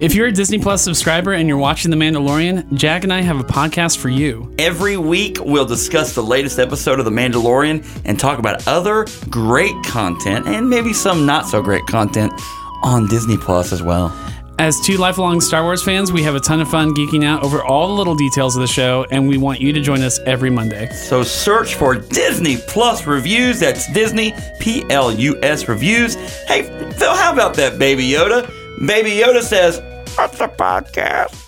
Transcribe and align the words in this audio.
If 0.00 0.14
you're 0.14 0.28
a 0.28 0.32
Disney 0.32 0.58
Plus 0.58 0.82
subscriber 0.82 1.34
and 1.34 1.46
you're 1.46 1.58
watching 1.58 1.90
The 1.90 1.96
Mandalorian, 1.98 2.72
Jack 2.72 3.04
and 3.04 3.12
I 3.12 3.20
have 3.20 3.38
a 3.38 3.44
podcast 3.44 3.98
for 3.98 4.08
you. 4.08 4.50
Every 4.58 4.96
week, 4.96 5.36
we'll 5.42 5.66
discuss 5.66 6.14
the 6.14 6.22
latest 6.22 6.58
episode 6.58 7.00
of 7.00 7.04
The 7.04 7.10
Mandalorian 7.10 7.86
and 8.06 8.18
talk 8.18 8.38
about 8.38 8.66
other 8.66 9.06
great 9.28 9.74
content 9.84 10.46
and 10.46 10.70
maybe 10.70 10.94
some 10.94 11.26
not 11.26 11.46
so 11.46 11.60
great 11.60 11.84
content 11.86 12.32
on 12.82 13.08
Disney 13.08 13.36
Plus 13.36 13.74
as 13.74 13.82
well. 13.82 14.08
As 14.58 14.80
two 14.80 14.96
lifelong 14.96 15.38
Star 15.38 15.64
Wars 15.64 15.82
fans, 15.82 16.12
we 16.12 16.22
have 16.22 16.34
a 16.34 16.40
ton 16.40 16.62
of 16.62 16.70
fun 16.70 16.94
geeking 16.94 17.22
out 17.22 17.42
over 17.42 17.62
all 17.62 17.88
the 17.88 17.94
little 17.94 18.14
details 18.14 18.56
of 18.56 18.62
the 18.62 18.68
show, 18.68 19.04
and 19.10 19.28
we 19.28 19.36
want 19.36 19.60
you 19.60 19.70
to 19.74 19.82
join 19.82 20.00
us 20.00 20.18
every 20.20 20.48
Monday. 20.48 20.88
So 20.94 21.22
search 21.22 21.74
for 21.74 21.94
Disney 21.96 22.56
Plus 22.56 23.06
reviews. 23.06 23.60
That's 23.60 23.92
Disney 23.92 24.34
P 24.60 24.82
L 24.88 25.12
U 25.12 25.38
S 25.42 25.68
reviews. 25.68 26.14
Hey, 26.46 26.62
Phil, 26.92 27.14
how 27.14 27.34
about 27.34 27.52
that, 27.56 27.78
Baby 27.78 28.08
Yoda? 28.08 28.50
Baby 28.86 29.10
Yoda 29.10 29.42
says, 29.42 29.78
What's 30.16 30.40
a 30.40 30.48
podcast? 30.48 31.46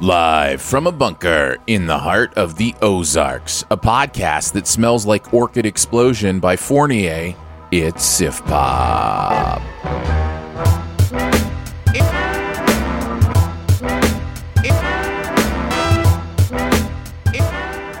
Live 0.00 0.62
from 0.62 0.86
a 0.86 0.92
bunker 0.92 1.56
in 1.66 1.86
the 1.88 1.98
heart 1.98 2.32
of 2.34 2.56
the 2.56 2.72
Ozarks, 2.80 3.64
a 3.72 3.76
podcast 3.76 4.52
that 4.52 4.68
smells 4.68 5.06
like 5.06 5.34
Orchid 5.34 5.66
Explosion 5.66 6.38
by 6.38 6.54
Fournier. 6.54 7.34
It's 7.72 8.04
Sif 8.04 8.44
Pop. 8.44 9.60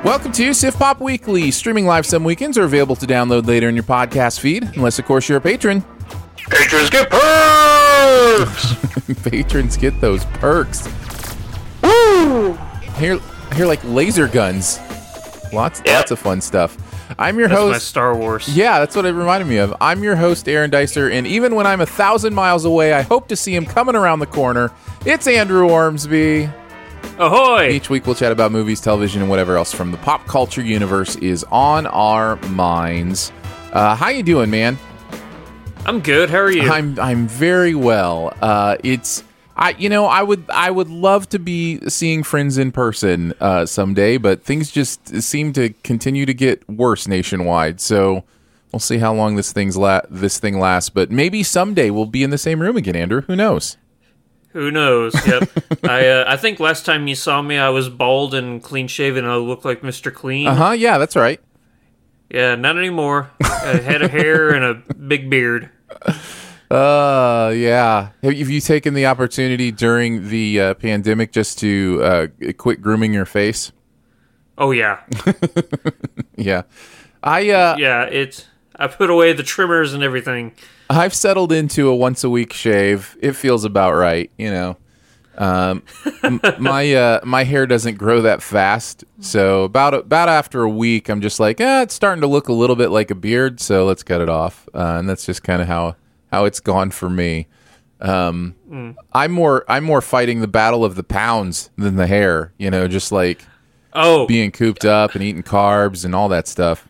Welcome 0.04 0.30
to 0.30 0.54
Sif 0.54 0.78
Pop 0.78 1.00
Weekly. 1.00 1.50
Streaming 1.50 1.86
live 1.86 2.06
some 2.06 2.22
weekends 2.22 2.56
are 2.56 2.64
available 2.64 2.94
to 2.94 3.06
download 3.06 3.48
later 3.48 3.68
in 3.68 3.74
your 3.74 3.82
podcast 3.82 4.38
feed, 4.38 4.62
unless, 4.76 5.00
of 5.00 5.04
course, 5.04 5.28
you're 5.28 5.38
a 5.38 5.40
patron. 5.40 5.84
Patrons 6.50 6.90
get 6.90 7.10
perks! 7.10 8.74
Patrons 9.22 9.76
get 9.76 10.00
those 10.00 10.24
perks. 10.26 10.86
Woo! 11.82 12.52
Here, 12.96 13.18
here, 13.54 13.66
like 13.66 13.82
laser 13.84 14.28
guns. 14.28 14.78
Lots, 15.52 15.80
Yep. 15.84 15.96
lots 15.96 16.10
of 16.10 16.18
fun 16.18 16.40
stuff. 16.40 16.76
I'm 17.18 17.38
your 17.38 17.48
That's 17.48 17.60
my 17.60 17.72
host. 17.74 17.86
Star 17.88 18.14
Wars. 18.16 18.48
Yeah, 18.56 18.80
that's 18.80 18.96
what 18.96 19.04
it 19.06 19.12
reminded 19.12 19.46
me 19.46 19.58
of. 19.58 19.74
I'm 19.80 20.02
your 20.02 20.16
host, 20.16 20.48
Aaron 20.48 20.70
Dicer, 20.70 21.10
and 21.12 21.26
even 21.26 21.54
when 21.54 21.66
I'm 21.66 21.80
a 21.80 21.86
thousand 21.86 22.34
miles 22.34 22.64
away, 22.64 22.92
I 22.92 23.02
hope 23.02 23.28
to 23.28 23.36
see 23.36 23.54
him 23.54 23.64
coming 23.66 23.94
around 23.94 24.18
the 24.18 24.26
corner. 24.26 24.72
It's 25.06 25.26
Andrew 25.26 25.68
Ormsby. 25.68 26.48
Ahoy! 27.18 27.68
Each 27.70 27.88
week 27.90 28.06
we'll 28.06 28.16
chat 28.16 28.32
about 28.32 28.50
movies, 28.50 28.80
television, 28.80 29.20
and 29.22 29.30
whatever 29.30 29.56
else 29.56 29.72
from 29.72 29.92
the 29.92 29.98
pop 29.98 30.26
culture 30.26 30.62
universe 30.62 31.14
is 31.16 31.44
on 31.52 31.86
our 31.86 32.36
minds. 32.48 33.30
Uh, 33.72 33.94
how 33.94 34.08
you 34.08 34.22
doing, 34.22 34.50
man? 34.50 34.76
I'm 35.86 36.00
good. 36.00 36.30
How 36.30 36.38
are 36.38 36.50
you? 36.50 36.62
I'm 36.62 36.98
I'm 36.98 37.26
very 37.28 37.74
well. 37.74 38.32
Uh, 38.40 38.76
it's 38.82 39.22
I 39.56 39.70
you 39.70 39.88
know 39.88 40.06
I 40.06 40.22
would 40.22 40.44
I 40.48 40.70
would 40.70 40.88
love 40.88 41.28
to 41.30 41.38
be 41.38 41.80
seeing 41.88 42.22
friends 42.22 42.56
in 42.58 42.72
person 42.72 43.34
uh, 43.40 43.66
someday, 43.66 44.16
but 44.16 44.42
things 44.42 44.70
just 44.70 45.22
seem 45.22 45.52
to 45.54 45.70
continue 45.82 46.24
to 46.26 46.34
get 46.34 46.66
worse 46.68 47.06
nationwide. 47.06 47.80
So 47.80 48.24
we'll 48.72 48.80
see 48.80 48.98
how 48.98 49.12
long 49.12 49.36
this 49.36 49.52
thing's 49.52 49.76
la- 49.76 50.00
this 50.08 50.38
thing 50.38 50.58
lasts. 50.58 50.88
But 50.90 51.10
maybe 51.10 51.42
someday 51.42 51.90
we'll 51.90 52.06
be 52.06 52.22
in 52.22 52.30
the 52.30 52.38
same 52.38 52.60
room 52.60 52.76
again, 52.76 52.96
Andrew. 52.96 53.20
Who 53.22 53.36
knows? 53.36 53.76
Who 54.52 54.70
knows? 54.70 55.14
Yep. 55.26 55.50
I 55.84 56.08
uh, 56.08 56.24
I 56.26 56.36
think 56.38 56.60
last 56.60 56.86
time 56.86 57.08
you 57.08 57.14
saw 57.14 57.42
me, 57.42 57.58
I 57.58 57.68
was 57.68 57.90
bald 57.90 58.32
and 58.32 58.62
clean 58.62 58.88
shaven. 58.88 59.26
I 59.26 59.36
looked 59.36 59.64
like 59.66 59.82
Mr. 59.82 60.14
Clean. 60.14 60.46
Uh 60.46 60.54
huh. 60.54 60.70
Yeah, 60.70 60.96
that's 60.96 61.16
right. 61.16 61.40
Yeah, 62.30 62.54
not 62.56 62.76
anymore. 62.78 63.30
I 63.42 63.76
had 63.76 64.02
a 64.02 64.08
hair 64.08 64.50
and 64.50 64.64
a 64.64 64.94
big 64.94 65.30
beard. 65.30 65.70
Uh, 66.70 67.52
yeah. 67.54 68.10
Have 68.22 68.32
have 68.36 68.50
you 68.50 68.60
taken 68.60 68.94
the 68.94 69.06
opportunity 69.06 69.70
during 69.70 70.28
the 70.28 70.60
uh, 70.60 70.74
pandemic 70.74 71.30
just 71.32 71.58
to 71.60 72.00
uh, 72.02 72.26
quit 72.56 72.80
grooming 72.80 73.12
your 73.14 73.26
face? 73.26 73.70
Oh 74.56 74.70
yeah, 74.70 75.00
Yeah. 76.36 76.62
I 77.22 77.50
uh, 77.50 77.76
yeah. 77.78 78.04
It's 78.04 78.46
I 78.76 78.86
put 78.86 79.10
away 79.10 79.32
the 79.32 79.42
trimmers 79.42 79.94
and 79.94 80.02
everything. 80.02 80.52
I've 80.90 81.14
settled 81.14 81.52
into 81.52 81.88
a 81.88 81.94
once 81.94 82.24
a 82.24 82.30
week 82.30 82.52
shave. 82.52 83.16
It 83.20 83.32
feels 83.32 83.64
about 83.64 83.94
right, 83.94 84.30
you 84.38 84.50
know. 84.50 84.76
Um, 85.36 85.82
my 86.58 86.92
uh, 86.94 87.20
my 87.24 87.44
hair 87.44 87.66
doesn't 87.66 87.98
grow 87.98 88.22
that 88.22 88.42
fast, 88.42 89.04
so 89.20 89.64
about 89.64 89.94
about 89.94 90.28
after 90.28 90.62
a 90.62 90.68
week, 90.68 91.08
I'm 91.08 91.20
just 91.20 91.40
like, 91.40 91.60
eh, 91.60 91.82
it's 91.82 91.94
starting 91.94 92.20
to 92.20 92.26
look 92.28 92.48
a 92.48 92.52
little 92.52 92.76
bit 92.76 92.90
like 92.90 93.10
a 93.10 93.14
beard, 93.14 93.60
so 93.60 93.84
let's 93.84 94.02
cut 94.02 94.20
it 94.20 94.28
off. 94.28 94.68
Uh, 94.74 94.96
and 94.98 95.08
that's 95.08 95.26
just 95.26 95.42
kind 95.42 95.60
of 95.60 95.68
how 95.68 95.96
how 96.30 96.44
it's 96.44 96.60
gone 96.60 96.90
for 96.90 97.10
me. 97.10 97.48
Um, 98.00 98.54
I'm 99.12 99.32
more 99.32 99.64
I'm 99.68 99.84
more 99.84 100.00
fighting 100.00 100.40
the 100.40 100.48
battle 100.48 100.84
of 100.84 100.94
the 100.94 101.04
pounds 101.04 101.70
than 101.76 101.96
the 101.96 102.06
hair, 102.06 102.52
you 102.58 102.70
know, 102.70 102.86
just 102.86 103.10
like 103.12 103.44
Oh, 103.92 104.26
being 104.26 104.50
cooped 104.50 104.84
up 104.84 105.14
and 105.14 105.22
eating 105.22 105.42
carbs 105.42 106.04
and 106.04 106.14
all 106.14 106.28
that 106.28 106.48
stuff. 106.48 106.86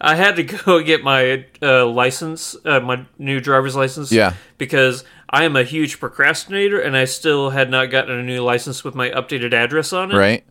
I 0.00 0.14
had 0.14 0.36
to 0.36 0.42
go 0.64 0.82
get 0.82 1.04
my 1.04 1.44
uh, 1.62 1.86
license, 1.86 2.56
uh, 2.64 2.80
my 2.80 3.06
new 3.18 3.40
driver's 3.40 3.76
license. 3.76 4.10
Yeah. 4.10 4.34
Because 4.58 5.04
I 5.30 5.44
am 5.44 5.54
a 5.54 5.62
huge 5.62 6.00
procrastinator, 6.00 6.80
and 6.80 6.96
I 6.96 7.04
still 7.04 7.50
had 7.50 7.70
not 7.70 7.86
gotten 7.86 8.18
a 8.18 8.22
new 8.22 8.42
license 8.42 8.82
with 8.82 8.94
my 8.94 9.10
updated 9.10 9.52
address 9.52 9.92
on 9.92 10.10
it. 10.10 10.16
Right? 10.16 10.44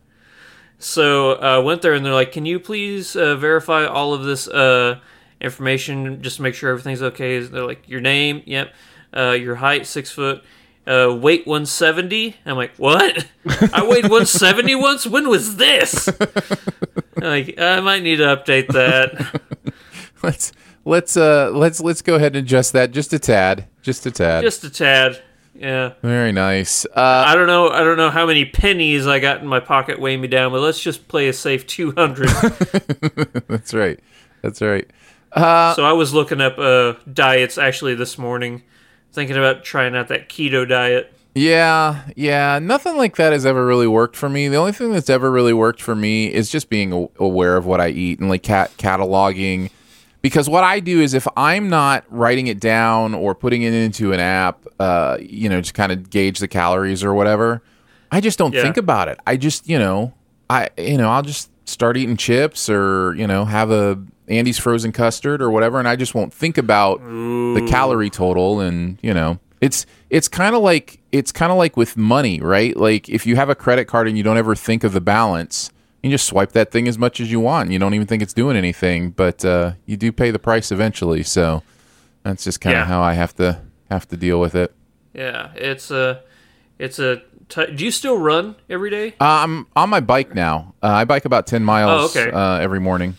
So 0.78 1.34
I 1.34 1.56
uh, 1.56 1.60
went 1.60 1.82
there 1.82 1.92
and 1.92 2.04
they're 2.04 2.14
like, 2.14 2.32
"Can 2.32 2.46
you 2.46 2.58
please 2.58 3.14
uh, 3.14 3.36
verify 3.36 3.84
all 3.84 4.14
of 4.14 4.24
this 4.24 4.48
uh, 4.48 4.98
information 5.40 6.22
just 6.22 6.36
to 6.36 6.42
make 6.42 6.54
sure 6.54 6.70
everything's 6.70 7.02
okay?" 7.02 7.38
They're 7.40 7.66
like, 7.66 7.88
"Your 7.88 8.00
name, 8.00 8.42
yep. 8.46 8.74
Uh, 9.14 9.32
your 9.32 9.56
height, 9.56 9.86
six 9.86 10.10
foot. 10.10 10.42
Uh, 10.86 11.14
weight, 11.20 11.46
one 11.46 11.66
seventy. 11.66 12.36
I'm 12.46 12.56
like, 12.56 12.74
"What? 12.76 13.26
I 13.74 13.86
weighed 13.86 14.08
one 14.08 14.24
seventy 14.24 14.74
once. 14.74 15.06
When 15.06 15.28
was 15.28 15.56
this?" 15.56 16.08
Like, 17.20 17.58
I 17.58 17.80
might 17.80 18.02
need 18.02 18.16
to 18.16 18.24
update 18.24 18.68
that. 18.68 19.40
let's 20.22 20.52
let's 20.84 21.16
uh 21.16 21.50
let's 21.52 21.80
let's 21.80 22.02
go 22.02 22.14
ahead 22.14 22.36
and 22.36 22.44
adjust 22.44 22.72
that 22.72 22.90
just 22.90 23.12
a 23.12 23.18
tad, 23.18 23.66
just 23.82 24.06
a 24.06 24.10
tad. 24.10 24.42
just 24.42 24.64
a 24.64 24.70
tad. 24.70 25.22
Yeah. 25.54 25.92
Very 26.00 26.32
nice. 26.32 26.86
Uh, 26.86 27.24
I 27.26 27.34
don't 27.34 27.46
know. 27.48 27.68
I 27.68 27.80
don't 27.80 27.96
know 27.98 28.08
how 28.10 28.24
many 28.24 28.44
pennies 28.46 29.06
I 29.06 29.18
got 29.18 29.40
in 29.40 29.46
my 29.46 29.60
pocket 29.60 30.00
weighing 30.00 30.20
me 30.20 30.28
down, 30.28 30.52
but 30.52 30.60
let's 30.60 30.80
just 30.80 31.06
play 31.08 31.28
a 31.28 31.32
safe 31.32 31.66
two 31.66 31.92
hundred. 31.92 32.28
that's 33.48 33.74
right. 33.74 34.00
That's 34.42 34.62
right. 34.62 34.88
Uh, 35.32 35.74
So 35.74 35.84
I 35.84 35.92
was 35.92 36.14
looking 36.14 36.40
up 36.40 36.58
uh, 36.58 36.94
diets 37.12 37.58
actually 37.58 37.94
this 37.94 38.16
morning, 38.16 38.62
thinking 39.12 39.36
about 39.36 39.64
trying 39.64 39.94
out 39.96 40.08
that 40.08 40.28
keto 40.28 40.66
diet. 40.66 41.12
Yeah, 41.34 42.02
yeah. 42.16 42.58
Nothing 42.58 42.96
like 42.96 43.16
that 43.16 43.32
has 43.32 43.44
ever 43.46 43.64
really 43.66 43.86
worked 43.86 44.16
for 44.16 44.28
me. 44.28 44.48
The 44.48 44.56
only 44.56 44.72
thing 44.72 44.92
that's 44.92 45.10
ever 45.10 45.30
really 45.30 45.52
worked 45.52 45.80
for 45.82 45.94
me 45.94 46.32
is 46.32 46.48
just 46.50 46.68
being 46.70 47.08
aware 47.18 47.56
of 47.56 47.66
what 47.66 47.80
I 47.80 47.88
eat 47.88 48.18
and 48.18 48.28
like 48.28 48.42
cat- 48.42 48.72
cataloging. 48.78 49.70
Because 50.22 50.50
what 50.50 50.64
I 50.64 50.80
do 50.80 51.00
is 51.00 51.14
if 51.14 51.26
I'm 51.36 51.70
not 51.70 52.04
writing 52.10 52.46
it 52.46 52.60
down 52.60 53.14
or 53.14 53.34
putting 53.34 53.62
it 53.62 53.72
into 53.72 54.12
an 54.12 54.20
app, 54.20 54.66
uh, 54.78 55.16
you 55.20 55.48
know, 55.48 55.60
to 55.62 55.72
kind 55.72 55.90
of 55.92 56.10
gauge 56.10 56.40
the 56.40 56.48
calories 56.48 57.02
or 57.02 57.14
whatever, 57.14 57.62
I 58.12 58.20
just 58.20 58.38
don't 58.38 58.52
Yeah. 58.54 58.62
think 58.62 58.76
about 58.76 59.08
it. 59.08 59.18
I 59.26 59.36
just, 59.36 59.68
you 59.68 59.78
know, 59.78 60.12
I, 60.50 60.68
you 60.76 60.98
know, 60.98 61.08
I'll 61.08 61.22
just 61.22 61.48
start 61.68 61.96
eating 61.96 62.16
chips 62.16 62.68
or 62.68 63.14
you 63.14 63.26
know 63.26 63.44
have 63.44 63.70
a 63.70 63.96
Andy's 64.28 64.58
frozen 64.58 64.90
custard 64.92 65.40
or 65.40 65.50
whatever, 65.50 65.78
and 65.78 65.86
I 65.88 65.96
just 65.96 66.14
won't 66.14 66.34
think 66.34 66.58
about 66.58 67.00
the 67.00 67.64
calorie 67.68 68.10
total. 68.10 68.60
And 68.60 68.98
you 69.02 69.14
know, 69.14 69.38
it's 69.60 69.86
it's 70.10 70.28
kind 70.28 70.54
of 70.56 70.62
like 70.62 71.00
it's 71.12 71.30
kind 71.32 71.50
of 71.52 71.58
like 71.58 71.76
with 71.76 71.96
money, 71.96 72.40
right? 72.40 72.76
Like 72.76 73.08
if 73.08 73.26
you 73.26 73.36
have 73.36 73.48
a 73.48 73.54
credit 73.54 73.86
card 73.86 74.06
and 74.08 74.16
you 74.18 74.24
don't 74.24 74.36
ever 74.36 74.54
think 74.56 74.82
of 74.84 74.92
the 74.92 75.00
balance, 75.00 75.70
you 76.02 76.10
just 76.10 76.26
swipe 76.26 76.52
that 76.52 76.70
thing 76.70 76.88
as 76.88 76.96
much 76.98 77.20
as 77.20 77.30
you 77.30 77.40
want. 77.40 77.70
You 77.70 77.78
don't 77.78 77.94
even 77.94 78.06
think 78.06 78.22
it's 78.22 78.32
doing 78.32 78.56
anything, 78.56 79.10
but 79.10 79.44
uh, 79.44 79.72
you 79.86 79.96
do 79.96 80.12
pay 80.12 80.30
the 80.30 80.38
price 80.38 80.72
eventually. 80.72 81.22
So 81.22 81.62
that's 82.22 82.44
just 82.44 82.60
kind 82.60 82.76
of 82.76 82.80
Yeah. 82.82 82.86
how 82.86 83.02
I 83.02 83.14
have 83.14 83.34
to 83.36 83.60
have 83.90 84.06
to 84.08 84.16
deal 84.16 84.40
with 84.40 84.54
it. 84.54 84.74
Yeah, 85.12 85.50
it's 85.56 85.90
a, 85.90 86.22
it's 86.78 86.98
a. 86.98 87.22
T- 87.48 87.72
do 87.74 87.84
you 87.84 87.90
still 87.90 88.16
run 88.16 88.54
every 88.68 88.90
day? 88.90 89.08
Uh, 89.20 89.42
I'm 89.42 89.66
on 89.74 89.90
my 89.90 89.98
bike 90.00 90.34
now. 90.36 90.74
Uh, 90.82 90.86
I 90.86 91.04
bike 91.04 91.24
about 91.24 91.46
ten 91.48 91.64
miles 91.64 92.16
Oh, 92.16 92.20
okay. 92.20 92.30
uh, 92.30 92.58
every 92.60 92.78
morning. 92.78 93.16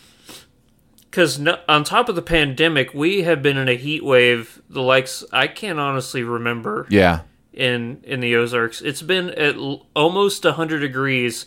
Because 1.01 1.37
no, 1.37 1.59
on 1.67 1.83
top 1.83 2.07
of 2.07 2.15
the 2.15 2.21
pandemic, 2.21 2.93
we 2.93 3.23
have 3.23 3.41
been 3.43 3.57
in 3.57 3.67
a 3.67 3.75
heat 3.75 4.03
wave 4.05 4.61
the 4.69 4.81
likes 4.81 5.25
I 5.33 5.47
can't 5.47 5.77
honestly 5.79 6.23
remember 6.23 6.87
Yeah, 6.89 7.21
in 7.51 7.99
in 8.05 8.21
the 8.21 8.33
Ozarks. 8.37 8.81
It's 8.81 9.01
been 9.01 9.29
at 9.31 9.55
l- 9.55 9.85
almost 9.93 10.45
hundred 10.45 10.79
degrees 10.79 11.45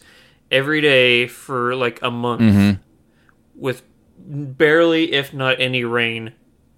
every 0.55 0.81
day 0.81 1.27
for 1.27 1.75
like 1.75 2.01
a 2.03 2.11
month, 2.11 2.41
Mm-hmm. 2.43 2.81
with 3.61 3.83
barely, 4.19 5.13
if 5.13 5.35
not 5.35 5.61
any, 5.61 5.85
rain. 5.85 6.33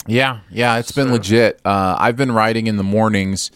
yeah, 0.07 0.41
yeah. 0.51 0.79
It's 0.79 0.93
been 0.93 1.13
legit. 1.13 1.61
Uh, 1.65 1.97
I've 1.99 2.17
been 2.17 2.33
riding 2.33 2.67
in 2.67 2.77
the 2.77 2.83
mornings 2.85 3.51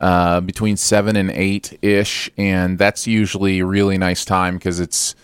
uh, 0.00 0.40
between 0.40 0.76
seven 0.76 1.16
and 1.16 1.30
eight 1.30 1.78
ish, 1.82 2.30
and 2.36 2.78
that's 2.78 3.06
usually 3.06 3.58
a 3.60 3.66
really 3.66 3.98
nice 3.98 4.24
time 4.24 4.54
because 4.56 4.78
it's 4.80 5.14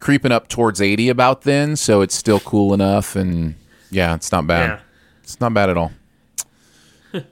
creeping 0.00 0.32
up 0.32 0.48
towards 0.48 0.80
eighty 0.80 1.08
about 1.08 1.42
then, 1.42 1.74
so 1.76 2.00
it's 2.02 2.14
still 2.14 2.40
cool 2.40 2.74
enough. 2.74 3.16
And 3.16 3.54
yeah, 3.90 4.14
it's 4.14 4.30
not 4.32 4.46
bad. 4.46 4.70
Yeah, 4.70 4.80
It's 5.22 5.40
not 5.40 5.54
bad 5.54 5.70
at 5.70 5.76
all. 5.76 5.92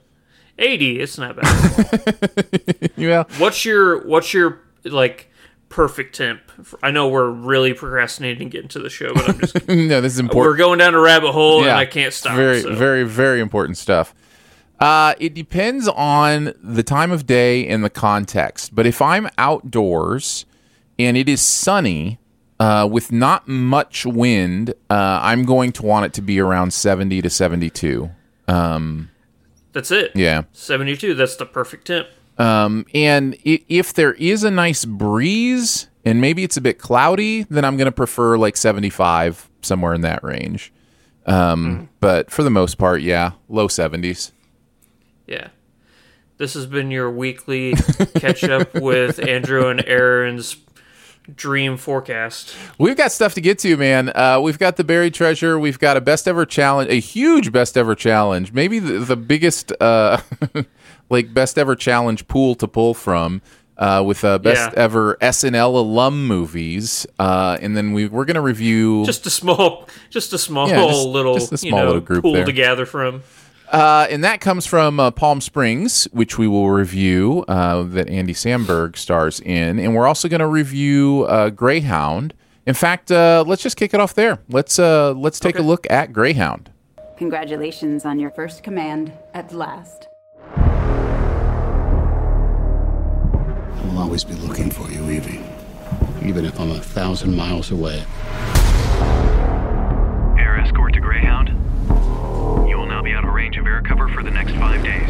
eighty. 0.57 0.99
It's 0.99 1.17
not 1.17 1.35
bad. 1.35 2.91
Yeah. 2.97 3.23
what's 3.37 3.63
your 3.63 4.05
what's 4.07 4.33
your 4.33 4.59
like 4.83 5.29
perfect 5.69 6.15
temp? 6.15 6.41
I 6.81 6.91
know 6.91 7.07
we're 7.09 7.29
really 7.29 7.73
procrastinating 7.73 8.49
getting 8.49 8.69
to 8.69 8.79
the 8.79 8.89
show, 8.89 9.13
but 9.13 9.29
I'm 9.29 9.39
just 9.39 9.67
no, 9.67 10.01
this 10.01 10.13
is 10.13 10.19
important. 10.19 10.45
we're 10.51 10.57
going 10.57 10.79
down 10.79 10.93
a 10.95 10.99
rabbit 10.99 11.31
hole 11.31 11.63
Yeah. 11.63 11.71
and 11.71 11.77
I 11.77 11.85
can't 11.85 12.13
stop. 12.13 12.35
Very, 12.35 12.61
so. 12.61 12.73
very, 12.75 13.03
very 13.03 13.39
important 13.39 13.77
stuff. 13.77 14.13
Uh, 14.79 15.15
it 15.19 15.33
depends 15.33 15.87
on 15.87 16.53
the 16.63 16.83
time 16.83 17.11
of 17.11 17.25
day 17.25 17.67
and 17.67 17.83
the 17.83 17.89
context. 17.89 18.75
But 18.75 18.85
if 18.85 19.01
I'm 19.01 19.27
outdoors 19.37 20.45
and 20.99 21.17
it 21.17 21.27
is 21.27 21.41
sunny 21.41 22.19
uh, 22.59 22.87
with 22.91 23.11
not 23.11 23.47
much 23.47 24.05
wind, 24.05 24.71
uh, 24.89 25.19
I'm 25.23 25.45
going 25.45 25.71
to 25.73 25.83
want 25.83 26.05
it 26.05 26.13
to 26.13 26.21
be 26.21 26.39
around 26.39 26.73
70 26.73 27.21
to 27.23 27.29
72. 27.29 28.09
That's 29.73 29.91
it. 29.91 30.11
Yeah. 30.15 30.43
72. 30.53 31.13
That's 31.13 31.35
the 31.35 31.45
perfect 31.45 31.87
temp. 31.87 32.07
Um, 32.37 32.85
and 32.93 33.35
if 33.43 33.93
there 33.93 34.13
is 34.13 34.43
a 34.43 34.51
nice 34.51 34.85
breeze 34.85 35.87
and 36.05 36.21
maybe 36.21 36.43
it's 36.43 36.57
a 36.57 36.61
bit 36.61 36.77
cloudy, 36.79 37.43
then 37.43 37.65
I'm 37.65 37.77
going 37.77 37.85
to 37.87 37.91
prefer 37.91 38.37
like 38.37 38.55
75, 38.57 39.49
somewhere 39.61 39.93
in 39.93 40.01
that 40.01 40.23
range. 40.23 40.71
Um, 41.25 41.89
But 41.99 42.31
for 42.31 42.43
the 42.43 42.49
most 42.49 42.77
part, 42.77 43.01
yeah, 43.01 43.31
low 43.49 43.67
70s. 43.67 44.31
Yeah. 45.25 45.49
This 46.37 46.53
has 46.53 46.67
been 46.67 46.91
your 46.91 47.09
weekly 47.09 47.73
catch 48.15 48.43
up 48.43 48.73
with 48.75 49.19
Andrew 49.27 49.67
and 49.69 49.83
Aaron's 49.85 50.55
dream 51.35 51.75
forecast. 51.75 52.55
We've 52.77 52.95
got 52.95 53.11
stuff 53.11 53.33
to 53.33 53.41
get 53.41 53.59
to, 53.59 53.75
man. 53.75 54.09
Uh, 54.15 54.39
we've 54.41 54.59
got 54.59 54.77
the 54.77 54.83
buried 54.85 55.13
treasure. 55.13 55.59
We've 55.59 55.79
got 55.79 55.97
a 55.97 56.01
best 56.01 56.27
ever 56.27 56.45
challenge, 56.45 56.89
a 56.89 56.99
huge 56.99 57.51
best 57.51 57.75
ever 57.75 57.95
challenge, 57.95 58.53
maybe 58.53 58.79
the, 58.79 58.99
the 58.99 59.17
biggest, 59.17 59.73
uh, 59.81 60.21
like 61.09 61.33
best 61.33 61.57
ever 61.57 61.75
challenge 61.75 62.27
pool 62.27 62.55
to 62.55 62.67
pull 62.67 62.93
from. 62.93 63.41
Uh, 63.79 64.01
with 64.03 64.23
uh, 64.23 64.39
best 64.39 64.71
Yeah. 64.73 64.83
ever 64.85 65.17
SNL 65.21 65.75
alum 65.75 66.25
movies, 66.25 67.05
uh, 67.19 67.59
and 67.61 67.77
then 67.77 67.93
we 67.93 68.07
we're 68.07 68.25
gonna 68.25 68.41
review. 68.41 69.05
Just 69.05 69.27
a 69.27 69.29
small, 69.29 69.87
just 70.09 70.33
a 70.33 70.39
small 70.39 70.67
Yeah, 70.67 70.83
just- 70.87 71.05
little, 71.07 71.35
just 71.35 71.51
a 71.51 71.53
you 71.53 71.69
small 71.69 71.79
know, 71.81 71.85
little 71.85 72.01
group 72.01 72.23
pool 72.23 72.33
there. 72.33 72.45
to 72.45 72.51
gather 72.51 72.87
from. 72.87 73.21
Uh, 73.71 74.07
and 74.09 74.23
that 74.23 74.41
comes 74.41 74.65
from 74.65 74.99
uh, 74.99 75.11
Palm 75.11 75.41
Springs, 75.41 76.05
which 76.11 76.39
we 76.39 76.47
will 76.47 76.71
review, 76.71 77.45
uh, 77.47 77.83
that 77.83 78.09
Andy 78.09 78.33
Samberg 78.33 78.97
stars 78.97 79.39
in. 79.41 79.77
And 79.77 79.93
we're 79.93 80.07
also 80.07 80.27
going 80.27 80.39
to 80.39 80.47
review 80.47 81.25
uh, 81.29 81.49
Greyhound. 81.51 82.33
In 82.65 82.73
fact, 82.73 83.11
uh, 83.11 83.43
let's 83.45 83.61
just 83.61 83.75
kick 83.77 83.93
it 83.93 83.99
off 83.99 84.15
there. 84.15 84.39
Let's 84.49 84.79
uh, 84.79 85.11
let's 85.13 85.39
take 85.39 85.59
a 85.59 85.61
look 85.61 85.85
at 85.91 86.13
Greyhound. 86.13 86.71
Congratulations 87.17 88.05
on 88.05 88.19
your 88.19 88.31
first 88.31 88.63
command 88.63 89.11
at 89.35 89.53
last. 89.53 90.07
I 93.97 94.01
will 94.01 94.05
always 94.09 94.23
be 94.23 94.35
looking 94.35 94.69
for 94.69 94.87
you, 94.91 95.09
Evie. 95.09 95.41
Even 96.23 96.45
if 96.45 96.59
I'm 96.59 96.69
a 96.69 96.79
thousand 96.79 97.35
miles 97.35 97.71
away. 97.71 98.03
Air 100.37 100.59
escort 100.59 100.93
to 100.93 100.99
Greyhound. 100.99 101.49
You 102.69 102.77
will 102.77 102.85
now 102.85 103.01
be 103.01 103.13
out 103.13 103.25
of 103.25 103.33
range 103.33 103.57
of 103.57 103.65
air 103.65 103.81
cover 103.81 104.07
for 104.09 104.21
the 104.21 104.29
next 104.29 104.51
five 104.51 104.83
days. 104.83 105.09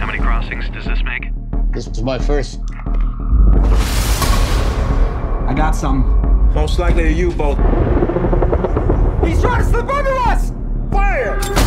How 0.00 0.06
many 0.06 0.18
crossings 0.18 0.68
does 0.70 0.86
this 0.86 1.04
make? 1.04 1.30
This 1.70 1.86
is 1.86 2.02
my 2.02 2.18
first. 2.18 2.58
I 5.48 5.54
got 5.56 5.76
some. 5.76 6.50
Most 6.52 6.80
likely 6.80 7.04
a 7.04 7.10
U-boat. 7.10 7.58
He's 9.24 9.40
trying 9.40 9.62
to 9.62 9.70
slip 9.70 9.88
under 9.88 10.16
us! 10.28 10.50
Fire! 10.90 11.65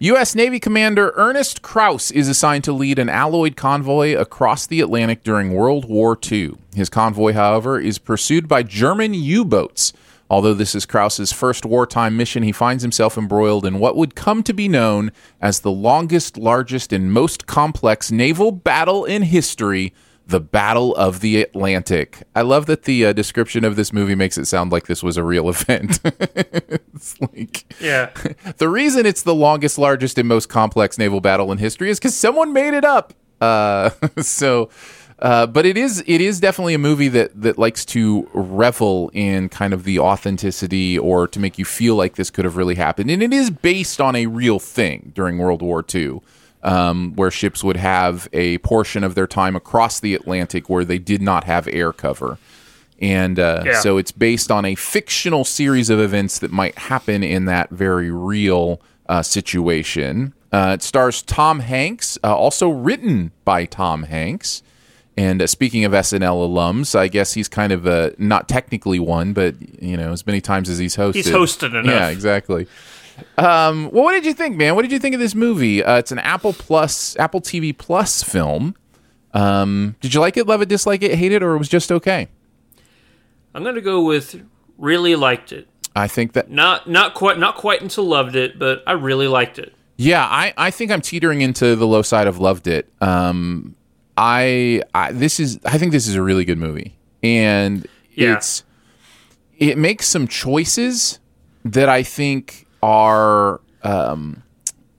U.S. 0.00 0.36
Navy 0.36 0.60
Commander 0.60 1.12
Ernest 1.16 1.60
Krause 1.60 2.12
is 2.12 2.28
assigned 2.28 2.62
to 2.62 2.72
lead 2.72 3.00
an 3.00 3.08
Allied 3.08 3.56
convoy 3.56 4.14
across 4.14 4.64
the 4.64 4.80
Atlantic 4.80 5.24
during 5.24 5.52
World 5.52 5.86
War 5.86 6.16
II. 6.30 6.52
His 6.72 6.88
convoy, 6.88 7.32
however, 7.32 7.80
is 7.80 7.98
pursued 7.98 8.46
by 8.46 8.62
German 8.62 9.12
U 9.12 9.44
boats. 9.44 9.92
Although 10.30 10.54
this 10.54 10.76
is 10.76 10.86
Krause's 10.86 11.32
first 11.32 11.66
wartime 11.66 12.16
mission, 12.16 12.44
he 12.44 12.52
finds 12.52 12.84
himself 12.84 13.18
embroiled 13.18 13.66
in 13.66 13.80
what 13.80 13.96
would 13.96 14.14
come 14.14 14.44
to 14.44 14.52
be 14.52 14.68
known 14.68 15.10
as 15.40 15.58
the 15.58 15.72
longest, 15.72 16.36
largest, 16.36 16.92
and 16.92 17.12
most 17.12 17.48
complex 17.48 18.12
naval 18.12 18.52
battle 18.52 19.04
in 19.04 19.22
history 19.22 19.92
the 20.28 20.40
Battle 20.40 20.94
of 20.94 21.20
the 21.20 21.40
Atlantic. 21.40 22.22
I 22.36 22.42
love 22.42 22.66
that 22.66 22.82
the 22.84 23.06
uh, 23.06 23.12
description 23.14 23.64
of 23.64 23.76
this 23.76 23.94
movie 23.94 24.14
makes 24.14 24.36
it 24.36 24.44
sound 24.44 24.70
like 24.70 24.86
this 24.86 25.02
was 25.02 25.16
a 25.16 25.24
real 25.24 25.48
event. 25.54 26.00
it's 26.04 27.18
like 27.20 27.64
Yeah. 27.80 28.10
the 28.58 28.68
reason 28.68 29.06
it's 29.06 29.22
the 29.22 29.34
longest, 29.34 29.78
largest, 29.78 30.18
and 30.18 30.28
most 30.28 30.48
complex 30.50 30.98
naval 30.98 31.20
battle 31.20 31.50
in 31.50 31.58
history 31.58 31.88
is 31.90 31.98
because 31.98 32.14
someone 32.14 32.52
made 32.52 32.74
it 32.74 32.84
up. 32.84 33.14
Uh, 33.40 33.88
so, 34.18 34.68
uh, 35.20 35.46
but 35.46 35.64
it 35.64 35.78
is 35.78 36.04
it 36.06 36.20
is 36.20 36.40
definitely 36.40 36.74
a 36.74 36.78
movie 36.78 37.08
that 37.08 37.40
that 37.40 37.56
likes 37.56 37.84
to 37.86 38.28
revel 38.34 39.10
in 39.14 39.48
kind 39.48 39.72
of 39.72 39.84
the 39.84 39.98
authenticity 39.98 40.98
or 40.98 41.26
to 41.26 41.40
make 41.40 41.58
you 41.58 41.64
feel 41.64 41.96
like 41.96 42.16
this 42.16 42.30
could 42.30 42.44
have 42.44 42.56
really 42.56 42.74
happened, 42.74 43.10
and 43.10 43.22
it 43.22 43.32
is 43.32 43.48
based 43.50 44.00
on 44.00 44.14
a 44.14 44.26
real 44.26 44.58
thing 44.58 45.10
during 45.14 45.38
World 45.38 45.62
War 45.62 45.82
II. 45.92 46.20
Um, 46.62 47.12
where 47.14 47.30
ships 47.30 47.62
would 47.62 47.76
have 47.76 48.28
a 48.32 48.58
portion 48.58 49.04
of 49.04 49.14
their 49.14 49.28
time 49.28 49.54
across 49.54 50.00
the 50.00 50.14
Atlantic 50.14 50.68
where 50.68 50.84
they 50.84 50.98
did 50.98 51.22
not 51.22 51.44
have 51.44 51.68
air 51.68 51.92
cover. 51.92 52.36
And 53.00 53.38
uh, 53.38 53.62
Yeah. 53.64 53.80
so 53.80 53.96
it's 53.96 54.10
based 54.10 54.50
on 54.50 54.64
a 54.64 54.74
fictional 54.74 55.44
series 55.44 55.88
of 55.88 56.00
events 56.00 56.40
that 56.40 56.50
might 56.50 56.76
happen 56.76 57.22
in 57.22 57.44
that 57.44 57.70
very 57.70 58.10
real 58.10 58.80
uh, 59.08 59.22
situation. 59.22 60.34
Uh, 60.52 60.72
it 60.74 60.82
stars 60.82 61.22
Tom 61.22 61.60
Hanks, 61.60 62.18
uh, 62.24 62.34
also 62.34 62.68
written 62.70 63.30
by 63.44 63.64
Tom 63.64 64.02
Hanks. 64.02 64.62
And 65.16 65.40
uh, 65.42 65.46
speaking 65.46 65.84
of 65.84 65.92
SNL 65.92 66.48
alums, 66.48 66.96
I 66.98 67.06
guess 67.08 67.34
he's 67.34 67.48
kind 67.48 67.72
of 67.72 67.86
a 67.86 68.14
not 68.18 68.48
technically 68.48 68.98
one, 68.98 69.32
but 69.32 69.54
you 69.82 69.96
know, 69.96 70.10
as 70.12 70.26
many 70.26 70.40
times 70.40 70.68
as 70.68 70.78
he's 70.78 70.96
hosted, 70.96 71.14
He's 71.14 71.28
hosted 71.28 71.70
enough. 71.78 71.86
Yeah, 71.86 72.08
exactly. 72.08 72.66
Um, 73.36 73.90
well, 73.92 74.04
what 74.04 74.12
did 74.12 74.24
you 74.26 74.34
think, 74.34 74.56
man? 74.56 74.74
What 74.74 74.82
did 74.82 74.92
you 74.92 74.98
think 74.98 75.14
of 75.14 75.20
this 75.20 75.34
movie? 75.34 75.82
Uh, 75.82 75.96
it's 75.98 76.12
an 76.12 76.18
Apple 76.18 76.52
Plus, 76.52 77.16
Apple 77.18 77.40
TV 77.40 77.76
Plus 77.76 78.22
film. 78.22 78.74
Um, 79.34 79.96
did 80.00 80.14
you 80.14 80.20
like 80.20 80.36
it, 80.36 80.46
love 80.46 80.62
it, 80.62 80.68
dislike 80.68 81.02
it, 81.02 81.14
hate 81.14 81.32
it, 81.32 81.42
or 81.42 81.54
it 81.54 81.58
was 81.58 81.68
just 81.68 81.92
okay? 81.92 82.28
I'm 83.54 83.64
gonna 83.64 83.80
go 83.80 84.02
with 84.04 84.42
really 84.76 85.16
liked 85.16 85.52
it. 85.52 85.68
I 85.96 86.06
think 86.06 86.32
that 86.34 86.50
Not 86.50 86.88
not 86.88 87.14
quite 87.14 87.38
not 87.38 87.56
quite 87.56 87.80
until 87.82 88.04
loved 88.04 88.36
it, 88.36 88.58
but 88.58 88.82
I 88.86 88.92
really 88.92 89.26
liked 89.28 89.58
it. 89.58 89.74
Yeah, 89.96 90.24
I, 90.24 90.54
I 90.56 90.70
think 90.70 90.92
I'm 90.92 91.00
teetering 91.00 91.40
into 91.40 91.74
the 91.74 91.86
low 91.86 92.02
side 92.02 92.28
of 92.28 92.38
loved 92.38 92.68
it. 92.68 92.88
Um, 93.00 93.74
I, 94.16 94.82
I 94.94 95.10
this 95.12 95.40
is 95.40 95.58
I 95.64 95.76
think 95.78 95.90
this 95.92 96.06
is 96.06 96.14
a 96.14 96.22
really 96.22 96.44
good 96.44 96.58
movie, 96.58 96.96
and 97.22 97.86
Yeah. 98.12 98.34
it's 98.36 98.62
it 99.58 99.76
makes 99.76 100.06
some 100.08 100.28
choices 100.28 101.18
that 101.64 101.88
I 101.88 102.04
think 102.04 102.66
are 102.82 103.60
um, 103.82 104.42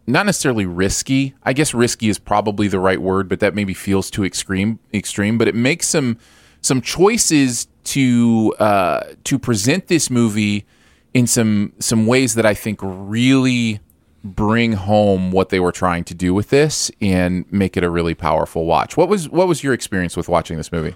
not 0.07 0.25
necessarily 0.25 0.65
risky. 0.65 1.35
I 1.43 1.53
guess 1.53 1.73
risky 1.73 2.09
is 2.09 2.19
probably 2.19 2.67
the 2.67 2.79
right 2.79 3.01
word, 3.01 3.29
but 3.29 3.39
that 3.39 3.53
maybe 3.53 3.73
feels 3.73 4.09
too 4.09 4.25
extreme. 4.25 4.79
Extreme, 4.93 5.37
but 5.37 5.47
it 5.47 5.55
makes 5.55 5.87
some 5.87 6.17
some 6.61 6.81
choices 6.81 7.67
to 7.85 8.53
uh, 8.59 9.01
to 9.23 9.39
present 9.39 9.87
this 9.87 10.09
movie 10.09 10.65
in 11.13 11.27
some 11.27 11.73
some 11.79 12.05
ways 12.07 12.35
that 12.35 12.45
I 12.45 12.53
think 12.53 12.79
really 12.81 13.79
bring 14.23 14.73
home 14.73 15.31
what 15.31 15.49
they 15.49 15.59
were 15.59 15.71
trying 15.71 16.03
to 16.03 16.13
do 16.13 16.33
with 16.33 16.49
this 16.49 16.91
and 16.99 17.45
make 17.51 17.77
it 17.77 17.83
a 17.83 17.89
really 17.89 18.13
powerful 18.13 18.65
watch. 18.65 18.97
What 18.97 19.09
was 19.09 19.29
what 19.29 19.47
was 19.47 19.63
your 19.63 19.73
experience 19.73 20.17
with 20.17 20.27
watching 20.27 20.57
this 20.57 20.71
movie? 20.71 20.95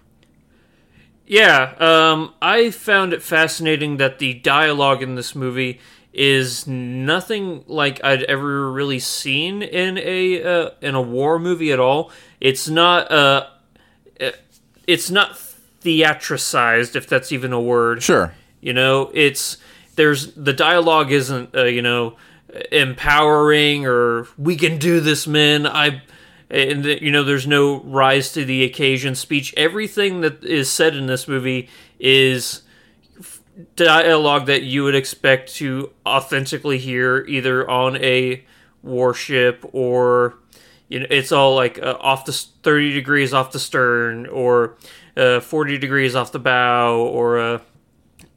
Yeah, 1.26 1.74
um, 1.80 2.34
I 2.42 2.70
found 2.70 3.14
it 3.14 3.24
fascinating 3.24 3.96
that 3.98 4.20
the 4.20 4.34
dialogue 4.34 5.02
in 5.02 5.16
this 5.16 5.34
movie 5.34 5.80
is 6.14 6.68
nothing 6.68 7.64
like 7.68 8.04
I'd 8.04 8.24
ever 8.24 8.72
really 8.72 9.00
seen 9.00 9.64
in 9.64 9.98
a 9.98 10.44
uh, 10.44 10.70
in 10.82 10.96
a 10.96 11.02
war 11.02 11.40
movie 11.40 11.72
at 11.72 11.80
all. 11.80 12.12
It's 12.40 12.70
not 12.70 13.12
uh, 13.12 13.48
it's 14.88 15.10
not 15.10 15.38
theatricized, 15.82 16.96
if 16.96 17.08
that's 17.08 17.32
even 17.32 17.54
a 17.54 17.62
word. 17.62 18.04
Sure. 18.04 18.34
You 18.62 18.74
know, 18.74 19.12
it's 19.14 19.58
there's 19.96 20.34
the 20.34 20.54
dialogue 20.54 21.12
isn't 21.12 21.56
uh, 21.56 21.64
you 21.66 21.82
know 21.82 22.16
empowering 22.72 23.86
or 23.86 24.28
we 24.38 24.56
can 24.56 24.78
do 24.78 25.00
this, 25.00 25.28
men. 25.28 25.68
I 25.68 26.02
and 26.50 26.86
you 26.86 27.12
know 27.12 27.24
there's 27.24 27.48
no 27.48 27.82
rise 27.82 28.32
to 28.34 28.46
the 28.46 28.64
occasion 28.64 29.16
speech. 29.16 29.54
Everything 29.58 30.22
that 30.22 30.44
is 30.44 30.70
said 30.70 30.96
in 30.96 31.08
this 31.08 31.28
movie 31.28 31.70
is 32.00 32.63
dialogue 33.76 34.48
that 34.48 34.64
you 34.64 34.84
would 34.84 34.96
expect 34.96 35.54
to 35.56 35.92
authentically 36.06 36.78
hear 36.78 37.24
either 37.28 37.70
on 37.70 37.98
a 37.98 38.44
warship 38.82 39.64
or 39.74 40.36
you 40.88 41.00
know 41.00 41.06
it's 41.10 41.32
all 41.32 41.56
like 41.56 41.80
uh, 41.82 41.96
off 42.00 42.26
the 42.26 42.32
30 42.32 42.94
degrees 42.94 43.34
off 43.34 43.52
the 43.52 43.60
stern 43.60 44.26
or 44.28 44.76
uh, 45.16 45.40
40 45.40 45.78
degrees 45.78 46.16
off 46.16 46.32
the 46.32 46.40
bow 46.40 46.98
or 46.98 47.40
uh, 47.40 47.60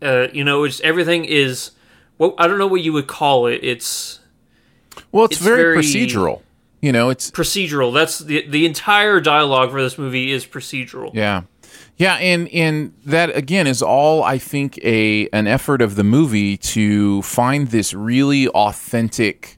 uh, 0.02 0.28
you 0.32 0.44
know 0.44 0.64
it's 0.64 0.80
everything 0.80 1.25
is 1.25 1.70
well 2.18 2.35
i 2.38 2.46
don't 2.46 2.58
know 2.58 2.66
what 2.66 2.82
you 2.82 2.92
would 2.92 3.06
call 3.06 3.46
it. 3.46 3.61
It's 3.62 4.20
well 5.12 5.25
it's, 5.25 5.37
it's 5.37 5.42
very, 5.42 5.62
very, 5.62 5.78
procedural. 5.78 6.42
You 6.82 6.92
know 6.92 7.08
it's 7.08 7.30
procedural. 7.30 7.92
That's 7.92 8.18
the 8.18 8.46
the 8.46 8.66
entire 8.66 9.20
dialogue 9.20 9.70
for 9.70 9.82
this 9.82 9.96
movie 9.96 10.30
is 10.30 10.46
procedural. 10.46 11.11
Yeah 11.14 11.42
yeah, 11.97 12.15
and 12.17 12.49
and 12.49 12.93
that 13.07 13.35
again 13.35 13.67
is 13.67 13.81
all 13.81 14.23
I 14.23 14.37
think 14.38 14.79
a 14.85 15.29
an 15.31 15.47
effort 15.47 15.81
of 15.81 15.97
the 15.97 16.05
movie 16.05 16.57
to 16.59 17.23
find 17.23 17.69
this 17.69 17.95
really 17.95 18.49
authentic 18.49 19.57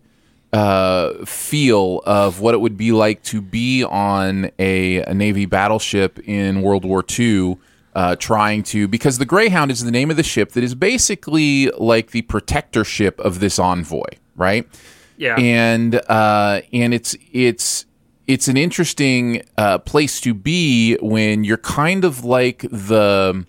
uh, 0.53 1.25
feel 1.25 2.01
of 2.07 2.41
what 2.41 2.55
it 2.55 2.59
would 2.59 2.77
be 2.77 2.93
like 2.93 3.23
to 3.25 3.41
be 3.41 3.83
on 3.83 4.51
a, 4.59 5.03
a 5.03 5.15
Navy 5.15 5.47
battleship 5.47 6.19
in 6.29 6.63
World 6.63 6.85
War 6.85 7.05
II. 7.19 7.59
Uh, 7.95 8.15
trying 8.15 8.63
to 8.63 8.87
because 8.87 9.19
the 9.19 9.25
Greyhound 9.25 9.73
is 9.73 9.83
the 9.83 9.91
name 9.91 10.09
of 10.09 10.17
the 10.17 10.23
ship 10.23 10.53
that 10.53 10.63
is 10.63 10.77
basically 10.77 11.69
like 11.79 12.13
the 12.13 12.23
protector 12.23 12.85
ship 12.85 13.19
of 13.19 13.41
this 13.41 13.59
envoy, 13.59 14.07
right? 14.37 14.69
Yeah, 15.17 15.35
and 15.35 15.97
uh, 16.09 16.61
and 16.73 16.95
it's 16.95 17.17
it's 17.33 17.87
it's 18.29 18.47
an 18.47 18.57
interesting 18.57 19.43
uh, 19.57 19.79
place 19.79 20.21
to 20.21 20.35
be 20.35 20.97
when 21.01 21.43
you're 21.43 21.57
kind 21.57 22.05
of 22.05 22.25
like 22.25 22.61
the 22.71 23.45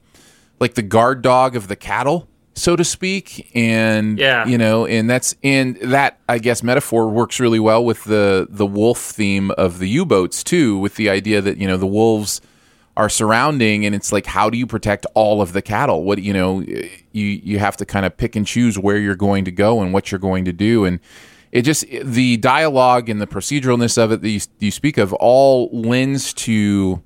like 0.60 0.74
the 0.74 0.82
guard 0.82 1.22
dog 1.22 1.56
of 1.56 1.68
the 1.68 1.76
cattle 1.76 2.28
so 2.56 2.76
to 2.76 2.84
speak. 2.84 3.50
And 3.56 4.20
yeah. 4.20 4.46
you 4.46 4.58
know 4.58 4.86
and 4.86 5.10
that's 5.10 5.36
and 5.44 5.78
that 5.78 6.20
i 6.28 6.38
guess 6.40 6.62
metaphor 6.62 7.08
works 7.08 7.40
really 7.40 7.60
well 7.60 7.86
with 7.86 8.04
the 8.04 8.48
the 8.50 8.66
wolf 8.66 9.00
theme 9.00 9.52
of 9.52 9.80
the 9.80 9.88
u-boats 9.88 10.44
too 10.44 10.78
with 10.78 10.96
the 10.96 11.10
idea 11.10 11.40
that 11.42 11.58
you 11.58 11.68
know 11.68 11.78
the 11.78 11.88
wolves 11.88 12.42
are 12.98 13.08
surrounding 13.08 13.86
and 13.86 13.96
it's 13.96 14.12
like 14.12 14.26
how 14.26 14.50
do 14.50 14.58
you 14.58 14.68
protect 14.68 15.06
all 15.14 15.42
of 15.42 15.54
the 15.54 15.62
cattle? 15.62 16.04
What 16.04 16.22
you 16.22 16.34
know 16.34 16.60
you 16.60 17.26
you 17.26 17.58
have 17.60 17.78
to 17.78 17.86
kind 17.86 18.06
of 18.06 18.18
pick 18.18 18.36
and 18.36 18.46
choose 18.46 18.78
where 18.78 18.98
you're 18.98 19.16
going 19.16 19.46
to 19.46 19.52
go 19.52 19.82
and 19.82 19.94
what 19.94 20.12
you're 20.12 20.20
going 20.20 20.44
to 20.46 20.54
do. 20.54 20.84
And 20.84 21.00
it 21.52 21.64
just 21.64 21.86
the 22.04 22.38
dialogue 22.38 23.10
and 23.10 23.20
the 23.22 23.28
proceduralness 23.28 23.98
of 23.98 24.12
it 24.12 24.22
that 24.22 24.30
you, 24.30 24.40
you 24.60 24.72
speak 24.72 24.98
of 24.98 25.14
all 25.14 25.70
lends 25.72 26.34
to 26.34 27.02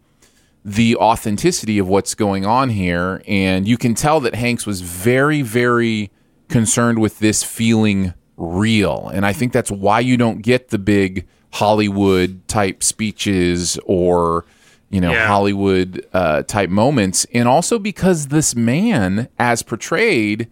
the 0.66 0.96
authenticity 0.98 1.78
of 1.78 1.88
what's 1.88 2.16
going 2.16 2.46
on 2.46 2.70
here. 2.70 3.22
And 3.28 3.68
you 3.68 3.78
can 3.78 3.96
tell 3.96 4.20
that 4.22 4.36
Hanks 4.36 4.66
was 4.66 4.82
very 4.82 5.42
very 5.42 6.12
concerned 6.50 7.00
with 7.00 7.20
this 7.20 7.44
feeling 7.44 8.14
real. 8.38 9.10
And 9.14 9.26
I 9.26 9.34
think 9.34 9.54
that's 9.54 9.72
why 9.72 10.00
you 10.00 10.18
don't 10.18 10.42
get 10.42 10.70
the 10.70 10.80
big 10.80 11.28
Hollywood 11.54 12.48
type 12.48 12.84
speeches 12.84 13.78
or 13.86 14.46
you 14.90 15.00
know 15.00 15.12
yeah. 15.12 15.28
Hollywood 15.28 16.06
uh, 16.14 16.44
type 16.44 16.70
moments. 16.70 17.26
And 17.34 17.48
also 17.48 17.80
because 17.80 18.28
this 18.28 18.56
man 18.56 19.30
as 19.40 19.64
portrayed 19.64 20.50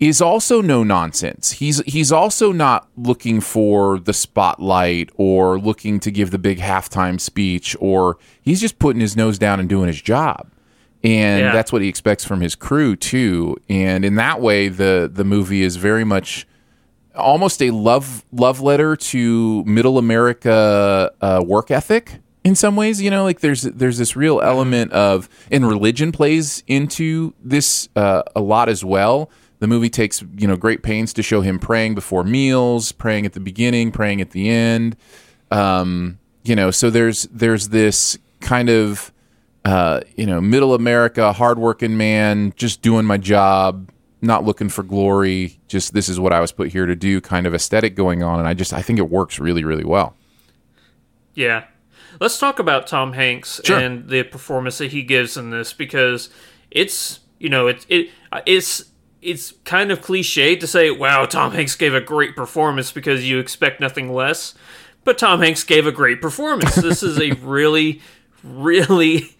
is 0.00 0.20
also 0.20 0.60
no 0.60 0.84
nonsense. 0.84 1.52
He's 1.52 1.80
he's 1.80 2.12
also 2.12 2.52
not 2.52 2.88
looking 2.96 3.40
for 3.40 3.98
the 3.98 4.12
spotlight 4.12 5.10
or 5.16 5.58
looking 5.58 5.98
to 6.00 6.10
give 6.10 6.30
the 6.30 6.38
big 6.38 6.58
halftime 6.58 7.20
speech 7.20 7.76
or 7.80 8.18
he's 8.40 8.60
just 8.60 8.78
putting 8.78 9.00
his 9.00 9.16
nose 9.16 9.38
down 9.38 9.58
and 9.58 9.68
doing 9.68 9.88
his 9.88 10.00
job. 10.00 10.50
And 11.02 11.40
yeah. 11.40 11.52
that's 11.52 11.72
what 11.72 11.82
he 11.82 11.88
expects 11.88 12.24
from 12.24 12.40
his 12.40 12.54
crew 12.54 12.96
too. 12.96 13.56
And 13.68 14.04
in 14.04 14.14
that 14.16 14.40
way 14.40 14.68
the 14.68 15.10
the 15.12 15.24
movie 15.24 15.62
is 15.62 15.76
very 15.76 16.04
much 16.04 16.46
almost 17.16 17.60
a 17.60 17.72
love 17.72 18.24
love 18.30 18.60
letter 18.60 18.94
to 18.94 19.64
middle 19.64 19.98
America 19.98 21.12
uh, 21.20 21.42
work 21.44 21.72
ethic 21.72 22.20
in 22.44 22.54
some 22.54 22.76
ways 22.76 23.02
you 23.02 23.10
know 23.10 23.24
like 23.24 23.40
there's 23.40 23.62
there's 23.62 23.98
this 23.98 24.14
real 24.14 24.40
element 24.40 24.92
of 24.92 25.28
and 25.50 25.66
religion 25.66 26.12
plays 26.12 26.62
into 26.68 27.34
this 27.42 27.88
uh, 27.96 28.22
a 28.36 28.40
lot 28.40 28.68
as 28.68 28.84
well 28.84 29.28
the 29.58 29.66
movie 29.66 29.90
takes 29.90 30.22
you 30.36 30.46
know 30.46 30.56
great 30.56 30.82
pains 30.82 31.12
to 31.14 31.22
show 31.22 31.40
him 31.40 31.58
praying 31.58 31.94
before 31.94 32.24
meals, 32.24 32.92
praying 32.92 33.26
at 33.26 33.32
the 33.32 33.40
beginning, 33.40 33.90
praying 33.90 34.20
at 34.20 34.30
the 34.30 34.48
end. 34.48 34.96
Um, 35.50 36.18
you 36.44 36.54
know, 36.54 36.70
so 36.70 36.90
there's 36.90 37.24
there's 37.24 37.68
this 37.68 38.18
kind 38.40 38.68
of 38.68 39.12
uh, 39.64 40.00
you 40.16 40.26
know 40.26 40.40
middle 40.40 40.74
America, 40.74 41.32
hardworking 41.32 41.96
man, 41.96 42.52
just 42.56 42.82
doing 42.82 43.04
my 43.04 43.18
job, 43.18 43.90
not 44.22 44.44
looking 44.44 44.68
for 44.68 44.82
glory. 44.82 45.58
Just 45.68 45.92
this 45.92 46.08
is 46.08 46.20
what 46.20 46.32
I 46.32 46.40
was 46.40 46.52
put 46.52 46.68
here 46.68 46.86
to 46.86 46.96
do, 46.96 47.20
kind 47.20 47.46
of 47.46 47.54
aesthetic 47.54 47.94
going 47.94 48.22
on, 48.22 48.38
and 48.38 48.48
I 48.48 48.54
just 48.54 48.72
I 48.72 48.82
think 48.82 48.98
it 48.98 49.10
works 49.10 49.38
really 49.38 49.64
really 49.64 49.84
well. 49.84 50.14
Yeah, 51.34 51.64
let's 52.20 52.38
talk 52.38 52.58
about 52.58 52.86
Tom 52.86 53.12
Hanks 53.12 53.60
sure. 53.64 53.78
and 53.78 54.08
the 54.08 54.22
performance 54.22 54.78
that 54.78 54.92
he 54.92 55.02
gives 55.02 55.36
in 55.36 55.50
this 55.50 55.72
because 55.72 56.30
it's 56.70 57.20
you 57.38 57.48
know 57.48 57.66
it's 57.66 57.86
it 57.88 58.10
it's 58.46 58.84
it's 59.20 59.52
kind 59.64 59.90
of 59.90 60.00
cliche 60.00 60.56
to 60.56 60.66
say, 60.66 60.90
wow, 60.90 61.24
Tom 61.24 61.52
Hanks 61.52 61.74
gave 61.74 61.94
a 61.94 62.00
great 62.00 62.36
performance 62.36 62.92
because 62.92 63.28
you 63.28 63.38
expect 63.38 63.80
nothing 63.80 64.12
less. 64.12 64.54
But 65.04 65.18
Tom 65.18 65.40
Hanks 65.40 65.64
gave 65.64 65.86
a 65.86 65.92
great 65.92 66.20
performance. 66.20 66.76
This 66.82 67.02
is 67.02 67.18
a 67.18 67.32
really, 67.32 68.00
really 68.42 69.36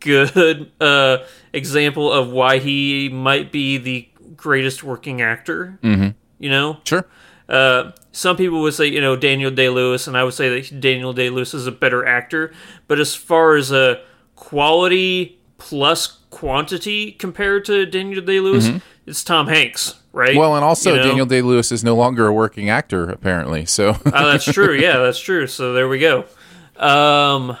good 0.00 0.70
uh, 0.80 1.18
example 1.52 2.12
of 2.12 2.30
why 2.30 2.58
he 2.58 3.08
might 3.08 3.50
be 3.50 3.78
the 3.78 4.08
greatest 4.36 4.84
working 4.84 5.20
actor. 5.20 5.78
Mm-hmm. 5.82 6.10
You 6.38 6.50
know? 6.50 6.80
Sure. 6.84 7.06
Uh, 7.48 7.92
some 8.12 8.36
people 8.36 8.60
would 8.60 8.74
say, 8.74 8.86
you 8.86 9.00
know, 9.00 9.16
Daniel 9.16 9.50
Day 9.50 9.68
Lewis, 9.68 10.06
and 10.06 10.16
I 10.16 10.24
would 10.24 10.34
say 10.34 10.60
that 10.60 10.80
Daniel 10.80 11.12
Day 11.12 11.30
Lewis 11.30 11.54
is 11.54 11.66
a 11.66 11.72
better 11.72 12.06
actor. 12.06 12.52
But 12.88 13.00
as 13.00 13.14
far 13.14 13.56
as 13.56 13.72
a 13.72 14.02
quality 14.36 15.38
plus 15.58 16.18
quantity 16.30 17.12
compared 17.12 17.64
to 17.64 17.86
Daniel 17.86 18.20
Day 18.22 18.40
Lewis, 18.40 18.68
mm-hmm 18.68 18.78
it's 19.06 19.22
Tom 19.22 19.46
Hanks, 19.46 19.94
right? 20.12 20.36
Well, 20.36 20.56
and 20.56 20.64
also 20.64 20.90
you 20.90 20.96
know? 20.96 21.06
Daniel 21.06 21.26
Day 21.26 21.40
Lewis 21.42 21.70
is 21.70 21.84
no 21.84 21.94
longer 21.94 22.26
a 22.26 22.32
working 22.32 22.68
actor, 22.68 23.08
apparently. 23.08 23.64
So 23.64 23.90
oh, 23.90 24.00
that's 24.04 24.44
true. 24.44 24.74
Yeah, 24.74 24.98
that's 24.98 25.20
true. 25.20 25.46
So 25.46 25.72
there 25.72 25.88
we 25.88 26.00
go. 26.00 26.24
Um, 26.76 27.56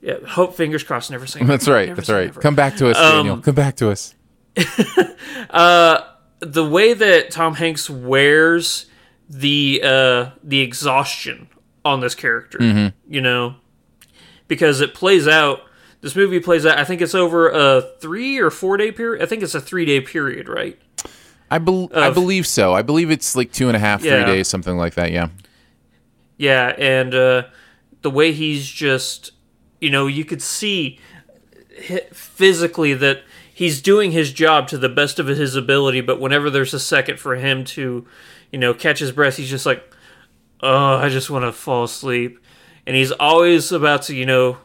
yeah, 0.00 0.16
hope 0.26 0.54
fingers 0.56 0.82
crossed. 0.82 1.10
Never 1.10 1.26
say. 1.26 1.44
That's 1.44 1.68
right. 1.68 1.88
Never 1.88 2.00
that's 2.00 2.10
right. 2.10 2.26
Never. 2.26 2.40
Come 2.40 2.54
back 2.54 2.76
to 2.76 2.90
us, 2.90 2.96
Daniel. 2.96 3.34
Um, 3.34 3.42
Come 3.42 3.54
back 3.54 3.76
to 3.76 3.90
us. 3.90 4.14
uh, 5.50 6.00
the 6.40 6.66
way 6.66 6.94
that 6.94 7.30
Tom 7.30 7.54
Hanks 7.54 7.88
wears 7.88 8.86
the 9.28 9.80
uh, 9.84 10.30
the 10.42 10.60
exhaustion 10.60 11.48
on 11.84 12.00
this 12.00 12.14
character, 12.14 12.58
mm-hmm. 12.58 13.12
you 13.12 13.20
know, 13.20 13.56
because 14.48 14.80
it 14.80 14.94
plays 14.94 15.28
out 15.28 15.60
this 16.02 16.14
movie 16.14 16.40
plays 16.40 16.66
out. 16.66 16.78
I 16.78 16.84
think 16.84 17.00
it's 17.00 17.14
over 17.14 17.48
a 17.48 17.80
three 18.00 18.38
or 18.38 18.50
four 18.50 18.76
day 18.76 18.92
period. 18.92 19.22
I 19.22 19.26
think 19.26 19.42
it's 19.42 19.54
a 19.54 19.60
three 19.60 19.86
day 19.86 20.00
period, 20.00 20.48
right? 20.48 20.78
I, 21.50 21.58
be- 21.58 21.88
I 21.94 22.10
believe 22.10 22.46
so. 22.46 22.74
I 22.74 22.82
believe 22.82 23.10
it's 23.10 23.36
like 23.36 23.52
two 23.52 23.68
and 23.68 23.76
a 23.76 23.78
half, 23.78 24.02
yeah. 24.02 24.24
three 24.24 24.34
days, 24.34 24.48
something 24.48 24.76
like 24.76 24.94
that. 24.94 25.12
Yeah. 25.12 25.28
Yeah, 26.38 26.74
and 26.76 27.14
uh, 27.14 27.44
the 28.00 28.10
way 28.10 28.32
he's 28.32 28.66
just, 28.66 29.32
you 29.80 29.90
know, 29.90 30.06
you 30.06 30.24
could 30.24 30.42
see 30.42 30.98
physically 32.12 32.94
that 32.94 33.22
he's 33.52 33.80
doing 33.80 34.10
his 34.10 34.32
job 34.32 34.66
to 34.68 34.78
the 34.78 34.88
best 34.88 35.18
of 35.18 35.28
his 35.28 35.54
ability. 35.54 36.00
But 36.00 36.20
whenever 36.20 36.50
there's 36.50 36.74
a 36.74 36.80
second 36.80 37.20
for 37.20 37.36
him 37.36 37.64
to, 37.64 38.06
you 38.50 38.58
know, 38.58 38.74
catch 38.74 38.98
his 38.98 39.12
breath, 39.12 39.36
he's 39.36 39.50
just 39.50 39.66
like, 39.66 39.84
"Oh, 40.60 40.96
I 40.96 41.10
just 41.10 41.30
want 41.30 41.44
to 41.44 41.52
fall 41.52 41.84
asleep," 41.84 42.40
and 42.86 42.96
he's 42.96 43.12
always 43.12 43.70
about 43.70 44.02
to, 44.04 44.16
you 44.16 44.26
know, 44.26 44.58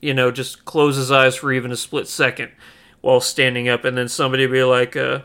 you 0.00 0.14
know, 0.14 0.30
just 0.30 0.64
close 0.64 0.96
his 0.96 1.10
eyes 1.10 1.36
for 1.36 1.52
even 1.52 1.72
a 1.72 1.76
split 1.76 2.08
second. 2.08 2.50
while 3.00 3.20
standing 3.20 3.68
up, 3.68 3.84
and 3.84 3.96
then 3.96 4.08
somebody 4.08 4.46
be 4.48 4.64
like, 4.64 4.96
uh, 4.96 5.20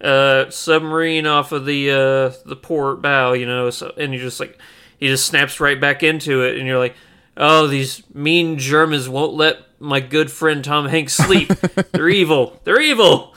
uh, 0.00 0.50
submarine 0.50 1.26
off 1.26 1.50
of 1.50 1.64
the 1.64 1.90
uh, 1.90 2.32
the 2.46 2.56
port 2.56 3.00
bow, 3.00 3.32
you 3.32 3.46
know, 3.46 3.70
so, 3.70 3.92
and 3.96 4.12
you 4.12 4.20
just 4.20 4.38
like 4.38 4.58
he 4.98 5.08
just 5.08 5.26
snaps 5.26 5.60
right 5.60 5.80
back 5.80 6.02
into 6.02 6.42
it, 6.42 6.58
and 6.58 6.66
you're 6.66 6.78
like, 6.78 6.94
oh, 7.36 7.66
these 7.66 8.02
mean 8.14 8.58
Germans 8.58 9.08
won't 9.08 9.32
let 9.34 9.58
my 9.80 10.00
good 10.00 10.30
friend 10.30 10.62
Tom 10.62 10.86
Hanks 10.86 11.14
sleep. 11.14 11.48
They're 11.92 12.08
evil. 12.08 12.60
They're 12.64 12.80
evil. 12.80 13.34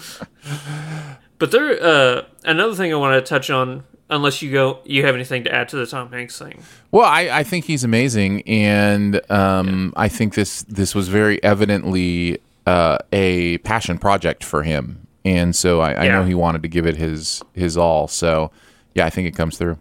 But 1.40 1.52
there, 1.52 1.82
uh, 1.82 2.24
another 2.44 2.76
thing 2.76 2.92
I 2.92 2.98
want 2.98 3.14
to 3.14 3.28
touch 3.28 3.50
on, 3.50 3.84
unless 4.10 4.42
you 4.42 4.52
go, 4.52 4.80
you 4.86 5.06
have 5.06 5.16
anything 5.16 5.44
to 5.46 5.54
add 5.54 5.70
to 5.70 5.76
the 5.76 5.86
Tom 5.86 6.10
Hanks 6.12 6.38
thing. 6.40 6.62
Well, 6.92 7.06
I, 7.06 7.30
I 7.40 7.44
think 7.44 7.66
he's 7.66 7.84
amazing, 7.84 8.42
and 8.48 9.22
um, 9.32 9.94
I 9.96 10.08
think 10.08 10.34
this 10.36 10.64
this 10.64 10.96
was 10.96 11.08
very 11.10 11.42
evidently 11.44 12.40
uh, 12.66 12.98
a 13.12 13.58
passion 13.60 13.98
project 13.98 14.44
for 14.44 14.64
him, 14.64 15.08
and 15.26 15.56
so 15.56 15.80
I, 15.82 15.92
I 15.94 16.06
Yeah. 16.06 16.12
know 16.20 16.24
he 16.26 16.36
wanted 16.36 16.62
to 16.64 16.68
give 16.70 16.86
it 16.86 16.96
his 16.98 17.42
his 17.54 17.78
all. 17.78 18.08
So, 18.08 18.52
yeah, 18.96 19.06
I 19.06 19.10
think 19.10 19.28
it 19.28 19.36
comes 19.36 19.58
through. 19.58 19.78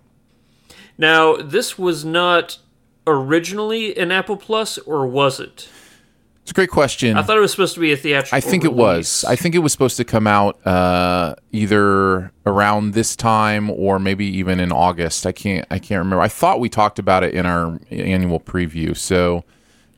Now, 0.98 1.36
this 1.36 1.78
was 1.78 2.04
not 2.04 2.58
originally 3.06 3.96
an 3.96 4.10
Apple 4.10 4.36
Plus, 4.36 4.78
or 4.78 5.06
was 5.06 5.38
it? 5.40 5.68
It's 6.46 6.52
a 6.52 6.54
great 6.54 6.70
question. 6.70 7.16
I 7.16 7.22
thought 7.24 7.36
it 7.36 7.40
was 7.40 7.50
supposed 7.50 7.74
to 7.74 7.80
be 7.80 7.90
a 7.90 7.96
theatrical. 7.96 8.36
I 8.36 8.40
think 8.40 8.62
it 8.64 8.72
was. 8.72 9.24
I 9.26 9.34
think 9.34 9.56
it 9.56 9.58
was 9.58 9.72
supposed 9.72 9.96
to 9.96 10.04
come 10.04 10.28
out 10.28 10.64
uh, 10.64 11.34
either 11.50 12.30
around 12.46 12.94
this 12.94 13.16
time 13.16 13.68
or 13.68 13.98
maybe 13.98 14.24
even 14.38 14.60
in 14.60 14.70
August. 14.70 15.26
I 15.26 15.32
can't. 15.32 15.66
I 15.72 15.80
can't 15.80 15.98
remember. 15.98 16.20
I 16.22 16.28
thought 16.28 16.60
we 16.60 16.68
talked 16.68 17.00
about 17.00 17.24
it 17.24 17.34
in 17.34 17.46
our 17.46 17.80
annual 17.90 18.38
preview. 18.38 18.96
So 18.96 19.42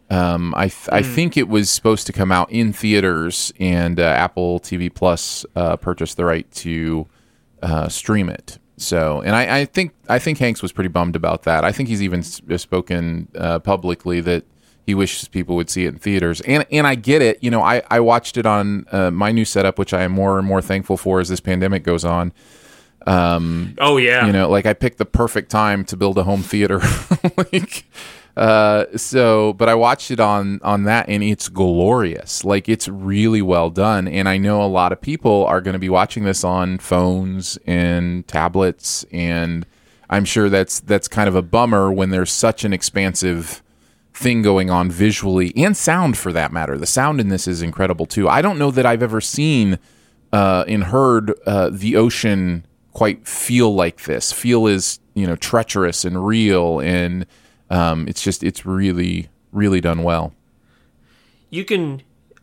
um, 0.08 0.54
I 0.56 0.68
th- 0.68 0.88
I 0.90 1.02
think 1.02 1.36
it 1.36 1.48
was 1.48 1.70
supposed 1.70 2.06
to 2.06 2.14
come 2.14 2.32
out 2.32 2.50
in 2.50 2.72
theaters, 2.72 3.52
and 3.60 4.00
uh, 4.00 4.04
Apple 4.04 4.58
TV 4.58 4.92
Plus 4.92 5.44
uh, 5.54 5.76
purchased 5.76 6.16
the 6.16 6.24
right 6.24 6.50
to 6.52 7.06
uh, 7.62 7.90
stream 7.90 8.30
it. 8.30 8.58
So, 8.78 9.20
and 9.20 9.36
I, 9.36 9.58
I 9.58 9.64
think 9.66 9.92
I 10.08 10.18
think 10.18 10.38
Hanks 10.38 10.62
was 10.62 10.72
pretty 10.72 10.88
bummed 10.88 11.14
about 11.14 11.42
that. 11.42 11.62
I 11.62 11.72
think 11.72 11.90
he's 11.90 12.02
even 12.02 12.20
s- 12.20 12.40
spoken 12.56 13.28
uh, 13.36 13.58
publicly 13.58 14.22
that 14.22 14.44
he 14.88 14.94
wishes 14.94 15.28
people 15.28 15.54
would 15.54 15.68
see 15.68 15.84
it 15.84 15.88
in 15.88 15.98
theaters. 15.98 16.40
And 16.40 16.64
and 16.72 16.86
I 16.86 16.94
get 16.94 17.20
it. 17.20 17.42
You 17.42 17.50
know, 17.50 17.60
I 17.60 17.82
I 17.90 18.00
watched 18.00 18.38
it 18.38 18.46
on 18.46 18.86
uh, 18.90 19.10
my 19.10 19.32
new 19.32 19.44
setup, 19.44 19.78
which 19.78 19.92
I 19.92 20.02
am 20.02 20.12
more 20.12 20.38
and 20.38 20.46
more 20.46 20.62
thankful 20.62 20.96
for 20.96 21.20
as 21.20 21.28
this 21.28 21.40
pandemic 21.40 21.82
goes 21.82 22.06
on. 22.06 22.32
Oh 23.78 23.98
yeah. 23.98 24.24
You 24.24 24.32
know, 24.32 24.48
like 24.48 24.64
I 24.64 24.72
picked 24.72 24.96
the 24.96 25.04
perfect 25.04 25.50
time 25.50 25.84
to 25.86 25.96
build 25.98 26.16
a 26.16 26.22
home 26.22 26.42
theater. 26.42 26.80
like, 27.36 27.84
uh, 28.34 28.86
so, 28.96 29.52
but 29.52 29.68
I 29.68 29.74
watched 29.74 30.10
it 30.10 30.20
on 30.20 30.58
on 30.62 30.84
that, 30.84 31.06
and 31.06 31.22
it's 31.22 31.50
glorious. 31.50 32.42
Like 32.42 32.66
it's 32.66 32.88
really 32.88 33.42
well 33.42 33.68
done. 33.68 34.08
And 34.08 34.26
I 34.26 34.38
know 34.38 34.62
a 34.62 34.72
lot 34.72 34.92
of 34.92 35.02
people 35.02 35.44
are 35.44 35.60
going 35.60 35.74
to 35.74 35.78
be 35.78 35.90
watching 35.90 36.24
this 36.24 36.44
on 36.44 36.78
phones 36.78 37.58
and 37.66 38.26
tablets, 38.26 39.04
and 39.12 39.66
I'm 40.08 40.24
sure 40.24 40.48
that's 40.48 40.80
that's 40.80 41.08
kind 41.08 41.28
of 41.28 41.34
a 41.34 41.42
bummer 41.42 41.92
when 41.92 42.08
there's 42.08 42.32
such 42.32 42.64
an 42.64 42.72
expansive 42.72 43.62
thing 44.18 44.42
going 44.42 44.68
on 44.70 44.90
visually 44.90 45.52
and 45.56 45.76
sound 45.76 46.18
for 46.18 46.32
that 46.32 46.52
matter. 46.52 46.76
The 46.76 46.86
sound 46.86 47.20
in 47.20 47.28
this 47.28 47.46
is 47.46 47.62
incredible 47.62 48.06
too. 48.06 48.28
I 48.28 48.42
don't 48.42 48.58
know 48.58 48.70
that 48.72 48.84
I've 48.84 49.02
ever 49.02 49.20
seen 49.20 49.78
uh, 50.32 50.64
and 50.66 50.84
heard 50.84 51.32
uh, 51.46 51.70
the 51.72 51.96
ocean 51.96 52.66
quite 52.92 53.26
feel 53.28 53.72
like 53.74 54.04
this. 54.04 54.32
Feel 54.32 54.66
is 54.66 54.98
you 55.14 55.26
know 55.26 55.36
treacherous 55.36 56.04
and 56.04 56.26
real, 56.26 56.80
and 56.80 57.26
um, 57.70 58.08
it's 58.08 58.22
just 58.22 58.42
it's 58.42 58.66
really 58.66 59.28
really 59.52 59.80
done 59.80 60.02
well. 60.02 60.32
you 61.50 61.64
can 61.64 62.02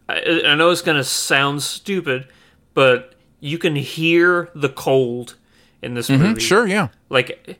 I, 0.09 0.41
I 0.45 0.55
know 0.55 0.71
it's 0.71 0.81
going 0.81 0.97
to 0.97 1.03
sound 1.03 1.61
stupid 1.61 2.27
but 2.73 3.13
you 3.39 3.57
can 3.57 3.75
hear 3.75 4.49
the 4.55 4.69
cold 4.69 5.35
in 5.81 5.93
this 5.93 6.09
movie 6.09 6.23
Mm-hmm. 6.25 6.39
Sure, 6.39 6.67
yeah. 6.67 6.87
like 7.09 7.59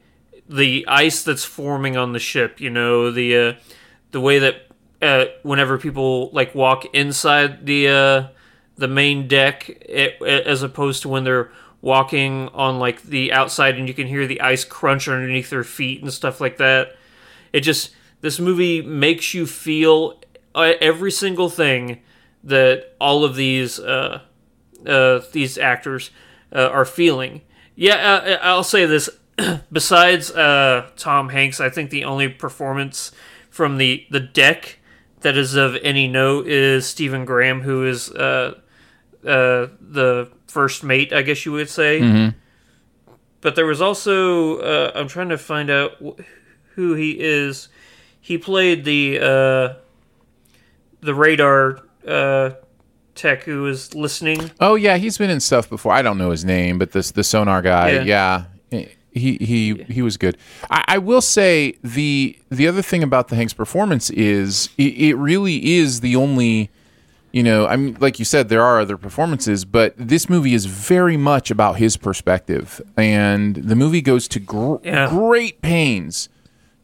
the 0.49 0.83
ice 0.87 1.23
that's 1.23 1.43
forming 1.45 1.95
on 1.97 2.13
the 2.13 2.19
ship 2.19 2.59
you 2.59 2.69
know 2.71 3.11
the 3.11 3.37
uh, 3.37 3.53
the 4.15 4.21
way 4.21 4.39
that 4.39 4.67
uh, 5.01 5.25
whenever 5.43 5.77
people 5.77 6.29
like 6.31 6.55
walk 6.55 6.85
inside 6.95 7.65
the 7.65 7.89
uh, 7.89 8.27
the 8.77 8.87
main 8.87 9.27
deck 9.27 9.67
it, 9.67 10.21
as 10.21 10.63
opposed 10.63 11.01
to 11.01 11.09
when 11.09 11.25
they're 11.25 11.51
walking 11.81 12.47
on 12.53 12.79
like 12.79 13.03
the 13.03 13.33
outside 13.33 13.77
and 13.77 13.89
you 13.89 13.93
can 13.93 14.07
hear 14.07 14.25
the 14.25 14.39
ice 14.39 14.63
crunch 14.63 15.09
underneath 15.09 15.49
their 15.49 15.65
feet 15.65 16.01
and 16.01 16.13
stuff 16.13 16.39
like 16.39 16.55
that 16.55 16.95
it 17.51 17.59
just 17.59 17.93
this 18.21 18.39
movie 18.39 18.81
makes 18.81 19.33
you 19.33 19.45
feel 19.45 20.17
uh, 20.55 20.71
every 20.79 21.11
single 21.11 21.49
thing 21.49 21.99
that 22.41 22.95
all 23.01 23.25
of 23.25 23.35
these 23.35 23.81
uh, 23.81 24.21
uh, 24.87 25.19
these 25.33 25.57
actors 25.57 26.09
uh, 26.53 26.69
are 26.69 26.85
feeling. 26.85 27.41
Yeah, 27.75 27.95
uh, 27.95 28.37
I'll 28.41 28.63
say 28.63 28.85
this. 28.85 29.09
Besides 29.73 30.31
uh, 30.31 30.89
Tom 30.95 31.27
Hanks, 31.27 31.59
I 31.59 31.69
think 31.69 31.89
the 31.89 32.05
only 32.05 32.29
performance 32.29 33.11
from 33.55 33.77
the 33.77 34.05
the 34.11 34.19
deck 34.19 34.79
that 35.21 35.37
is 35.37 35.55
of 35.55 35.77
any 35.81 36.07
note 36.09 36.45
is 36.45 36.85
Stephen 36.85 37.23
Graham, 37.23 37.61
who 37.61 37.85
is 37.87 38.11
uh, 38.11 38.55
uh, 39.23 39.67
the 39.79 40.29
first 40.47 40.83
mate, 40.83 41.13
I 41.13 41.21
guess 41.21 41.45
you 41.45 41.53
would 41.53 41.69
say. 41.69 42.01
But 43.39 43.55
there 43.55 43.65
was 43.65 43.81
also 43.81 44.57
uh, 44.59 44.91
I'm 44.93 45.07
trying 45.07 45.29
to 45.29 45.37
find 45.37 45.69
out 45.69 45.91
wh- 46.03 46.21
who 46.73 46.95
he 46.95 47.11
is. 47.19 47.69
He 48.19 48.37
played 48.37 48.83
the 48.83 49.19
uh, 49.21 49.73
the 50.99 51.13
radar 51.15 51.79
uh, 52.05 52.51
tech 53.15 53.43
who 53.43 53.61
was 53.61 53.95
listening. 53.95 54.51
Oh 54.59 54.75
yeah, 54.75 54.97
he's 54.97 55.17
been 55.17 55.29
in 55.29 55.39
stuff 55.39 55.69
before. 55.69 55.93
I 55.93 56.01
don't 56.01 56.17
know 56.17 56.31
his 56.31 56.43
name, 56.43 56.77
but 56.77 56.91
this 56.91 57.11
the 57.11 57.23
sonar 57.23 57.61
guy. 57.61 57.91
Yeah. 57.91 58.03
Yeah, 58.03 58.43
he 59.15 59.37
he 59.37 59.83
he 59.89 60.01
was 60.03 60.17
good. 60.17 60.37
I, 60.69 60.83
I 60.89 60.97
will 60.99 61.21
say 61.21 61.75
the 61.83 62.37
the 62.49 62.67
other 62.67 62.81
thing 62.83 63.01
about 63.01 63.29
the 63.29 63.35
Hanks 63.35 63.53
performance 63.53 64.09
is 64.11 64.69
it, 64.77 64.93
it 64.97 65.15
really 65.15 65.75
is 65.77 66.01
the 66.01 66.15
only. 66.15 66.69
You 67.31 67.43
know, 67.43 67.67
I 67.67 67.75
mean, 67.75 67.97
like 67.99 68.17
you 68.17 68.23
said, 68.23 68.47
there 68.47 68.61
are 68.63 68.79
other 68.79 68.95
performances, 68.95 69.65
but 69.65 69.93
this 69.97 70.29
movie 70.29 70.53
is 70.53 70.67
very 70.67 71.17
much 71.17 71.51
about 71.51 71.75
his 71.75 71.97
perspective, 71.97 72.79
and 72.95 73.55
the 73.57 73.75
movie 73.75 73.99
goes 74.01 74.29
to 74.29 74.39
gr- 74.39 74.75
Yeah. 74.85 75.09
great 75.09 75.61
pains 75.61 76.29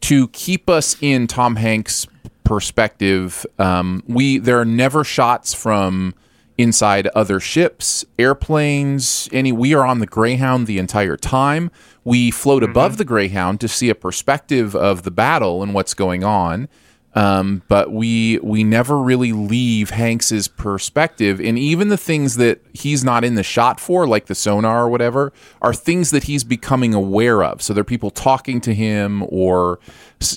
to 0.01 0.27
keep 0.29 0.69
us 0.69 0.97
in 0.99 1.27
Tom 1.27 1.55
Hanks' 1.55 2.05
perspective. 2.43 3.45
Um, 3.59 4.03
we 4.07 4.39
there 4.39 4.59
are 4.59 4.65
never 4.65 5.05
shots 5.05 5.53
from 5.53 6.13
inside 6.57 7.07
other 7.15 7.39
ships, 7.39 8.03
airplanes. 8.19 9.29
Any 9.31 9.51
we 9.53 9.73
are 9.73 9.85
on 9.85 9.99
the 9.99 10.05
Greyhound 10.05 10.67
the 10.67 10.79
entire 10.79 11.15
time. 11.15 11.71
We 12.03 12.31
float 12.31 12.63
above 12.63 12.97
the 12.97 13.05
Greyhound 13.05 13.59
to 13.61 13.67
see 13.67 13.89
a 13.89 13.95
perspective 13.95 14.75
of 14.75 15.03
the 15.03 15.11
battle 15.11 15.61
and 15.61 15.73
what's 15.73 15.93
going 15.93 16.23
on. 16.23 16.67
Um, 17.13 17.61
but 17.67 17.91
we 17.91 18.39
we 18.39 18.63
never 18.63 18.97
really 18.97 19.33
leave 19.33 19.89
Hanks's 19.89 20.47
perspective, 20.47 21.41
and 21.41 21.59
even 21.59 21.89
the 21.89 21.97
things 21.97 22.37
that 22.37 22.61
he's 22.73 23.03
not 23.03 23.25
in 23.25 23.35
the 23.35 23.43
shot 23.43 23.81
for, 23.81 24.07
like 24.07 24.27
the 24.27 24.35
sonar 24.35 24.85
or 24.85 24.89
whatever, 24.89 25.33
are 25.61 25.73
things 25.73 26.11
that 26.11 26.23
he's 26.23 26.45
becoming 26.45 26.93
aware 26.93 27.43
of. 27.43 27.61
So 27.61 27.73
there 27.73 27.81
are 27.81 27.85
people 27.85 28.11
talking 28.11 28.61
to 28.61 28.73
him 28.73 29.23
or 29.27 29.79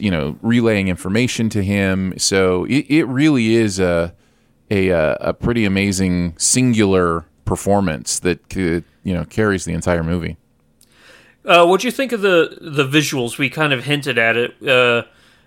you 0.01 0.11
know 0.11 0.37
relaying 0.43 0.89
information 0.89 1.49
to 1.51 1.63
him. 1.63 2.15
So 2.19 2.65
it, 2.65 2.87
it 2.89 3.05
really 3.05 3.55
is 3.55 3.79
a 3.79 4.13
a 4.69 4.91
uh, 4.91 5.17
a 5.21 5.33
pretty 5.33 5.65
amazing 5.65 6.35
singular 6.39 7.25
performance 7.45 8.19
that 8.19 8.41
you 8.57 8.83
know 9.05 9.25
carries 9.27 9.65
the 9.65 9.75
entire 9.75 10.03
movie. 10.03 10.39
Uh, 11.45 11.67
what 11.67 11.81
do 11.81 11.87
you 11.87 11.93
think 11.93 12.13
of 12.13 12.21
the 12.23 12.59
the 12.61 12.87
visuals? 12.87 13.39
We 13.39 13.51
kind 13.51 13.73
of 13.73 13.85
hinted 13.85 14.19
at 14.19 14.37
it 14.37 14.57
uh, 14.67 15.03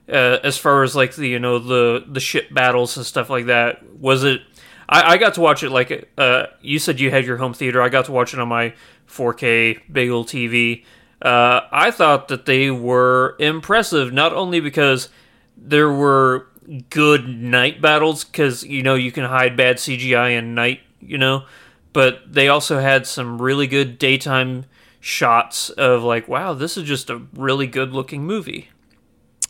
uh, 0.09 0.39
as 0.43 0.57
far 0.57 0.83
as 0.83 0.95
like 0.95 1.15
the 1.15 1.27
you 1.27 1.39
know 1.39 1.59
the 1.59 2.05
the 2.07 2.19
ship 2.19 2.53
battles 2.53 2.95
and 2.97 3.05
stuff 3.05 3.29
like 3.29 3.47
that. 3.47 3.83
Was 3.99 4.23
it? 4.23 4.41
I, 4.89 5.13
I 5.13 5.17
got 5.17 5.33
to 5.33 5.41
watch 5.41 5.63
it 5.63 5.69
like 5.69 6.09
uh, 6.17 6.47
you 6.61 6.79
said 6.79 6.99
you 6.99 7.11
had 7.11 7.25
your 7.25 7.37
home 7.37 7.53
theater. 7.53 7.81
I 7.81 7.89
got 7.89 8.05
to 8.05 8.11
watch 8.11 8.33
it 8.33 8.39
on 8.39 8.47
my 8.47 8.73
4K 9.09 9.81
big 9.91 10.09
old 10.09 10.27
TV. 10.27 10.83
Uh, 11.21 11.61
I 11.71 11.89
thought 11.91 12.27
that 12.27 12.45
they 12.45 12.69
were 12.69 13.35
impressive, 13.39 14.13
not 14.13 14.33
only 14.33 14.59
because 14.59 15.09
there 15.57 15.91
were 15.91 16.47
good 16.89 17.27
night 17.27 17.81
battles, 17.81 18.23
because 18.23 18.63
you 18.63 18.83
know 18.83 18.93
you 18.95 19.11
can 19.11 19.25
hide 19.25 19.57
bad 19.57 19.77
CGI 19.77 20.37
in 20.37 20.53
night, 20.53 20.81
you 21.01 21.17
know, 21.17 21.45
but 21.91 22.31
they 22.31 22.47
also 22.47 22.79
had 22.79 23.07
some 23.07 23.41
really 23.41 23.65
good 23.65 23.97
daytime 23.97 24.65
shots 25.07 25.69
of 25.69 26.03
like, 26.03 26.27
wow, 26.27 26.53
this 26.53 26.75
is 26.77 26.83
just 26.83 27.09
a 27.09 27.21
really 27.33 27.65
good 27.65 27.93
looking 27.93 28.25
movie. 28.25 28.67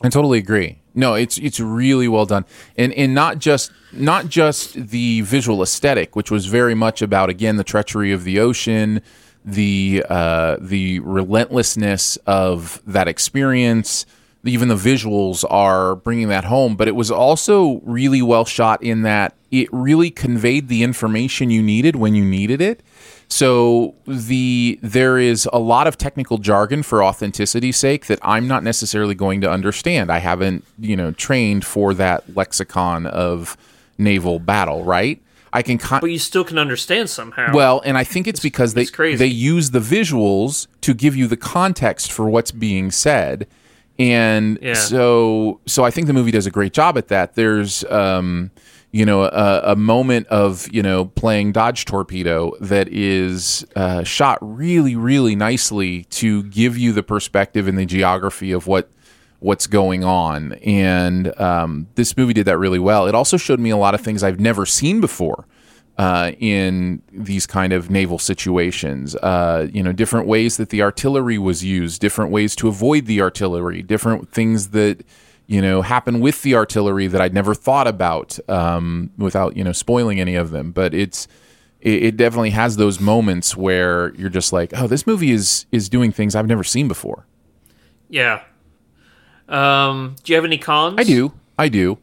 I 0.00 0.08
totally 0.08 0.38
agree. 0.38 0.78
No, 0.94 1.14
it's 1.14 1.38
it's 1.38 1.58
really 1.58 2.06
well 2.06 2.24
done, 2.24 2.44
and 2.76 2.92
and 2.92 3.14
not 3.14 3.40
just 3.40 3.72
not 3.92 4.28
just 4.28 4.74
the 4.74 5.22
visual 5.22 5.60
aesthetic, 5.62 6.14
which 6.14 6.30
was 6.30 6.46
very 6.46 6.74
much 6.74 7.02
about 7.02 7.28
again 7.28 7.56
the 7.56 7.64
treachery 7.64 8.12
of 8.12 8.22
the 8.22 8.38
ocean, 8.38 9.02
the 9.44 10.04
uh, 10.08 10.56
the 10.60 11.00
relentlessness 11.00 12.16
of 12.26 12.80
that 12.86 13.08
experience, 13.08 14.06
even 14.44 14.68
the 14.68 14.76
visuals 14.76 15.44
are 15.50 15.96
bringing 15.96 16.28
that 16.28 16.44
home. 16.44 16.76
But 16.76 16.86
it 16.86 16.94
was 16.94 17.10
also 17.10 17.80
really 17.84 18.22
well 18.22 18.44
shot 18.44 18.80
in 18.80 19.02
that 19.02 19.34
it 19.50 19.68
really 19.72 20.10
conveyed 20.10 20.68
the 20.68 20.84
information 20.84 21.50
you 21.50 21.62
needed 21.62 21.96
when 21.96 22.14
you 22.14 22.24
needed 22.24 22.60
it. 22.60 22.82
So 23.30 23.94
the 24.06 24.78
there 24.82 25.18
is 25.18 25.46
a 25.52 25.58
lot 25.58 25.86
of 25.86 25.98
technical 25.98 26.38
jargon 26.38 26.82
for 26.82 27.02
authenticity's 27.04 27.76
sake 27.76 28.06
that 28.06 28.18
I'm 28.22 28.48
not 28.48 28.62
necessarily 28.64 29.14
going 29.14 29.42
to 29.42 29.50
understand. 29.50 30.10
I 30.10 30.18
haven't, 30.18 30.64
you 30.78 30.96
know, 30.96 31.10
trained 31.12 31.64
for 31.64 31.92
that 31.94 32.34
lexicon 32.34 33.06
of 33.06 33.56
naval 33.98 34.38
battle, 34.38 34.82
right? 34.82 35.20
I 35.52 35.62
can 35.62 35.76
con- 35.78 36.00
But 36.00 36.10
you 36.10 36.18
still 36.18 36.44
can 36.44 36.58
understand 36.58 37.08
somehow. 37.10 37.54
well, 37.54 37.82
and 37.84 37.96
I 37.98 38.04
think 38.04 38.26
it's 38.26 38.40
because 38.40 38.74
they 38.74 38.82
it's 38.82 39.18
they 39.18 39.26
use 39.26 39.70
the 39.72 39.78
visuals 39.80 40.66
to 40.82 40.94
give 40.94 41.14
you 41.16 41.26
the 41.26 41.36
context 41.38 42.10
for 42.12 42.28
what's 42.30 42.50
being 42.50 42.90
said, 42.90 43.46
and 43.98 44.58
Yeah. 44.62 44.74
so 44.74 45.60
so 45.66 45.84
I 45.84 45.90
think 45.90 46.06
the 46.06 46.12
movie 46.14 46.30
does 46.30 46.46
a 46.46 46.50
great 46.50 46.72
job 46.72 46.96
at 46.96 47.08
that. 47.08 47.34
There's 47.34 47.82
um, 47.84 48.50
you 48.90 49.04
know 49.04 49.24
a, 49.24 49.72
a 49.72 49.76
moment 49.76 50.26
of 50.28 50.66
you 50.72 50.82
know 50.82 51.06
playing 51.06 51.52
dodge 51.52 51.84
torpedo 51.84 52.52
that 52.60 52.88
is 52.88 53.66
uh, 53.76 54.02
shot 54.02 54.38
really 54.40 54.96
really 54.96 55.36
nicely 55.36 56.04
to 56.04 56.42
give 56.44 56.78
you 56.78 56.92
the 56.92 57.02
perspective 57.02 57.68
and 57.68 57.78
the 57.78 57.86
geography 57.86 58.52
of 58.52 58.66
what 58.66 58.90
what's 59.40 59.66
going 59.66 60.04
on. 60.04 60.54
And 60.64 61.38
um, 61.40 61.88
this 61.94 62.16
movie 62.16 62.32
did 62.32 62.46
that 62.46 62.58
really 62.58 62.78
well. 62.78 63.06
It 63.06 63.14
also 63.14 63.36
showed 63.36 63.60
me 63.60 63.70
a 63.70 63.76
lot 63.76 63.94
of 63.94 64.00
things 64.00 64.22
I've 64.22 64.40
never 64.40 64.66
seen 64.66 65.00
before 65.00 65.46
uh, 65.96 66.32
in 66.38 67.02
these 67.12 67.46
kind 67.46 67.72
of 67.72 67.90
naval 67.90 68.18
situations. 68.18 69.14
Uh, 69.16 69.68
you 69.72 69.82
know, 69.82 69.92
different 69.92 70.26
ways 70.26 70.56
that 70.56 70.70
the 70.70 70.82
artillery 70.82 71.38
was 71.38 71.64
used, 71.64 72.00
different 72.00 72.30
ways 72.30 72.56
to 72.56 72.68
avoid 72.68 73.06
the 73.06 73.20
artillery, 73.20 73.82
different 73.82 74.30
things 74.32 74.68
that 74.68 75.04
you 75.48 75.60
know 75.60 75.82
happen 75.82 76.20
with 76.20 76.42
the 76.42 76.54
artillery 76.54 77.08
that 77.08 77.20
I'd 77.20 77.34
never 77.34 77.54
thought 77.54 77.88
about 77.88 78.38
um, 78.48 79.10
without 79.18 79.56
you 79.56 79.64
know 79.64 79.72
spoiling 79.72 80.20
any 80.20 80.36
of 80.36 80.50
them. 80.50 80.70
But 80.70 80.94
it's 80.94 81.26
it, 81.80 82.02
it 82.04 82.16
definitely 82.16 82.50
has 82.50 82.76
those 82.76 83.00
moments 83.00 83.56
where 83.56 84.14
you're 84.14 84.30
just 84.30 84.52
like, 84.52 84.72
oh, 84.76 84.86
this 84.86 85.06
movie 85.06 85.32
is 85.32 85.66
is 85.72 85.88
doing 85.88 86.12
things 86.12 86.36
I've 86.36 86.46
never 86.46 86.62
seen 86.64 86.86
before. 86.86 87.26
yeah. 88.08 88.42
Um, 89.48 90.16
do 90.22 90.30
you 90.30 90.36
have 90.36 90.44
any 90.44 90.58
cons? 90.58 90.96
I 90.98 91.04
do. 91.04 91.32
I 91.58 91.68
do. 91.68 91.98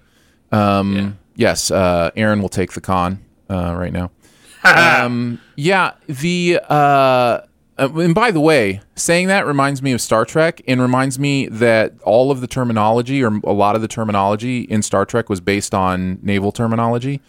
Um, 0.51 0.95
Yeah. 0.95 1.11
Yes, 1.37 1.69
uh, 1.69 2.11
Aaron 2.15 2.41
will 2.41 2.49
take 2.49 2.71
the 2.71 2.81
con 2.81 3.19
uh, 3.49 3.75
right 3.77 3.91
now. 3.93 4.09
um, 4.63 5.39
yeah, 5.55 5.91
the 6.07 6.59
uh, 6.69 7.41
uh, 7.77 7.89
and 7.95 8.15
by 8.15 8.31
the 8.31 8.39
way, 8.39 8.81
saying 8.95 9.27
that 9.27 9.45
reminds 9.45 9.81
me 9.81 9.91
of 9.91 10.01
Star 10.01 10.25
Trek, 10.25 10.61
and 10.67 10.81
reminds 10.81 11.19
me 11.19 11.47
that 11.47 11.93
all 12.03 12.31
of 12.31 12.41
the 12.41 12.47
terminology, 12.47 13.23
or 13.23 13.39
a 13.43 13.53
lot 13.53 13.75
of 13.75 13.81
the 13.81 13.87
terminology 13.87 14.61
in 14.61 14.81
Star 14.81 15.05
Trek, 15.05 15.29
was 15.29 15.41
based 15.41 15.73
on 15.73 16.19
naval 16.21 16.51
terminology. 16.51 17.21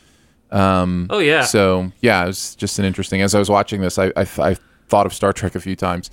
Oh 1.10 1.18
yeah. 1.18 1.42
So 1.42 1.90
yeah, 2.00 2.24
it 2.24 2.28
was 2.28 2.54
just 2.54 2.78
an 2.78 2.84
interesting. 2.84 3.22
As 3.22 3.34
I 3.34 3.38
was 3.38 3.50
watching 3.50 3.80
this, 3.80 3.98
I 3.98 4.06
I, 4.16 4.26
I 4.38 4.56
thought 4.88 5.06
of 5.06 5.12
Star 5.12 5.32
Trek 5.32 5.54
a 5.54 5.60
few 5.60 5.76
times. 5.76 6.10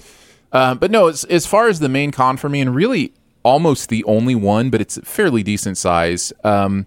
Uh, 0.52 0.76
but 0.76 0.92
no, 0.92 1.08
as, 1.08 1.24
as 1.26 1.46
far 1.46 1.68
as 1.68 1.80
the 1.80 1.90
main 1.90 2.12
con 2.12 2.38
for 2.38 2.50
me, 2.50 2.62
and 2.62 2.76
really 2.76 3.14
almost 3.44 3.90
the 3.90 4.04
only 4.06 4.36
one, 4.36 4.70
but 4.70 4.82
it's 4.82 4.98
fairly 5.04 5.44
decent 5.44 5.78
size. 5.78 6.32
Um, 6.44 6.86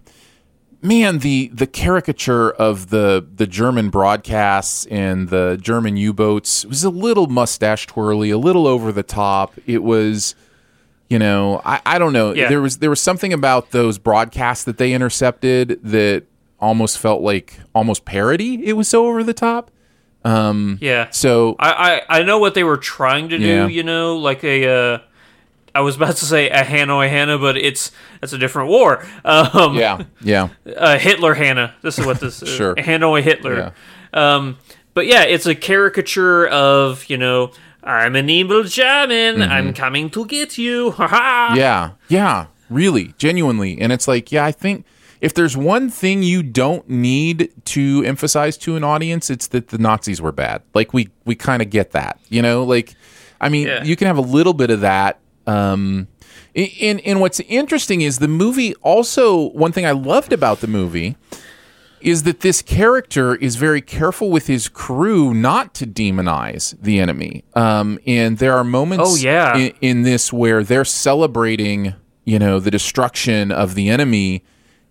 man, 0.81 1.19
the 1.19 1.49
the 1.53 1.67
caricature 1.67 2.51
of 2.51 2.89
the 2.89 3.25
the 3.35 3.47
German 3.47 3.89
broadcasts 3.89 4.85
and 4.87 5.29
the 5.29 5.57
German 5.61 5.97
U 5.97 6.13
boats 6.13 6.65
was 6.65 6.83
a 6.83 6.89
little 6.89 7.27
mustache 7.27 7.87
twirly, 7.87 8.29
a 8.29 8.37
little 8.37 8.67
over 8.67 8.91
the 8.91 9.03
top. 9.03 9.53
It 9.65 9.83
was. 9.83 10.35
You 11.09 11.19
know, 11.19 11.61
I, 11.63 11.79
I 11.85 11.99
don't 11.99 12.11
know. 12.11 12.33
Yeah. 12.33 12.49
There 12.49 12.59
was 12.59 12.79
there 12.79 12.89
was 12.89 12.99
something 12.99 13.31
about 13.31 13.71
those 13.71 13.97
broadcasts 13.97 14.65
that 14.65 14.77
they 14.77 14.91
intercepted 14.91 15.79
that 15.83 16.25
almost 16.59 16.97
felt 16.97 17.21
like 17.21 17.61
almost 17.73 18.03
parody. 18.03 18.65
It 18.65 18.73
was 18.73 18.89
so 18.89 19.07
over 19.07 19.23
the 19.23 19.33
top. 19.33 19.71
yeah. 20.25 21.09
So 21.11 21.55
I, 21.59 22.01
I 22.09 22.19
I 22.19 22.23
know 22.23 22.39
what 22.39 22.55
they 22.55 22.65
were 22.65 22.75
trying 22.75 23.29
to 23.29 23.37
do. 23.37 23.45
Yeah. 23.45 23.67
You 23.67 23.83
know, 23.83 24.17
like 24.17 24.43
a. 24.43 24.67
Uh, 24.67 24.99
I 25.77 25.81
was 25.81 25.95
about 25.95 26.15
to 26.17 26.25
say 26.25 26.49
a 26.49 26.63
Hanoi 26.63 27.07
Hannah, 27.09 27.37
but 27.37 27.55
it's 27.57 27.91
that's 28.19 28.33
a 28.33 28.37
different 28.37 28.69
war. 28.69 29.05
Um, 29.23 29.75
yeah, 29.75 30.03
yeah, 30.21 30.49
uh, 30.75 30.97
Hitler 30.97 31.33
Hannah. 31.35 31.75
This 31.83 31.99
is 31.99 32.05
what 32.05 32.19
this 32.19 32.41
is. 32.41 32.49
Sure. 32.49 32.73
Hanoi 32.75 33.21
Hitler. 33.21 33.55
Yeah. 34.13 34.35
Um, 34.35 34.57
but 34.93 35.05
yeah, 35.05 35.23
it's 35.23 35.45
a 35.45 35.53
caricature 35.55 36.47
of 36.47 37.05
you 37.09 37.17
know 37.17 37.51
I'm 37.83 38.15
an 38.15 38.29
evil 38.29 38.63
German. 38.63 39.41
I'm 39.41 39.73
coming 39.73 40.09
to 40.11 40.25
get 40.25 40.57
you. 40.57 40.91
Ha 40.91 41.07
ha. 41.07 41.47
Mm-hmm. 41.51 41.57
yeah, 41.59 41.91
yeah. 42.09 42.45
Really, 42.69 43.13
genuinely, 43.17 43.79
and 43.79 43.93
it's 43.93 44.07
like, 44.07 44.31
yeah, 44.31 44.43
I 44.45 44.51
think 44.51 44.85
if 45.21 45.33
there's 45.33 45.55
one 45.55 45.89
thing 45.89 46.21
you 46.23 46.43
don't 46.43 46.89
need 46.89 47.49
to 47.65 48.03
emphasize 48.05 48.57
to 48.57 48.75
an 48.75 48.83
audience, 48.83 49.29
it's 49.29 49.47
that 49.47 49.69
the 49.69 49.77
Nazis 49.77 50.21
were 50.21 50.33
bad. 50.33 50.63
Like 50.73 50.91
we 50.93 51.09
we 51.25 51.35
kind 51.35 51.61
of 51.61 51.69
get 51.69 51.91
that, 51.91 52.19
you 52.29 52.41
know. 52.41 52.63
Like, 52.63 52.95
I 53.39 53.49
mean, 53.49 53.67
Yeah. 53.67 53.83
you 53.83 53.95
can 53.95 54.07
have 54.07 54.17
a 54.17 54.21
little 54.37 54.53
bit 54.53 54.69
of 54.69 54.81
that. 54.81 55.19
Um, 55.47 56.07
and 56.55 56.99
and 57.01 57.19
what's 57.21 57.39
interesting 57.41 58.01
is 58.01 58.19
the 58.19 58.27
movie. 58.27 58.73
Also, 58.75 59.49
one 59.51 59.71
thing 59.71 59.85
I 59.85 59.91
loved 59.91 60.33
about 60.33 60.59
the 60.61 60.67
movie 60.67 61.15
is 62.01 62.23
that 62.23 62.41
this 62.41 62.61
character 62.61 63.35
is 63.35 63.55
very 63.55 63.81
careful 63.81 64.29
with 64.29 64.45
his 64.47 64.67
crew 64.69 65.33
not 65.33 65.73
to 65.73 65.87
demonize 65.87 66.75
the 66.79 66.99
enemy. 66.99 67.43
Um, 67.55 67.97
and 68.05 68.37
there 68.37 68.53
are 68.55 68.63
moments 68.63 69.03
Oh, 69.07 69.15
yeah. 69.15 69.57
in, 69.57 69.73
in 69.81 70.01
this 70.03 70.31
where 70.31 70.63
they're 70.63 70.85
celebrating, 70.85 71.95
you 72.23 72.37
know, 72.37 72.59
the 72.59 72.69
destruction 72.69 73.51
of 73.51 73.73
the 73.73 73.89
enemy 73.89 74.43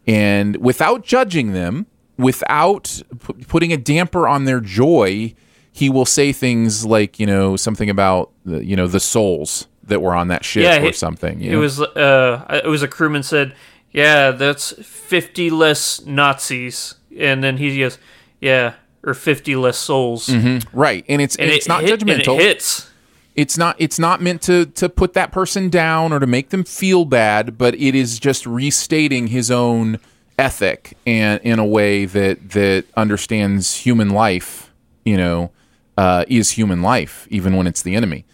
and 0.06 0.56
without 0.56 1.04
judging 1.04 1.52
them, 1.52 1.86
without 2.18 3.00
pu- 3.20 3.34
putting 3.46 3.72
a 3.72 3.76
damper 3.76 4.26
on 4.26 4.44
their 4.44 4.60
joy, 4.60 5.32
he 5.70 5.88
will 5.88 6.06
say 6.06 6.32
things 6.32 6.84
like, 6.84 7.20
you 7.20 7.26
know, 7.26 7.54
something 7.56 7.88
about, 7.88 8.32
the, 8.44 8.64
you 8.64 8.74
know, 8.74 8.88
the 8.88 9.00
souls 9.00 9.68
that 9.86 10.00
were 10.02 10.14
on 10.14 10.28
that 10.28 10.44
ship 10.44 10.62
Yeah, 10.64 10.82
or 10.82 10.86
it- 10.86 10.96
something. 10.96 11.40
you 11.40 11.50
It 11.50 11.52
know? 11.54 11.60
was 11.60 11.80
uh, 11.80 12.60
it 12.64 12.68
was 12.68 12.82
a 12.82 12.88
crewman 12.88 13.22
said, 13.22 13.54
"Yeah, 13.92 14.30
that's 14.32 14.72
fifty 14.82 15.50
less 15.50 16.04
Nazis," 16.04 16.94
and 17.18 17.42
then 17.42 17.56
he 17.58 17.78
goes, 17.78 17.98
"Yeah, 18.40 18.74
or 19.04 19.14
fifty 19.14 19.54
less 19.56 19.78
souls." 19.78 20.28
right. 20.72 21.04
And 21.08 21.22
it's, 21.22 21.36
And 21.36 21.50
it's 21.50 21.66
it 21.66 21.68
not 21.68 21.82
hit- 21.82 22.00
judgmental. 22.00 22.36
it 22.38 22.42
hits. 22.42 22.90
it's 23.36 23.56
not 23.58 23.76
it's 23.78 23.98
not 23.98 24.20
meant 24.22 24.42
to 24.42 24.66
to 24.66 24.88
put 24.88 25.12
that 25.14 25.30
person 25.32 25.68
down 25.68 26.12
or 26.12 26.18
to 26.18 26.26
make 26.26 26.48
them 26.50 26.64
feel 26.64 27.04
bad 27.04 27.58
but 27.58 27.74
it 27.74 27.94
is 27.94 28.18
just 28.18 28.46
restating 28.46 29.26
his 29.28 29.50
own 29.50 29.98
ethic 30.38 30.96
and 31.06 31.40
in 31.42 31.58
a 31.58 31.64
way 31.66 32.04
that 32.06 32.50
that 32.50 32.84
understands 32.96 33.76
human 33.86 34.08
life 34.10 34.72
you 35.04 35.16
know 35.18 35.50
uh, 35.98 36.24
is 36.28 36.52
human 36.52 36.80
life 36.82 37.26
even 37.30 37.56
when 37.56 37.66
it's 37.66 37.82
the 37.82 37.94
enemy 37.94 38.24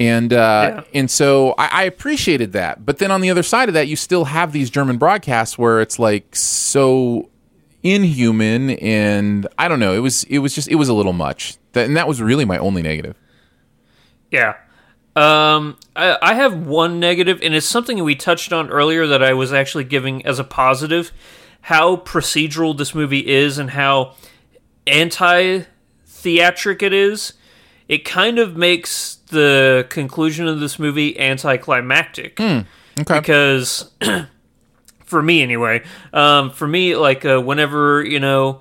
and 0.00 0.32
uh, 0.32 0.82
and 0.94 1.10
so 1.10 1.54
I, 1.58 1.68
I 1.72 1.82
appreciated 1.84 2.52
that 2.52 2.84
but 2.84 2.98
then 2.98 3.10
on 3.10 3.20
the 3.20 3.30
other 3.30 3.42
side 3.42 3.68
of 3.68 3.74
that 3.74 3.88
you 3.88 3.96
still 3.96 4.24
have 4.24 4.52
these 4.52 4.70
german 4.70 4.98
broadcasts 4.98 5.58
where 5.58 5.80
it's 5.80 5.98
like 5.98 6.34
so 6.34 7.30
inhuman 7.82 8.70
and 8.70 9.46
i 9.58 9.68
don't 9.68 9.80
know 9.80 9.94
it 9.94 10.00
was 10.00 10.24
it 10.24 10.38
was 10.38 10.54
just 10.54 10.68
it 10.68 10.74
was 10.76 10.88
a 10.88 10.94
little 10.94 11.12
much 11.12 11.56
that, 11.72 11.86
and 11.86 11.96
that 11.96 12.08
was 12.08 12.20
really 12.20 12.44
my 12.44 12.58
only 12.58 12.82
negative 12.82 13.16
Yeah. 14.30 14.54
Um, 15.16 15.76
I, 15.96 16.16
I 16.22 16.34
have 16.34 16.66
one 16.66 17.00
negative, 17.00 17.40
and 17.42 17.54
it's 17.54 17.66
something 17.66 18.02
we 18.04 18.14
touched 18.14 18.52
on 18.52 18.70
earlier 18.70 19.06
that 19.06 19.22
I 19.22 19.32
was 19.32 19.52
actually 19.52 19.84
giving 19.84 20.24
as 20.24 20.38
a 20.38 20.44
positive. 20.44 21.12
How 21.62 21.96
procedural 21.96 22.76
this 22.76 22.94
movie 22.94 23.26
is, 23.26 23.58
and 23.58 23.70
how 23.70 24.14
anti 24.86 25.64
theatric 26.06 26.82
it 26.82 26.92
is. 26.92 27.32
It 27.88 28.04
kind 28.04 28.38
of 28.38 28.56
makes 28.56 29.16
the 29.30 29.86
conclusion 29.88 30.46
of 30.46 30.60
this 30.60 30.78
movie 30.78 31.18
anticlimactic. 31.18 32.38
okay. 33.00 33.18
Because 33.18 33.90
for 35.04 35.22
me 35.22 35.42
anyway 35.42 35.82
um, 36.12 36.50
for 36.50 36.68
me 36.68 36.94
like 36.94 37.24
uh, 37.24 37.40
whenever 37.40 38.04
you 38.04 38.20
know 38.20 38.60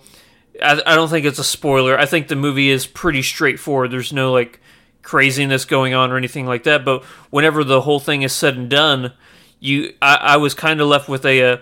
I, 0.63 0.81
I 0.85 0.95
don't 0.95 1.09
think 1.09 1.25
it's 1.25 1.39
a 1.39 1.43
spoiler. 1.43 1.99
I 1.99 2.05
think 2.05 2.29
the 2.29 2.35
movie 2.35 2.69
is 2.69 2.87
pretty 2.87 3.21
straightforward. 3.21 3.91
There's 3.91 4.13
no 4.13 4.31
like 4.31 4.59
craziness 5.03 5.65
going 5.65 5.93
on 5.93 6.09
or 6.09 6.17
anything 6.17 6.45
like 6.45 6.63
that. 6.63 6.83
But 6.83 7.03
whenever 7.29 7.63
the 7.63 7.81
whole 7.81 7.99
thing 7.99 8.21
is 8.23 8.33
said 8.33 8.55
and 8.55 8.69
done 8.69 9.13
you 9.59 9.93
i, 10.01 10.15
I 10.15 10.37
was 10.37 10.53
kind 10.53 10.81
of 10.81 10.87
left 10.87 11.09
with 11.09 11.25
a 11.25 11.53
uh, 11.53 11.57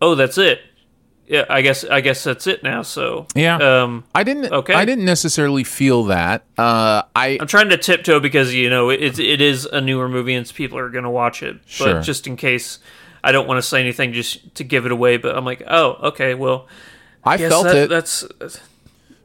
oh 0.00 0.14
that's 0.14 0.38
it 0.38 0.60
yeah 1.28 1.44
i 1.48 1.60
guess 1.62 1.84
i 1.84 2.00
guess 2.00 2.22
that's 2.24 2.46
it 2.46 2.62
now 2.62 2.82
so 2.82 3.26
Yeah. 3.34 3.56
um 3.82 4.04
I 4.14 4.22
didn't. 4.24 4.52
Okay. 4.52 4.72
I 4.74 4.84
didn't 4.84 5.04
necessarily 5.04 5.64
feel 5.64 6.04
that. 6.04 6.44
Uh, 6.56 7.02
I 7.14 7.38
I'm 7.40 7.46
trying 7.46 7.68
to 7.70 7.76
tiptoe 7.76 8.20
because 8.20 8.54
you 8.54 8.70
know 8.70 8.90
it, 8.90 9.18
it 9.18 9.40
is 9.40 9.66
a 9.66 9.80
newer 9.80 10.08
movie 10.08 10.34
and 10.34 10.46
people 10.54 10.78
are 10.78 10.88
going 10.88 11.04
to 11.04 11.10
watch 11.10 11.42
it. 11.42 11.56
Sure. 11.66 11.94
But 11.94 12.02
just 12.02 12.26
in 12.26 12.36
case, 12.36 12.78
I 13.22 13.32
don't 13.32 13.46
want 13.46 13.58
to 13.58 13.62
say 13.62 13.80
anything 13.80 14.12
just 14.12 14.54
to 14.54 14.64
give 14.64 14.86
it 14.86 14.92
away. 14.92 15.16
But 15.18 15.36
I'm 15.36 15.44
like, 15.44 15.62
oh, 15.68 15.98
okay, 16.10 16.34
well, 16.34 16.66
I 17.24 17.36
felt 17.38 17.64
that, 17.64 17.76
it. 17.76 17.88
That's 17.90 18.24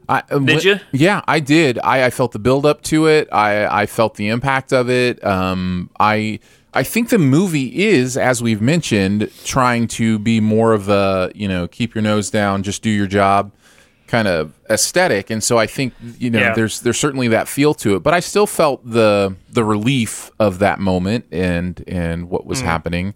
I, 0.08 0.22
uh, 0.30 0.38
Did 0.40 0.60
wh- 0.62 0.64
you? 0.64 0.80
Yeah, 0.92 1.22
I 1.26 1.40
did. 1.40 1.78
I, 1.78 2.06
I 2.06 2.10
felt 2.10 2.32
the 2.32 2.38
build 2.38 2.66
up 2.66 2.82
to 2.82 3.06
it. 3.06 3.28
I 3.32 3.82
I 3.82 3.86
felt 3.86 4.16
the 4.16 4.28
impact 4.28 4.72
of 4.72 4.90
it. 4.90 5.24
Um, 5.24 5.88
I 5.98 6.40
I 6.74 6.82
think 6.82 7.10
the 7.10 7.18
movie 7.18 7.84
is, 7.84 8.16
as 8.16 8.42
we've 8.42 8.62
mentioned, 8.62 9.30
trying 9.44 9.88
to 9.88 10.18
be 10.18 10.40
more 10.40 10.72
of 10.72 10.88
a, 10.88 11.30
you 11.34 11.46
know, 11.46 11.68
keep 11.68 11.94
your 11.94 12.02
nose 12.02 12.30
down, 12.30 12.62
just 12.62 12.82
do 12.82 12.90
your 12.90 13.06
job 13.06 13.52
kind 14.06 14.28
of 14.28 14.52
aesthetic. 14.68 15.30
And 15.30 15.42
so 15.42 15.56
I 15.58 15.66
think, 15.66 15.94
you 16.18 16.28
know, 16.30 16.38
Yeah. 16.38 16.54
there's 16.54 16.80
there's 16.80 16.98
certainly 16.98 17.28
that 17.28 17.48
feel 17.48 17.72
to 17.74 17.96
it. 17.96 18.02
But 18.02 18.14
I 18.14 18.20
still 18.20 18.46
felt 18.46 18.88
the 18.88 19.36
the 19.50 19.64
relief 19.64 20.30
of 20.38 20.58
that 20.60 20.78
moment 20.80 21.24
and 21.32 21.82
and 21.86 22.28
what 22.28 22.44
was 22.46 22.60
happening 22.60 23.14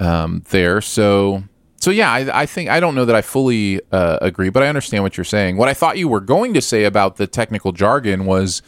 um, 0.00 0.42
there. 0.50 0.80
So 0.80 1.42
so 1.80 1.90
yeah, 1.92 2.10
I, 2.12 2.42
I 2.42 2.46
think 2.46 2.68
I 2.70 2.80
don't 2.80 2.94
know 2.96 3.04
that 3.04 3.14
I 3.16 3.22
fully 3.22 3.80
uh, 3.92 4.18
agree, 4.20 4.48
but 4.50 4.62
I 4.64 4.68
understand 4.68 5.02
what 5.04 5.16
you're 5.16 5.24
saying. 5.24 5.56
What 5.56 5.68
I 5.68 5.74
thought 5.74 5.98
you 5.98 6.08
were 6.08 6.20
going 6.20 6.54
to 6.54 6.60
say 6.60 6.84
about 6.84 7.16
the 7.16 7.26
technical 7.28 7.72
jargon 7.72 8.24
was 8.24 8.62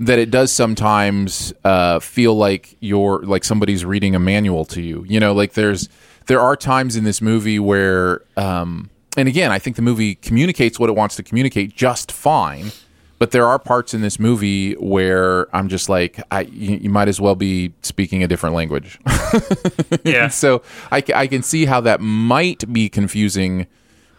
that 0.00 0.18
it 0.18 0.30
does 0.30 0.50
sometimes 0.52 1.52
uh, 1.64 2.00
feel 2.00 2.34
like 2.34 2.76
you're 2.80 3.20
like 3.22 3.44
somebody's 3.44 3.84
reading 3.84 4.14
a 4.14 4.18
manual 4.18 4.64
to 4.66 4.82
you. 4.82 5.04
You 5.08 5.20
know, 5.20 5.32
like 5.32 5.52
there's 5.54 5.88
there 6.26 6.40
are 6.40 6.56
times 6.56 6.96
in 6.96 7.04
this 7.04 7.20
movie 7.20 7.58
where, 7.58 8.22
um, 8.36 8.90
and 9.16 9.28
again, 9.28 9.52
I 9.52 9.58
think 9.58 9.76
the 9.76 9.82
movie 9.82 10.14
communicates 10.16 10.78
what 10.78 10.88
it 10.88 10.96
wants 10.96 11.16
to 11.16 11.22
communicate 11.22 11.74
just 11.74 12.10
fine. 12.10 12.72
But 13.20 13.30
there 13.30 13.46
are 13.46 13.58
parts 13.60 13.94
in 13.94 14.00
this 14.00 14.18
movie 14.18 14.74
where 14.74 15.54
I'm 15.56 15.68
just 15.68 15.88
like, 15.88 16.20
I 16.32 16.40
you, 16.42 16.76
you 16.76 16.90
might 16.90 17.08
as 17.08 17.20
well 17.20 17.36
be 17.36 17.72
speaking 17.82 18.22
a 18.22 18.28
different 18.28 18.54
language. 18.54 18.98
Yeah. 20.04 20.28
so 20.28 20.62
I, 20.90 21.02
I 21.14 21.26
can 21.26 21.42
see 21.42 21.64
how 21.64 21.80
that 21.82 22.00
might 22.00 22.70
be 22.72 22.88
confusing 22.88 23.66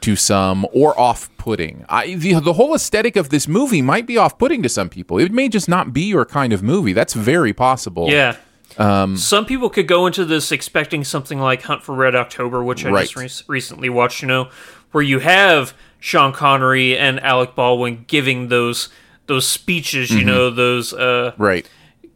to 0.06 0.16
some 0.16 0.66
or 0.72 0.98
off-putting. 1.00 1.84
I, 1.90 2.16
the, 2.16 2.40
the 2.40 2.54
whole 2.54 2.76
aesthetic 2.76 3.16
of 3.16 3.30
this 3.30 3.48
movie 3.48 3.82
might 3.82 4.06
be 4.06 4.18
off-putting 4.18 4.62
to 4.64 4.70
some 4.70 4.88
people. 4.90 5.18
It 5.18 5.32
may 5.32 5.50
just 5.50 5.68
not 5.68 5.94
be 5.94 6.02
your 6.04 6.26
kind 6.26 6.54
of 6.54 6.62
movie. 6.64 6.94
That's 6.94 7.14
very 7.14 7.54
possible. 7.54 8.10
Yeah. 8.10 8.36
Um, 8.78 9.16
Some 9.18 9.46
people 9.46 9.70
could 9.70 9.88
go 9.88 10.06
into 10.06 10.26
this 10.26 10.52
expecting 10.52 11.04
something 11.04 11.40
like 11.40 11.62
Hunt 11.64 11.82
for 11.84 11.96
Red 11.96 12.14
October, 12.16 12.64
which 12.64 12.86
I 12.86 12.92
just 13.04 13.16
re- 13.16 13.56
recently 13.56 13.90
watched, 13.90 14.22
you 14.22 14.28
know, 14.28 14.50
where 14.92 15.04
you 15.04 15.20
have 15.20 15.74
Sean 16.00 16.34
Connery 16.34 16.98
and 16.98 17.20
Alec 17.22 17.56
Baldwin 17.56 18.04
giving 18.08 18.50
those 18.50 18.90
those 19.28 19.48
speeches, 19.48 20.12
you 20.12 20.22
Mhm. 20.22 20.26
know, 20.26 20.50
those 20.52 20.94
uh 20.94 21.32
right. 21.38 21.68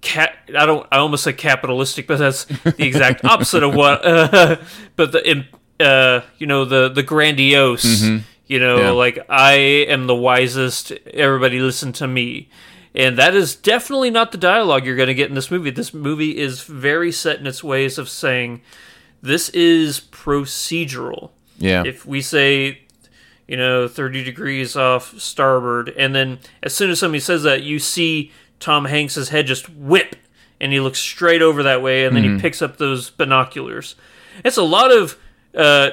cat 0.01 0.35
I 0.55 0.65
don't 0.65 0.85
I 0.91 0.97
almost 0.97 1.23
said 1.23 1.37
capitalistic, 1.37 2.05
but 2.07 2.19
that's 2.19 2.43
the 2.45 2.75
exact 2.85 3.23
opposite 3.25 3.63
of 3.63 3.73
what 3.73 4.05
uh, 4.05 4.57
but 4.97 5.11
the 5.13 5.47
uh 5.79 6.21
you 6.37 6.45
know 6.47 6.65
the 6.65 6.89
the 6.89 7.03
grandiose 7.03 8.01
Mhm. 8.03 8.21
you 8.47 8.59
know 8.59 8.77
Yeah. 8.79 8.89
like 8.91 9.19
I 9.29 9.53
am 9.87 10.07
the 10.07 10.15
wisest 10.15 10.91
everybody 11.13 11.59
listen 11.59 11.93
to 11.93 12.07
me 12.07 12.49
and 12.95 13.17
that 13.17 13.35
is 13.35 13.55
definitely 13.55 14.09
not 14.09 14.31
the 14.31 14.37
dialogue 14.37 14.85
you're 14.85 14.95
going 14.95 15.07
to 15.07 15.13
get 15.13 15.29
in 15.29 15.35
this 15.35 15.51
movie 15.51 15.69
this 15.69 15.93
movie 15.93 16.37
is 16.37 16.61
very 16.63 17.11
set 17.11 17.39
in 17.39 17.47
its 17.47 17.63
ways 17.63 17.97
of 17.97 18.09
saying 18.09 18.61
this 19.21 19.49
is 19.49 19.99
procedural 19.99 21.31
Yeah. 21.57 21.83
if 21.85 22.05
we 22.05 22.21
say 22.21 22.81
you 23.47 23.57
know 23.57 23.87
30 23.87 24.23
degrees 24.23 24.75
off 24.75 25.17
starboard 25.19 25.89
and 25.97 26.13
then 26.13 26.39
as 26.61 26.75
soon 26.75 26.89
as 26.89 26.99
somebody 26.99 27.19
says 27.21 27.43
that 27.43 27.63
you 27.63 27.79
see 27.79 28.31
tom 28.59 28.85
hanks's 28.85 29.29
head 29.29 29.47
just 29.47 29.69
whip 29.69 30.15
and 30.61 30.73
he 30.73 30.79
looks 30.81 30.99
straight 30.99 31.41
over 31.41 31.63
that 31.63 31.81
way 31.81 32.03
and 32.05 32.15
then 32.15 32.23
Mhm. 32.25 32.35
he 32.35 32.41
picks 32.41 32.61
up 32.61 32.77
those 32.77 33.09
binoculars 33.09 33.95
it's 34.43 34.57
a 34.57 34.63
lot 34.63 34.91
of 34.91 35.17
uh, 35.55 35.91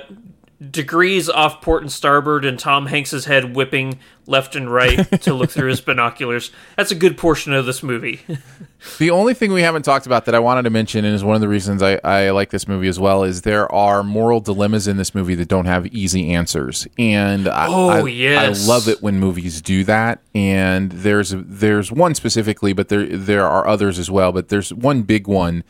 degrees 0.71 1.29
off 1.29 1.61
port 1.61 1.83
and 1.83 1.93
starboard 1.93 2.45
and 2.47 2.59
tom 2.59 2.87
hanks's 2.87 3.27
head 3.27 3.55
whipping 3.55 3.99
left 4.27 4.57
and 4.57 4.73
right 4.73 4.99
to 5.21 5.35
look 5.35 5.51
through 5.51 5.69
his 5.69 5.83
binoculars 5.83 6.51
that's 6.77 6.91
a 6.91 6.95
good 6.95 7.19
portion 7.19 7.53
of 7.53 7.67
this 7.67 7.83
movie 7.83 8.21
The 8.99 9.11
only 9.11 9.35
thing 9.35 9.53
we 9.53 9.63
haven't 9.63 9.83
talked 9.83 10.07
about 10.07 10.27
that 10.27 10.35
I 10.35 10.39
wanted 10.39 10.63
to 10.63 10.71
mention, 10.71 11.05
and 11.05 11.13
is 11.13 11.25
one 11.25 11.35
of 11.35 11.41
the 11.41 11.49
reasons 11.49 11.83
I, 11.83 11.99
I 12.05 12.31
like 12.31 12.51
this 12.51 12.69
movie 12.69 12.87
as 12.87 13.01
well, 13.01 13.25
is 13.25 13.43
there 13.43 13.71
are 13.73 14.05
moral 14.05 14.39
dilemmas 14.39 14.87
in 14.87 14.97
this 14.97 15.13
movie 15.13 15.35
that 15.35 15.49
don't 15.49 15.65
have 15.65 15.87
easy 15.89 16.33
answers, 16.33 16.87
and 16.97 17.49
I, 17.49 17.67
Oh, 17.69 17.89
I, 17.89 18.09
yes. 18.09 18.65
I 18.65 18.73
love 18.73 18.87
it 18.87 19.03
when 19.03 19.19
movies 19.19 19.61
do 19.61 19.83
that. 19.85 20.21
And 20.37 20.93
there's 20.93 21.35
there's 21.37 21.91
one 21.91 22.15
specifically, 22.15 22.73
but 22.75 22.89
there 22.89 23.07
there 23.07 23.47
are 23.47 23.67
others 23.67 23.99
as 23.99 24.09
well. 24.11 24.31
But 24.31 24.51
there's 24.51 24.73
one 24.73 25.03
big 25.03 25.27
one 25.27 25.65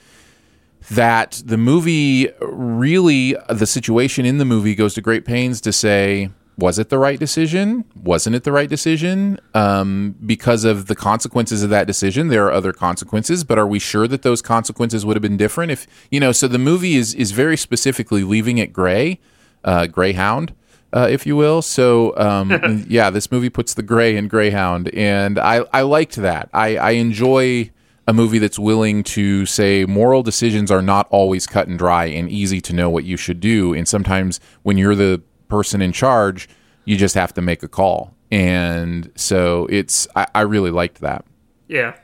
that 0.90 1.42
the 1.44 1.57
movie 1.57 2.29
really 2.40 3.37
the 3.49 3.66
situation 3.66 4.25
in 4.25 4.38
the 4.38 4.44
movie 4.44 4.75
goes 4.75 4.94
to 4.94 5.01
great 5.01 5.25
pains 5.25 5.61
to 5.62 5.72
say 5.72 6.31
was 6.59 6.79
it 6.79 6.88
the 6.88 6.99
right 6.99 7.20
decision? 7.20 7.85
Wasn't 8.03 8.35
it 8.35 8.44
the 8.44 8.53
right 8.53 8.70
decision? 8.70 9.38
Um, 9.53 10.14
because 10.25 10.64
of 10.64 10.87
the 10.87 10.94
consequences 10.94 11.62
of 11.62 11.70
that 11.70 11.87
decision 11.87 12.29
there 12.29 12.46
are 12.46 12.53
other 12.53 12.72
consequences 12.72 13.44
but 13.44 13.59
are 13.59 13.66
we 13.66 13.79
sure 13.79 14.09
that 14.09 14.22
those 14.22 14.42
consequences 14.42 15.05
would 15.05 15.16
have 15.16 15.22
been 15.22 15.37
different 15.37 15.70
if 15.72 15.87
you 16.11 16.20
know 16.20 16.33
so 16.33 16.49
the 16.49 16.59
movie 16.59 16.94
is 16.94 17.14
is 17.14 17.33
very 17.33 17.57
specifically 17.57 18.22
leaving 18.22 18.59
it 18.59 18.72
gray 18.72 19.20
uh, 19.64 19.87
greyhound 19.87 20.55
uh, 20.92 21.09
if 21.11 21.27
you 21.27 21.37
will. 21.37 21.62
So 21.62 22.16
um, 22.16 22.85
yeah 22.88 23.11
this 23.11 23.31
movie 23.31 23.51
puts 23.51 23.75
the 23.75 23.83
gray 23.83 24.16
in 24.16 24.29
greyhound 24.29 24.88
and 24.94 25.38
i 25.38 25.64
i 25.72 25.83
liked 25.83 26.16
that. 26.16 26.49
I 26.55 26.77
i 26.77 26.90
enjoy 26.92 27.70
a 28.09 28.12
movie 28.12 28.38
that's 28.38 28.59
willing 28.59 29.03
to 29.03 29.45
say 29.47 29.85
moral 29.85 30.23
decisions 30.23 30.71
are 30.71 30.83
not 30.83 31.07
always 31.11 31.47
cut 31.47 31.66
and 31.69 31.79
dry 31.79 32.05
and 32.07 32.31
easy 32.31 32.61
to 32.61 32.73
know 32.73 32.88
what 32.88 33.05
you 33.05 33.16
should 33.16 33.40
do. 33.40 33.75
And 33.75 33.87
sometimes 33.88 34.38
when 34.62 34.79
you're 34.79 34.95
the 34.95 35.23
person 35.49 35.83
in 35.83 35.92
charge, 35.92 36.49
you 36.85 36.97
just 36.97 37.14
have 37.16 37.35
to 37.35 37.42
make 37.42 37.62
a 37.62 37.69
call. 37.69 38.14
And 38.31 39.11
so 39.16 39.66
it's, 39.71 40.07
I, 40.14 40.27
I 40.35 40.40
really 40.42 40.71
liked 40.71 41.01
that. 41.01 41.25
yeah 41.69 41.95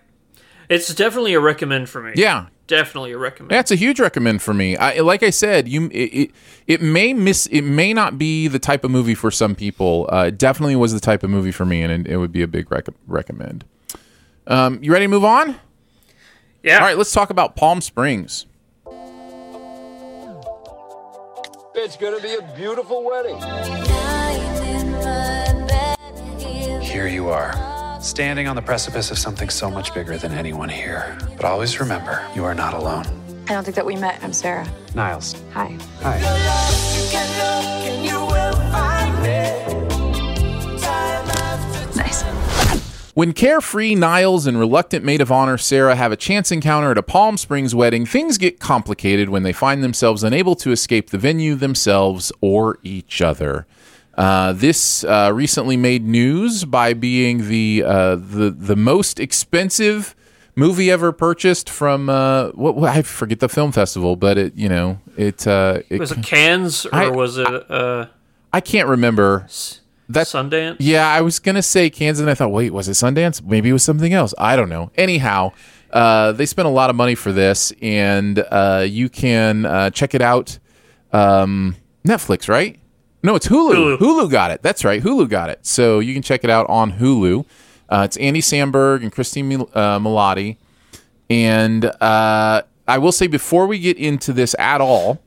it's 0.69 0.95
definitely 0.95 1.35
a 1.35 1.41
recommend 1.41 1.89
for 1.91 2.01
me 2.03 2.13
Yeah. 2.17 2.47
definitely 2.67 3.13
a 3.13 3.19
recommend 3.19 3.51
That's 3.51 3.71
a 3.71 3.75
huge 3.75 4.01
recommend 4.01 4.41
for 4.41 4.55
me. 4.55 4.77
I, 4.77 5.01
like 5.01 5.23
I 5.23 5.29
said, 5.31 5.69
you 5.69 5.87
it, 5.93 6.11
it 6.23 6.31
it 6.67 6.81
may 6.81 7.13
miss 7.13 7.47
it 7.47 7.61
may 7.63 7.93
not 7.93 8.17
be 8.17 8.49
the 8.49 8.59
type 8.59 8.83
of 8.83 8.91
movie 8.91 9.15
for 9.15 9.31
some 9.31 9.55
people. 9.55 10.09
Uh, 10.11 10.27
it 10.29 10.39
definitely 10.39 10.77
was 10.77 10.93
the 10.95 11.01
type 11.01 11.23
of 11.25 11.29
movie 11.31 11.53
for 11.53 11.67
me, 11.67 11.83
and 11.83 12.07
it, 12.07 12.13
it 12.13 12.17
would 12.17 12.33
be 12.33 12.41
a 12.43 12.47
big 12.49 12.71
rec- 12.73 12.89
recommend. 13.07 13.65
Um, 14.47 14.79
you 14.83 14.93
ready 14.93 15.05
to 15.05 15.09
move 15.09 15.25
on? 15.25 15.57
Yeah. 16.63 16.77
All 16.77 16.83
right, 16.83 16.97
let's 16.97 17.13
talk 17.13 17.31
about 17.31 17.57
Palm 17.57 17.81
Springs. 17.81 18.47
It's 21.75 21.97
gonna 21.97 22.21
be 22.21 22.35
a 22.35 22.55
beautiful 22.55 23.03
wedding. 23.05 23.37
Here 26.81 27.09
you 27.09 27.31
are, 27.31 27.99
standing 28.01 28.47
on 28.47 28.55
the 28.55 28.63
precipice 28.63 29.11
of 29.11 29.19
something 29.19 29.49
so 29.49 29.71
much 29.71 29.93
bigger 29.95 30.17
than 30.19 30.33
anyone 30.33 30.69
here. 30.69 31.19
But 31.37 31.47
always 31.47 31.81
remember, 31.81 32.25
you 32.37 32.45
are 32.45 32.55
not 32.55 32.75
alone. 32.75 33.07
I 33.49 33.55
don't 33.55 33.65
think 33.65 33.75
that 33.75 33.87
we 33.87 33.97
met. 33.97 34.23
I'm 34.23 34.33
Sarah. 34.33 34.69
Niles. 34.95 35.35
Hi. 35.53 35.77
Hi. 36.03 36.21
When 43.15 43.35
carefree 43.35 43.95
Niles 43.95 44.47
and 44.47 44.59
reluctant 44.59 45.05
maid 45.05 45.21
of 45.21 45.31
honor 45.31 45.59
Sarah 45.59 45.95
have 45.97 46.13
a 46.13 46.17
chance 46.17 46.51
encounter 46.51 46.91
at 46.93 46.99
a 46.99 47.03
Palm 47.03 47.37
Springs 47.37 47.75
wedding, 47.75 48.07
things 48.07 48.39
get 48.39 48.59
complicated 48.59 49.29
when 49.29 49.43
they 49.43 49.53
find 49.53 49.85
themselves 49.85 50.25
unable 50.25 50.55
to 50.57 50.71
escape 50.71 51.11
the 51.11 51.19
venue, 51.19 51.55
themselves, 51.55 52.33
or 52.41 52.79
each 52.83 53.21
other. 53.21 53.67
Uh, 54.17 54.53
this 54.55 55.05
uh, 55.05 55.31
recently 55.35 55.77
made 55.77 56.07
news 56.07 56.65
by 56.65 56.95
being 56.95 57.49
the 57.49 57.83
uh, 57.87 58.17
the 58.17 58.51
the 58.51 58.77
most 58.77 59.21
expensive 59.21 60.15
movie 60.55 60.91
ever 60.91 61.13
purchased 61.13 61.69
from 61.69 62.09
uh, 62.09 62.49
what, 62.51 62.77
what 62.77 62.91
I 62.91 63.03
forget 63.03 63.41
the 63.41 63.49
film 63.49 63.73
festival, 63.73 64.17
but 64.17 64.39
it 64.39 64.55
you 64.57 64.69
know 64.71 65.01
it 65.19 65.47
uh, 65.47 65.81
it, 65.91 66.01
was 66.01 66.13
it 66.13 66.23
Cannes 66.23 66.87
or 66.87 66.95
I- 66.95 67.09
was 67.09 67.37
it 67.39 67.47
uh, 67.47 68.07
I 68.55 68.61
can't 68.61 68.89
remember. 68.89 69.47
That's 70.13 70.33
Sundance? 70.33 70.77
Yeah, 70.79 71.09
I 71.09 71.21
was 71.21 71.39
gonna 71.39 71.63
say 71.63 71.91
Kansas, 71.91 72.21
and 72.21 72.31
I 72.31 72.35
thought, 72.35 72.51
wait, 72.53 72.71
was 72.73 72.89
it 72.89 72.93
Sundance? 72.93 73.43
Maybe 73.45 73.71
it 73.71 73.73
was 73.73 73.83
something 73.83 74.13
else. 74.13 74.35
I 74.39 74.57
don't 74.57 74.69
know. 74.69 74.91
Anyhow, 74.97 75.53
uh, 75.93 76.33
they 76.33 76.47
spent 76.47 76.67
a 76.67 76.71
lot 76.71 76.91
of 76.91 76.97
money 76.97 77.15
for 77.15 77.33
this, 77.33 77.73
and 77.83 78.39
uh, 78.51 78.85
you 78.89 79.09
can 79.09 79.67
uh, 79.67 79.91
check 79.91 80.15
it 80.15 80.23
out. 80.23 80.59
Um, 81.13 81.77
Netflix, 82.07 82.49
right? 82.49 82.79
No, 83.23 83.37
it's 83.37 83.47
Hulu. 83.47 83.75
Hulu. 83.75 83.99
Hulu 83.99 84.31
got 84.31 84.51
it. 84.51 84.63
That's 84.63 84.85
right. 84.85 85.03
Hulu 85.03 85.29
got 85.29 85.51
it. 85.51 85.65
So 85.65 86.01
you 86.01 86.13
can 86.13 86.23
check 86.23 86.43
it 86.45 86.51
out 86.51 86.69
on 86.69 86.93
Hulu. 86.95 87.45
Uh, 87.89 88.03
it's 88.05 88.17
Andy 88.17 88.41
Samberg 88.41 89.03
and 89.03 89.13
Christine 89.13 89.49
Mil- 89.49 89.71
uh, 89.75 89.99
Milioti. 89.99 90.57
And 91.31 91.85
uh, 91.85 92.63
I 92.89 92.99
will 92.99 93.13
say 93.13 93.27
before 93.29 93.67
we 93.67 93.79
get 93.79 93.97
into 93.97 94.33
this 94.33 94.57
at 94.59 94.81
all, 94.81 95.21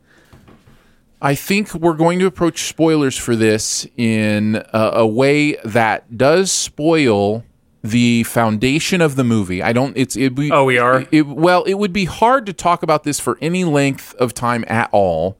I 1.21 1.33
think 1.35 1.73
we're 1.73 1.93
going 1.93 2.19
to 2.19 2.25
approach 2.25 2.63
spoilers 2.67 3.17
for 3.17 3.35
this 3.35 3.87
in 3.97 4.57
a, 4.73 4.79
a 4.95 5.07
way 5.07 5.53
that 5.63 6.17
does 6.17 6.51
spoil 6.51 7.43
the 7.83 8.23
foundation 8.23 8.99
of 9.01 9.15
the 9.15 9.23
movie. 9.23 9.61
I 9.63 9.71
don't. 9.73 9.95
It's 9.97 10.15
it. 10.15 10.35
We, 10.35 10.51
Oh, 10.51 10.65
we 10.65 10.77
are? 10.77 11.05
It, 11.11 11.27
well, 11.27 11.63
it 11.63 11.75
would 11.75 11.93
be 11.93 12.05
hard 12.05 12.45
to 12.47 12.53
talk 12.53 12.83
about 12.83 13.03
this 13.03 13.19
for 13.19 13.37
any 13.41 13.63
length 13.63 14.13
of 14.15 14.33
time 14.33 14.65
at 14.67 14.89
all 14.91 15.37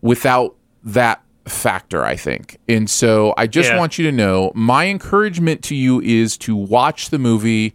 without 0.00 0.56
that 0.84 1.22
factor. 1.44 2.04
I 2.04 2.16
think, 2.16 2.58
and 2.68 2.88
so 2.90 3.34
I 3.36 3.46
just 3.46 3.70
Yeah. 3.70 3.78
want 3.78 3.98
you 3.98 4.04
to 4.06 4.12
know 4.12 4.50
my 4.54 4.86
encouragement 4.86 5.62
to 5.64 5.74
you 5.74 6.00
is 6.00 6.36
to 6.38 6.56
watch 6.56 7.10
the 7.10 7.18
movie 7.18 7.74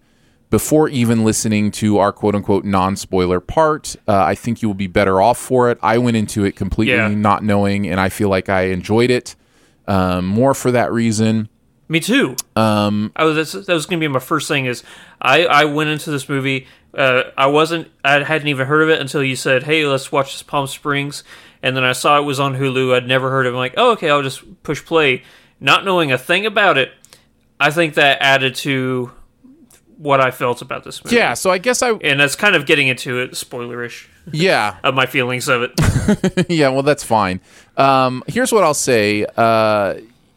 before 0.54 0.88
even 0.88 1.26
listening 1.26 1.72
to 1.72 1.98
our 1.98 2.12
quote 2.12 2.36
unquote 2.36 2.63
non 2.63 2.96
spoiler 2.96 3.39
part. 3.39 3.96
Uh, 4.08 4.22
I 4.22 4.36
think 4.36 4.62
you 4.62 4.70
will 4.70 4.76
be 4.76 4.86
better 4.86 5.20
off 5.20 5.39
for 5.39 5.72
it. 5.72 5.80
I 5.82 5.98
went 5.98 6.16
into 6.16 6.44
it 6.46 6.56
completely 6.56 6.94
Yeah. 6.94 7.08
not 7.08 7.44
knowing, 7.44 7.88
and 7.88 8.00
I 8.00 8.10
feel 8.10 8.30
like 8.30 8.50
I 8.50 8.66
enjoyed 8.66 9.10
it 9.10 9.36
um, 9.88 10.28
more 10.28 10.54
for 10.54 10.70
that 10.70 10.92
reason. 10.92 11.50
Me 11.89 12.00
too. 12.00 12.36
Um, 12.56 13.12
I 13.16 13.24
was 13.24 13.54
that 13.54 13.68
was 13.74 13.88
going 13.88 14.00
to 14.00 14.04
be 14.04 14.08
my 14.08 14.20
first 14.20 14.48
thing. 14.48 14.68
Is 14.68 14.84
I 15.20 15.48
I 15.48 15.66
went 15.66 15.89
into 15.89 16.12
this 16.12 16.30
movie. 16.30 16.68
Uh, 16.96 17.24
I 17.36 17.48
wasn't. 17.48 17.88
I 18.06 18.22
hadn't 18.24 18.48
even 18.48 18.68
heard 18.68 18.84
of 18.84 18.89
it 18.89 19.02
until 19.02 19.24
you 19.24 19.36
said, 19.36 19.63
"Hey, 19.63 19.88
let's 19.88 20.12
watch 20.12 20.34
this 20.34 20.44
Palm 20.44 20.68
Springs," 20.68 21.24
and 21.63 21.76
then 21.76 21.84
I 21.84 21.94
saw 21.94 22.20
it 22.20 22.26
was 22.26 22.39
on 22.39 22.56
Hulu. 22.58 22.94
I'd 22.96 23.08
never 23.08 23.32
heard 23.32 23.48
of 23.48 23.54
it. 23.54 23.56
I'm 23.56 23.60
like, 23.60 23.74
"Oh, 23.76 23.94
okay, 23.94 24.12
I'll 24.12 24.22
just 24.22 24.62
push 24.62 24.86
play," 24.86 25.24
not 25.60 25.84
knowing 25.84 26.12
a 26.12 26.18
thing 26.20 26.46
about 26.46 26.78
it. 26.78 26.92
I 27.60 27.72
think 27.72 27.96
that 27.96 28.20
added 28.22 28.54
to 28.58 29.10
what 29.98 30.20
I 30.22 30.32
felt 30.32 30.62
about 30.62 30.84
this 30.84 31.04
movie. 31.04 31.16
yeah, 31.16 31.34
so 31.34 31.52
I 31.52 31.58
guess 31.58 31.82
I 31.82 31.92
and 31.92 32.20
that's 32.20 32.36
kind 32.36 32.56
of 32.56 32.66
getting 32.66 32.88
into 32.88 33.20
it, 33.20 33.32
spoilerish 33.32 34.08
yeah 34.32 34.78
of 34.84 34.94
my 34.96 35.06
feelings 35.06 35.48
of 35.48 35.64
it. 35.64 36.46
yeah, 36.50 36.70
well, 36.70 36.84
that's 36.84 37.04
fine. 37.04 37.42
Um, 37.78 38.24
here's 38.28 38.52
what 38.52 38.64
I'll 38.64 38.74
say. 38.74 39.26
Uh, 39.38 39.96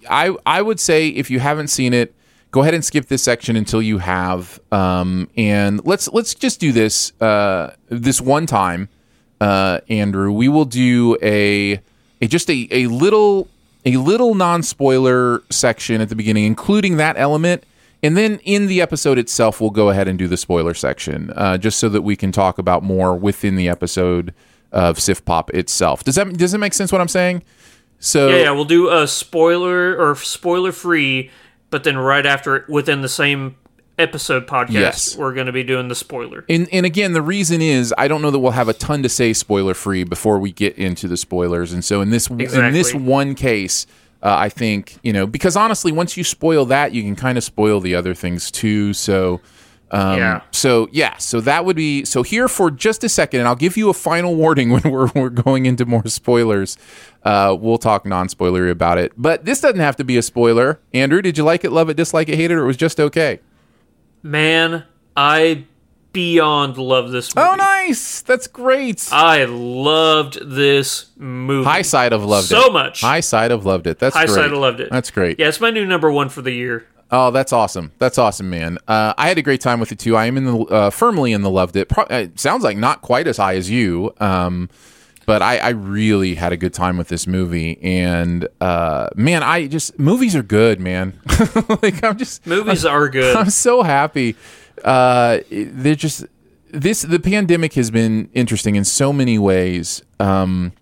I 0.09 0.35
I 0.45 0.63
would 0.63 0.81
say 0.81 1.09
if 1.09 1.31
you 1.31 1.41
haven't 1.41 1.69
seen 1.69 1.93
it, 1.93 2.15
go 2.51 2.63
ahead 2.63 2.75
and 2.75 2.85
skip 2.85 3.07
this 3.07 3.23
section 3.23 3.57
until 3.57 3.83
you 3.83 3.99
have. 3.99 4.59
Um, 4.73 5.29
and 5.37 5.85
let's 5.85 6.09
let's 6.13 6.35
just 6.35 6.61
do 6.61 6.73
this 6.73 7.13
uh, 7.21 7.75
this 7.89 8.21
one 8.21 8.47
time, 8.47 8.89
uh, 9.41 9.81
Andrew. 9.89 10.33
We 10.33 10.49
will 10.49 10.65
do 10.65 11.17
a, 11.23 11.81
a 12.21 12.27
just 12.27 12.49
a, 12.51 12.69
a 12.71 12.87
little 12.87 13.49
a 13.85 13.97
little 13.97 14.35
non 14.35 14.63
spoiler 14.63 15.43
section 15.51 16.01
at 16.01 16.09
the 16.09 16.17
beginning, 16.17 16.45
including 16.45 16.97
that 16.97 17.17
element. 17.19 17.65
And 18.07 18.17
then 18.17 18.39
in 18.45 18.67
the 18.67 18.81
episode 18.81 19.19
itself, 19.19 19.61
we'll 19.61 19.71
go 19.71 19.91
ahead 19.91 20.07
and 20.09 20.19
do 20.19 20.29
the 20.29 20.37
spoiler 20.37 20.75
section, 20.75 21.31
uh, 21.35 21.59
just 21.59 21.79
so 21.79 21.89
that 21.89 22.03
we 22.03 22.15
can 22.17 22.31
talk 22.33 22.59
about 22.59 22.83
more 22.83 23.17
within 23.17 23.57
the 23.57 23.69
episode 23.69 24.33
of 24.73 24.99
SiftPop 24.99 25.51
itself. 25.51 26.05
Does 26.05 26.15
that 26.15 26.37
does 26.37 26.55
it 26.55 26.59
make 26.59 26.75
sense 26.75 26.93
what 26.93 27.01
I'm 27.01 27.09
saying? 27.09 27.43
So 27.99 28.29
yeah, 28.29 28.37
yeah, 28.45 28.51
we'll 28.51 28.65
do 28.65 28.91
a 28.91 29.07
spoiler 29.09 29.97
or 29.97 30.15
spoiler 30.17 30.71
free, 30.73 31.31
but 31.71 31.85
then 31.85 31.97
right 31.97 32.27
after 32.27 32.65
within 32.69 33.01
the 33.03 33.09
same 33.09 33.57
episode 33.99 34.47
podcast, 34.47 34.73
Yes. 34.73 35.17
we're 35.17 35.33
going 35.33 35.47
to 35.47 35.53
be 35.53 35.63
doing 35.63 35.89
the 35.89 35.95
spoiler. 35.95 36.45
And, 36.51 36.69
and 36.71 36.85
again, 36.85 37.15
the 37.15 37.23
reason 37.23 37.63
is 37.63 37.95
I 37.97 38.09
don't 38.09 38.21
know 38.21 38.31
that 38.31 38.39
we'll 38.39 38.53
have 38.53 38.69
a 38.69 38.75
ton 38.75 39.03
to 39.03 39.09
say 39.09 39.33
spoiler 39.33 39.73
free 39.73 40.05
before 40.05 40.39
we 40.39 40.53
get 40.53 40.77
into 40.77 41.09
the 41.09 41.17
spoilers. 41.17 41.73
And 41.73 41.83
so 41.83 42.03
in 42.03 42.11
this 42.11 42.29
in 42.29 42.73
this 42.73 42.95
one 42.95 43.35
case, 43.35 43.87
uh, 44.23 44.35
I 44.39 44.49
think 44.49 44.99
you 45.03 45.13
know 45.13 45.27
because 45.27 45.57
honestly, 45.57 45.93
once 45.93 46.17
you 46.17 46.25
spoil 46.25 46.65
that, 46.67 46.93
you 46.93 47.03
can 47.03 47.17
kind 47.17 47.39
of 47.39 47.45
spoil 47.45 47.81
the 47.81 47.95
other 47.95 48.15
things 48.15 48.51
too. 48.51 48.93
So. 48.93 49.41
Um, 49.93 50.19
Yeah. 50.19 50.41
So 50.51 50.89
yeah. 50.91 51.17
So 51.19 51.41
that 51.43 51.65
would 51.65 51.77
be 51.77 52.05
so 52.05 52.25
here 52.25 52.49
for 52.49 52.73
just 52.73 53.05
a 53.05 53.09
second, 53.09 53.39
and 53.39 53.49
I'll 53.49 53.55
give 53.55 53.77
you 53.77 53.89
a 53.89 53.95
final 53.95 54.35
warning 54.43 54.71
when 54.71 54.83
we're 54.83 55.09
we're 55.15 55.29
going 55.29 55.65
into 55.67 55.87
more 55.87 56.05
spoilers. 56.07 56.77
Uh, 57.23 57.57
we'll 57.59 57.79
talk 57.79 58.05
non-spoilery 58.05 58.71
about 58.71 58.99
it, 58.99 59.13
but 59.17 59.45
this 59.45 59.61
doesn't 59.61 59.79
have 59.79 59.95
to 59.97 60.05
be 60.05 60.17
a 60.17 60.23
spoiler. 60.23 60.81
Andrew, 60.93 61.23
did 61.23 61.39
you 61.39 61.45
like 61.45 61.65
it, 61.65 61.71
love 61.71 61.89
it, 61.89 61.97
dislike 61.97 62.29
it, 62.29 62.35
hate 62.35 62.51
it, 62.51 62.55
or 62.55 62.65
it 62.65 62.67
was 62.67 62.77
just 62.77 62.99
okay? 62.99 63.39
Man, 64.25 64.85
I 65.17 65.67
beyond 66.17 66.79
love 66.79 67.11
this 67.11 67.37
movie. 67.37 67.47
Oh, 67.47 67.55
nice! 67.57 68.23
That's 68.23 68.47
great. 68.47 69.07
I 69.13 69.45
loved 69.45 70.39
this 70.43 71.11
movie. 71.19 71.69
High 71.69 71.83
side 71.83 72.15
of 72.15 72.25
loved 72.25 72.47
it 72.47 72.57
so 72.57 72.71
much. 72.71 73.03
High 73.03 73.21
side 73.21 73.51
of 73.53 73.67
loved 73.67 73.87
it. 73.87 73.99
That's 73.99 74.17
High 74.17 74.25
great. 74.25 74.35
side 74.35 74.51
of 74.51 74.59
loved 74.59 74.81
it. 74.81 74.89
That's 74.91 75.11
great. 75.11 75.39
Yeah, 75.39 75.49
it's 75.49 75.61
my 75.61 75.71
new 75.71 75.85
number 75.85 76.11
one 76.11 76.31
for 76.31 76.41
the 76.41 76.53
year. 76.53 76.87
Oh, 77.11 77.31
that's 77.33 77.53
awesome. 77.53 77.93
That's 77.99 78.17
awesome, 78.17 78.49
man. 78.49 78.79
Uh, 78.89 79.13
I 79.19 79.29
had 79.29 79.37
a 79.37 79.43
great 79.43 79.61
time 79.61 79.79
with 79.79 79.93
it 79.93 79.99
too. 79.99 80.17
I 80.17 80.25
am 80.25 80.39
in 80.39 80.47
the 80.47 80.59
uh, 80.59 80.89
firmly 80.91 81.35
in 81.35 81.43
the 81.43 81.51
loved 81.51 81.77
it. 81.77 81.91
Pro- 81.91 82.05
uh, 82.05 82.15
it 82.33 82.41
sounds 82.41 82.65
like 82.65 82.79
not 82.79 83.03
quite 83.03 83.27
as 83.27 83.37
high 83.37 83.57
as 83.57 83.69
you, 83.71 84.15
um, 84.19 84.71
but 85.27 85.43
I, 85.43 85.59
I 85.59 85.69
really 85.71 86.35
had 86.35 86.55
a 86.55 86.57
good 86.57 86.73
time 86.73 86.97
with 86.97 87.09
this 87.09 87.27
movie. 87.27 87.79
And 87.83 88.49
uh, 88.63 89.11
man, 89.17 89.43
I 89.43 89.67
just 89.67 89.99
movies 89.99 90.35
are 90.35 90.43
good, 90.43 90.81
man. 90.81 91.21
like 91.83 92.03
I'm 92.03 92.17
just 92.17 92.47
Movies 92.47 92.87
are 92.87 93.11
good. 93.11 93.37
I'm 93.41 93.51
so 93.51 93.83
happy. 93.83 94.35
Uh, 94.85 95.39
they're 95.51 95.95
just 95.95 96.25
this. 96.71 97.03
The 97.03 97.19
pandemic 97.21 97.75
has 97.75 97.91
been 97.91 98.29
interesting 98.35 98.77
in 98.77 98.85
so 98.85 99.13
many 99.13 99.39
ways, 99.39 100.03
um, 100.21 100.73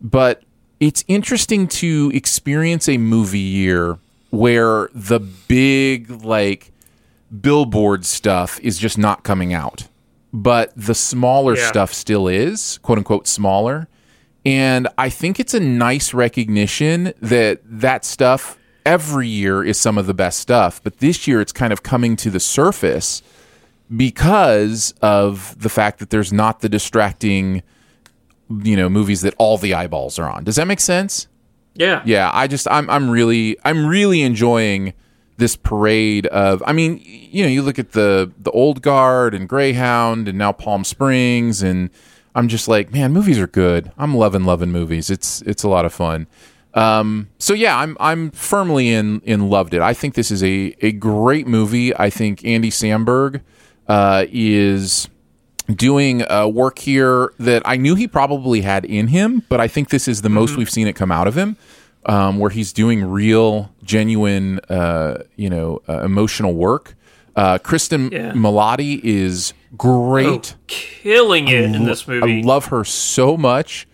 but 0.00 0.42
it's 0.80 1.04
interesting 1.08 1.66
to 1.68 2.10
experience 2.14 2.88
a 2.88 2.98
movie 2.98 3.38
year 3.38 3.98
where 4.30 4.88
the 4.94 5.20
big 5.20 6.10
like 6.24 6.72
billboard 7.40 8.04
stuff 8.04 8.58
is 8.60 8.78
just 8.78 8.98
not 8.98 9.22
coming 9.22 9.52
out, 9.54 9.88
but 10.32 10.72
the 10.76 10.94
smaller 10.94 11.56
Yeah. 11.56 11.68
stuff 11.68 11.92
still 11.94 12.28
is 12.28 12.78
quote 12.82 12.98
unquote 12.98 13.26
smaller. 13.28 13.88
And 14.46 14.88
I 14.98 15.08
think 15.08 15.40
it's 15.40 15.54
a 15.54 15.60
nice 15.60 16.12
recognition 16.12 17.14
that 17.22 17.60
that 17.64 18.04
stuff 18.04 18.58
every 18.84 19.26
year 19.28 19.64
is 19.64 19.80
some 19.80 19.96
of 19.96 20.06
the 20.06 20.12
best 20.12 20.38
stuff, 20.40 20.82
but 20.84 20.98
this 20.98 21.26
year 21.26 21.40
it's 21.40 21.52
kind 21.52 21.72
of 21.72 21.82
coming 21.82 22.16
to 22.16 22.28
the 22.30 22.40
surface 22.40 23.22
because 23.96 24.94
of 25.02 25.60
the 25.60 25.68
fact 25.68 25.98
that 25.98 26.10
there's 26.10 26.32
not 26.32 26.60
the 26.60 26.68
distracting, 26.68 27.62
you 28.50 28.76
know, 28.76 28.88
movies 28.88 29.22
that 29.22 29.34
all 29.38 29.58
the 29.58 29.74
eyeballs 29.74 30.18
are 30.18 30.28
on. 30.28 30.44
Does 30.44 30.56
that 30.56 30.66
make 30.66 30.80
sense? 30.80 31.28
Yeah. 31.74 32.02
Yeah, 32.04 32.30
I 32.32 32.46
just 32.46 32.68
I'm 32.70 32.88
I'm 32.88 33.10
really 33.10 33.56
I'm 33.64 33.86
really 33.86 34.22
enjoying 34.22 34.94
this 35.36 35.56
parade 35.56 36.26
of 36.26 36.62
I 36.66 36.72
mean, 36.72 37.00
you 37.04 37.42
know, 37.42 37.48
you 37.48 37.62
look 37.62 37.78
at 37.78 37.92
the 37.92 38.32
the 38.38 38.50
old 38.52 38.82
guard 38.82 39.34
and 39.34 39.48
Greyhound 39.48 40.28
and 40.28 40.38
now 40.38 40.52
Palm 40.52 40.84
Springs 40.84 41.62
and 41.62 41.90
I'm 42.36 42.48
just 42.48 42.66
like, 42.66 42.92
man, 42.92 43.12
movies 43.12 43.38
are 43.38 43.46
good. 43.46 43.92
I'm 43.96 44.16
loving 44.16 44.44
loving 44.44 44.70
movies. 44.70 45.10
It's 45.10 45.42
it's 45.42 45.62
a 45.62 45.68
lot 45.68 45.84
of 45.84 45.92
fun. 45.92 46.26
Um, 46.74 47.28
so 47.38 47.54
yeah, 47.54 47.78
I'm 47.78 47.96
I'm 48.00 48.30
firmly 48.32 48.88
in 48.88 49.20
in 49.20 49.48
loved 49.48 49.74
it. 49.74 49.80
I 49.80 49.94
think 49.94 50.14
this 50.14 50.30
is 50.30 50.42
a 50.42 50.74
a 50.80 50.92
great 50.92 51.46
movie. 51.46 51.94
I 51.96 52.10
think 52.10 52.44
Andy 52.44 52.70
Samberg 52.70 53.40
uh, 53.88 54.24
is 54.30 55.08
doing 55.74 56.22
uh, 56.30 56.46
work 56.46 56.78
here 56.78 57.32
that 57.38 57.62
I 57.64 57.76
knew 57.76 57.94
he 57.94 58.06
probably 58.06 58.60
had 58.60 58.84
in 58.84 59.08
him, 59.08 59.42
but 59.48 59.60
I 59.60 59.68
think 59.68 59.88
this 59.90 60.06
is 60.08 60.22
the 60.22 60.28
most 60.28 60.56
we've 60.56 60.70
seen 60.70 60.86
it 60.86 60.94
come 60.94 61.10
out 61.10 61.26
of 61.26 61.36
him, 61.36 61.56
um, 62.06 62.38
where 62.38 62.50
he's 62.50 62.72
doing 62.72 63.02
real, 63.04 63.70
genuine, 63.82 64.60
uh, 64.68 65.22
you 65.36 65.48
know, 65.48 65.80
uh, 65.88 66.00
emotional 66.02 66.54
work. 66.54 66.94
Uh, 67.36 67.58
Kristen 67.58 68.10
Yeah. 68.12 68.32
Milioti 68.32 69.00
is 69.02 69.54
great. 69.76 70.54
Oh, 70.54 70.58
killing 70.66 71.48
it 71.48 71.64
in 71.74 71.84
this 71.84 72.06
movie. 72.06 72.40
I 72.40 72.46
love 72.46 72.66
her 72.66 72.84
so 72.84 73.36
much. 73.36 73.88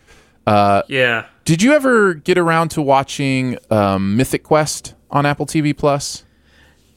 Uh, 0.46 0.82
yeah. 0.88 1.26
did 1.44 1.62
you 1.62 1.72
ever 1.72 2.14
get 2.14 2.36
around 2.36 2.70
to 2.70 2.82
watching 2.82 3.56
um, 3.70 4.16
Mythic 4.16 4.42
Quest 4.42 4.94
on 5.10 5.24
Apple 5.24 5.46
TV 5.46 5.76
Plus? 5.76 6.24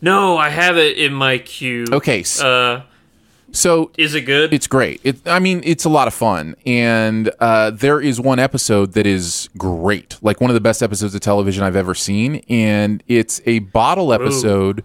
No, 0.03 0.37
I 0.37 0.49
have 0.49 0.77
it 0.77 0.97
in 0.97 1.13
my 1.13 1.37
queue. 1.39 1.85
Okay, 1.91 2.19
s- 2.19 2.39
Uh, 2.41 2.83
So 3.51 3.91
is 3.97 4.15
it 4.15 4.21
good? 4.21 4.53
It's 4.53 4.67
great. 4.67 4.99
It, 5.03 5.27
I 5.27 5.39
mean, 5.39 5.61
it's 5.63 5.85
a 5.85 5.89
lot 5.89 6.07
of 6.07 6.13
fun, 6.13 6.55
and 6.65 7.31
uh, 7.39 7.69
there 7.71 8.01
is 8.01 8.19
one 8.19 8.37
episode 8.39 8.93
that 8.93 9.05
is 9.07 9.47
great, 9.57 10.17
like 10.21 10.41
one 10.41 10.49
of 10.49 10.55
the 10.55 10.61
best 10.61 10.81
episodes 10.83 11.13
of 11.15 11.21
television 11.21 11.63
I've 11.63 11.75
ever 11.75 11.93
seen, 11.95 12.43
and 12.49 13.01
it's 13.07 13.41
a 13.45 13.59
bottle 13.59 14.11
episode 14.11 14.83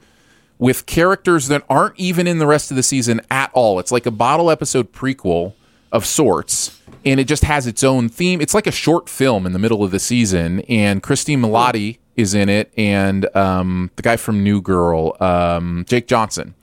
with 0.59 0.87
characters 0.87 1.49
that 1.49 1.65
aren't 1.71 1.95
even 1.99 2.27
in 2.27 2.39
the 2.41 2.47
rest 2.47 2.71
of 2.71 2.77
the 2.77 2.83
season 2.83 3.21
at 3.31 3.51
all. 3.55 3.79
It's 3.79 3.91
like 3.93 4.05
a 4.07 4.11
bottle 4.11 4.51
episode 4.51 4.93
prequel 4.93 5.55
of 5.91 6.05
sorts, 6.05 6.79
and 7.07 7.19
it 7.19 7.25
just 7.25 7.45
has 7.45 7.67
its 7.67 7.83
own 7.83 8.09
theme. 8.11 8.41
It's 8.41 8.53
like 8.55 8.67
a 8.67 8.73
short 8.73 9.09
film 9.09 9.47
in 9.47 9.53
the 9.53 9.59
middle 9.59 9.83
of 9.83 9.91
the 9.93 9.99
season, 9.99 10.61
and 10.69 11.03
Christine 11.03 11.41
Milioti 11.41 11.99
is 12.19 12.35
in 12.35 12.49
it, 12.51 12.71
and 12.77 13.35
um, 13.35 13.91
the 13.97 14.03
guy 14.03 14.17
from 14.19 14.43
New 14.43 14.61
Girl, 14.61 15.17
um, 15.21 15.85
Jake 15.89 16.07
Johnson 16.07 16.55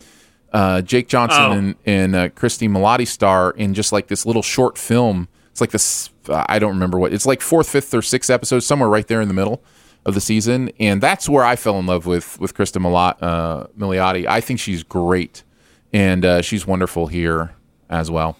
uh, 0.53 0.81
Jake 0.81 1.09
Johnson 1.09 1.41
Oh. 1.43 1.51
and, 1.51 1.75
and 1.85 2.15
uh, 2.15 2.29
Christy 2.29 2.69
Milioti 2.69 3.05
star 3.05 3.51
in 3.51 3.73
just 3.73 3.91
like 3.91 4.07
this 4.07 4.25
little 4.25 4.41
short 4.41 4.77
film. 4.77 5.27
It's 5.51 5.59
like 5.59 5.71
this, 5.71 6.09
uh, 6.29 6.45
I 6.47 6.59
don't 6.59 6.71
remember 6.71 6.97
what, 6.97 7.11
it's 7.11 7.25
like 7.25 7.41
fourth, 7.41 7.67
fifth, 7.67 7.93
or 7.93 8.01
sixth 8.01 8.29
episode, 8.29 8.59
somewhere 8.61 8.87
right 8.87 9.05
there 9.05 9.19
in 9.19 9.27
the 9.27 9.33
middle 9.33 9.61
of 10.05 10.13
the 10.13 10.21
season. 10.21 10.71
And 10.79 11.01
that's 11.01 11.27
where 11.27 11.43
I 11.43 11.57
fell 11.57 11.77
in 11.77 11.85
love 11.87 12.05
with, 12.05 12.39
with 12.39 12.53
Krista 12.53 12.81
Milot, 12.81 13.21
uh. 13.21 14.29
I 14.29 14.39
think 14.39 14.61
she's 14.61 14.81
great. 14.83 15.43
And 15.91 16.23
uh, 16.23 16.41
she's 16.41 16.65
wonderful 16.65 17.07
here 17.07 17.53
as 17.89 18.09
well. 18.09 18.37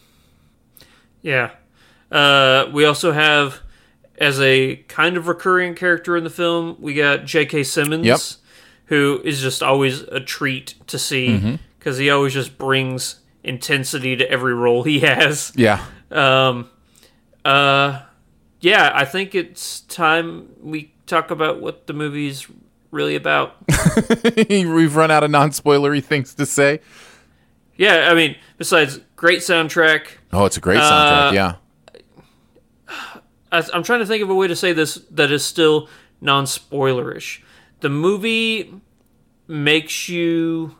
Yeah. 1.22 1.52
Uh, 2.10 2.70
we 2.72 2.86
also 2.86 3.12
have, 3.12 3.60
as 4.18 4.40
a 4.40 4.78
kind 4.88 5.18
of 5.18 5.28
recurring 5.28 5.76
character 5.76 6.16
in 6.18 6.24
the 6.24 6.30
film, 6.30 6.78
we 6.80 6.94
got 6.94 7.26
J.K. 7.26 7.64
Simmons, 7.64 8.06
Yep. 8.06 8.20
who 8.86 9.22
is 9.24 9.42
just 9.42 9.62
always 9.64 10.02
a 10.02 10.20
treat 10.20 10.76
to 10.88 10.98
see 11.00 11.60
because 11.80 11.98
he 11.98 12.10
always 12.10 12.34
just 12.34 12.58
brings 12.58 13.20
intensity 13.44 14.16
to 14.16 14.30
every 14.30 14.54
role 14.54 14.84
he 14.84 15.00
has. 15.02 15.52
Yeah. 15.56 15.84
Um, 16.12 16.70
uh, 17.44 18.02
yeah, 18.62 18.92
I 18.94 19.06
think 19.06 19.36
it's 19.36 19.82
time 19.82 20.50
we 20.62 20.94
talk 21.06 21.30
about 21.30 21.62
what 21.62 21.86
the 21.88 21.94
movie's 21.94 22.48
really 22.92 23.16
about. 23.16 23.56
We've 24.50 24.96
run 24.96 25.12
out 25.12 25.24
of 25.24 25.30
non 25.32 25.52
spoilery 25.52 26.04
things 26.04 26.34
to 26.36 26.46
say. 26.46 26.80
yeah, 27.76 28.08
I 28.10 28.14
mean, 28.16 28.36
besides 28.58 29.00
great 29.16 29.40
soundtrack, 29.40 30.08
Oh, 30.34 30.46
it's 30.46 30.58
a 30.58 30.62
great 30.62 30.80
soundtrack. 30.80 31.30
Uh, 31.30 31.34
yeah. 31.34 31.56
I'm 33.52 33.84
trying 33.84 34.00
to 34.00 34.06
think 34.06 34.22
of 34.24 34.30
a 34.30 34.36
way 34.36 34.48
to 34.48 34.56
say 34.56 34.74
this 34.74 34.96
that 35.12 35.32
is 35.32 35.46
still 35.46 35.88
non 36.22 36.46
spoilerish. 36.46 37.42
The 37.82 37.90
movie 37.90 38.74
makes 39.48 40.10
you. 40.10 40.76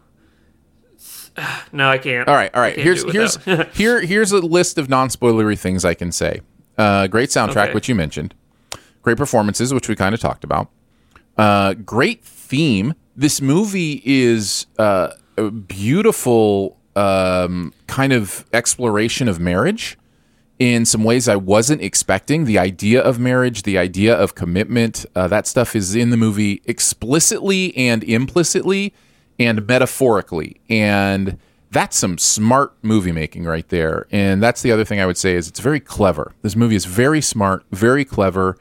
No, 1.72 1.90
I 1.90 1.98
can't. 1.98 2.28
All 2.30 2.36
right, 2.36 2.50
all 2.56 2.62
right. 2.62 2.78
Here's 2.78 3.04
here's 3.12 3.38
here 3.76 4.00
here's 4.02 4.32
a 4.32 4.40
list 4.40 4.78
of 4.78 4.88
non-spoilery 4.90 5.60
things 5.60 5.84
I 5.84 5.94
can 5.94 6.12
say. 6.14 6.40
Uh, 6.78 7.08
great 7.08 7.30
soundtrack, 7.30 7.66
Okay. 7.66 7.74
which 7.74 7.90
you 7.90 7.96
mentioned. 7.96 8.34
Great 9.02 9.18
performances, 9.18 9.74
which 9.74 9.90
we 9.90 9.96
kind 9.96 10.16
of 10.16 10.22
talked 10.22 10.44
about. 10.46 10.70
Uh, 11.38 11.74
great 11.74 12.24
theme. 12.24 12.94
This 13.18 13.42
movie 13.42 14.02
is 14.06 14.66
uh, 14.80 15.10
a 15.38 15.52
beautiful 15.52 16.78
um, 16.96 17.74
kind 17.88 18.14
of 18.14 18.46
exploration 18.54 19.28
of 19.28 19.40
marriage 19.40 19.98
in 20.58 20.86
some 20.86 21.04
ways 21.04 21.28
I 21.28 21.36
wasn't 21.36 21.82
expecting. 21.82 22.46
The 22.46 22.60
idea 22.60 23.02
of 23.02 23.20
marriage, 23.20 23.64
the 23.64 23.78
idea 23.78 24.16
of 24.16 24.36
commitment, 24.36 25.06
uh, 25.16 25.28
that 25.28 25.48
stuff 25.48 25.76
is 25.76 25.96
in 25.96 26.10
the 26.10 26.18
movie 26.18 26.62
explicitly 26.66 27.76
and 27.76 28.04
implicitly 28.04 28.94
and 29.38 29.68
metaphorically. 29.68 30.62
And 30.70 31.38
that's 31.72 31.98
some 31.98 32.18
smart 32.18 32.74
movie 32.82 33.12
making 33.12 33.44
right 33.44 33.68
there. 33.68 34.08
And 34.12 34.42
that's 34.42 34.62
the 34.62 34.72
other 34.72 34.86
thing 34.86 35.02
I 35.02 35.06
would 35.06 35.18
say 35.18 35.36
is 35.36 35.50
it's 35.50 35.60
very 35.60 35.82
clever. 35.82 36.34
This 36.42 36.56
movie 36.56 36.76
is 36.76 36.86
very 36.86 37.20
smart, 37.20 37.66
very 37.72 38.06
clever, 38.06 38.58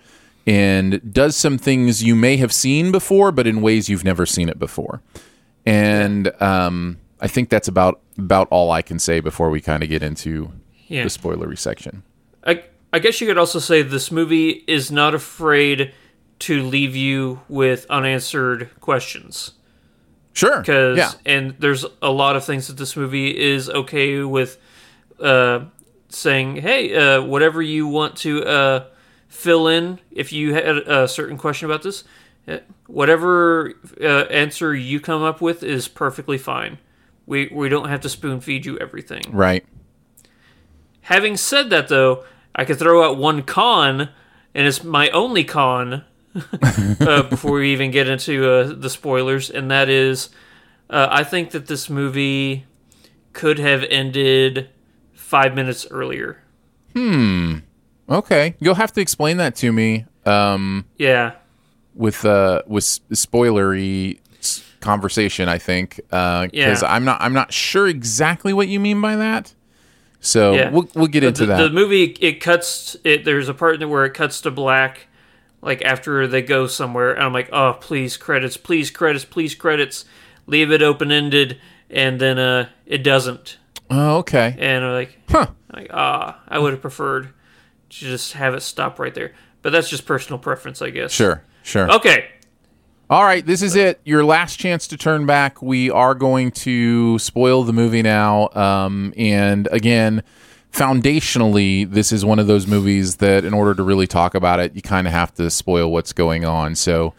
and 0.47 1.13
does 1.13 1.37
some 1.37 1.57
things 1.57 2.03
you 2.03 2.17
may 2.17 2.37
have 2.39 2.53
seen 2.53 2.91
before, 2.91 3.31
but 3.31 3.47
in 3.47 3.63
ways 3.63 3.89
you've 3.89 4.05
never 4.05 4.27
seen 4.27 4.49
it 4.49 4.59
before. 4.59 5.01
And 5.65 6.31
um, 6.43 6.99
I 7.21 7.29
think 7.29 7.49
that's 7.49 7.69
about 7.69 8.01
about 8.19 8.49
all 8.51 8.71
I 8.71 8.83
can 8.83 8.99
say 8.99 9.21
before 9.21 9.51
we 9.51 9.61
kind 9.61 9.83
of 9.83 9.89
get 9.89 10.03
into 10.03 10.53
Yeah. 10.87 11.05
the 11.05 11.09
spoilery 11.09 11.59
section. 11.59 12.03
I, 12.47 12.65
I 12.93 12.99
guess 12.99 13.21
you 13.21 13.27
could 13.27 13.39
also 13.39 13.59
say 13.59 13.83
this 13.83 14.11
movie 14.11 14.65
is 14.67 14.91
not 14.91 15.15
afraid 15.15 15.93
to 16.41 16.63
leave 16.63 16.95
you 16.95 17.41
with 17.49 17.87
unanswered 17.89 18.69
questions. 18.81 19.53
Sure. 20.33 20.59
Because 20.59 20.99
yeah. 20.99 21.13
and 21.25 21.55
there's 21.59 21.87
a 22.03 22.11
lot 22.11 22.37
of 22.37 22.45
things 22.45 22.67
that 22.67 22.77
this 22.77 22.97
movie 22.97 23.37
is 23.37 23.71
okay 23.71 24.21
with 24.21 24.59
uh, 25.21 25.67
saying, 26.09 26.57
hey, 26.57 26.95
uh, 26.95 27.23
whatever 27.23 27.63
you 27.63 27.87
want 27.87 28.17
to 28.19 28.45
uh, 28.45 28.85
fill 29.29 29.69
in, 29.69 30.01
if 30.11 30.33
you 30.33 30.55
had 30.55 30.67
a 30.67 31.09
certain 31.09 31.39
question 31.39 31.67
about 31.67 31.83
this, 31.83 32.05
uh, 32.49 32.59
whatever 32.87 33.75
uh, 34.01 34.25
answer 34.25 34.75
you 34.75 35.01
come 35.01 35.23
up 35.23 35.41
with 35.41 35.63
is 35.63 35.89
perfectly 35.89 36.39
fine. 36.39 36.79
We 37.27 37.49
we 37.53 37.69
don't 37.69 37.89
have 37.89 38.03
to 38.03 38.09
spoon 38.09 38.41
feed 38.41 38.67
you 38.67 38.77
everything. 38.79 39.23
Right. 39.31 39.65
Having 41.05 41.37
said 41.37 41.71
that, 41.71 41.89
though, 41.89 42.25
I 42.55 42.65
could 42.65 42.79
throw 42.79 43.03
out 43.05 43.17
one 43.19 43.43
con, 43.43 44.09
and 44.55 44.67
it's 44.67 44.83
my 44.85 45.09
only 45.11 45.45
con 45.45 46.05
uh, 47.01 47.23
before 47.25 47.53
we 47.59 47.73
even 47.73 47.91
get 47.91 48.09
into 48.09 48.49
uh, 48.51 48.73
the 48.75 48.91
spoilers, 48.91 49.51
and 49.51 49.71
that 49.71 49.89
is 49.89 50.31
uh, 50.91 51.09
I 51.11 51.25
think 51.25 51.51
that 51.53 51.67
this 51.67 51.89
movie 51.91 52.65
could 53.33 53.59
have 53.59 53.83
ended 53.85 54.69
five 55.13 55.55
minutes 55.55 55.87
earlier. 55.91 56.43
Hmm. 56.95 57.59
Okay. 58.09 58.55
You'll 58.61 58.75
have 58.77 58.93
to 58.93 59.01
explain 59.01 59.39
that 59.39 59.57
to 59.57 59.73
me. 59.73 60.05
Um, 60.27 60.85
Yeah. 60.99 61.33
with 61.95 62.25
uh 62.25 62.63
with 62.67 62.85
spoilery 62.85 64.19
conversation, 64.81 65.49
I 65.49 65.59
think. 65.59 66.01
Uh, 66.13 66.47
because 66.47 66.83
Yeah. 66.83 66.93
I'm 66.95 67.05
not 67.05 67.21
I'm 67.21 67.33
not 67.33 67.53
sure 67.53 67.89
exactly 67.89 68.53
what 68.53 68.69
you 68.69 68.79
mean 68.81 69.01
by 69.01 69.17
that. 69.17 69.55
So 70.25 70.55
yeah. 70.55 70.71
we'll 70.71 70.89
we'll 70.95 71.07
get 71.07 71.23
into 71.23 71.45
the, 71.47 71.55
that. 71.55 71.63
The 71.63 71.71
movie 71.71 72.05
it 72.21 72.41
cuts 72.41 72.97
it. 73.05 73.25
There's 73.25 73.49
a 73.49 73.55
part 73.55 73.87
where 73.87 74.05
it 74.07 74.15
cuts 74.15 74.41
to 74.43 74.51
black, 74.51 75.07
like 75.61 75.83
after 75.83 76.27
they 76.27 76.41
go 76.43 76.67
somewhere, 76.67 77.13
and 77.13 77.23
I'm 77.23 77.33
like, 77.33 77.51
oh, 77.53 77.75
please 77.81 78.17
credits, 78.17 78.57
please 78.57 78.91
credits, 78.91 79.25
please 79.25 79.55
credits. 79.55 80.05
Leave 80.47 80.71
it 80.71 80.83
open 80.83 81.11
ended, 81.13 81.59
and 81.91 82.21
then 82.21 82.39
uh, 82.39 82.69
it 82.87 83.03
doesn't. 83.03 83.59
oh, 83.91 84.19
okay. 84.19 84.55
And 84.59 84.85
I'm 84.85 84.93
like, 84.93 85.19
Huh. 85.29 85.47
like 85.73 85.89
ah, 85.91 86.41
I 86.49 86.59
would 86.59 86.73
have 86.73 86.83
preferred 86.83 87.29
to 87.91 87.99
just 87.99 88.33
have 88.35 88.55
it 88.55 88.61
stop 88.61 88.99
right 88.99 89.15
there. 89.15 89.33
But 89.63 89.71
that's 89.73 89.89
just 89.89 90.05
personal 90.05 90.39
preference, 90.39 90.83
I 90.83 90.91
guess. 90.91 91.13
Sure. 91.13 91.43
Sure. 91.63 91.91
Okay. 91.91 92.27
All 93.11 93.23
right, 93.23 93.45
this 93.45 93.61
is 93.61 93.77
it. 93.77 94.01
Your 94.05 94.25
last 94.25 94.59
chance 94.59 94.89
to 94.89 94.97
turn 94.97 95.27
back. 95.27 95.61
We 95.61 95.91
are 95.91 96.15
going 96.15 96.51
to 96.53 97.19
spoil 97.19 97.63
the 97.63 97.73
movie 97.73 98.01
now. 98.01 98.49
Um, 98.55 99.13
and 99.17 99.69
again, 99.71 100.23
foundationally, 100.73 101.89
this 101.89 102.13
is 102.13 102.25
one 102.25 102.39
of 102.39 102.47
those 102.47 102.67
movies 102.67 103.17
that, 103.17 103.45
in 103.45 103.53
order 103.53 103.75
to 103.75 103.83
really 103.83 104.07
talk 104.07 104.35
about 104.35 104.59
it, 104.59 104.75
you 104.75 104.81
kind 104.81 105.07
of 105.07 105.13
have 105.13 105.35
to 105.35 105.51
spoil 105.51 105.93
what's 105.93 106.15
going 106.15 106.47
on. 106.47 106.75
So 106.77 107.13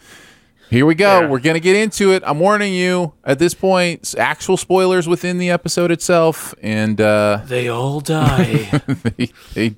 here 0.70 0.86
we 0.86 0.96
go. 0.96 1.20
Yeah. 1.20 1.28
We're 1.28 1.38
going 1.38 1.54
to 1.54 1.60
get 1.60 1.76
into 1.76 2.12
it. 2.12 2.24
I'm 2.26 2.40
warning 2.40 2.74
you 2.74 3.12
at 3.22 3.38
this 3.38 3.54
point, 3.54 4.12
actual 4.18 4.56
spoilers 4.56 5.06
within 5.06 5.38
the 5.38 5.50
episode 5.50 5.92
itself. 5.92 6.52
And 6.62 7.00
uh, 7.00 7.42
They 7.44 7.68
all 7.68 8.00
die. 8.00 8.82
they, 9.16 9.30
they, 9.54 9.76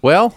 well, 0.00 0.34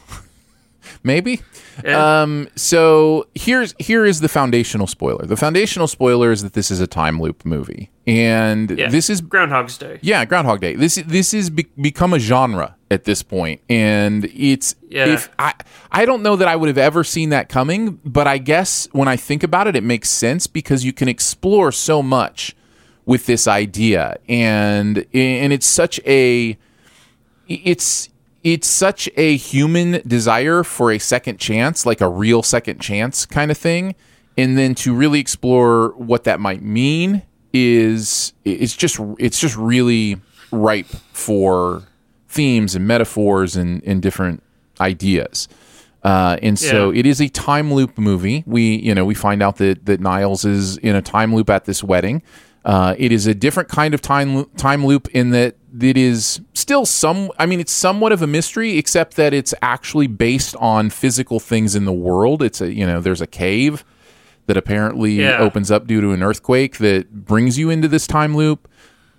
maybe. 1.04 1.42
Yeah. 1.84 2.22
Um, 2.22 2.48
so 2.56 3.28
here's 3.36 3.76
here 3.80 4.06
is 4.06 4.20
the 4.22 4.30
foundational 4.30 4.88
spoiler. 4.88 5.26
The 5.26 5.38
foundational 5.38 5.88
spoiler 5.88 6.32
is 6.32 6.44
that 6.44 6.54
this 6.54 6.72
is 6.72 6.80
a 6.80 6.88
time 6.88 7.20
loop 7.22 7.46
movie, 7.46 7.92
and 8.08 8.78
yeah. 8.78 8.90
this 8.90 9.10
is 9.10 9.22
Groundhog's 9.22 9.78
Day. 9.78 10.00
yeah, 10.02 10.26
Groundhog 10.26 10.62
Day. 10.62 10.76
This 10.76 10.96
this 10.96 11.34
is 11.34 11.50
be- 11.50 11.68
become 11.80 12.14
a 12.14 12.20
genre 12.20 12.76
at 12.92 13.06
this 13.06 13.24
point, 13.24 13.62
and 13.70 14.26
it's 14.34 14.76
Yeah. 14.90 15.08
if 15.08 15.30
I 15.40 15.54
I 15.92 16.06
don't 16.06 16.22
know 16.24 16.36
that 16.36 16.48
I 16.48 16.56
would 16.56 16.68
have 16.68 16.78
ever 16.78 17.04
seen 17.04 17.30
that 17.30 17.50
coming, 17.50 18.00
but 18.06 18.28
I 18.28 18.38
guess 18.38 18.88
when 18.92 19.08
I 19.08 19.16
think 19.16 19.44
about 19.44 19.68
it, 19.68 19.76
it 19.76 19.84
makes 19.84 20.10
sense 20.10 20.48
because 20.48 20.86
you 20.86 20.94
can 20.94 21.08
explore 21.08 21.72
so 21.72 22.02
much 22.04 22.56
with 23.06 23.26
this 23.26 23.48
idea, 23.48 24.18
and 24.30 25.06
and 25.14 25.52
it's 25.52 25.66
such 25.68 26.00
a 26.06 26.58
it's 27.48 28.10
it's 28.44 28.68
such 28.68 29.10
a 29.16 29.36
human 29.38 30.02
desire 30.08 30.64
for 30.64 30.92
a 30.92 31.00
second 31.00 31.40
chance, 31.40 31.86
like 31.86 32.02
a 32.02 32.10
real 32.10 32.44
second 32.44 32.80
chance 32.80 33.26
kind 33.26 33.50
of 33.52 33.58
thing, 33.58 33.96
and 34.38 34.58
then 34.58 34.76
to 34.76 34.94
really 34.94 35.20
explore 35.20 35.90
what 35.96 36.24
that 36.26 36.40
might 36.40 36.62
mean 36.62 37.22
is 37.54 38.34
it's 38.44 38.76
just 38.76 39.00
it's 39.20 39.40
just 39.40 39.56
really 39.56 40.20
ripe 40.52 40.88
for 41.14 41.84
themes 42.28 42.74
and 42.76 42.88
metaphors 42.88 43.56
and, 43.56 43.84
and 43.86 44.02
different 44.02 44.42
ideas. 44.82 45.48
Uh, 46.04 46.38
and 46.42 46.60
so 46.60 46.90
Yeah. 46.92 47.00
it 47.00 47.06
is 47.06 47.22
a 47.22 47.30
time 47.30 47.74
loop 47.74 47.98
movie. 47.98 48.44
We, 48.46 48.76
you 48.82 48.94
know, 48.94 49.06
we 49.06 49.14
find 49.14 49.42
out 49.42 49.58
that 49.58 49.86
that 49.86 50.02
Niles 50.02 50.44
is 50.44 50.78
in 50.78 50.96
a 50.96 51.02
time 51.02 51.34
loop 51.34 51.50
at 51.50 51.66
this 51.66 51.84
wedding. 51.84 52.22
Uh, 52.66 52.96
it 52.98 53.12
is 53.12 53.28
a 53.28 53.34
different 53.34 53.68
kind 53.70 53.94
of 53.94 54.02
time 54.02 54.46
time 54.56 54.86
loop 54.86 55.10
in 55.10 55.32
that 55.32 55.56
it 55.82 55.98
is 55.98 56.40
still 56.54 56.86
some. 56.86 57.30
I 57.38 57.46
mean, 57.46 57.60
it's 57.60 57.72
somewhat 57.74 58.12
of 58.14 58.22
a 58.22 58.28
mystery, 58.28 58.78
except 58.78 59.16
that 59.18 59.34
it's 59.34 59.54
actually 59.62 60.08
based 60.08 60.56
on 60.58 60.90
physical 60.90 61.40
things 61.40 61.76
in 61.76 61.86
the 61.86 61.94
world. 61.94 62.42
It's 62.42 62.62
a 62.62 62.72
you 62.74 62.86
know, 62.86 63.02
there's 63.02 63.22
a 63.22 63.28
cave 63.28 63.84
that 64.46 64.56
apparently 64.58 65.14
Yeah. 65.22 65.40
opens 65.40 65.72
up 65.72 65.88
due 65.88 66.02
to 66.02 66.12
an 66.12 66.22
earthquake 66.24 66.78
that 66.78 67.26
brings 67.26 67.58
you 67.58 67.70
into 67.70 67.88
this 67.88 68.06
time 68.08 68.36
loop. 68.36 68.68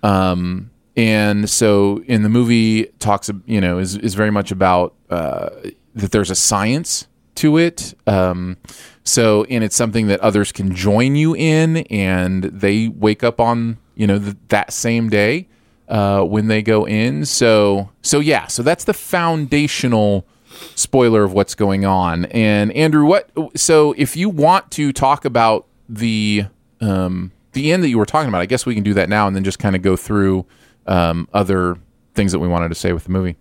Um, 0.03 0.69
and 0.95 1.49
so 1.49 2.03
in 2.05 2.21
the 2.23 2.29
movie 2.29 2.85
talks, 2.99 3.29
you 3.45 3.59
know, 3.59 3.79
is, 3.79 3.95
is 3.97 4.13
very 4.13 4.29
much 4.31 4.51
about 4.51 4.93
uh, 5.09 5.49
that 5.95 6.11
there's 6.11 6.29
a 6.29 6.35
science 6.35 7.07
to 7.35 7.57
it. 7.57 7.95
Um, 8.07 8.57
so, 9.05 9.43
and 9.45 9.63
it's 9.63 9.75
something 9.75 10.07
that 10.07 10.19
others 10.19 10.51
can 10.51 10.75
join 10.75 11.15
you 11.15 11.35
in, 11.35 11.77
and 11.77 12.43
they 12.45 12.87
wake 12.87 13.23
up 13.23 13.39
on, 13.39 13.77
you 13.93 14.07
know, 14.07 14.17
th- 14.17 14.35
that 14.47 14.73
same 14.73 15.09
day 15.09 15.47
uh, 15.87 16.23
when 16.23 16.47
they 16.47 16.63
go 16.63 16.87
in. 16.87 17.23
So, 17.25 17.91
so 18.01 18.19
yeah, 18.19 18.47
so 18.47 18.63
that's 18.63 18.83
the 18.83 18.95
foundational 18.95 20.25
spoiler 20.73 21.23
of 21.23 21.33
what's 21.33 21.53
going 21.53 21.85
on. 21.85 22.25
And 22.25 22.71
Andrew, 22.71 23.05
what? 23.05 23.29
So, 23.55 23.93
if 23.95 24.17
you 24.17 24.27
want 24.27 24.71
to 24.71 24.91
talk 24.91 25.23
about 25.23 25.67
the 25.87 26.47
um, 26.81 27.31
the 27.53 27.71
end 27.71 27.83
that 27.83 27.89
you 27.89 27.99
were 27.99 28.07
talking 28.07 28.29
about, 28.29 28.41
I 28.41 28.47
guess 28.47 28.65
we 28.65 28.73
can 28.73 28.83
do 28.83 28.95
that 28.95 29.07
now, 29.07 29.27
and 29.27 29.35
then 29.35 29.43
just 29.43 29.59
kind 29.59 29.75
of 29.75 29.83
go 29.83 29.95
through 29.95 30.47
um, 30.87 31.29
other 31.31 31.77
things 32.15 32.31
that 32.31 32.39
we 32.39 32.47
wanted 32.47 32.69
to 32.69 32.75
say 32.75 32.91
with 32.91 33.03
the 33.03 33.11
movie. 33.11 33.37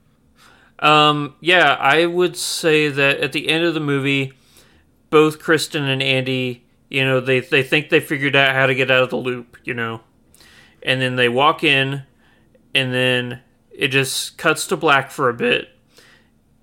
Um, 0.81 1.37
yeah, 1.41 1.75
I 1.81 2.05
would 2.05 2.37
say 2.37 2.89
that 2.89 3.21
at 3.21 3.33
the 3.33 3.49
end 3.49 3.65
of 3.65 3.73
the 3.73 3.81
movie, 3.81 4.33
both 5.15 5.39
Kristen 5.39 5.85
and 5.85 6.03
Andy, 6.03 6.65
you 6.91 7.05
know, 7.05 7.21
they 7.21 7.39
they 7.39 7.63
think 7.63 7.89
they 7.89 8.01
figured 8.01 8.35
out 8.35 8.53
how 8.53 8.67
to 8.67 8.75
get 8.75 8.91
out 8.91 9.05
of 9.05 9.11
the 9.11 9.17
loop, 9.17 9.57
you 9.63 9.73
know, 9.73 10.01
and 10.83 11.01
then 11.01 11.15
they 11.15 11.29
walk 11.29 11.63
in, 11.63 12.03
and 12.75 12.93
then 12.93 13.41
it 13.71 13.89
just 13.89 14.37
cuts 14.39 14.67
to 14.67 14.77
black 14.77 15.13
for 15.13 15.29
a 15.29 15.33
bit. 15.33 15.69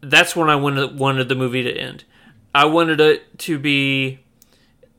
That's 0.02 0.36
when 0.36 0.50
I 0.50 0.58
wanted 0.58 1.00
wanted 1.00 1.30
the 1.30 1.36
movie 1.36 1.64
to 1.64 1.74
end. 1.74 2.04
I 2.54 2.66
wanted 2.66 3.00
it 3.00 3.40
to 3.40 3.58
be 3.58 4.20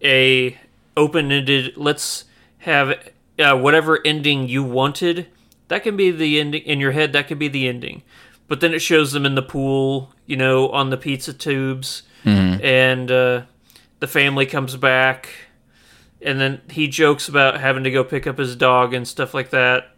a 0.02 0.58
open 0.96 1.30
ended. 1.30 1.76
Let's 1.76 2.24
have 2.60 3.06
uh, 3.38 3.58
whatever 3.58 4.00
ending 4.02 4.48
you 4.48 4.62
wanted. 4.62 5.26
that 5.68 5.82
can 5.82 5.94
be 5.94 6.10
the 6.10 6.40
ending 6.40 6.62
in 6.62 6.80
your 6.80 6.92
head. 6.92 7.12
That 7.12 7.28
could 7.28 7.38
be 7.38 7.48
the 7.48 7.68
ending, 7.68 8.02
but 8.48 8.60
then 8.60 8.72
it 8.72 8.80
shows 8.80 9.12
them 9.12 9.26
in 9.26 9.34
the 9.34 9.42
pool, 9.42 10.14
you 10.24 10.38
know, 10.38 10.70
on 10.70 10.88
the 10.88 10.96
pizza 10.96 11.34
tubes, 11.34 12.04
Mhm. 12.24 12.62
and 12.62 13.10
uh, 13.10 13.42
the 14.00 14.06
family 14.06 14.46
comes 14.46 14.76
back, 14.76 15.28
and 16.20 16.40
then 16.40 16.60
he 16.70 16.88
jokes 16.88 17.28
about 17.28 17.60
having 17.60 17.84
to 17.84 17.90
go 17.90 18.04
pick 18.04 18.26
up 18.26 18.38
his 18.38 18.54
dog 18.56 18.94
and 18.94 19.06
stuff 19.06 19.34
like 19.34 19.50
that. 19.50 19.88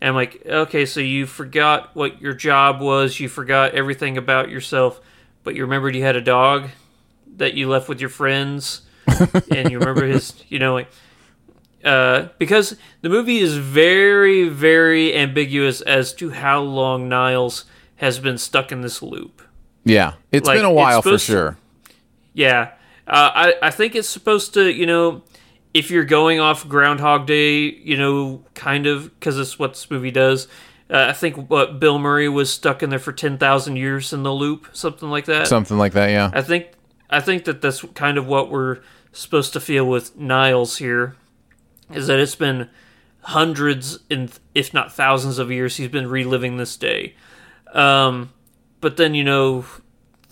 And 0.00 0.10
I'm 0.10 0.14
like, 0.14 0.42
okay, 0.46 0.84
so 0.86 1.00
you 1.00 1.24
forgot 1.26 1.94
what 1.94 2.20
your 2.20 2.34
job 2.34 2.80
was, 2.82 3.18
you 3.18 3.28
forgot 3.28 3.74
everything 3.74 4.18
about 4.18 4.50
yourself, 4.50 5.00
but 5.42 5.54
you 5.54 5.62
remembered 5.62 5.94
you 5.96 6.02
had 6.02 6.16
a 6.16 6.20
dog 6.20 6.68
that 7.38 7.54
you 7.54 7.68
left 7.68 7.88
with 7.88 8.00
your 8.00 8.10
friends, 8.10 8.82
and 9.50 9.70
you 9.70 9.78
remember 9.78 10.06
his, 10.06 10.34
you 10.48 10.58
know, 10.58 10.74
like, 10.74 10.88
uh, 11.84 12.28
because 12.38 12.76
the 13.02 13.08
movie 13.08 13.38
is 13.38 13.56
very, 13.56 14.48
very 14.48 15.14
ambiguous 15.16 15.80
as 15.82 16.12
to 16.14 16.30
how 16.30 16.60
long 16.60 17.08
Niles 17.08 17.64
has 17.96 18.18
been 18.18 18.36
stuck 18.38 18.72
in 18.72 18.80
this 18.82 19.02
loop. 19.02 19.40
Yeah, 19.84 20.14
it's 20.32 20.46
Like, 20.48 20.58
been 20.58 20.64
a 20.64 20.72
while 20.72 21.00
for 21.00 21.10
supposed 21.10 21.26
to- 21.26 21.32
sure. 21.32 21.56
Yeah, 22.36 22.72
uh, 23.06 23.30
I 23.34 23.54
I 23.62 23.70
think 23.70 23.94
it's 23.94 24.08
supposed 24.08 24.52
to 24.54 24.70
you 24.70 24.84
know 24.84 25.22
if 25.72 25.90
you're 25.90 26.04
going 26.04 26.38
off 26.38 26.68
Groundhog 26.68 27.26
Day, 27.26 27.60
you 27.64 27.96
know, 27.96 28.44
kind 28.54 28.86
of 28.86 29.04
because 29.18 29.38
it's 29.38 29.58
what 29.58 29.72
this 29.72 29.90
movie 29.90 30.10
does. 30.10 30.46
Uh, 30.88 31.06
I 31.08 31.12
think 31.14 31.50
what 31.50 31.80
Bill 31.80 31.98
Murray 31.98 32.28
was 32.28 32.52
stuck 32.52 32.82
in 32.82 32.90
there 32.90 32.98
for 32.98 33.12
ten 33.12 33.38
thousand 33.38 33.76
years 33.76 34.12
in 34.12 34.22
the 34.22 34.32
loop, 34.32 34.68
something 34.72 35.08
like 35.08 35.24
that. 35.24 35.46
Something 35.46 35.78
like 35.78 35.94
that, 35.94 36.10
yeah. 36.10 36.30
I 36.34 36.42
think 36.42 36.68
I 37.08 37.20
think 37.20 37.46
that 37.46 37.62
that's 37.62 37.82
kind 37.94 38.18
of 38.18 38.26
what 38.26 38.50
we're 38.50 38.80
supposed 39.12 39.54
to 39.54 39.60
feel 39.60 39.86
with 39.86 40.14
Niles 40.14 40.76
here, 40.76 41.16
is 41.90 42.06
that 42.08 42.18
it's 42.18 42.34
been 42.34 42.68
hundreds 43.20 43.98
and 44.10 44.30
if 44.54 44.74
not 44.74 44.92
thousands 44.92 45.38
of 45.38 45.50
years 45.50 45.78
he's 45.78 45.88
been 45.88 46.06
reliving 46.06 46.58
this 46.58 46.76
day. 46.76 47.14
Um, 47.72 48.30
but 48.82 48.98
then 48.98 49.14
you 49.14 49.24
know 49.24 49.64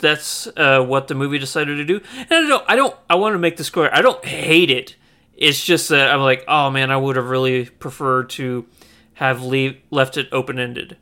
that's 0.04 0.46
uh, 0.56 0.84
what 0.84 1.08
the 1.08 1.14
movie 1.14 1.38
decided 1.38 1.76
to 1.76 1.84
do, 1.84 2.00
and 2.16 2.30
I 2.30 2.46
don't 2.46 2.64
I 2.68 2.76
don't 2.76 2.94
I 3.08 3.14
want 3.16 3.34
to 3.34 3.38
make 3.38 3.56
this 3.56 3.70
clear. 3.70 3.90
I 3.92 4.02
don't 4.02 4.24
hate 4.24 4.70
it. 4.70 4.96
It's 5.36 5.64
just 5.64 5.88
that 5.88 6.14
I'm 6.14 6.20
like, 6.20 6.44
oh 6.46 6.70
man, 6.70 6.90
I 6.90 6.96
would 6.96 7.16
have 7.16 7.28
really 7.28 7.64
preferred 7.64 8.30
to 8.30 8.66
have 9.14 9.42
leave, 9.42 9.80
left 9.90 10.16
it 10.16 10.28
open 10.30 10.58
ended. 10.58 10.96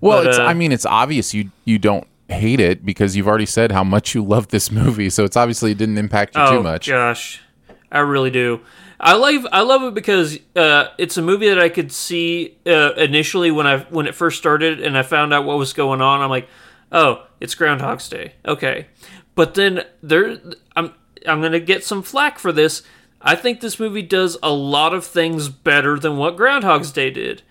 Well, 0.00 0.20
But, 0.22 0.28
it's, 0.28 0.38
uh, 0.38 0.44
I 0.44 0.54
mean, 0.54 0.72
it's 0.72 0.86
obvious 0.86 1.34
you 1.34 1.50
you 1.64 1.78
don't 1.78 2.06
hate 2.28 2.60
it 2.60 2.86
because 2.86 3.16
you've 3.16 3.28
already 3.28 3.46
said 3.46 3.72
how 3.72 3.84
much 3.84 4.14
you 4.14 4.24
love 4.24 4.48
this 4.48 4.70
movie, 4.70 5.10
so 5.10 5.24
it's 5.24 5.36
obviously 5.36 5.72
it 5.72 5.78
didn't 5.78 5.98
impact 5.98 6.36
you 6.36 6.42
oh, 6.42 6.56
too 6.56 6.62
much. 6.62 6.88
Oh 6.88 6.92
gosh, 6.92 7.42
I 7.90 7.98
really 7.98 8.30
do. 8.30 8.60
I 9.00 9.14
love 9.14 9.46
I 9.52 9.62
love 9.62 9.82
it 9.82 9.94
because 9.94 10.38
uh, 10.54 10.86
it's 10.96 11.16
a 11.16 11.22
movie 11.22 11.48
that 11.48 11.58
I 11.58 11.68
could 11.68 11.90
see 11.92 12.56
uh, 12.66 12.92
initially 12.92 13.50
when 13.50 13.66
I 13.66 13.80
when 13.90 14.06
it 14.06 14.14
first 14.14 14.38
started 14.38 14.80
and 14.80 14.96
I 14.96 15.02
found 15.02 15.34
out 15.34 15.44
what 15.44 15.58
was 15.58 15.72
going 15.72 16.00
on. 16.00 16.20
I'm 16.20 16.30
like, 16.30 16.48
oh, 16.92 17.26
it's 17.40 17.54
Groundhog's 17.54 18.08
Day, 18.08 18.34
okay. 18.46 18.86
But 19.34 19.54
then 19.54 19.84
there, 20.02 20.38
I'm 20.76 20.94
I'm 21.26 21.40
gonna 21.42 21.60
get 21.60 21.84
some 21.84 22.02
flack 22.02 22.38
for 22.38 22.52
this. 22.52 22.82
I 23.20 23.34
think 23.36 23.60
this 23.60 23.80
movie 23.80 24.02
does 24.02 24.36
a 24.42 24.52
lot 24.52 24.92
of 24.94 25.04
things 25.04 25.48
better 25.48 25.98
than 25.98 26.16
what 26.18 26.36
Groundhog's 26.36 26.92
Day 26.92 27.10
did. 27.10 27.42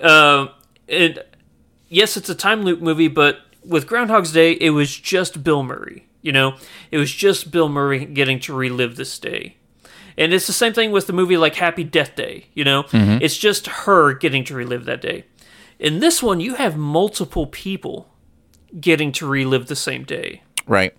Uh, 0.00 0.48
and 0.88 1.22
yes, 1.88 2.16
it's 2.16 2.30
a 2.30 2.34
time 2.34 2.62
loop 2.62 2.80
movie, 2.80 3.08
but 3.08 3.40
with 3.64 3.86
Groundhog's 3.86 4.32
Day, 4.32 4.52
it 4.52 4.70
was 4.70 4.96
just 4.96 5.44
Bill 5.44 5.62
Murray. 5.62 6.06
You 6.22 6.32
know, 6.32 6.56
it 6.90 6.98
was 6.98 7.12
just 7.12 7.50
Bill 7.50 7.68
Murray 7.68 8.04
getting 8.06 8.40
to 8.40 8.54
relive 8.54 8.96
this 8.96 9.18
day. 9.18 9.56
And 10.16 10.32
it's 10.32 10.46
the 10.48 10.52
same 10.52 10.72
thing 10.72 10.90
with 10.90 11.06
the 11.06 11.12
movie 11.12 11.36
like 11.36 11.54
Happy 11.54 11.84
Death 11.84 12.16
Day. 12.16 12.46
You 12.54 12.64
know, 12.64 12.82
Mhm. 12.84 13.20
it's 13.22 13.36
just 13.36 13.66
her 13.68 14.14
getting 14.14 14.42
to 14.44 14.54
relive 14.54 14.84
that 14.86 15.00
day. 15.02 15.24
In 15.78 16.00
this 16.00 16.22
one, 16.22 16.40
you 16.40 16.54
have 16.56 16.76
multiple 16.76 17.46
people 17.46 18.08
getting 18.80 19.12
to 19.12 19.26
relive 19.26 19.66
the 19.66 19.76
same 19.76 20.04
day. 20.04 20.42
Right. 20.66 20.94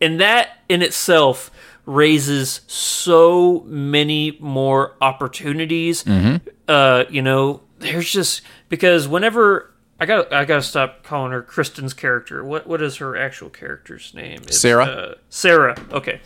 And 0.00 0.20
that 0.20 0.58
in 0.68 0.82
itself 0.82 1.50
raises 1.86 2.60
so 2.66 3.64
many 3.66 4.36
more 4.40 4.94
opportunities. 5.00 6.04
Mhm. 6.04 6.40
Uh, 6.68 7.04
you 7.10 7.22
know, 7.22 7.62
there's 7.78 8.10
just 8.12 8.42
because 8.68 9.08
whenever 9.08 9.72
I 9.98 10.06
got 10.06 10.32
I 10.32 10.44
got 10.44 10.56
to 10.56 10.62
stop 10.62 11.02
calling 11.04 11.32
her 11.32 11.42
Kristen's 11.42 11.94
character. 11.94 12.44
What 12.44 12.66
what 12.66 12.82
is 12.82 12.96
her 12.96 13.16
actual 13.16 13.50
character's 13.50 14.12
name? 14.14 14.40
It's, 14.46 14.58
Sarah. 14.58 14.84
Uh, 14.84 15.14
Sarah. 15.28 15.76
Okay. 15.92 16.20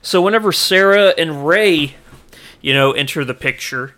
So 0.00 0.22
whenever 0.22 0.52
Sarah 0.52 1.12
and 1.18 1.46
Ray, 1.46 1.94
you 2.60 2.72
know, 2.72 2.92
enter 2.92 3.24
the 3.24 3.34
picture, 3.34 3.94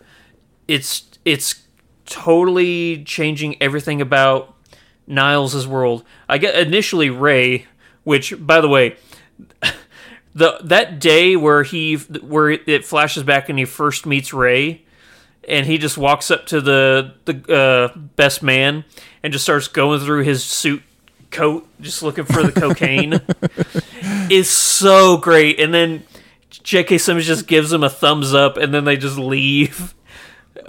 it's 0.66 1.05
it's 1.25 1.62
totally 2.07 3.05
changing 3.05 3.61
everything 3.62 4.01
about 4.01 4.55
Niles' 5.11 5.66
world. 5.66 6.04
I 6.28 6.38
get 6.38 6.54
initially 6.54 7.11
Ray, 7.11 7.66
which 8.04 8.34
by 8.38 8.61
the 8.61 8.68
way, 8.68 8.96
the 10.34 10.58
that 10.62 11.00
day 11.00 11.36
where 11.36 11.62
he 11.62 11.96
where 11.96 12.50
it 12.50 12.84
flashes 12.84 13.22
back 13.22 13.48
and 13.48 13.58
he 13.58 13.64
first 13.64 14.06
meets 14.06 14.32
Ray, 14.32 14.84
and 15.48 15.66
he 15.66 15.78
just 15.78 15.98
walks 15.98 16.30
up 16.30 16.46
to 16.46 16.61
the 16.61 17.14
the 17.24 17.52
uh, 17.52 17.98
best 18.16 18.42
man 18.42 18.84
and 19.22 19.32
just 19.32 19.44
starts 19.44 19.68
going 19.68 20.00
through 20.00 20.22
his 20.22 20.44
suit 20.44 20.82
coat, 21.30 21.66
just 21.80 22.02
looking 22.02 22.24
for 22.24 22.42
the 22.42 22.52
cocaine, 22.52 23.20
is 24.30 24.48
so 24.48 25.16
great. 25.16 25.61
And 25.61 25.72
then 25.72 26.04
J.K. 26.50 26.98
Simmons 26.98 27.26
just 27.26 27.46
gives 27.46 27.72
him 27.72 27.82
a 27.82 27.90
thumbs 27.90 28.34
up, 28.34 28.56
and 28.56 28.72
then 28.72 28.84
they 28.84 28.96
just 28.96 29.18
leave. 29.18 29.94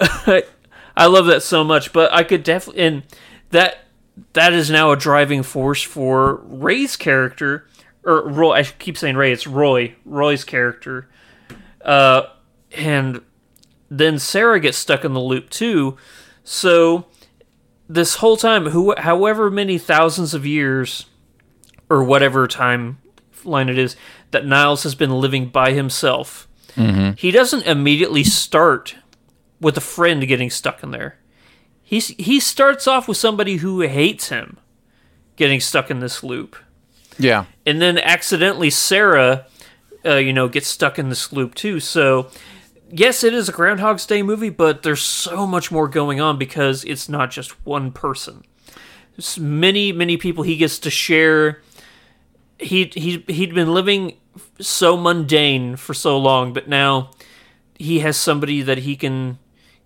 I 0.96 1.06
love 1.06 1.26
that 1.26 1.42
so 1.42 1.64
much, 1.64 1.92
but 1.92 2.12
I 2.12 2.22
could 2.22 2.42
definitely 2.42 2.82
and 2.82 3.02
that 3.50 3.81
that 4.34 4.52
is 4.52 4.70
now 4.70 4.90
a 4.92 4.96
driving 4.96 5.42
force 5.42 5.82
for 5.82 6.36
Ray's 6.44 6.96
character 6.96 7.66
or 8.04 8.28
Roy. 8.28 8.52
I 8.54 8.62
keep 8.64 8.96
saying 8.98 9.16
Ray. 9.16 9.32
It's 9.32 9.46
Roy. 9.46 9.94
Roy's 10.04 10.44
character, 10.44 11.08
uh, 11.84 12.22
and 12.72 13.20
then 13.90 14.18
Sarah 14.18 14.60
gets 14.60 14.78
stuck 14.78 15.04
in 15.04 15.12
the 15.12 15.20
loop 15.20 15.50
too. 15.50 15.96
So 16.44 17.06
this 17.88 18.16
whole 18.16 18.36
time, 18.36 18.66
who, 18.66 18.94
however 18.96 19.50
many 19.50 19.78
thousands 19.78 20.34
of 20.34 20.46
years 20.46 21.06
or 21.90 22.02
whatever 22.02 22.46
time 22.48 22.98
line 23.44 23.68
it 23.68 23.78
is 23.78 23.96
that 24.30 24.46
Niles 24.46 24.82
has 24.84 24.94
been 24.94 25.10
living 25.10 25.46
by 25.48 25.72
himself, 25.72 26.48
Mhm. 26.76 27.18
he 27.18 27.30
doesn't 27.30 27.66
immediately 27.66 28.24
start 28.24 28.94
with 29.60 29.76
a 29.76 29.80
friend 29.82 30.26
getting 30.26 30.48
stuck 30.48 30.82
in 30.82 30.90
there. 30.90 31.16
He's 31.92 32.08
he 32.08 32.40
starts 32.40 32.88
off 32.88 33.06
with 33.06 33.18
somebody 33.18 33.56
who 33.56 33.80
hates 33.80 34.30
him 34.30 34.56
getting 35.36 35.60
stuck 35.60 35.90
in 35.90 36.00
this 36.00 36.22
loop. 36.22 36.56
Yeah. 37.18 37.44
And 37.66 37.82
then 37.82 37.98
accidentally 37.98 38.70
Sarah 38.70 39.44
uh, 40.02 40.14
you 40.14 40.32
know 40.32 40.48
gets 40.48 40.68
stuck 40.68 40.98
in 40.98 41.10
this 41.10 41.34
loop 41.34 41.54
too. 41.54 41.80
So 41.80 42.30
yes, 42.90 43.22
it 43.22 43.34
is 43.34 43.50
a 43.50 43.52
Groundhog's 43.52 44.06
Day 44.06 44.22
movie, 44.22 44.48
but 44.48 44.82
there's 44.82 45.02
so 45.02 45.46
much 45.46 45.70
more 45.70 45.86
going 45.86 46.18
on 46.18 46.38
because 46.38 46.82
it's 46.84 47.10
not 47.10 47.30
just 47.30 47.62
one 47.66 47.92
person. 47.92 48.42
There's 49.14 49.38
many 49.38 49.92
many 49.92 50.16
people 50.16 50.44
he 50.44 50.56
gets 50.56 50.78
to 50.78 50.90
share 50.90 51.60
he 52.58 52.90
he 52.94 53.22
he'd 53.28 53.54
been 53.54 53.74
living 53.74 54.16
so 54.58 54.96
mundane 54.96 55.76
for 55.76 55.92
so 55.92 56.16
long, 56.16 56.54
but 56.54 56.68
now 56.68 57.10
he 57.78 57.98
has 57.98 58.16
somebody 58.16 58.62
that 58.62 58.78
he 58.78 58.96
can, 58.96 59.38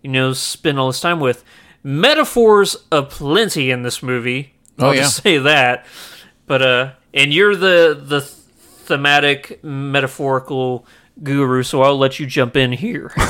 you 0.03 0.11
know, 0.11 0.35
spend 0.35 0.79
all 0.79 0.87
his 0.87 1.01
time 1.01 1.19
with. 1.19 1.43
Metaphors 1.87 2.77
aplenty 2.91 3.71
in 3.71 3.83
this 3.83 4.03
movie. 4.03 4.55
Oh, 4.79 4.89
I'll 4.89 4.95
yeah. 4.95 5.03
just 5.03 5.23
say 5.23 5.39
that. 5.39 5.87
But 6.47 6.63
uh, 6.63 6.93
and 7.15 7.33
you're 7.33 7.55
the 7.55 7.97
the 8.01 8.21
thematic 8.21 9.63
metaphorical 9.63 10.85
guru, 11.23 11.63
so 11.63 11.83
I'll 11.83 11.97
let 11.97 12.19
you 12.19 12.27
jump 12.27 12.57
in 12.57 12.73
here. 12.73 13.13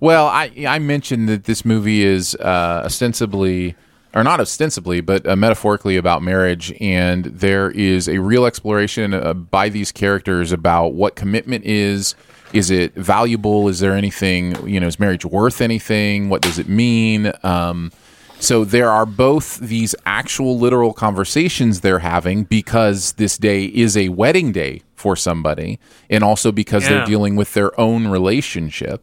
Well, 0.00 0.28
I 0.28 0.50
I 0.66 0.78
mentioned 0.78 1.28
that 1.28 1.44
this 1.44 1.62
movie 1.62 2.02
is 2.02 2.34
uh, 2.36 2.82
ostensibly, 2.86 3.76
or 4.14 4.24
not 4.24 4.40
ostensibly, 4.40 5.02
but 5.02 5.26
uh, 5.28 5.36
metaphorically 5.36 5.98
about 5.98 6.22
marriage, 6.22 6.72
and 6.80 7.26
there 7.26 7.70
is 7.70 8.08
a 8.08 8.18
real 8.18 8.46
exploration 8.46 9.12
uh, 9.12 9.34
by 9.34 9.68
these 9.68 9.92
characters 9.92 10.52
about 10.52 10.94
what 10.94 11.16
commitment 11.16 11.66
is. 11.66 12.14
Is 12.52 12.70
it 12.70 12.94
valuable? 12.94 13.68
Is 13.68 13.78
there 13.80 13.94
anything? 13.94 14.66
You 14.68 14.80
know, 14.80 14.86
is 14.88 14.98
marriage 14.98 15.24
worth 15.24 15.60
anything? 15.60 16.28
What 16.28 16.42
does 16.42 16.58
it 16.58 16.68
mean? 16.68 17.32
Um, 17.42 17.92
so 18.40 18.64
there 18.64 18.90
are 18.90 19.06
both 19.06 19.58
these 19.58 19.94
actual 20.06 20.58
literal 20.58 20.92
conversations 20.92 21.80
they're 21.80 21.98
having 22.00 22.44
because 22.44 23.12
this 23.12 23.36
day 23.38 23.66
is 23.66 23.96
a 23.96 24.08
wedding 24.08 24.50
day 24.50 24.82
for 24.96 25.14
somebody, 25.14 25.78
and 26.08 26.24
also 26.24 26.50
because 26.50 26.84
Yeah. 26.84 26.88
they're 26.98 27.06
dealing 27.06 27.36
with 27.36 27.54
their 27.54 27.78
own 27.78 28.08
relationship. 28.08 29.02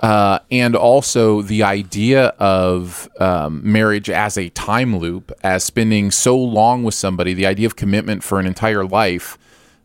Uh, 0.00 0.40
and 0.50 0.74
also 0.74 1.42
the 1.42 1.62
idea 1.62 2.26
of 2.40 3.08
um, 3.20 3.60
marriage 3.62 4.10
as 4.10 4.36
a 4.36 4.48
time 4.48 4.96
loop, 4.96 5.30
as 5.44 5.62
spending 5.62 6.10
so 6.10 6.36
long 6.36 6.82
with 6.82 6.94
somebody, 6.94 7.34
the 7.34 7.46
idea 7.46 7.66
of 7.66 7.76
commitment 7.76 8.24
for 8.24 8.40
an 8.40 8.46
entire 8.46 8.84
life, 8.84 9.38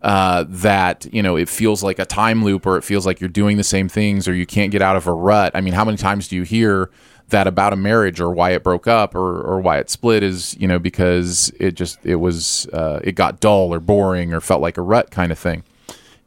uh, 0.07 0.45
that 0.47 1.05
you 1.11 1.21
know 1.21 1.35
it 1.35 1.49
feels 1.49 1.83
like 1.83 1.99
a 1.99 2.05
time 2.05 2.41
loop, 2.41 2.65
or 2.65 2.77
it 2.77 2.83
feels 2.83 3.05
like 3.05 3.19
you're 3.19 3.27
doing 3.27 3.57
the 3.57 3.63
same 3.63 3.89
things, 3.89 4.25
or 4.25 4.33
you 4.33 4.45
can't 4.45 4.71
get 4.71 4.81
out 4.81 4.95
of 4.95 5.05
a 5.05 5.11
rut. 5.11 5.51
I 5.53 5.59
mean, 5.59 5.73
how 5.73 5.83
many 5.83 5.97
times 5.97 6.29
do 6.29 6.37
you 6.37 6.43
hear 6.43 6.89
that 7.27 7.45
about 7.45 7.73
a 7.73 7.75
marriage 7.75 8.21
or 8.21 8.31
why 8.31 8.51
it 8.51 8.63
broke 8.63 8.87
up 8.87 9.13
or, 9.13 9.41
or 9.41 9.59
why 9.59 9.79
it 9.79 9.89
split 9.89 10.23
is 10.23 10.55
you 10.57 10.65
know 10.65 10.79
because 10.79 11.51
it 11.59 11.73
just 11.73 11.99
it 12.05 12.15
was 12.15 12.67
uh, 12.67 13.01
it 13.03 13.15
got 13.15 13.41
dull 13.41 13.73
or 13.73 13.81
boring 13.81 14.33
or 14.33 14.39
felt 14.39 14.61
like 14.61 14.77
a 14.77 14.81
rut 14.81 15.11
kind 15.11 15.29
of 15.29 15.37
thing. 15.37 15.63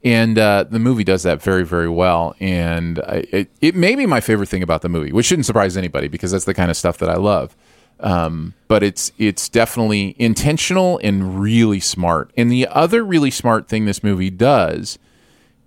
And 0.05 0.39
uh, 0.39 0.65
the 0.65 0.79
movie 0.79 1.05
does 1.05 1.23
that 1.23 1.41
very 1.41 1.65
very 1.65 1.89
well. 1.89 2.35
And 2.39 2.99
I, 2.99 3.25
it, 3.33 3.51
it 3.63 3.75
may 3.75 3.95
be 3.95 4.05
my 4.05 4.21
favorite 4.21 4.51
thing 4.51 4.63
about 4.63 4.83
the 4.83 4.91
movie 4.91 5.11
which 5.11 5.25
shouldn't 5.25 5.47
surprise 5.47 5.79
anybody 5.79 6.07
because 6.07 6.33
that's 6.33 6.45
the 6.45 6.53
kind 6.53 6.71
of 6.71 6.77
stuff 6.77 6.99
that 6.99 7.09
i 7.09 7.17
love 7.17 7.57
um, 8.03 8.55
but 8.69 8.83
it's 8.83 9.13
it's 9.19 9.49
definitely 9.49 10.15
intentional 10.19 11.01
and 11.03 11.41
really 11.41 11.81
smart 11.81 12.33
and 12.37 12.51
the 12.51 12.67
other 12.69 13.05
really 13.05 13.31
smart 13.31 13.69
thing 13.69 13.85
this 13.85 14.03
movie 14.03 14.31
does 14.31 14.99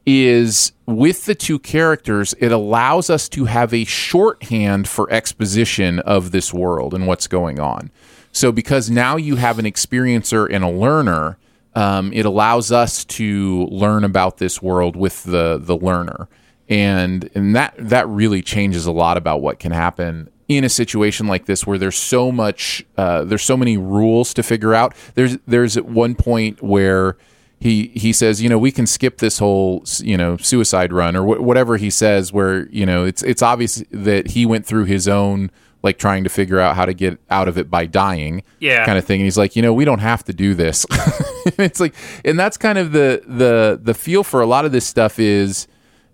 is 0.05 0.73
with 0.85 1.25
the 1.25 1.35
two 1.35 1.59
characters, 1.59 2.33
it 2.39 2.51
allows 2.51 3.09
us 3.09 3.29
to 3.29 3.45
have 3.45 3.73
a 3.73 3.85
shorthand 3.85 4.87
for 4.87 5.09
exposition 5.11 5.99
of 5.99 6.31
this 6.31 6.53
world 6.53 6.93
and 6.93 7.07
what's 7.07 7.27
going 7.27 7.59
on. 7.59 7.89
So, 8.31 8.51
because 8.51 8.89
now 8.89 9.15
you 9.15 9.35
have 9.37 9.59
an 9.59 9.65
experiencer 9.65 10.47
and 10.51 10.63
a 10.63 10.69
learner, 10.69 11.37
um, 11.75 12.11
it 12.13 12.25
allows 12.25 12.71
us 12.71 13.05
to 13.05 13.65
learn 13.67 14.03
about 14.03 14.37
this 14.37 14.61
world 14.61 14.95
with 14.95 15.23
the 15.23 15.59
the 15.61 15.77
learner, 15.77 16.27
and 16.67 17.29
and 17.35 17.55
that 17.55 17.75
that 17.77 18.07
really 18.07 18.41
changes 18.41 18.85
a 18.85 18.91
lot 18.91 19.17
about 19.17 19.41
what 19.41 19.59
can 19.59 19.71
happen 19.71 20.29
in 20.47 20.63
a 20.63 20.69
situation 20.69 21.27
like 21.27 21.45
this 21.45 21.65
where 21.65 21.77
there's 21.77 21.95
so 21.97 22.31
much 22.31 22.85
uh, 22.97 23.23
there's 23.23 23.43
so 23.43 23.55
many 23.57 23.77
rules 23.77 24.33
to 24.35 24.43
figure 24.43 24.73
out. 24.73 24.93
There's 25.15 25.37
there's 25.47 25.77
at 25.77 25.85
one 25.85 26.15
point 26.15 26.61
where 26.61 27.17
he 27.59 27.87
he 27.95 28.11
says, 28.11 28.41
you 28.41 28.49
know, 28.49 28.57
we 28.57 28.71
can 28.71 28.85
skip 28.85 29.19
this 29.19 29.39
whole 29.39 29.83
you 29.99 30.17
know 30.17 30.35
suicide 30.37 30.91
run 30.91 31.15
or 31.15 31.23
wh- 31.23 31.41
whatever 31.41 31.77
he 31.77 31.89
says, 31.89 32.33
where 32.33 32.67
you 32.69 32.85
know 32.85 33.05
it's 33.05 33.23
it's 33.23 33.41
obvious 33.41 33.83
that 33.91 34.31
he 34.31 34.45
went 34.45 34.65
through 34.65 34.85
his 34.85 35.07
own 35.07 35.49
like 35.81 35.97
trying 35.97 36.23
to 36.23 36.29
figure 36.29 36.59
out 36.59 36.77
how 36.77 36.85
to 36.85 36.93
get 36.93 37.19
out 37.29 37.49
of 37.49 37.57
it 37.57 37.69
by 37.69 37.85
dying, 37.85 38.41
Yeah. 38.61 38.85
kind 38.85 38.97
of 38.97 39.03
thing. 39.03 39.19
And 39.19 39.25
he's 39.25 39.37
like, 39.37 39.57
you 39.57 39.61
know, 39.61 39.73
we 39.73 39.83
don't 39.83 39.99
have 39.99 40.23
to 40.25 40.33
do 40.33 40.53
this. 40.53 40.85
it's 41.57 41.81
like, 41.81 41.93
and 42.23 42.39
that's 42.39 42.55
kind 42.55 42.77
of 42.77 42.93
the 42.93 43.21
the 43.27 43.79
the 43.83 43.93
feel 43.93 44.23
for 44.23 44.39
a 44.41 44.45
lot 44.45 44.63
of 44.63 44.71
this 44.71 44.85
stuff 44.85 45.19
is, 45.19 45.67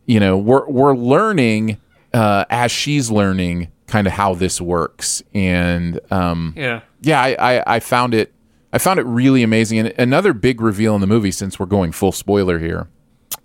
you 0.08 0.20
know, 0.20 0.38
we're 0.38 0.68
we're 0.68 0.96
learning 0.96 1.78
uh, 2.16 2.46
as 2.50 2.72
she's 2.72 3.12
learning 3.12 3.68
kind 3.90 4.08
of 4.08 4.14
how 4.14 4.34
this 4.36 4.62
works, 4.62 5.22
and 5.34 6.00
um, 6.12 6.54
Yeah. 6.56 6.82
yeah, 7.02 7.22
I, 7.22 7.58
I, 7.58 7.76
I 7.76 7.80
found 7.80 8.14
it 8.14 8.34
I 8.72 8.78
found 8.78 9.00
it 9.00 9.06
really 9.08 9.42
amazing. 9.42 9.80
And 9.80 9.94
another 9.98 10.32
big 10.32 10.62
reveal 10.62 10.94
in 10.94 11.02
the 11.02 11.08
movie, 11.08 11.32
since 11.32 11.60
we're 11.60 11.66
going 11.66 11.92
full 11.92 12.12
spoiler 12.12 12.60
here, 12.60 12.88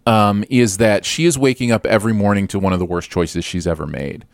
um, 0.06 0.44
is 0.50 0.76
that 0.76 1.06
she 1.06 1.24
is 1.24 1.38
waking 1.38 1.72
up 1.72 1.86
every 1.86 2.12
morning 2.12 2.46
to 2.48 2.58
one 2.58 2.74
of 2.74 2.78
the 2.78 2.84
worst 2.84 3.10
choices 3.10 3.42
she's 3.44 3.66
ever 3.66 3.86
made. 3.86 4.26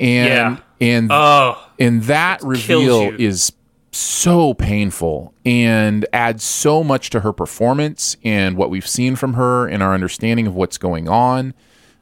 And 0.00 0.28
Yeah. 0.28 0.56
and 0.80 1.12
Oh. 1.12 1.56
and 1.78 2.02
that 2.04 2.42
reveal 2.42 3.14
is 3.18 3.52
so 3.92 4.52
painful 4.52 5.32
and 5.46 6.04
adds 6.12 6.42
so 6.42 6.82
much 6.82 7.08
to 7.10 7.20
her 7.20 7.32
performance 7.32 8.16
and 8.24 8.56
what 8.56 8.68
we've 8.68 8.86
seen 8.86 9.14
from 9.16 9.34
her 9.34 9.66
and 9.68 9.80
our 9.82 9.94
understanding 9.94 10.46
of 10.48 10.54
what's 10.56 10.76
going 10.76 11.08
on. 11.08 11.54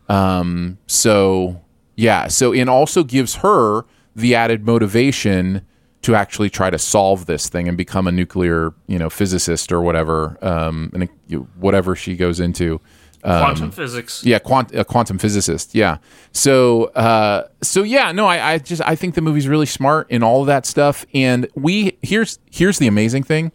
Um, 0.09 0.79
so 0.87 1.61
yeah, 1.97 2.29
so 2.29 2.53
it 2.53 2.69
also 2.69 3.05
gives 3.05 3.37
her 3.37 3.85
the 4.17 4.35
added 4.35 4.67
motivation 4.67 5.67
to 6.03 6.15
actually 6.15 6.51
try 6.51 6.69
to 6.69 6.79
solve 6.79 7.27
this 7.27 7.49
thing 7.49 7.67
and 7.67 7.79
become 7.79 8.07
a 8.07 8.13
nuclear, 8.13 8.75
you 8.87 8.99
know, 8.99 9.09
physicist 9.09 9.73
or 9.73 9.81
whatever, 9.81 10.37
um, 10.43 10.91
and 10.93 11.09
whatever 11.57 11.97
she 11.97 12.15
goes 12.15 12.41
into. 12.41 12.81
Um, 13.23 13.41
Quantum 13.41 13.71
physics. 13.71 14.23
Yeah, 14.23 14.39
quant- 14.39 14.75
a 14.75 14.85
quantum 14.85 15.17
physicist. 15.17 15.75
Yeah. 15.75 15.97
So, 16.33 16.85
uh, 16.95 17.49
so 17.63 17.83
yeah, 17.83 18.13
no, 18.13 18.27
I, 18.27 18.53
I 18.53 18.59
just 18.59 18.83
I 18.85 18.97
think 18.97 19.15
the 19.15 19.23
movie's 19.23 19.49
really 19.49 19.65
smart 19.67 20.11
in 20.11 20.23
all 20.23 20.43
of 20.43 20.47
that 20.49 20.67
stuff. 20.67 21.07
And 21.15 21.49
we 21.55 21.97
here's 22.03 22.39
here's 22.51 22.79
the 22.79 22.87
amazing 22.87 23.23
thing: 23.23 23.51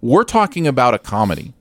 we're 0.00 0.24
talking 0.24 0.66
about 0.66 0.94
a 0.94 0.98
comedy, 0.98 1.52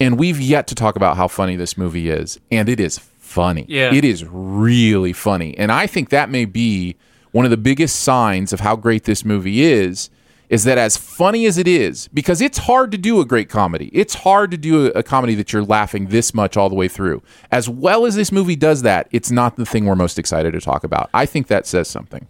and 0.00 0.18
we've 0.18 0.40
yet 0.40 0.66
to 0.68 0.74
talk 0.74 0.96
about 0.96 1.18
how 1.18 1.28
funny 1.28 1.54
this 1.54 1.76
movie 1.76 2.08
is, 2.08 2.40
and 2.50 2.66
it 2.70 2.80
is 2.80 2.98
funny. 3.36 3.66
Yeah. 3.68 3.94
it 3.94 4.04
is 4.04 4.24
really 4.24 5.12
funny, 5.12 5.56
and 5.56 5.70
I 5.70 5.86
think 5.86 6.08
that 6.10 6.30
may 6.30 6.44
be 6.44 6.96
one 7.32 7.44
of 7.44 7.50
the 7.50 7.56
biggest 7.56 8.00
signs 8.00 8.52
of 8.52 8.60
how 8.60 8.76
great 8.76 9.04
this 9.04 9.24
movie 9.24 9.62
is. 9.62 10.10
Is 10.48 10.62
that 10.62 10.78
as 10.78 10.96
funny 10.96 11.44
as 11.46 11.58
it 11.58 11.66
is? 11.66 12.06
Because 12.14 12.40
it's 12.40 12.56
hard 12.58 12.92
to 12.92 12.98
do 12.98 13.20
a 13.20 13.24
great 13.24 13.48
comedy. 13.48 13.90
It's 13.92 14.14
hard 14.14 14.52
to 14.52 14.56
do 14.56 14.86
a, 14.86 14.90
a 14.90 15.02
comedy 15.02 15.34
that 15.34 15.52
you're 15.52 15.64
laughing 15.64 16.06
this 16.06 16.32
much 16.32 16.56
all 16.56 16.68
the 16.68 16.76
way 16.76 16.86
through. 16.86 17.20
As 17.50 17.68
well 17.68 18.06
as 18.06 18.14
this 18.14 18.30
movie 18.30 18.54
does 18.54 18.82
that, 18.82 19.08
it's 19.10 19.32
not 19.32 19.56
the 19.56 19.66
thing 19.66 19.86
we're 19.86 19.96
most 19.96 20.20
excited 20.20 20.52
to 20.52 20.60
talk 20.60 20.84
about. 20.84 21.10
I 21.12 21.26
think 21.26 21.48
that 21.48 21.66
says 21.66 21.88
something. 21.88 22.28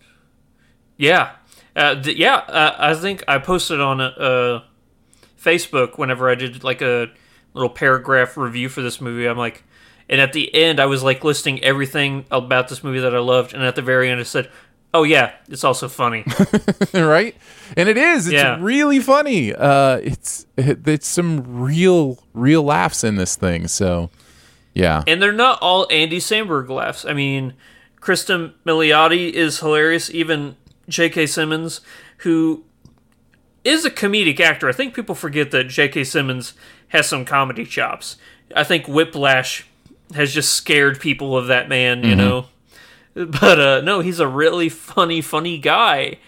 Yeah, 0.96 1.32
uh, 1.76 2.00
th- 2.02 2.16
yeah. 2.16 2.36
Uh, 2.36 2.74
I 2.78 2.94
think 2.94 3.22
I 3.28 3.38
posted 3.38 3.80
on 3.82 4.00
uh, 4.00 4.04
uh, 4.04 4.62
Facebook 5.38 5.98
whenever 5.98 6.30
I 6.30 6.34
did 6.34 6.64
like 6.64 6.80
a 6.80 7.10
little 7.52 7.70
paragraph 7.70 8.36
review 8.38 8.70
for 8.70 8.80
this 8.80 9.00
movie. 9.00 9.26
I'm 9.26 9.36
like, 9.36 9.62
and 10.08 10.20
at 10.20 10.32
the 10.32 10.54
end, 10.54 10.78
I 10.80 10.86
was 10.86 11.02
like 11.02 11.24
listing 11.24 11.62
everything 11.64 12.24
about 12.30 12.68
this 12.68 12.82
movie 12.84 13.00
that 13.00 13.14
I 13.14 13.18
loved, 13.18 13.54
and 13.54 13.62
at 13.62 13.74
the 13.76 13.82
very 13.82 14.08
end, 14.10 14.20
I 14.20 14.24
said, 14.24 14.48
"Oh 14.94 15.02
yeah, 15.02 15.32
it's 15.48 15.64
also 15.64 15.88
funny." 15.88 16.24
right? 16.94 17.34
And 17.76 17.88
it 17.88 17.96
is. 17.96 18.26
It's 18.26 18.34
Yeah. 18.34 18.56
really 18.60 19.00
funny. 19.00 19.52
Uh, 19.54 19.96
it's 19.98 20.46
it, 20.56 20.86
it's 20.86 21.06
some 21.08 21.60
real 21.60 22.18
real 22.34 22.62
laughs 22.62 23.02
in 23.04 23.16
this 23.16 23.36
thing. 23.36 23.66
So 23.68 24.10
yeah, 24.74 25.02
and 25.06 25.20
they're 25.22 25.32
not 25.32 25.58
all 25.62 25.86
Andy 25.90 26.18
Samberg 26.18 26.68
laughs. 26.68 27.04
I 27.04 27.12
mean, 27.12 27.54
Kristen 28.00 28.54
Milioti 28.64 29.30
is 29.32 29.58
hilarious. 29.60 30.10
Even 30.10 30.56
J.K. 30.88 31.26
Simmons, 31.26 31.80
who 32.18 32.64
is 33.64 33.84
a 33.84 33.90
comedic 33.90 34.38
actor. 34.38 34.68
I 34.68 34.72
think 34.72 34.94
people 34.94 35.16
forget 35.16 35.50
that 35.50 35.64
J.K. 35.64 36.04
Simmons 36.04 36.52
has 36.88 37.08
some 37.08 37.24
comedy 37.24 37.64
chops. 37.64 38.16
I 38.54 38.62
think 38.62 38.86
Whiplash 38.86 39.66
has 40.14 40.32
just 40.32 40.52
scared 40.54 41.00
people 41.00 41.36
of 41.36 41.48
that 41.48 41.68
man, 41.68 42.04
you 42.04 42.14
Mhm. 42.14 42.18
know. 42.18 42.46
But 43.14 43.58
uh, 43.60 43.80
no, 43.80 44.00
he's 44.00 44.20
a 44.20 44.28
really 44.28 44.68
funny, 44.68 45.20
funny 45.22 45.58
guy. 45.58 46.18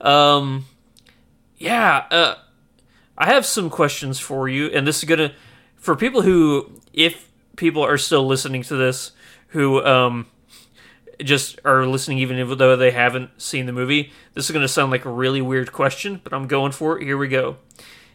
Um, 0.00 0.66
yeah, 1.56 2.04
uh, 2.10 2.34
I 3.16 3.26
have 3.26 3.46
some 3.46 3.70
questions 3.70 4.18
for 4.18 4.48
you, 4.48 4.66
and 4.66 4.86
this 4.86 4.98
is 4.98 5.04
gonna 5.04 5.32
for 5.76 5.94
people 5.94 6.22
who, 6.22 6.72
if 6.92 7.28
people 7.56 7.84
are 7.84 7.98
still 7.98 8.26
listening 8.26 8.62
to 8.64 8.74
this, 8.76 9.12
who 9.48 9.84
um, 9.84 10.26
just 11.22 11.60
are 11.64 11.86
listening 11.86 12.18
even 12.18 12.56
though 12.58 12.74
they 12.74 12.90
haven't 12.90 13.40
seen 13.40 13.66
the 13.66 13.72
movie. 13.72 14.10
This 14.34 14.46
is 14.46 14.50
gonna 14.50 14.66
sound 14.66 14.90
like 14.90 15.04
a 15.04 15.10
really 15.10 15.42
weird 15.42 15.72
question, 15.72 16.20
but 16.24 16.32
I'm 16.32 16.48
going 16.48 16.72
for 16.72 16.98
it. 16.98 17.04
Here 17.04 17.16
we 17.16 17.28
go. 17.28 17.58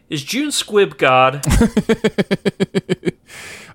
Is 0.09 0.23
June 0.23 0.49
Squibb 0.49 0.97
God? 0.97 1.45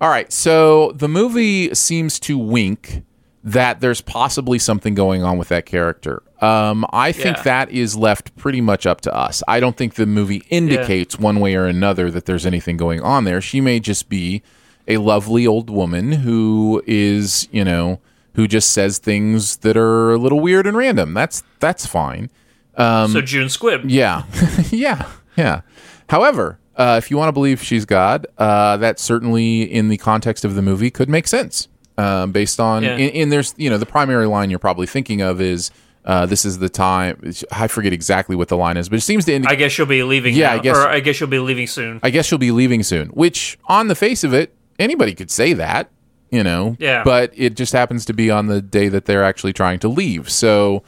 All 0.02 0.10
right. 0.10 0.30
So 0.32 0.92
the 0.96 1.08
movie 1.08 1.72
seems 1.74 2.18
to 2.20 2.36
wink 2.36 3.04
that 3.44 3.80
there's 3.80 4.00
possibly 4.00 4.58
something 4.58 4.94
going 4.94 5.22
on 5.22 5.38
with 5.38 5.48
that 5.48 5.64
character. 5.64 6.22
Um, 6.40 6.84
I 6.92 7.12
think 7.12 7.36
Yeah. 7.38 7.42
that 7.44 7.70
is 7.70 7.96
left 7.96 8.34
pretty 8.36 8.60
much 8.60 8.84
up 8.84 9.00
to 9.02 9.14
us. 9.14 9.42
I 9.48 9.58
don't 9.60 9.76
think 9.76 9.94
the 9.94 10.06
movie 10.06 10.42
indicates 10.50 11.18
one 11.18 11.38
way 11.40 11.54
or 11.54 11.66
another 11.66 12.10
that 12.10 12.26
there's 12.26 12.44
anything 12.44 12.76
going 12.76 13.00
on 13.00 13.24
there. 13.24 13.40
She 13.40 13.60
may 13.60 13.80
just 13.80 14.08
be 14.08 14.42
a 14.88 14.96
lovely 14.98 15.46
old 15.46 15.70
woman 15.70 16.10
who 16.12 16.82
is, 16.86 17.48
you 17.52 17.64
know, 17.64 18.00
who 18.34 18.48
just 18.48 18.70
says 18.72 18.98
things 18.98 19.58
that 19.58 19.76
are 19.76 20.10
a 20.12 20.18
little 20.18 20.40
weird 20.40 20.66
and 20.66 20.76
random. 20.76 21.14
That's 21.14 21.42
that's 21.60 21.86
fine. 21.86 22.28
Um, 22.76 23.12
so 23.12 23.20
June 23.20 23.46
Squibb. 23.48 23.82
yeah, 23.86 24.22
yeah, 24.70 25.06
yeah. 25.36 25.60
However, 26.08 26.58
uh, 26.76 26.96
if 27.02 27.10
you 27.10 27.16
want 27.16 27.28
to 27.28 27.32
believe 27.32 27.62
she's 27.62 27.84
God, 27.84 28.26
uh, 28.38 28.76
that 28.78 28.98
certainly, 28.98 29.62
in 29.62 29.88
the 29.88 29.96
context 29.98 30.44
of 30.44 30.54
the 30.54 30.62
movie, 30.62 30.90
could 30.90 31.08
make 31.08 31.26
sense. 31.28 31.68
Um, 31.98 32.32
based 32.32 32.58
on, 32.58 32.82
Yeah. 32.82 32.96
and, 32.96 33.14
and 33.14 33.32
there's, 33.32 33.54
you 33.58 33.68
know, 33.68 33.76
the 33.78 33.86
primary 33.86 34.26
line 34.26 34.48
you're 34.50 34.58
probably 34.58 34.86
thinking 34.86 35.20
of 35.20 35.40
is, 35.42 35.70
uh, 36.06 36.24
"This 36.26 36.44
is 36.46 36.58
the 36.58 36.70
time." 36.70 37.22
I 37.52 37.68
forget 37.68 37.92
exactly 37.92 38.34
what 38.34 38.48
the 38.48 38.56
line 38.56 38.76
is, 38.78 38.88
but 38.88 38.96
it 38.96 39.02
seems 39.02 39.26
to 39.26 39.34
indicate. 39.34 39.52
I 39.52 39.56
guess 39.56 39.72
she'll 39.72 39.84
be 39.86 40.02
leaving. 40.02 40.34
Yeah, 40.34 40.48
now, 40.48 40.54
I 40.54 40.58
guess- 40.58 40.76
or 40.76 40.88
I 40.88 41.00
guess 41.00 41.16
she'll 41.16 41.28
be 41.28 41.38
leaving 41.38 41.66
soon. 41.66 42.00
I 42.02 42.08
guess 42.10 42.24
she'll 42.26 42.38
be 42.38 42.50
leaving 42.50 42.82
soon. 42.82 43.08
Which, 43.08 43.58
on 43.66 43.88
the 43.88 43.94
face 43.94 44.24
of 44.24 44.32
it, 44.32 44.54
anybody 44.78 45.14
could 45.14 45.30
say 45.30 45.52
that, 45.52 45.90
you 46.30 46.42
know. 46.42 46.76
Yeah. 46.80 47.02
But 47.04 47.32
it 47.36 47.56
just 47.56 47.74
happens 47.74 48.06
to 48.06 48.14
be 48.14 48.30
on 48.30 48.46
the 48.46 48.62
day 48.62 48.88
that 48.88 49.04
they're 49.04 49.22
actually 49.22 49.52
trying 49.52 49.78
to 49.80 49.88
leave. 49.88 50.30
So, 50.30 50.82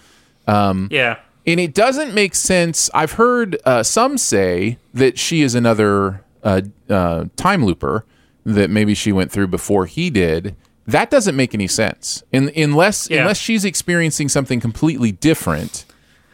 um, 0.49 0.89
Yeah. 0.91 1.17
And 1.47 1.61
it 1.61 1.75
doesn't 1.75 2.15
make 2.15 2.35
sense. 2.35 2.91
I've 2.95 3.13
heard 3.13 3.59
uh, 3.65 3.83
some 3.83 4.19
say 4.19 4.79
that 4.95 5.19
she 5.19 5.43
is 5.43 5.55
another 5.55 6.23
uh, 6.43 6.63
uh, 6.89 7.27
time 7.37 7.65
looper 7.65 8.05
that 8.45 8.71
maybe 8.71 8.95
she 8.95 9.13
went 9.13 9.31
through 9.33 9.47
before 9.49 9.87
he 9.87 10.11
did. 10.11 10.55
That 10.87 11.09
doesn't 11.11 11.35
make 11.35 11.55
any 11.55 11.67
sense, 11.67 12.23
In, 12.31 12.51
unless 12.55 13.09
Yeah. 13.11 13.21
unless 13.23 13.39
she's 13.39 13.65
experiencing 13.65 14.29
something 14.29 14.61
completely 14.61 15.13
different. 15.13 15.87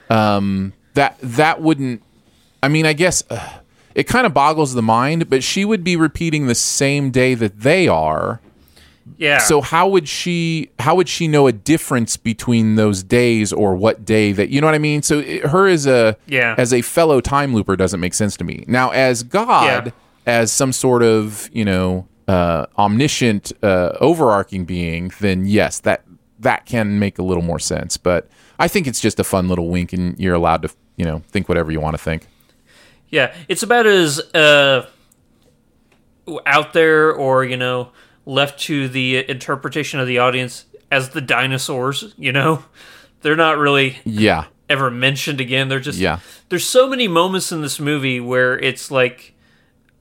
Um, 0.09 0.73
that 0.95 1.17
that 1.23 1.63
wouldn't. 1.63 2.03
I 2.63 2.69
mean, 2.69 2.85
I 2.85 2.93
guess 2.93 3.23
uh, 3.31 3.49
it 3.95 4.05
kind 4.09 4.27
of 4.27 4.35
boggles 4.35 4.75
the 4.75 4.83
mind, 4.83 5.31
but 5.31 5.45
she 5.45 5.65
would 5.65 5.85
be 5.85 5.95
repeating 5.97 6.47
the 6.49 6.55
same 6.57 7.11
day 7.13 7.35
that 7.35 7.61
they 7.61 7.87
are, 7.87 8.41
Yeah. 9.19 9.39
So 9.39 9.61
how 9.61 9.89
would 9.89 10.09
she 10.09 10.71
how 10.79 10.95
would 10.95 11.09
she 11.09 11.29
know 11.29 11.47
a 11.47 11.53
difference 11.53 12.17
between 12.17 12.77
those 12.77 13.03
days 13.03 13.53
or 13.53 13.75
what 13.75 14.05
day 14.05 14.33
that 14.33 14.49
you 14.51 14.61
know 14.61 14.67
what 14.67 14.75
I 14.75 14.79
mean? 14.79 15.03
So 15.03 15.19
it, 15.21 15.47
her 15.47 15.67
as 15.67 15.87
a 15.87 16.17
Yeah. 16.27 16.55
as 16.59 16.73
a 16.73 16.83
fellow 16.83 17.21
time 17.21 17.55
looper 17.55 17.77
doesn't 17.77 18.01
make 18.01 18.15
sense 18.15 18.37
to 18.39 18.45
me. 18.45 18.65
Now 18.67 18.91
as 18.91 19.23
God 19.23 19.87
Yeah. 19.87 19.93
as 20.27 20.53
some 20.53 20.73
sort 20.73 21.03
of, 21.03 21.49
you 21.53 21.65
know, 21.65 22.07
uh, 22.29 22.67
omniscient 22.79 23.53
uh, 23.63 23.93
overarching 24.01 24.65
being, 24.65 25.13
then 25.21 25.47
yes, 25.47 25.81
that 25.81 26.05
that 26.39 26.65
can 26.67 26.99
make 26.99 27.19
a 27.19 27.23
little 27.23 27.43
more 27.43 27.59
sense, 27.59 27.97
but 27.97 28.29
I 28.59 28.69
think 28.69 28.87
it's 28.87 29.01
just 29.01 29.19
a 29.21 29.25
fun 29.25 29.49
little 29.49 29.69
wink 29.69 29.93
and 29.93 30.19
you're 30.19 30.35
allowed 30.35 30.63
to, 30.63 30.71
you 30.97 31.05
know, 31.05 31.23
think 31.29 31.49
whatever 31.49 31.71
you 31.73 31.81
want 31.81 31.95
to 31.95 32.03
think. 32.03 32.27
Yeah, 33.11 33.35
it's 33.49 33.63
about 33.63 33.87
as 33.87 34.21
uh, 34.35 34.87
out 36.47 36.73
there 36.73 37.13
or 37.13 37.45
you 37.45 37.57
know 37.57 37.91
left 38.31 38.61
to 38.61 38.89
the 38.89 39.29
interpretation 39.29 39.99
of 40.01 40.07
the 40.07 40.19
audience 40.19 40.65
as 40.91 41.11
the 41.11 41.21
dinosaurs. 41.21 42.15
You 42.17 42.33
know, 42.33 42.65
they're 43.23 43.37
not 43.37 43.59
really 43.59 43.99
Yeah. 44.05 44.45
ever 44.69 44.91
mentioned 44.91 45.41
again. 45.41 45.69
They're 45.69 45.81
just 45.81 45.99
Yeah. 45.99 46.21
There's 46.49 46.65
so 46.65 46.89
many 46.89 47.09
moments 47.09 47.51
in 47.53 47.61
this 47.63 47.81
movie 47.81 48.21
where 48.21 48.59
it's 48.59 48.91
like, 48.91 49.35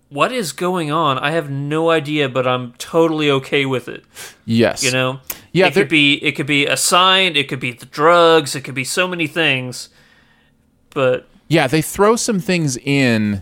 what 0.10 0.32
is 0.32 0.52
going 0.52 0.92
on? 0.92 1.18
I 1.20 1.32
have 1.32 1.50
no 1.50 1.90
idea, 1.92 2.30
but 2.30 2.48
I'm 2.48 2.74
totally 2.78 3.30
okay 3.32 3.66
with 3.66 3.88
it. 3.88 4.04
Yes. 4.46 4.84
You 4.84 4.92
know, 4.92 5.20
Yeah, 5.52 5.68
it 5.68 5.74
there- 5.74 5.84
could 5.84 5.90
be 5.90 6.14
it 6.24 6.34
could 6.34 6.46
be 6.48 6.66
a 6.68 6.78
sign, 6.78 7.36
it 7.36 7.48
could 7.48 7.60
be 7.60 7.72
the 7.72 7.86
drugs, 7.88 8.56
it 8.56 8.62
could 8.62 8.76
be 8.76 8.84
so 8.84 9.08
many 9.08 9.26
things. 9.28 9.90
But 10.94 11.28
Yeah, 11.48 11.66
they 11.68 11.82
throw 11.82 12.16
some 12.16 12.40
things 12.40 12.78
in, 12.78 13.42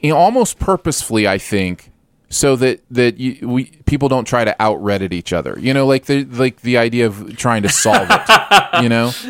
you 0.00 0.10
know, 0.10 0.16
almost 0.16 0.58
purposefully, 0.60 1.26
I 1.26 1.36
think, 1.38 1.89
so 2.30 2.56
that 2.56 2.80
that 2.90 3.18
you, 3.18 3.46
we 3.48 3.64
people 3.84 4.08
don't 4.08 4.24
try 4.24 4.44
to 4.44 4.54
out 4.62 4.78
Reddit 4.80 5.12
each 5.12 5.32
other. 5.32 5.58
You 5.60 5.74
know, 5.74 5.86
like 5.86 6.06
the 6.06 6.24
like 6.24 6.62
the 6.62 6.78
idea 6.78 7.06
of 7.06 7.36
trying 7.36 7.62
to 7.62 7.68
solve 7.68 8.08
it. 8.10 8.82
you 8.82 8.88
know. 8.88 9.12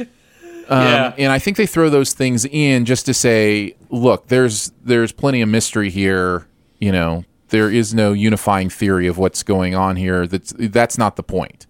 Um, 0.70 0.84
Yeah. 0.84 1.14
And 1.18 1.32
I 1.32 1.40
think 1.40 1.56
they 1.56 1.66
throw 1.66 1.90
those 1.90 2.12
things 2.12 2.44
in 2.44 2.84
just 2.84 3.04
to 3.06 3.12
say, 3.12 3.74
look, 3.88 4.28
there's 4.28 4.70
there's 4.84 5.10
plenty 5.10 5.40
of 5.40 5.48
mystery 5.48 5.90
here. 5.90 6.46
You 6.78 6.92
know, 6.92 7.24
there 7.48 7.68
is 7.68 7.92
no 7.92 8.12
unifying 8.12 8.70
theory 8.70 9.08
of 9.08 9.18
what's 9.18 9.42
going 9.42 9.74
on 9.74 9.96
here. 9.96 10.28
That's 10.28 10.54
that's 10.56 10.96
not 10.96 11.16
the 11.16 11.24
point. 11.24 11.66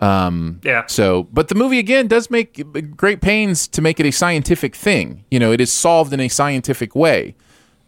Um, 0.00 0.60
Yeah. 0.64 0.86
So, 0.86 1.24
but 1.24 1.48
the 1.48 1.54
movie 1.56 1.78
again 1.78 2.06
does 2.08 2.30
make 2.30 2.64
great 2.96 3.20
pains 3.20 3.68
to 3.68 3.82
make 3.82 4.00
it 4.00 4.06
a 4.06 4.12
scientific 4.12 4.74
thing. 4.74 5.24
You 5.30 5.38
know, 5.40 5.52
it 5.52 5.60
is 5.60 5.70
solved 5.70 6.14
in 6.14 6.20
a 6.20 6.28
scientific 6.28 6.94
way. 6.94 7.34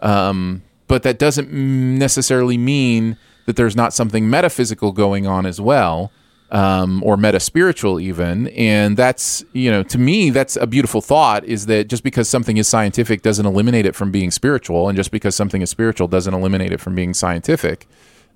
Um, 0.01 0.63
but 0.91 1.05
that 1.05 1.21
doesn't 1.21 1.53
necessarily 1.53 2.59
mean 2.59 3.17
that 3.47 3.55
there's 3.55 3.77
not 3.77 3.95
something 3.95 4.29
metaphysical 4.29 4.91
going 4.91 5.25
on 5.25 5.47
as 5.47 5.61
well, 5.61 6.11
um, 6.51 7.01
or 7.05 7.17
meta 7.17 7.39
spiritual 7.39 8.01
even. 8.01 8.49
And 8.49 8.97
that's, 8.97 9.45
you 9.53 9.71
know, 9.71 9.85
to 9.85 9.99
me, 9.99 10.31
that's 10.31 10.57
a 10.57 10.67
beautiful 10.67 11.01
thought 11.01 11.45
is 11.45 11.67
that 11.67 11.87
just 11.87 12.03
because 12.03 12.29
something 12.29 12.57
is 12.57 12.67
scientific 12.67 13.23
doesn't 13.23 13.47
eliminate 13.47 13.87
it 13.87 13.95
from 13.95 14.11
being 14.11 14.33
spiritual. 14.33 14.89
And 14.89 14.97
just 14.97 15.13
because 15.13 15.37
something 15.37 15.63
is 15.63 15.71
spiritual 15.71 16.09
doesn't 16.09 16.35
eliminate 16.35 16.73
it 16.73 16.81
from 16.81 16.97
being 16.97 17.15
scientific. 17.15 17.87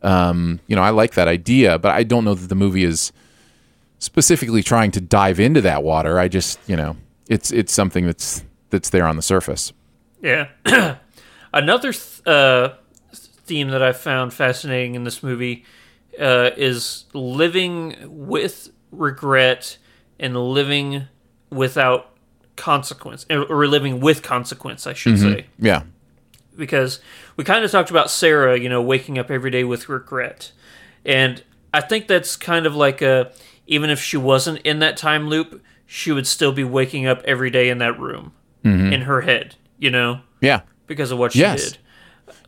Um, 0.05 0.61
you 0.68 0.76
know, 0.76 0.82
I 0.82 0.90
like 0.90 1.14
that 1.14 1.26
idea, 1.26 1.76
but 1.80 1.90
I 1.90 2.05
don't 2.05 2.24
know 2.24 2.34
that 2.34 2.46
the 2.46 2.55
movie 2.55 2.84
is 2.84 3.11
specifically 3.98 4.62
trying 4.62 4.92
to 4.92 5.00
dive 5.00 5.40
into 5.40 5.61
that 5.62 5.82
water. 5.82 6.20
I 6.20 6.28
just, 6.28 6.61
you 6.68 6.76
know, 6.76 6.96
it's 7.28 7.50
it's 7.50 7.72
something 7.72 8.07
that's 8.07 8.44
that's 8.70 8.90
there 8.90 9.09
on 9.09 9.16
the 9.16 9.22
surface. 9.22 9.72
Yeah. 10.22 10.50
Another 11.55 11.92
th- 11.92 12.26
uh, 12.26 12.72
theme 13.14 13.68
that 13.68 13.80
I 13.82 13.92
found 13.92 14.34
fascinating 14.34 14.96
in 14.96 15.05
this 15.05 15.22
movie 15.22 15.64
uh, 16.20 16.50
is 16.57 17.05
living 17.14 17.96
with 18.09 18.70
regret 18.90 19.78
and 20.18 20.36
living 20.36 21.05
without 21.50 22.11
consequence, 22.57 23.24
or 23.30 23.66
living 23.68 24.00
with 24.00 24.22
consequence, 24.22 24.86
I 24.86 24.94
should 24.94 25.14
Mhm. 25.14 25.18
say. 25.34 25.46
Yeah. 25.59 25.82
Because 26.57 27.00
we 27.36 27.44
kind 27.44 27.64
of 27.64 27.70
talked 27.70 27.90
about 27.90 28.11
Sarah, 28.11 28.59
you 28.59 28.68
know, 28.68 28.82
waking 28.82 29.16
up 29.18 29.30
every 29.30 29.50
day 29.50 29.62
with 29.64 29.88
regret. 29.88 30.50
And 31.05 31.42
I 31.72 31.80
think 31.80 32.07
that's 32.09 32.36
kind 32.36 32.66
of 32.66 32.74
like 32.76 33.00
a, 33.02 33.30
even 33.66 33.90
if 33.90 34.00
she 34.00 34.16
wasn't 34.16 34.59
in 34.62 34.78
that 34.80 34.96
time 34.96 35.28
loop, 35.28 35.61
she 35.86 36.11
would 36.12 36.26
still 36.26 36.52
be 36.52 36.64
waking 36.64 37.07
up 37.07 37.22
every 37.24 37.50
day 37.50 37.68
in 37.68 37.78
that 37.78 37.98
room 37.98 38.32
Mhm. 38.64 38.92
in 38.92 39.00
her 39.02 39.20
head, 39.22 39.57
you 39.78 39.90
know? 39.90 40.20
Yeah. 40.40 40.61
Because 40.87 41.11
of 41.11 41.18
what 41.18 41.32
she 41.32 41.41
Yes. 41.41 41.72
did. 41.72 41.78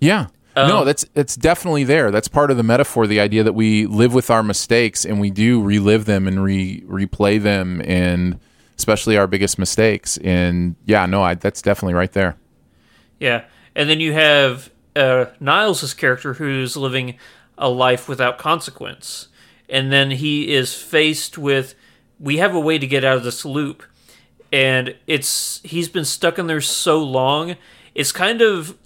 Yeah. 0.00 0.26
no, 0.56 0.78
Um, 0.78 0.86
that's 0.86 1.04
that's 1.14 1.36
definitely 1.36 1.84
there. 1.84 2.10
That's 2.10 2.28
part 2.28 2.50
of 2.50 2.56
the 2.56 2.62
metaphor, 2.62 3.06
the 3.06 3.20
idea 3.20 3.42
that 3.44 3.52
we 3.54 3.86
live 3.86 4.14
with 4.14 4.30
our 4.30 4.42
mistakes 4.42 5.04
and 5.04 5.20
we 5.20 5.30
do 5.30 5.60
relive 5.62 6.06
them 6.06 6.26
and 6.26 6.42
re 6.42 6.82
replay 6.88 7.42
them 7.42 7.82
and 7.84 8.38
especially 8.78 9.16
our 9.18 9.26
biggest 9.26 9.58
mistakes. 9.58 10.16
And 10.18 10.76
yeah, 10.86 11.06
no, 11.06 11.22
I, 11.22 11.34
that's 11.34 11.60
definitely 11.62 11.94
right 11.94 12.12
there. 12.12 12.36
Yeah, 13.20 13.44
and 13.74 13.88
then 13.88 14.00
you 14.00 14.12
have 14.12 14.70
uh, 14.94 15.26
Niles' 15.40 15.94
character 15.94 16.34
who's 16.34 16.76
living 16.76 17.16
a 17.58 17.68
life 17.70 18.08
without 18.08 18.36
consequence, 18.38 19.28
and 19.68 19.90
then 19.90 20.10
he 20.10 20.52
is 20.54 20.74
faced 20.74 21.38
with, 21.38 21.74
we 22.20 22.36
have 22.36 22.54
a 22.54 22.60
way 22.60 22.78
to 22.78 22.86
get 22.86 23.02
out 23.04 23.16
of 23.16 23.24
this 23.24 23.44
loop, 23.46 23.82
and 24.52 24.94
it's 25.06 25.60
he's 25.64 25.88
been 25.88 26.04
stuck 26.04 26.38
in 26.38 26.46
there 26.46 26.60
so 26.60 27.02
long. 27.02 27.56
It's 27.96 28.12
kind 28.12 28.40
of 28.42 28.76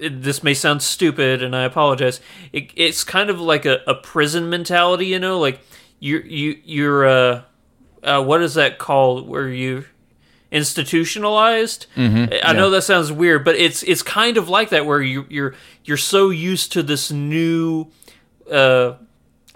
it- 0.00 0.22
this 0.22 0.42
may 0.42 0.54
sound 0.54 0.82
stupid, 0.82 1.40
and 1.42 1.54
I 1.54 1.62
apologize. 1.62 2.20
It, 2.52 2.70
it's 2.74 3.04
kind 3.04 3.30
of 3.30 3.38
like 3.40 3.64
a, 3.64 3.78
a 3.86 3.94
prison 3.94 4.50
mentality, 4.50 5.06
you 5.06 5.18
know, 5.20 5.38
like 5.38 5.60
you 6.00 6.18
you 6.18 6.58
you're 6.64 7.06
uh, 7.06 7.42
uh, 8.02 8.22
what 8.24 8.42
is 8.42 8.54
that 8.54 8.78
called 8.78 9.28
where 9.28 9.48
you 9.48 9.84
institutionalized? 10.68 11.86
Mhm, 11.96 12.40
I 12.44 12.52
know 12.52 12.70
that 12.70 12.82
sounds 12.82 13.12
weird, 13.12 13.44
but 13.44 13.56
it's 13.56 13.82
it's 13.82 14.02
kind 14.02 14.36
of 14.36 14.48
like 14.48 14.70
that 14.70 14.86
where 14.86 15.00
you 15.02 15.26
you're 15.28 15.54
you're 15.84 15.96
so 15.96 16.30
used 16.30 16.72
to 16.72 16.82
this 16.82 17.10
new 17.10 17.86
uh, 18.50 18.94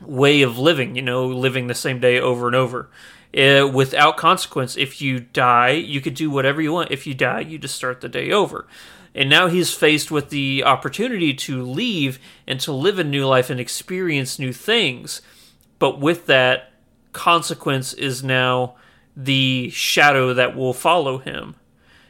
way 0.03 0.43
of 0.43 0.59
living, 0.59 0.97
you 0.97 1.03
know, 1.03 1.27
living 1.27 1.67
the 1.67 1.75
same 1.75 1.99
day 2.01 2.21
over 2.21 2.47
and 2.47 2.57
over. 2.57 2.89
Uh, 3.37 3.69
without 3.73 4.17
consequence. 4.17 4.77
If 4.77 5.03
you 5.03 5.21
die, 5.21 5.71
you 5.73 6.01
could 6.01 6.15
do 6.15 6.31
whatever 6.31 6.63
you 6.63 6.73
want. 6.73 6.91
If 6.91 7.07
you 7.07 7.15
die, 7.15 7.41
you 7.41 7.59
just 7.59 7.75
start 7.77 8.01
the 8.01 8.09
day 8.09 8.33
over. 8.33 8.67
And 9.15 9.29
now 9.29 9.49
he's 9.49 9.73
faced 9.73 10.11
with 10.11 10.31
the 10.31 10.63
opportunity 10.65 11.35
to 11.35 11.63
leave 11.63 12.19
and 12.47 12.61
to 12.61 12.73
live 12.73 12.99
a 12.99 13.05
new 13.05 13.27
life 13.27 13.51
and 13.51 13.59
experience 13.59 14.39
new 14.39 14.53
things. 14.53 15.23
But 15.79 15.99
with 15.99 16.27
that, 16.27 16.73
consequence 17.13 17.93
is 17.95 18.23
now 18.23 18.75
the 19.17 19.71
shadow 19.71 20.35
that 20.35 20.57
will 20.57 20.73
follow 20.73 21.19
him. 21.19 21.57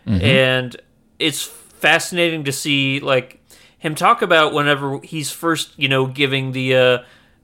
Mhm. 0.07 0.23
And 0.23 0.77
it's 1.19 1.43
fascinating 1.43 2.45
to 2.45 2.53
see 2.53 3.01
like 3.01 3.41
him 3.79 3.95
talk 3.95 4.21
about 4.23 4.53
whenever 4.53 5.01
he's 5.03 5.31
first, 5.31 5.71
you 5.77 5.89
know, 5.89 6.07
giving 6.07 6.53
the 6.53 6.75
uh 6.77 6.99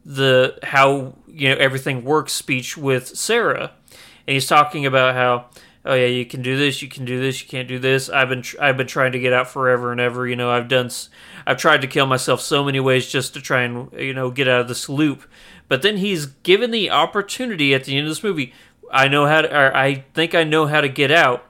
the 0.05 0.59
how 0.63 1.15
you 1.27 1.49
know 1.49 1.57
everything 1.57 2.05
works 2.05 2.33
speech 2.33 2.77
with 2.77 3.07
Sarah. 3.17 3.71
And 4.27 4.35
he's 4.35 4.47
talking 4.47 4.85
about 4.85 5.15
how 5.15 5.47
oh 5.85 5.95
yeah, 5.95 6.07
you 6.07 6.25
can 6.25 6.43
do 6.43 6.57
this, 6.57 6.81
you 6.83 6.89
can 6.89 7.05
do 7.05 7.21
this, 7.21 7.43
you 7.43 7.49
can't 7.49 7.69
do 7.69 7.79
this. 7.79 8.09
I've 8.09 8.29
been 8.29 8.43
tr- 8.43 8.57
I've 8.61 8.77
been 8.77 8.87
trying 8.87 9.13
to 9.13 9.19
get 9.19 9.33
out 9.33 9.49
forever 9.49 9.93
and 9.93 10.01
ever. 10.01 10.27
You 10.27 10.37
know, 10.37 10.51
I've 10.51 10.69
done 10.69 10.87
s- 10.87 11.09
I've 11.47 11.59
tried 11.59 11.81
to 11.83 11.87
kill 11.87 12.07
myself 12.07 12.41
so 12.41 12.65
many 12.65 12.81
ways 12.81 13.07
just 13.11 13.35
to 13.35 13.41
try 13.41 13.63
and 13.63 13.91
you 13.93 14.15
know 14.15 14.31
get 14.31 14.49
out 14.49 14.61
of 14.63 14.69
this 14.69 14.89
loop. 14.89 15.25
But 15.69 15.83
then 15.83 15.97
he's 15.99 16.27
given 16.27 16.71
the 16.71 16.91
opportunity 16.91 17.75
at 17.75 17.85
the 17.85 17.97
end 17.97 18.07
of 18.07 18.11
this 18.11 18.23
movie. 18.23 18.53
I 18.93 19.09
know 19.09 19.27
how 19.27 19.43
to, 19.43 19.57
or 19.57 19.77
I 19.77 20.05
think 20.15 20.35
I 20.35 20.45
know 20.45 20.67
how 20.67 20.81
to 20.81 20.89
get 20.89 21.11
out, 21.11 21.45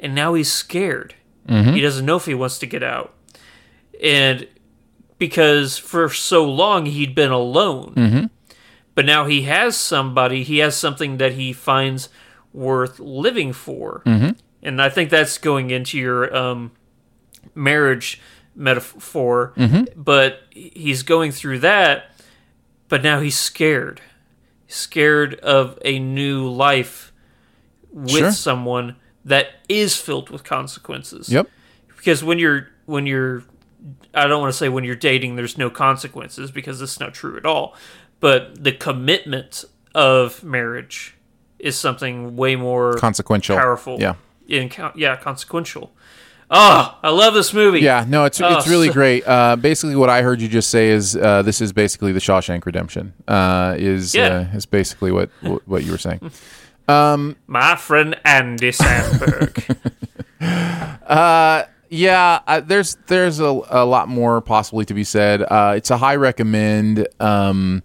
and 0.00 0.14
now 0.14 0.34
he's 0.34 0.50
scared. 0.52 1.14
Mhm. 1.48 1.74
He 1.74 1.80
doesn't 1.80 2.06
know 2.06 2.16
if 2.16 2.24
he 2.26 2.34
wants 2.34 2.58
to 2.58 2.66
get 2.66 2.82
out, 2.82 3.12
and 4.02 4.46
because 5.18 5.78
for 5.78 6.08
so 6.08 6.44
long 6.44 6.86
he'd 6.86 7.14
been 7.14 7.30
alone. 7.30 7.92
Mhm. 7.96 8.30
But 8.94 9.06
now 9.06 9.26
he 9.26 9.42
has 9.42 9.76
somebody, 9.76 10.42
he 10.42 10.58
has 10.58 10.76
something 10.76 11.18
that 11.18 11.32
he 11.32 11.52
finds 11.52 12.08
worth 12.54 12.98
living 13.00 13.52
for. 13.52 14.02
Mhm. 14.06 14.36
And 14.62 14.80
I 14.80 14.88
think 14.88 15.10
that's 15.10 15.36
going 15.36 15.70
into 15.70 15.98
your 15.98 16.34
um, 16.34 16.70
marriage 17.54 18.20
metaphor. 18.56 19.52
Mhm. 19.56 19.88
But 19.96 20.40
he's 20.50 21.02
going 21.02 21.32
through 21.32 21.58
that, 21.58 22.10
but 22.88 23.02
now 23.02 23.20
he's 23.20 23.36
scared. 23.38 24.00
Scared 24.68 25.34
of 25.40 25.78
a 25.84 25.98
new 25.98 26.48
life 26.48 27.12
with 27.92 28.10
Sure. 28.10 28.32
someone 28.32 28.96
that 29.24 29.48
is 29.68 29.96
filled 29.96 30.30
with 30.30 30.44
consequences. 30.44 31.28
Yep. 31.28 31.48
Because 31.96 32.22
when 32.24 32.38
you're 32.38 32.68
when 32.86 33.06
you're 33.06 33.42
I 34.14 34.26
don't 34.26 34.40
want 34.40 34.52
to 34.52 34.56
say 34.56 34.68
when 34.68 34.84
you're 34.84 34.94
dating 34.94 35.36
there's 35.36 35.56
no 35.58 35.68
consequences 35.70 36.50
because 36.50 36.78
that's 36.80 37.00
not 37.00 37.12
true 37.14 37.36
at 37.36 37.44
all. 37.46 37.74
But 38.20 38.62
the 38.62 38.72
commitment 38.72 39.64
of 39.94 40.42
marriage 40.42 41.13
is 41.64 41.76
something 41.76 42.36
way 42.36 42.54
more 42.56 42.94
Consequential. 42.98 43.56
powerful. 43.56 43.98
Yeah. 44.00 44.14
In, 44.48 44.70
yeah, 44.94 45.16
consequential. 45.16 45.90
Oh, 46.50 46.98
I 47.02 47.08
love 47.08 47.32
this 47.32 47.54
movie. 47.54 47.80
Yeah, 47.80 48.04
no, 48.06 48.26
it's 48.26 48.38
Oh, 48.40 48.58
it's 48.58 48.68
really 48.68 48.88
so- 48.88 48.92
great. 48.92 49.26
Uh, 49.26 49.56
basically, 49.56 49.96
what 49.96 50.10
I 50.10 50.20
heard 50.22 50.40
you 50.42 50.48
just 50.48 50.68
say 50.70 50.90
is 50.90 51.16
uh, 51.16 51.40
this 51.42 51.60
is 51.62 51.72
basically 51.72 52.12
the 52.12 52.20
Shawshank 52.20 52.66
Redemption. 52.66 53.14
Uh, 53.26 53.74
is 53.78 54.14
Yeah. 54.14 54.46
uh, 54.52 54.56
is 54.56 54.66
basically 54.66 55.10
what 55.10 55.30
what 55.66 55.84
you 55.84 55.90
were 55.92 55.98
saying. 55.98 56.20
Um, 56.86 57.36
My 57.46 57.76
friend 57.76 58.14
Andy 58.26 58.70
Samberg. 58.70 59.74
Uh, 61.06 61.64
yeah, 61.88 62.40
uh, 62.46 62.60
there's 62.60 62.96
there's 63.06 63.40
a, 63.40 63.44
a 63.70 63.84
lot 63.86 64.08
more 64.08 64.40
possibly 64.40 64.84
to 64.86 64.94
be 64.94 65.04
said. 65.04 65.42
Uh, 65.42 65.74
it's 65.76 65.90
a 65.90 65.96
high 65.96 66.16
recommend. 66.16 67.06
Um, 67.20 67.82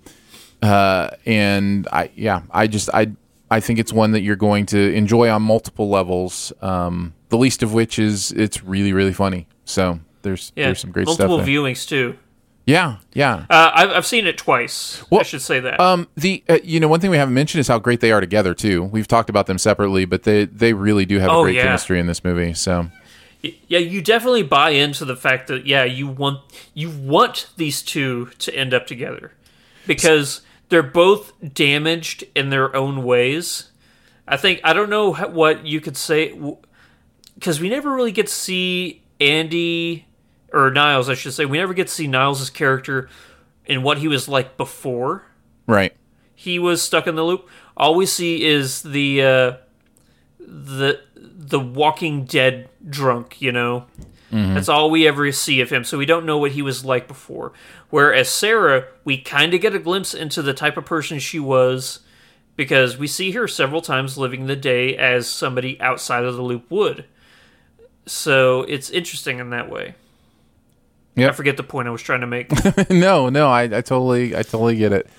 uh, 0.61 1.11
and 1.25 1.87
I 1.91 2.11
yeah, 2.15 2.41
I 2.51 2.67
just 2.67 2.89
I 2.93 3.11
I 3.51 3.59
think 3.59 3.79
it's 3.79 3.91
one 3.93 4.11
that 4.11 4.21
you're 4.21 4.35
going 4.35 4.65
to 4.67 4.93
enjoy 4.93 5.29
on 5.29 5.41
multiple 5.41 5.89
levels. 5.89 6.53
Um, 6.61 7.13
the 7.29 7.37
least 7.37 7.63
of 7.63 7.73
which 7.73 7.99
is 7.99 8.31
it's 8.31 8.63
really 8.63 8.93
really 8.93 9.13
funny. 9.13 9.47
So 9.65 9.99
there's 10.21 10.51
yeah, 10.55 10.65
there's 10.65 10.79
some 10.79 10.91
great 10.91 11.05
multiple 11.07 11.37
stuff. 11.37 11.45
there. 11.45 11.55
viewings 11.55 11.87
too. 11.87 12.17
Yeah, 12.65 12.97
yeah. 13.13 13.45
Uh, 13.49 13.71
I've, 13.73 13.89
I've 13.89 14.05
seen 14.05 14.27
it 14.27 14.37
twice. 14.37 15.01
I 15.11 15.23
should 15.23 15.41
say 15.41 15.59
that. 15.59 15.79
Um, 15.79 16.07
the 16.15 16.43
uh, 16.47 16.59
you 16.63 16.79
know 16.79 16.87
one 16.87 16.99
thing 16.99 17.09
we 17.09 17.17
haven't 17.17 17.33
mentioned 17.33 17.59
is 17.61 17.67
how 17.67 17.79
great 17.79 17.99
they 17.99 18.11
are 18.11 18.19
together 18.21 18.53
too. 18.53 18.83
We've 18.83 19.07
talked 19.07 19.29
about 19.29 19.47
them 19.47 19.57
separately, 19.57 20.05
but 20.05 20.23
they 20.23 20.45
they 20.45 20.73
really 20.73 21.05
do 21.05 21.17
have 21.19 21.29
Oh, 21.31 21.41
a 21.41 21.43
great 21.45 21.55
yeah. 21.55 21.63
chemistry 21.63 21.99
in 21.99 22.05
this 22.05 22.23
movie. 22.23 22.53
So 22.53 22.89
yeah, 23.41 23.79
you 23.79 24.01
definitely 24.03 24.43
buy 24.43 24.71
into 24.71 25.03
the 25.05 25.15
fact 25.15 25.47
that 25.47 25.65
yeah, 25.65 25.83
you 25.83 26.07
want 26.07 26.41
you 26.75 26.91
want 26.91 27.49
these 27.57 27.81
two 27.81 28.27
to 28.39 28.53
end 28.53 28.73
up 28.73 28.85
together 28.85 29.31
because 29.87 30.41
they're 30.69 30.83
both 30.83 31.33
damaged 31.53 32.23
in 32.35 32.49
their 32.49 32.75
own 32.75 33.03
ways. 33.03 33.71
I 34.27 34.37
think 34.37 34.61
I 34.63 34.73
don't 34.73 34.89
know 34.89 35.13
what 35.13 35.65
you 35.65 35.81
could 35.81 35.97
say 35.97 36.39
because 37.35 37.59
we 37.59 37.69
never 37.69 37.93
really 37.93 38.11
get 38.11 38.27
to 38.27 38.33
see 38.33 39.03
Andy 39.19 40.05
or 40.53 40.71
Niles, 40.71 41.09
I 41.09 41.15
should 41.15 41.33
say. 41.33 41.45
We 41.45 41.57
never 41.57 41.73
get 41.73 41.87
to 41.87 41.93
see 41.93 42.07
Niles' 42.07 42.49
character 42.49 43.09
and 43.67 43.83
what 43.83 43.99
he 43.99 44.07
was 44.07 44.27
like 44.27 44.57
before 44.57 45.23
right, 45.67 45.95
he 46.35 46.59
was 46.59 46.81
stuck 46.81 47.07
in 47.07 47.15
the 47.15 47.23
loop. 47.23 47.47
All 47.77 47.95
we 47.95 48.05
see 48.05 48.43
is 48.45 48.83
the 48.83 49.23
uh, 49.23 49.53
the 50.39 51.01
the 51.15 51.59
Walking 51.59 52.25
Dead 52.25 52.69
drunk. 52.87 53.41
You 53.41 53.51
know, 53.51 53.85
Mhm. 54.31 54.53
that's 54.53 54.69
all 54.69 54.91
we 54.91 55.07
ever 55.07 55.31
see 55.31 55.59
of 55.61 55.69
him. 55.71 55.83
So 55.83 55.97
we 55.97 56.05
don't 56.05 56.25
know 56.25 56.37
what 56.37 56.51
he 56.51 56.61
was 56.61 56.85
like 56.85 57.07
before. 57.07 57.51
Whereas 57.89 58.29
Sarah, 58.29 58.85
we 59.03 59.17
kind 59.17 59.53
of 59.53 59.61
get 59.61 59.73
a 59.73 59.79
glimpse 59.79 60.13
into 60.13 60.41
the 60.41 60.53
type 60.53 60.77
of 60.77 60.85
person 60.85 61.17
she 61.19 61.39
was 61.39 61.99
because 62.55 62.97
we 62.97 63.07
see 63.07 63.31
her 63.31 63.47
several 63.47 63.81
times 63.81 64.17
living 64.17 64.45
the 64.45 64.55
day 64.55 64.95
as 64.97 65.27
somebody 65.27 65.79
outside 65.81 66.25
of 66.25 66.35
the 66.35 66.41
loop 66.43 66.69
would. 66.69 67.05
So 68.05 68.63
it's 68.63 68.89
interesting 68.89 69.39
in 69.39 69.49
that 69.51 69.69
way. 69.69 69.95
Yep. 71.15 71.29
I 71.29 71.33
forget 71.33 71.57
the 71.57 71.63
point 71.63 71.87
I 71.87 71.91
was 71.91 72.01
trying 72.01 72.21
to 72.21 72.27
make. 72.27 72.51
no, 72.89 73.29
no, 73.29 73.49
I, 73.49 73.63
I 73.63 73.81
totally 73.81 74.35
I 74.35 74.43
totally 74.43 74.75
get 74.77 74.93
it. 74.93 75.09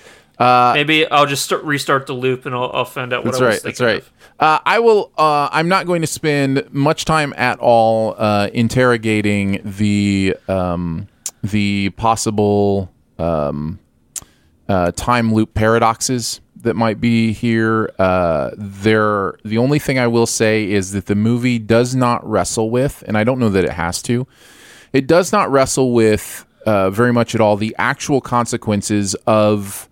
Uh, 0.41 0.73
Maybe 0.75 1.07
I'll 1.07 1.27
just 1.27 1.45
start, 1.45 1.63
restart 1.65 2.07
the 2.07 2.15
loop 2.15 2.47
and 2.47 2.55
I'll, 2.55 2.71
I'll 2.73 2.85
find 2.87 3.13
out 3.13 3.25
what 3.25 3.33
That's 3.33 3.43
I 3.43 3.47
was 3.47 3.55
right. 3.57 3.63
That's 3.63 3.81
right. 3.81 4.05
Uh, 4.41 4.59
I 4.65 4.79
will. 4.79 5.13
Uh, 5.19 5.51
I'm 5.53 5.69
not 5.69 5.87
going 5.87 6.01
to 6.01 6.07
spend 6.07 6.73
much 6.73 7.05
time 7.05 7.35
at 7.37 7.59
all 7.59 8.15
uh, 8.17 8.49
interrogating 8.55 9.61
the 9.63 10.35
um, 10.49 11.09
the 11.43 11.91
possible 11.91 12.91
um, 13.19 13.79
uh, 14.67 14.93
time 14.93 15.35
loop 15.35 15.53
paradoxes 15.53 16.41
that 16.57 16.75
might 16.75 17.03
be 17.03 17.33
here. 17.35 17.93
Uh, 17.99 18.53
there. 18.57 19.35
The 19.45 19.59
only 19.59 19.79
thing 19.79 19.99
I 19.99 20.07
will 20.07 20.27
say 20.27 20.71
is 20.71 20.93
that 20.93 21.05
the 21.05 21.15
movie 21.15 21.59
does 21.59 21.95
not 21.95 22.27
wrestle 22.27 22.71
with, 22.71 23.05
and 23.07 23.19
I 23.19 23.25
don't 23.25 23.39
know 23.39 23.51
that 23.51 23.65
it 23.65 23.73
has 23.73 24.01
to. 24.05 24.27
It 24.95 25.07
does 25.07 25.33
not 25.33 25.51
wrestle 25.51 25.93
with 25.93 26.47
uh, 26.65 26.89
very 26.89 27.13
much 27.13 27.35
at 27.35 27.43
all 27.43 27.59
the 27.59 27.77
actual 27.79 28.23
consequences 28.23 29.15
of 29.27 29.87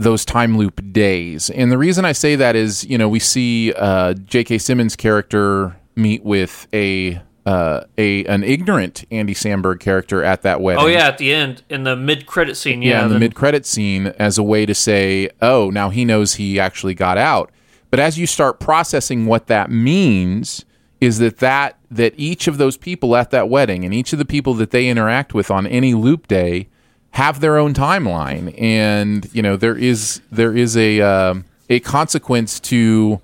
those 0.00 0.24
time 0.24 0.56
loop 0.56 0.80
days. 0.92 1.50
And 1.50 1.70
the 1.70 1.78
reason 1.78 2.04
I 2.04 2.12
say 2.12 2.34
that 2.36 2.56
is, 2.56 2.84
you 2.84 2.96
know, 2.96 3.08
we 3.08 3.18
see 3.18 3.72
uh, 3.74 4.14
J.K. 4.14 4.58
Simmons' 4.58 4.96
character 4.96 5.76
meet 5.94 6.24
with 6.24 6.66
a 6.72 7.20
uh, 7.46 7.84
a 7.98 8.24
an 8.26 8.42
ignorant 8.42 9.04
Andy 9.10 9.34
Samberg 9.34 9.80
character 9.80 10.22
at 10.24 10.42
that 10.42 10.60
wedding. 10.60 10.82
Oh 10.82 10.86
yeah, 10.86 11.06
at 11.06 11.18
the 11.18 11.32
end 11.32 11.62
in 11.68 11.84
the 11.84 11.96
mid 11.96 12.26
credit 12.26 12.56
scene. 12.56 12.82
Yeah, 12.82 12.90
yeah, 12.90 13.02
in 13.02 13.08
the 13.08 13.14
then- 13.14 13.20
mid 13.20 13.34
credit 13.34 13.66
scene 13.66 14.08
as 14.18 14.38
a 14.38 14.42
way 14.42 14.66
to 14.66 14.74
say, 14.74 15.30
oh, 15.42 15.70
now 15.70 15.90
he 15.90 16.04
knows 16.04 16.34
he 16.34 16.58
actually 16.58 16.94
got 16.94 17.18
out. 17.18 17.50
But 17.90 18.00
as 18.00 18.18
you 18.18 18.26
start 18.26 18.60
processing 18.60 19.26
what 19.26 19.48
that 19.48 19.70
means, 19.70 20.64
is 21.00 21.18
that 21.18 21.38
that 21.38 21.76
that 21.90 22.14
each 22.16 22.46
of 22.46 22.56
those 22.58 22.76
people 22.76 23.16
at 23.16 23.30
that 23.30 23.48
wedding 23.48 23.84
and 23.84 23.92
each 23.92 24.12
of 24.12 24.18
the 24.18 24.24
people 24.24 24.54
that 24.54 24.70
they 24.70 24.88
interact 24.88 25.34
with 25.34 25.50
on 25.50 25.66
any 25.66 25.92
loop 25.92 26.28
day 26.28 26.68
have 27.12 27.40
their 27.40 27.58
own 27.58 27.74
timeline, 27.74 28.54
and 28.60 29.28
you 29.32 29.42
know 29.42 29.56
there 29.56 29.76
is 29.76 30.20
there 30.30 30.56
is 30.56 30.76
a 30.76 31.00
um 31.00 31.44
a 31.68 31.80
consequence 31.80 32.60
to 32.60 33.20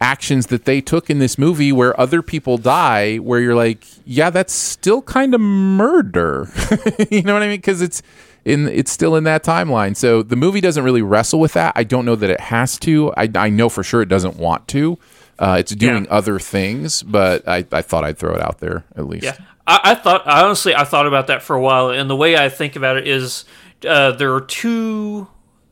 actions 0.00 0.46
that 0.46 0.64
they 0.64 0.80
took 0.80 1.10
in 1.10 1.18
this 1.18 1.36
movie 1.38 1.72
where 1.72 1.98
other 2.00 2.22
people 2.22 2.56
die 2.56 3.16
where 3.16 3.40
you're 3.40 3.56
like 3.56 3.84
yeah 4.04 4.30
that's 4.30 4.52
still 4.52 5.02
kind 5.02 5.34
of 5.34 5.40
murder. 5.40 6.48
You 7.10 7.22
know 7.22 7.34
what 7.34 7.42
i 7.42 7.48
mean? 7.48 7.58
Because 7.58 7.82
it's 7.82 8.02
in 8.44 8.68
it's 8.68 8.90
still 8.90 9.16
in 9.16 9.24
that 9.24 9.42
timeline. 9.44 9.96
So 9.96 10.22
the 10.22 10.36
movie 10.36 10.60
doesn't 10.60 10.84
really 10.84 11.02
wrestle 11.02 11.40
with 11.40 11.54
that. 11.54 11.72
I 11.74 11.84
don't 11.84 12.04
know 12.04 12.16
that 12.16 12.30
it 12.30 12.40
has 12.40 12.78
to. 12.80 13.12
I, 13.16 13.28
I 13.34 13.50
know 13.50 13.68
for 13.68 13.82
sure 13.82 14.02
it 14.02 14.08
doesn't 14.08 14.36
want 14.36 14.68
to. 14.68 14.98
Uh, 15.38 15.56
it's 15.60 15.72
doing 15.72 16.06
other 16.10 16.40
things 16.40 17.02
but 17.04 17.46
I, 17.46 17.64
I 17.70 17.80
thought 17.82 18.02
i'd 18.02 18.18
throw 18.18 18.34
it 18.34 18.40
out 18.40 18.58
there 18.58 18.84
at 18.96 19.06
least. 19.06 19.24
Yeah, 19.24 19.36
I, 19.68 19.80
I 19.84 19.94
thought 19.94 20.26
honestly 20.26 20.74
I 20.74 20.84
thought 20.84 21.06
about 21.06 21.28
that 21.28 21.42
for 21.42 21.54
a 21.54 21.60
while, 21.60 21.90
and 21.90 22.10
the 22.10 22.16
way 22.16 22.36
I 22.36 22.48
think 22.48 22.74
about 22.74 22.96
it 22.96 23.06
is 23.06 23.44
uh, 23.86 24.12
there 24.12 24.34
are 24.34 24.40
two 24.40 25.28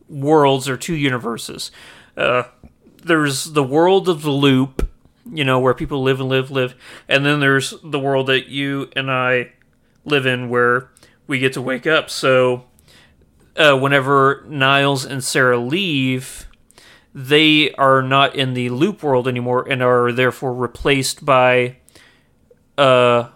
worlds 0.09 0.68
or 0.68 0.76
two 0.76 0.94
universes. 0.94 1.72
Uh, 2.16 2.44
there's 3.03 3.44
the 3.44 3.64
world 3.64 4.09
of 4.09 4.22
the 4.22 4.30
loop, 4.30 4.88
you 5.32 5.44
know, 5.44 5.59
where 5.59 5.74
people 5.74 6.03
live 6.03 6.20
and 6.20 6.28
live, 6.28 6.51
live, 6.51 6.74
and 7.09 7.24
then 7.24 7.40
there's 7.40 7.74
the 7.82 7.99
world 7.99 8.28
that 8.28 8.49
you 8.49 8.90
and 8.94 9.11
I 9.11 9.53
live 10.05 10.26
in, 10.26 10.49
where 10.51 10.90
we 11.26 11.38
get 11.38 11.55
to 11.55 11.62
wake 11.62 11.86
up. 11.86 12.11
So, 12.11 12.66
uh, 13.57 13.76
whenever 13.76 14.44
Niles 14.49 15.05
and 15.05 15.24
Sarah 15.24 15.59
leave, 15.59 16.47
they 17.14 17.72
are 17.72 18.03
not 18.03 18.36
in 18.36 18.55
the 18.55 18.68
loop 18.68 19.03
world 19.03 19.26
anymore 19.26 19.66
and 19.68 19.82
are 19.82 20.12
therefore 20.12 20.53
replaced 20.53 21.24
by 21.24 21.78
uh 22.76 23.30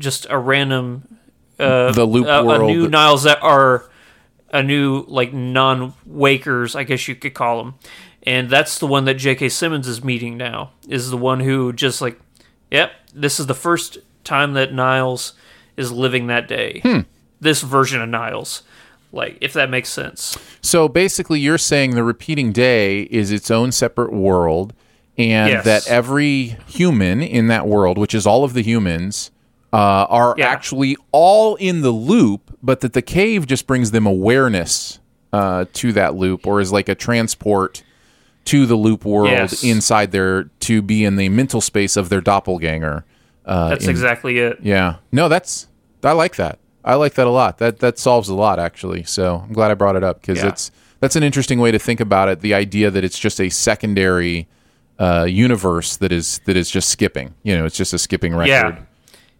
just 0.00 0.26
a 0.28 0.38
random 0.38 1.18
uh 1.58 1.92
The 1.92 2.04
loop 2.04 2.26
a, 2.26 2.40
a 2.42 2.58
new 2.66 2.88
Niles 2.88 3.22
that 3.22 3.40
are 3.42 3.88
a 4.52 4.62
new 4.62 5.04
like 5.06 5.32
non-wakers, 5.32 6.74
I 6.74 6.82
guess 6.84 7.06
you 7.08 7.14
could 7.14 7.34
call 7.34 7.62
them. 7.62 7.74
And 8.24 8.50
that's 8.50 8.78
the 8.78 8.86
one 8.86 9.04
that 9.06 9.14
J.K. 9.14 9.48
Simmons 9.48 9.86
is 9.88 10.04
meeting 10.04 10.36
now. 10.36 10.72
Is 10.88 11.10
the 11.10 11.16
one 11.16 11.40
who 11.40 11.72
just 11.72 12.00
like, 12.02 12.20
yep, 12.70 12.92
this 13.14 13.40
is 13.40 13.46
the 13.46 13.54
first 13.54 13.98
time 14.24 14.52
that 14.54 14.72
Niles 14.74 15.32
is 15.76 15.90
living 15.90 16.26
that 16.26 16.46
day. 16.48 16.80
Hmm. 16.82 17.00
This 17.40 17.62
version 17.62 18.02
of 18.02 18.08
Niles, 18.10 18.62
like 19.12 19.38
if 19.40 19.52
that 19.54 19.70
makes 19.70 19.88
sense. 19.88 20.36
So 20.60 20.88
basically, 20.88 21.40
you're 21.40 21.56
saying 21.58 21.92
the 21.94 22.04
repeating 22.04 22.52
day 22.52 23.02
is 23.02 23.32
its 23.32 23.50
own 23.50 23.72
separate 23.72 24.12
world, 24.12 24.74
and 25.16 25.48
Yes. 25.50 25.64
that 25.64 25.88
every 25.88 26.56
human 26.66 27.22
in 27.22 27.46
that 27.48 27.66
world, 27.66 27.96
which 27.96 28.14
is 28.14 28.26
all 28.26 28.44
of 28.44 28.52
the 28.52 28.62
humans, 28.62 29.30
uh, 29.72 29.76
are 30.08 30.34
actually 30.40 30.96
all 31.12 31.54
in 31.56 31.80
the 31.82 31.90
loop, 31.90 32.56
but 32.62 32.80
that 32.80 32.92
the 32.92 33.02
cave 33.02 33.46
just 33.46 33.66
brings 33.66 33.90
them 33.92 34.06
awareness 34.06 34.98
uh, 35.32 35.64
to 35.74 35.92
that 35.92 36.14
loop, 36.16 36.46
or 36.46 36.60
is 36.60 36.72
like 36.72 36.88
a 36.88 36.94
transport 36.94 37.82
to 38.46 38.66
the 38.66 38.74
loop 38.74 39.04
world 39.04 39.28
Yes. 39.30 39.62
inside 39.62 40.10
there 40.12 40.44
to 40.60 40.82
be 40.82 41.04
in 41.04 41.16
the 41.16 41.28
mental 41.28 41.60
space 41.60 41.96
of 41.96 42.08
their 42.08 42.20
doppelganger. 42.20 43.04
Uh, 43.46 43.68
That's 43.70 43.84
in- 43.84 43.90
exactly 43.90 44.38
it. 44.38 44.58
yeah. 44.62 44.96
No, 45.12 45.28
that's 45.28 45.68
I 46.02 46.12
like 46.12 46.36
that. 46.36 46.58
I 46.84 46.94
like 46.94 47.14
that 47.14 47.26
a 47.26 47.30
lot. 47.30 47.58
That 47.58 47.78
that 47.80 47.98
solves 47.98 48.28
a 48.28 48.34
lot 48.34 48.58
actually. 48.58 49.04
So 49.04 49.44
I'm 49.46 49.52
glad 49.52 49.70
I 49.70 49.74
brought 49.74 49.96
it 49.96 50.02
up 50.02 50.20
because 50.20 50.38
Yeah. 50.38 50.48
it's 50.48 50.70
that's 51.00 51.14
an 51.16 51.22
interesting 51.22 51.60
way 51.60 51.70
to 51.70 51.78
think 51.78 52.00
about 52.00 52.28
it. 52.28 52.40
The 52.40 52.54
idea 52.54 52.90
that 52.90 53.04
it's 53.04 53.18
just 53.18 53.40
a 53.40 53.50
secondary 53.50 54.48
uh, 54.98 55.24
universe 55.28 55.96
that 55.98 56.10
is 56.12 56.40
that 56.46 56.56
is 56.56 56.70
just 56.70 56.88
skipping. 56.88 57.34
You 57.42 57.56
know, 57.56 57.64
it's 57.66 57.76
just 57.76 57.92
a 57.94 57.98
skipping 57.98 58.34
record 58.34 58.48
Yeah. 58.48 58.78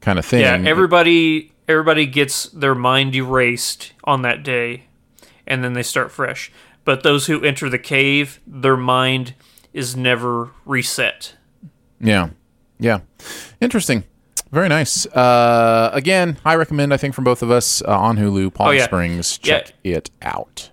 Kind 0.00 0.18
of 0.18 0.24
thing. 0.26 0.40
Yeah, 0.40 0.62
everybody 0.68 1.52
everybody 1.68 2.06
gets 2.06 2.44
their 2.46 2.74
mind 2.74 3.14
erased 3.14 3.92
on 4.04 4.22
that 4.22 4.42
day 4.42 4.84
and 5.46 5.62
then 5.62 5.72
they 5.74 5.82
start 5.82 6.10
fresh. 6.10 6.50
But 6.84 7.02
those 7.02 7.26
who 7.26 7.42
enter 7.44 7.68
the 7.68 7.78
cave, 7.78 8.40
their 8.46 8.76
mind 8.76 9.34
is 9.72 9.94
never 9.96 10.50
reset. 10.64 11.34
Yeah. 12.00 12.30
Yeah. 12.78 13.00
Interesting. 13.60 14.04
Very 14.50 14.68
nice. 14.68 15.06
Uh, 15.06 15.90
again, 15.92 16.38
I 16.44 16.56
recommend, 16.56 16.92
I 16.92 16.96
think, 16.96 17.14
from 17.14 17.22
both 17.24 17.42
of 17.42 17.50
us 17.52 17.82
uh, 17.82 17.96
on 17.96 18.16
Hulu, 18.16 18.52
Palm 18.54 18.70
Oh, 18.70 18.72
yeah. 18.72 18.84
Springs. 18.86 19.38
Yeah. 19.44 19.58
Check 19.60 19.72
it 19.84 20.10
out. 20.22 20.70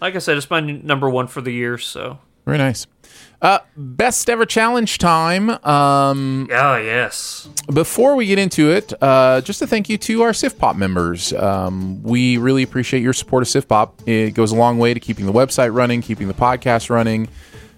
Like 0.00 0.14
I 0.14 0.18
said, 0.18 0.36
it's 0.36 0.50
my 0.50 0.58
n- 0.58 0.82
number 0.84 1.08
one 1.08 1.26
for 1.26 1.40
the 1.40 1.52
year, 1.52 1.78
so 1.78 2.18
Very 2.44 2.58
nice. 2.58 2.86
Uh, 3.40 3.60
best 3.76 4.28
ever 4.28 4.44
challenge 4.44 4.98
time. 4.98 5.48
Um, 5.64 6.48
Oh 6.50 6.76
yes. 6.76 7.48
before 7.72 8.16
we 8.16 8.26
get 8.26 8.38
into 8.38 8.70
it, 8.72 8.92
uh, 9.00 9.40
just 9.42 9.62
a 9.62 9.66
thank 9.66 9.88
you 9.88 9.96
to 9.98 10.22
our 10.22 10.32
SiftPop 10.32 10.74
members. 10.76 11.32
Um, 11.32 12.02
we 12.02 12.36
really 12.36 12.64
appreciate 12.64 13.00
your 13.02 13.12
support 13.12 13.42
of 13.44 13.48
SiftPop. 13.48 13.92
It 14.08 14.32
goes 14.32 14.50
a 14.50 14.56
long 14.56 14.78
way 14.78 14.92
to 14.92 14.98
keeping 14.98 15.24
the 15.26 15.32
website 15.32 15.72
running, 15.72 16.00
keeping 16.02 16.26
the 16.26 16.34
podcast 16.34 16.90
running. 16.90 17.28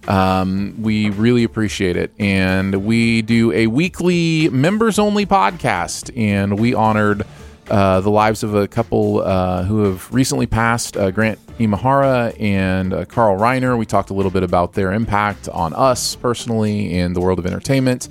Um, 0.09 0.77
we 0.81 1.11
really 1.11 1.45
appreciate 1.45 1.97
it. 1.97 2.11
And 2.19 2.87
we 2.87 3.21
do 3.21 3.53
a 3.53 3.67
weekly 3.67 4.49
members 4.49 4.99
only 4.99 5.27
podcast, 5.27 6.11
and 6.17 6.59
we 6.59 6.73
honored 6.73 7.23
uh, 7.71 8.01
the 8.01 8.11
lives 8.11 8.43
of 8.43 8.55
a 8.55 8.67
couple 8.67 9.21
uh, 9.21 9.65
who 9.65 9.85
have 9.85 10.11
recently 10.13 10.47
passed 10.47 10.97
uh, 10.97 11.11
Grant 11.11 11.39
Imahara 11.61 12.35
and 12.41 12.93
uh, 12.93 13.05
Carl 13.05 13.39
Reiner. 13.39 13.77
We 13.79 13.87
talked 13.87 14.11
a 14.11 14.15
little 14.15 14.31
bit 14.31 14.43
about 14.43 14.73
their 14.73 14.93
impact 14.93 15.49
on 15.49 15.75
us 15.75 16.17
personally 16.17 16.99
and 16.99 17.15
the 17.15 17.21
world 17.21 17.39
of 17.39 17.47
entertainment 17.47 18.09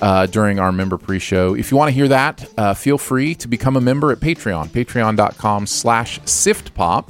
uh, 0.00 0.26
during 0.26 0.58
our 0.58 0.72
member 0.72 0.98
pre-show. 0.98 1.54
If 1.54 1.70
you 1.70 1.76
want 1.76 1.88
to 1.88 1.94
hear 1.94 2.08
that, 2.08 2.48
uh, 2.56 2.74
feel 2.74 2.98
free 2.98 3.34
to 3.36 3.48
become 3.48 3.76
a 3.76 3.80
member 3.80 4.12
at 4.12 4.18
Patreon, 4.18 4.68
patreon.com 4.68 5.66
slash 5.66 6.20
siftpop. 6.20 7.08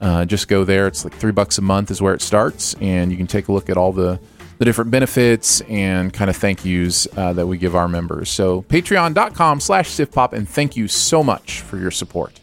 Uh, 0.00 0.24
just 0.24 0.48
go 0.48 0.64
there. 0.64 0.86
It's 0.86 1.04
like 1.04 1.14
three 1.14 1.32
bucks 1.32 1.58
a 1.58 1.62
month 1.62 1.90
is 1.90 2.02
where 2.02 2.14
it 2.14 2.20
starts, 2.20 2.74
and 2.80 3.10
you 3.10 3.16
can 3.16 3.28
take 3.28 3.48
a 3.48 3.52
look 3.52 3.70
at 3.70 3.76
all 3.76 3.92
the, 3.92 4.18
the 4.58 4.64
different 4.64 4.90
benefits 4.90 5.60
and 5.62 6.12
kind 6.12 6.28
of 6.28 6.36
thank 6.36 6.64
yous 6.64 7.06
uh, 7.16 7.32
that 7.32 7.46
we 7.46 7.56
give 7.58 7.76
our 7.76 7.86
members. 7.86 8.28
So 8.28 8.62
patreon.com 8.62 9.60
slash 9.60 9.90
siftpop, 9.90 10.32
and 10.32 10.48
thank 10.48 10.76
you 10.76 10.88
so 10.88 11.22
much 11.22 11.60
for 11.60 11.78
your 11.78 11.92
support. 11.92 12.41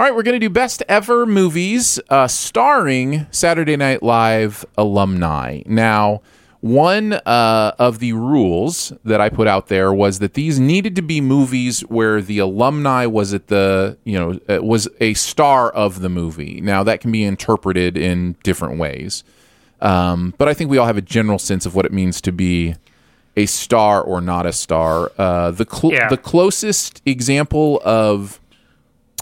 All 0.00 0.06
right, 0.06 0.14
we're 0.14 0.22
going 0.22 0.32
to 0.32 0.38
do 0.38 0.48
best 0.48 0.82
ever 0.88 1.26
movies 1.26 2.00
uh, 2.08 2.26
starring 2.26 3.26
Saturday 3.30 3.76
Night 3.76 4.02
Live 4.02 4.64
alumni. 4.78 5.60
Now, 5.66 6.22
one 6.62 7.12
uh, 7.12 7.72
of 7.78 7.98
the 7.98 8.14
rules 8.14 8.94
that 9.04 9.20
I 9.20 9.28
put 9.28 9.46
out 9.46 9.66
there 9.66 9.92
was 9.92 10.20
that 10.20 10.32
these 10.32 10.58
needed 10.58 10.96
to 10.96 11.02
be 11.02 11.20
movies 11.20 11.82
where 11.82 12.22
the 12.22 12.38
alumni 12.38 13.04
was 13.04 13.34
at 13.34 13.48
the 13.48 13.98
you 14.04 14.18
know 14.18 14.40
uh, 14.48 14.62
was 14.62 14.88
a 15.00 15.12
star 15.12 15.70
of 15.70 16.00
the 16.00 16.08
movie. 16.08 16.62
Now 16.62 16.82
that 16.82 17.02
can 17.02 17.12
be 17.12 17.22
interpreted 17.22 17.98
in 17.98 18.36
different 18.42 18.78
ways, 18.78 19.22
um, 19.82 20.32
but 20.38 20.48
I 20.48 20.54
think 20.54 20.70
we 20.70 20.78
all 20.78 20.86
have 20.86 20.96
a 20.96 21.02
general 21.02 21.38
sense 21.38 21.66
of 21.66 21.74
what 21.74 21.84
it 21.84 21.92
means 21.92 22.22
to 22.22 22.32
be 22.32 22.74
a 23.36 23.44
star 23.44 24.00
or 24.00 24.22
not 24.22 24.46
a 24.46 24.54
star. 24.54 25.12
Uh, 25.18 25.50
the 25.50 25.66
cl- 25.70 25.92
Yeah. 25.92 26.08
the 26.08 26.16
closest 26.16 27.02
example 27.04 27.82
of 27.84 28.40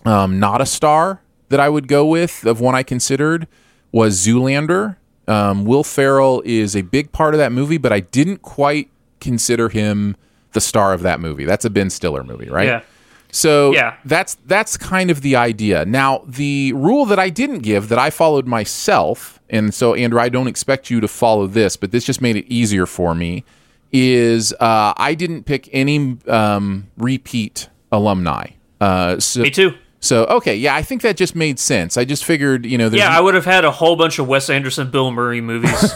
um, 0.05 0.39
not 0.39 0.61
a 0.61 0.67
star 0.67 1.21
that 1.49 1.61
I 1.61 1.69
would 1.69 1.89
go 1.89 2.07
with 2.07 2.45
of 2.45 2.61
one 2.61 2.75
I 2.75 2.83
considered 2.83 3.47
was 3.93 4.25
Zoolander. 4.27 4.97
Um, 5.27 5.65
Will 5.65 5.85
Ferrell 5.85 6.43
is 6.45 6.75
a 6.77 6.83
big 6.83 7.13
part 7.13 7.35
of 7.35 7.39
that 7.39 7.53
movie, 7.53 7.79
but 7.79 7.93
I 7.93 8.01
didn't 8.01 8.43
quite 8.43 8.89
consider 9.21 9.69
him 9.69 10.17
the 10.53 10.61
star 10.61 10.93
of 10.95 11.03
that 11.03 11.21
movie. 11.21 11.45
That's 11.45 11.65
a 11.65 11.71
Ben 11.71 11.91
Stiller 11.91 12.23
movie, 12.25 12.49
right? 12.49 12.67
Yeah. 12.67 12.81
So 13.31 13.73
Yeah. 13.75 13.97
that's 14.07 14.37
that's 14.47 14.79
kind 14.79 15.11
of 15.11 15.21
the 15.21 15.37
idea. 15.37 15.85
Now, 15.85 16.23
the 16.27 16.73
rule 16.75 17.05
that 17.07 17.19
I 17.19 17.29
didn't 17.29 17.59
give 17.59 17.89
that 17.91 17.99
I 17.99 18.09
followed 18.09 18.47
myself, 18.47 19.39
and 19.51 19.75
so 19.75 19.93
Andrew, 19.95 20.19
I 20.21 20.31
don't 20.31 20.49
expect 20.49 20.89
you 20.91 21.01
to 21.01 21.09
follow 21.09 21.47
this, 21.47 21.77
but 21.77 21.91
this 21.91 22.05
just 22.05 22.23
made 22.23 22.37
it 22.37 22.47
easier 22.49 22.87
for 22.87 23.15
me. 23.15 23.45
Is 23.93 24.53
uh, 24.61 24.93
I 24.97 25.15
didn't 25.15 25.45
pick 25.45 25.69
any 25.73 26.19
um, 26.27 26.89
repeat 26.99 27.69
alumni. 27.93 28.49
Uh, 28.81 29.19
so, 29.19 29.41
Me 29.43 29.51
too. 29.51 29.73
So 30.01 30.25
okay, 30.27 30.55
yeah, 30.55 30.77
I 30.77 30.83
think 30.83 31.03
that 31.03 31.17
just 31.17 31.35
made 31.35 31.59
sense. 31.59 31.97
I 31.97 32.05
just 32.05 32.25
figured, 32.25 32.65
you 32.65 32.79
know, 32.79 32.89
Yeah, 32.89 33.09
I 33.09 33.21
would 33.21 33.35
have 33.35 33.45
had 33.45 33.65
a 33.65 33.71
whole 33.73 33.97
bunch 33.97 34.19
of 34.21 34.29
Wes 34.29 34.49
Anderson, 34.49 34.91
Bill 34.91 35.11
Murray 35.11 35.41
movies. 35.41 35.93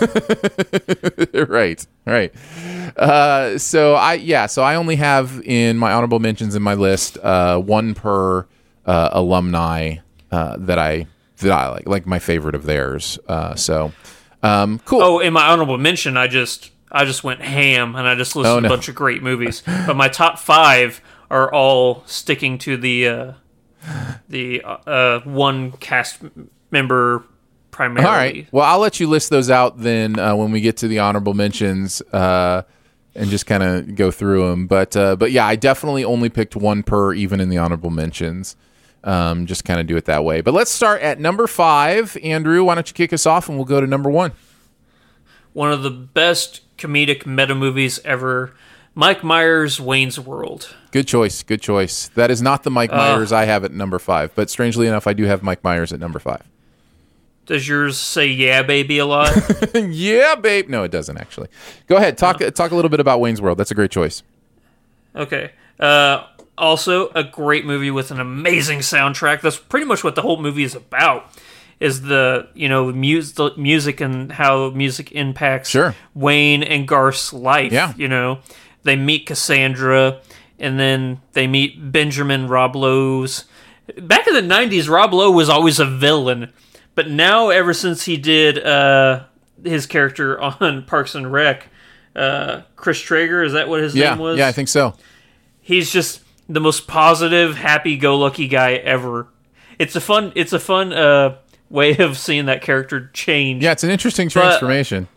right, 1.35 1.87
right. 2.07 2.33
Uh, 2.97 3.59
so 3.59 3.95
I 3.95 4.15
yeah, 4.15 4.47
so 4.47 4.63
I 4.63 4.75
only 4.75 4.97
have 4.97 5.41
in 5.45 5.79
my 5.79 5.93
honorable 5.93 6.19
mentions 6.19 6.55
in 6.55 6.63
my 6.63 6.75
list 6.75 7.17
uh, 7.19 7.59
one 7.59 7.95
per 7.95 8.47
uh, 8.87 9.09
alumni 9.13 9.97
uh, 10.31 10.57
that 10.59 10.79
I 10.79 11.07
that 11.39 11.53
I 11.53 11.69
like, 11.71 11.89
like 11.89 12.07
my 12.07 12.19
favorite 12.19 12.55
of 12.55 12.65
theirs. 12.65 13.19
Uh, 13.29 13.55
so 13.55 13.93
um, 14.43 14.81
cool. 14.85 15.03
oh, 15.03 15.19
in 15.21 15.33
my 15.33 15.47
honorable 15.49 15.79
mention, 15.79 16.17
I 16.17 16.27
just 16.27 16.71
I 16.91 17.05
just 17.05 17.25
went 17.25 17.41
ham 17.41 17.95
and 17.95 18.07
I 18.07 18.15
just 18.15 18.35
listed 18.37 18.57
Oh, 18.57 18.61
no. 18.61 18.67
a 18.67 18.69
bunch 18.69 18.89
of 18.89 18.95
great 18.95 19.23
movies. 19.23 19.63
but 19.87 19.97
my 19.97 20.09
top 20.09 20.39
five 20.39 21.01
are 21.31 21.53
all 21.53 22.03
sticking 22.07 22.59
to 22.59 22.77
the 22.77 23.09
uh, 23.09 23.33
the 24.28 24.62
uh, 24.64 25.20
one 25.20 25.72
cast 25.72 26.20
member 26.70 27.24
primarily. 27.70 28.09
All 28.09 28.16
right. 28.16 28.49
Well, 28.53 28.64
I'll 28.64 28.78
let 28.78 29.01
you 29.01 29.09
list 29.09 29.30
those 29.30 29.51
out 29.51 29.78
then 29.78 30.18
uh, 30.18 30.37
when 30.37 30.53
we 30.53 30.61
get 30.61 30.76
to 30.78 30.89
the 30.89 31.01
honorable 31.01 31.35
mentions 31.35 32.01
uh, 32.12 32.62
and 33.14 33.28
just 33.30 33.47
kind 33.47 33.62
of 33.62 33.97
go 33.97 34.11
through 34.11 34.49
them. 34.49 34.66
But 34.66 34.97
uh, 34.97 35.16
but 35.16 35.33
yeah, 35.33 35.47
I 35.47 35.57
definitely 35.57 36.05
only 36.05 36.28
picked 36.28 36.55
one 36.55 36.83
per, 36.83 37.12
even 37.12 37.41
in 37.41 37.49
the 37.49 37.59
honorable 37.59 37.91
mentions. 37.91 38.57
Um, 39.05 39.47
just 39.47 39.64
kind 39.64 39.80
of 39.80 39.89
do 39.89 39.97
it 39.97 40.05
that 40.05 40.24
way. 40.24 40.43
But 40.43 40.55
let's 40.55 40.70
start 40.70 41.03
at 41.03 41.18
number 41.18 41.49
five. 41.49 42.16
Andrew, 42.22 42.62
why 42.62 42.76
don't 42.76 42.89
you 42.89 42.95
kick 42.95 43.12
us 43.12 43.26
off 43.26 43.49
and 43.49 43.59
we'll 43.59 43.64
go 43.64 43.80
to 43.80 43.87
number 43.87 44.09
one. 44.09 44.30
One 45.55 45.72
of 45.72 45.83
the 45.83 45.91
best 45.91 46.61
comedic 46.78 47.26
meta 47.26 47.55
movies 47.55 47.99
ever. 48.05 48.55
Mike 48.95 49.24
Myers' 49.24 49.80
Wayne's 49.80 50.18
World. 50.20 50.74
Good 50.90 51.07
choice. 51.09 51.43
Good 51.43 51.62
choice. 51.62 52.09
That 52.14 52.30
is 52.30 52.43
not 52.43 52.62
the 52.62 52.70
Mike 52.70 52.93
Uh. 52.93 52.97
Myers 52.97 53.32
I 53.32 53.45
have 53.47 53.64
at 53.64 53.72
number 53.72 53.99
five, 53.99 54.34
but 54.34 54.51
strangely 54.51 54.86
enough, 54.86 55.07
I 55.07 55.12
do 55.14 55.24
have 55.24 55.43
Mike 55.43 55.64
Myers 55.64 55.93
at 55.93 56.01
number 56.01 56.18
five. 56.18 56.43
Does 57.47 57.66
yours 57.66 57.99
say 57.99 58.26
"Yeah, 58.28 58.62
baby" 58.62 58.99
a 58.99 59.07
lot? 59.07 59.30
yeah, 59.74 60.36
babe. 60.36 60.68
No, 60.68 60.84
it 60.84 60.90
doesn't 60.93 61.16
actually. 61.18 61.49
Go 61.88 61.97
ahead. 61.97 62.16
Talk 62.16 62.38
talk 62.55 62.70
a 62.70 62.74
little 62.76 62.88
bit 62.88 63.01
about 63.01 63.20
Wayne's 63.20 63.43
World. 63.43 63.59
That's 63.59 63.70
a 63.70 63.74
great 63.74 63.90
choice. 63.90 64.22
Okay. 65.16 65.51
Uh, 65.80 66.24
also, 66.57 67.09
a 67.11 67.24
great 67.24 67.64
movie 67.64 67.90
with 67.90 68.11
an 68.12 68.20
amazing 68.20 68.78
soundtrack. 68.80 69.40
That's 69.40 69.59
pretty 69.59 69.86
much 69.86 70.05
what 70.05 70.14
the 70.14 70.22
whole 70.22 70.40
movie 70.40 70.62
is 70.62 70.74
about. 70.76 71.26
Is 71.80 72.03
the 72.03 72.47
you 72.55 72.68
know 72.68 72.93
mus- 72.93 73.32
the 73.32 73.51
music 73.57 74.01
and 74.01 74.30
how 74.30 74.70
music 74.70 75.11
impacts 75.11 75.68
Sure. 75.70 75.97
Wayne 76.14 76.62
and 76.62 76.86
Garth's 76.86 77.32
life. 77.32 77.72
Yeah. 77.72 77.93
You 77.97 78.07
know, 78.07 78.38
they 78.85 78.97
meet 78.97 79.26
Cassandra, 79.26 80.20
and 80.59 80.78
then 80.78 81.20
they 81.33 81.47
meet 81.47 81.93
Benjamin 81.93 82.49
Rob 82.49 82.74
Lowe's. 82.76 83.45
Back 83.99 84.26
in 84.26 84.35
the 84.35 84.41
'90s, 84.55 84.89
Rob 84.89 85.12
Lowe 85.12 85.30
was 85.30 85.49
always 85.49 85.78
a 85.80 85.85
villain, 85.87 86.53
but 86.95 87.09
now 87.11 87.49
ever 87.51 87.74
since 87.74 88.05
he 88.05 88.16
did 88.16 88.59
uh, 88.64 89.24
his 89.64 89.87
character 89.87 90.41
on 90.61 90.85
Parks 90.85 91.14
and 91.14 91.33
Rec, 91.33 91.68
uh, 92.16 92.62
Chris 92.76 93.01
Traeger 93.01 93.43
is 93.43 93.53
that 93.55 93.68
what 93.68 93.80
his 93.80 93.95
Yeah, 93.95 94.11
name 94.11 94.18
was? 94.20 94.39
yeah, 94.39 94.49
I 94.49 94.53
think 94.53 94.68
so. 94.68 94.95
he's 95.61 95.91
just 95.91 96.20
the 96.49 96.61
most 96.61 96.87
positive, 96.87 97.57
happy-go-lucky 97.57 98.49
guy 98.49 98.74
ever. 98.74 99.26
It's 99.78 99.97
a 99.97 100.01
fun, 100.01 100.33
it's 100.35 100.53
a 100.53 100.59
fun 100.61 100.93
uh, 100.93 101.37
way 101.70 101.97
of 101.97 102.18
seeing 102.18 102.47
that 102.47 102.62
character 102.62 103.11
change. 103.14 103.62
Yeah, 103.62 103.72
it's 103.72 103.85
an 103.85 103.91
interesting 103.91 104.26
But- 104.28 104.33
transformation. 104.33 105.09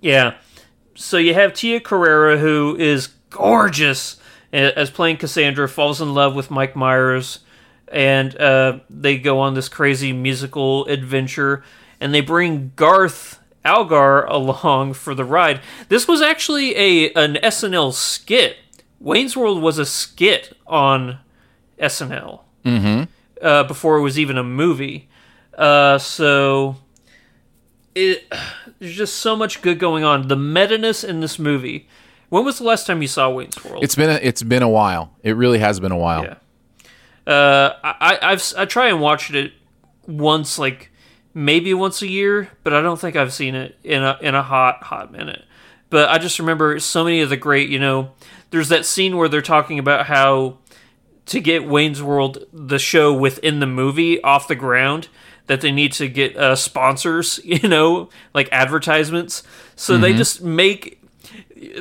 Yeah. 0.00 0.34
So 0.98 1.16
you 1.16 1.32
have 1.34 1.54
Tia 1.54 1.78
Carrere, 1.80 2.38
who 2.38 2.76
is 2.76 3.06
gorgeous 3.30 4.16
as 4.52 4.90
playing 4.90 5.18
Cassandra, 5.18 5.68
falls 5.68 6.00
in 6.00 6.12
love 6.12 6.34
with 6.34 6.50
Mike 6.50 6.74
Myers, 6.74 7.38
and 7.92 8.36
uh, 8.36 8.80
they 8.90 9.16
go 9.16 9.38
on 9.38 9.54
this 9.54 9.68
crazy 9.68 10.12
musical 10.12 10.86
adventure, 10.86 11.62
and 12.00 12.12
they 12.12 12.20
bring 12.20 12.72
Garth 12.74 13.38
Algar 13.64 14.24
along 14.24 14.94
for 14.94 15.14
the 15.14 15.24
ride. 15.24 15.60
This 15.88 16.08
was 16.08 16.20
actually 16.20 16.74
a 16.76 17.12
an 17.12 17.34
SNL 17.44 17.92
skit. 17.92 18.56
Wayne's 18.98 19.36
World 19.36 19.62
was 19.62 19.78
a 19.78 19.86
skit 19.86 20.56
on 20.66 21.18
SNL 21.78 22.40
Mm-hmm. 22.64 23.04
uh, 23.40 23.62
before 23.64 23.98
it 23.98 24.02
was 24.02 24.18
even 24.18 24.36
a 24.36 24.42
movie. 24.42 25.08
Uh, 25.56 25.96
so 25.98 26.76
it 27.98 28.32
there's 28.78 28.94
just 28.94 29.16
so 29.16 29.36
much 29.36 29.60
good 29.62 29.78
going 29.78 30.04
on. 30.04 30.28
The 30.28 30.36
meta-ness 30.36 31.04
in 31.04 31.20
this 31.20 31.38
movie. 31.38 31.88
When 32.28 32.44
was 32.44 32.58
the 32.58 32.64
last 32.64 32.86
time 32.86 33.00
you 33.00 33.08
saw 33.08 33.30
Wayne's 33.30 33.62
World? 33.64 33.82
It's 33.82 33.94
been 33.94 34.10
a, 34.10 34.14
it's 34.14 34.42
been 34.42 34.62
a 34.62 34.68
while. 34.68 35.14
It 35.22 35.32
really 35.32 35.58
has 35.60 35.80
been 35.80 35.92
a 35.92 35.96
while. 35.96 36.24
Yeah. 36.24 36.34
Uh, 37.32 37.74
I 37.82 38.18
I've 38.22 38.52
I 38.56 38.64
try 38.64 38.88
and 38.88 39.00
watch 39.00 39.30
it 39.30 39.52
once, 40.06 40.58
like 40.58 40.90
maybe 41.34 41.74
once 41.74 42.02
a 42.02 42.06
year, 42.06 42.50
but 42.64 42.72
I 42.72 42.80
don't 42.80 42.98
think 42.98 43.16
I've 43.16 43.32
seen 43.32 43.54
it 43.54 43.76
in 43.82 44.02
a 44.02 44.18
in 44.20 44.34
a 44.34 44.42
hot 44.42 44.82
hot 44.84 45.10
minute. 45.10 45.44
But 45.90 46.10
I 46.10 46.18
just 46.18 46.38
remember 46.38 46.78
so 46.80 47.04
many 47.04 47.20
of 47.22 47.30
the 47.30 47.36
great, 47.36 47.70
you 47.70 47.78
know, 47.78 48.12
there's 48.50 48.68
that 48.68 48.84
scene 48.84 49.16
where 49.16 49.28
they're 49.28 49.40
talking 49.40 49.78
about 49.78 50.06
how 50.06 50.58
to 51.26 51.40
get 51.40 51.66
Wayne's 51.66 52.02
World 52.02 52.44
the 52.52 52.78
show 52.78 53.12
within 53.12 53.60
the 53.60 53.66
movie 53.66 54.22
off 54.22 54.48
the 54.48 54.54
ground 54.54 55.08
that 55.48 55.60
they 55.60 55.72
need 55.72 55.92
to 55.94 56.08
get 56.08 56.36
uh, 56.36 56.54
sponsors, 56.56 57.40
you 57.44 57.68
know, 57.68 58.08
like 58.32 58.48
advertisements. 58.52 59.42
So 59.76 59.98
they 59.98 60.12
Mhm. 60.12 60.16
just 60.16 60.42
make 60.42 60.94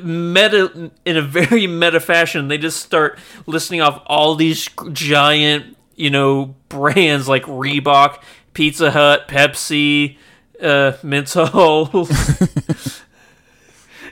meta 0.04 0.92
in 1.06 1.18
a 1.18 1.22
very 1.22 1.68
meta 1.82 2.00
fashion. 2.00 2.48
They 2.48 2.58
just 2.58 2.82
start 2.82 3.20
listing 3.46 3.82
off 3.82 4.02
all 4.08 4.36
these 4.36 4.68
giant, 4.94 5.78
you 5.96 6.10
know, 6.10 6.56
brands 6.70 7.28
like 7.28 7.44
Reebok, 7.44 8.22
Pizza 8.54 8.92
Hut, 8.92 9.28
Pepsi, 9.28 10.18
uh, 10.62 10.94
mental. 11.04 12.08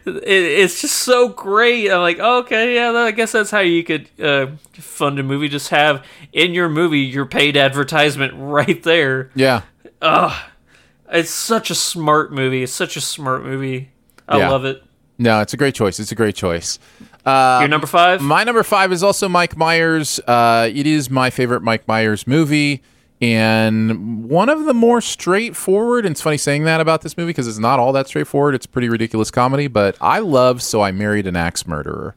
it, 0.05 0.23
it's 0.27 0.81
just 0.81 0.97
so 0.97 1.29
great. 1.29 1.89
I'm 1.91 2.01
like, 2.01 2.19
okay, 2.19 2.75
yeah, 2.75 2.91
I 2.91 3.11
guess 3.11 3.31
that's 3.31 3.51
how 3.51 3.59
you 3.59 3.83
could 3.83 4.09
uh, 4.21 4.47
fund 4.73 5.19
a 5.19 5.23
movie. 5.23 5.47
Just 5.49 5.69
have 5.69 6.05
in 6.33 6.53
your 6.53 6.69
movie 6.69 6.99
your 6.99 7.25
paid 7.25 7.57
advertisement 7.57 8.33
right 8.37 8.81
there. 8.83 9.31
Yeah. 9.35 9.61
Ugh. 10.01 10.51
It's 11.11 11.29
such 11.29 11.69
a 11.69 11.75
smart 11.75 12.31
movie. 12.33 12.63
It's 12.63 12.71
such 12.73 12.97
a 12.97 13.01
smart 13.01 13.43
movie. 13.43 13.89
I 14.27 14.39
Yeah. 14.39 14.49
love 14.49 14.65
it. 14.65 14.83
No, 15.17 15.39
it's 15.41 15.53
a 15.53 15.57
great 15.57 15.75
choice. 15.75 15.99
It's 15.99 16.11
a 16.11 16.15
great 16.15 16.35
choice. 16.35 16.77
Uh, 17.25 17.59
Your 17.61 17.69
number 17.69 17.87
five? 17.87 18.21
My 18.21 18.43
number 18.43 18.63
five 18.63 18.91
is 18.91 19.01
also 19.01 19.29
Mike 19.29 19.55
Myers. 19.55 20.19
Uh, 20.27 20.69
it 20.73 20.85
is 20.85 21.09
my 21.09 21.29
favorite 21.29 21.61
Mike 21.63 21.87
Myers 21.87 22.27
movie, 22.27 22.81
and 23.25 24.29
one 24.29 24.49
of 24.49 24.65
the 24.65 24.73
more 24.73 25.01
straightforward. 25.01 26.05
And 26.05 26.13
it's 26.13 26.21
funny 26.21 26.37
saying 26.37 26.65
that 26.65 26.79
about 26.79 27.01
this 27.01 27.17
movie 27.17 27.31
because 27.31 27.47
it's 27.47 27.57
not 27.57 27.79
all 27.79 27.91
that 27.93 28.07
straightforward. 28.07 28.53
It's 28.53 28.67
a 28.67 28.69
pretty 28.69 28.87
ridiculous 28.87 29.31
comedy, 29.31 29.67
but 29.67 29.97
I 29.99 30.19
love 30.19 30.61
So 30.61 30.81
I 30.81 30.91
Married 30.91 31.25
an 31.25 31.35
Axe 31.35 31.65
Murderer. 31.65 32.15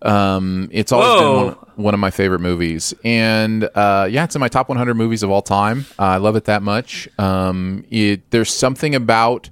Um, 0.00 0.70
it's 0.72 0.90
always 0.90 1.08
Whoa. 1.08 1.18
been 1.18 1.44
one, 1.44 1.56
one 1.74 1.94
of 1.94 2.00
my 2.00 2.10
favorite 2.10 2.40
movies, 2.40 2.94
and 3.04 3.68
uh, 3.74 4.06
yeah, 4.08 4.24
it's 4.24 4.36
in 4.36 4.40
my 4.40 4.46
top 4.48 4.68
100 4.68 4.94
movies 4.94 5.24
of 5.24 5.30
all 5.30 5.42
time. 5.42 5.86
Uh, 5.98 6.04
I 6.04 6.16
love 6.18 6.36
it 6.36 6.44
that 6.44 6.62
much. 6.62 7.08
Um, 7.18 7.84
it 7.90 8.30
there's 8.30 8.54
something 8.54 8.94
about 8.94 9.50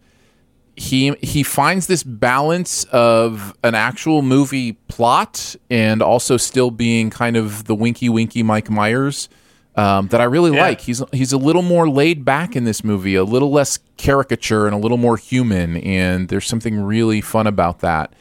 he 0.77 1.15
he 1.21 1.43
finds 1.43 1.89
this 1.89 2.05
balance 2.05 2.85
of 2.85 3.57
an 3.65 3.75
actual 3.75 4.23
movie 4.23 4.75
plot 4.87 5.57
and 5.69 6.01
also 6.01 6.37
still 6.37 6.71
being 6.71 7.11
kind 7.11 7.37
of 7.37 7.65
the 7.65 7.75
winky 7.75 8.09
winky 8.09 8.45
Mike 8.45 8.71
Myers 8.71 9.29
um, 9.77 10.09
that 10.09 10.21
I 10.21 10.25
really 10.25 10.55
Yeah. 10.55 10.63
like. 10.63 10.81
He's 10.81 11.03
he's 11.13 11.33
a 11.33 11.39
little 11.39 11.63
more 11.63 11.89
laid 11.89 12.25
back 12.25 12.57
in 12.57 12.65
this 12.65 12.83
movie, 12.83 13.15
a 13.15 13.25
little 13.25 13.51
less 13.51 13.79
caricature 13.97 14.67
and 14.67 14.75
a 14.75 14.79
little 14.79 14.97
more 14.99 15.17
human, 15.17 15.77
and 15.79 16.29
there's 16.29 16.47
something 16.47 16.81
really 16.83 17.21
fun 17.21 17.47
about 17.47 17.81
that. 17.81 18.13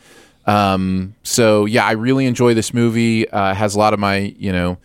Um, 0.46 1.16
so 1.24 1.66
yeah, 1.66 1.86
I 1.86 1.92
really 1.94 2.26
enjoy 2.26 2.54
this 2.54 2.74
movie. 2.74 3.28
Uh, 3.30 3.54
has 3.54 3.76
a 3.76 3.80
lot 3.80 3.94
of 3.94 4.00
my 4.00 4.36
you 4.38 4.52
know 4.52 4.78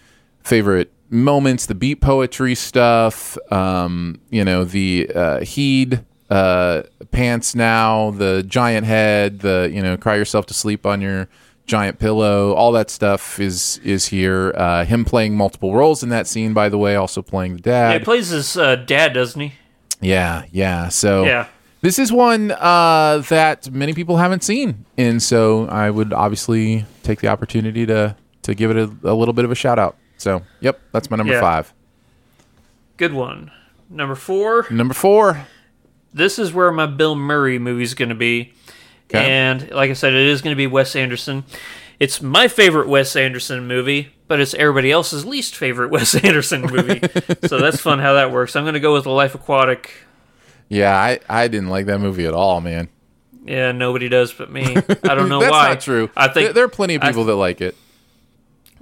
favorite 0.42 0.90
moments, 1.10 1.66
the 1.66 1.74
beat 1.74 2.00
poetry 2.00 2.54
stuff, 2.54 3.36
um, 3.52 4.20
you 4.30 4.44
know 4.44 4.64
the 4.64 5.10
uh, 5.14 5.40
heed 5.40 6.04
uh, 6.30 6.82
pants 7.10 7.54
now, 7.54 8.12
the 8.12 8.42
giant 8.46 8.86
head, 8.86 9.40
the 9.40 9.68
you 9.72 9.82
know 9.82 9.96
cry 9.96 10.14
yourself 10.16 10.46
to 10.46 10.54
sleep 10.54 10.86
on 10.86 11.00
your 11.00 11.28
giant 11.70 11.98
pillow, 11.98 12.52
all 12.54 12.72
that 12.72 12.90
stuff 12.90 13.38
is 13.40 13.80
is 13.84 14.06
here. 14.08 14.52
Uh, 14.56 14.84
him 14.84 15.04
playing 15.04 15.36
multiple 15.36 15.74
roles 15.74 16.02
in 16.02 16.08
that 16.10 16.26
scene, 16.26 16.52
by 16.52 16.68
the 16.68 16.76
way, 16.78 16.96
also 16.96 17.22
playing 17.22 17.56
the 17.58 17.62
Yeah, 17.70 17.92
dad. 17.92 18.00
he 18.00 18.04
plays 18.04 18.28
his 18.28 18.56
uh, 18.56 18.76
dad, 18.76 19.12
doesn't 19.14 19.40
he? 19.40 19.52
Yeah, 20.00 20.44
yeah. 20.50 20.88
So 20.88 21.24
Yeah. 21.24 21.46
this 21.80 21.98
is 21.98 22.12
one 22.12 22.50
uh, 22.50 23.22
that 23.28 23.70
many 23.70 23.92
people 23.94 24.16
haven't 24.16 24.42
seen, 24.42 24.84
and 24.98 25.22
so 25.22 25.66
I 25.68 25.90
would 25.90 26.12
obviously 26.12 26.84
take 27.02 27.20
the 27.20 27.28
opportunity 27.28 27.86
to 27.86 28.16
to 28.42 28.54
give 28.54 28.70
it 28.70 28.76
a, 28.76 28.90
a 29.04 29.14
little 29.14 29.34
bit 29.34 29.44
of 29.44 29.50
a 29.50 29.54
shout 29.54 29.78
out. 29.78 29.96
So, 30.16 30.42
yep, 30.60 30.80
that's 30.92 31.10
my 31.10 31.16
number 31.16 31.34
Yeah. 31.34 31.40
five. 31.40 31.72
Good 32.96 33.12
one. 33.14 33.50
Number 33.88 34.14
four. 34.14 34.66
Number 34.70 34.94
four. 34.94 35.46
This 36.12 36.38
is 36.38 36.52
where 36.52 36.70
my 36.72 36.86
Bill 36.86 37.14
Murray 37.14 37.58
movie's 37.58 37.94
going 37.94 38.08
to 38.08 38.14
be. 38.14 38.52
Okay. 39.10 39.30
And 39.30 39.70
like 39.70 39.90
I 39.90 39.94
said, 39.94 40.12
it 40.12 40.26
is 40.26 40.40
going 40.40 40.52
to 40.52 40.56
be 40.56 40.66
Wes 40.66 40.94
Anderson. 40.94 41.44
It's 41.98 42.22
my 42.22 42.48
favorite 42.48 42.88
Wes 42.88 43.14
Anderson 43.16 43.66
movie, 43.66 44.12
but 44.28 44.40
it's 44.40 44.54
everybody 44.54 44.90
else's 44.90 45.26
least 45.26 45.56
favorite 45.56 45.90
Wes 45.90 46.14
Anderson 46.14 46.62
movie. 46.62 47.00
so 47.46 47.58
that's 47.58 47.80
fun 47.80 47.98
how 47.98 48.14
that 48.14 48.30
works. 48.30 48.56
I'm 48.56 48.64
going 48.64 48.74
to 48.74 48.80
go 48.80 48.92
with 48.94 49.04
The 49.04 49.10
Life 49.10 49.34
Aquatic. 49.34 49.92
Yeah, 50.68 50.96
I, 50.96 51.18
I 51.28 51.48
didn't 51.48 51.68
like 51.68 51.86
that 51.86 51.98
movie 51.98 52.26
at 52.26 52.34
all, 52.34 52.60
man. 52.60 52.88
Yeah, 53.44 53.72
nobody 53.72 54.08
does 54.08 54.32
but 54.32 54.50
me. 54.50 54.76
I 54.76 55.14
don't 55.14 55.28
know 55.28 55.40
That's 55.40 55.50
why. 55.50 55.68
not 55.70 55.80
true. 55.80 56.10
I 56.16 56.28
think 56.28 56.46
there, 56.46 56.52
there 56.52 56.64
are 56.64 56.68
plenty 56.68 56.94
of 56.94 57.02
people 57.02 57.24
that 57.24 57.34
like 57.34 57.60
it. 57.60 57.74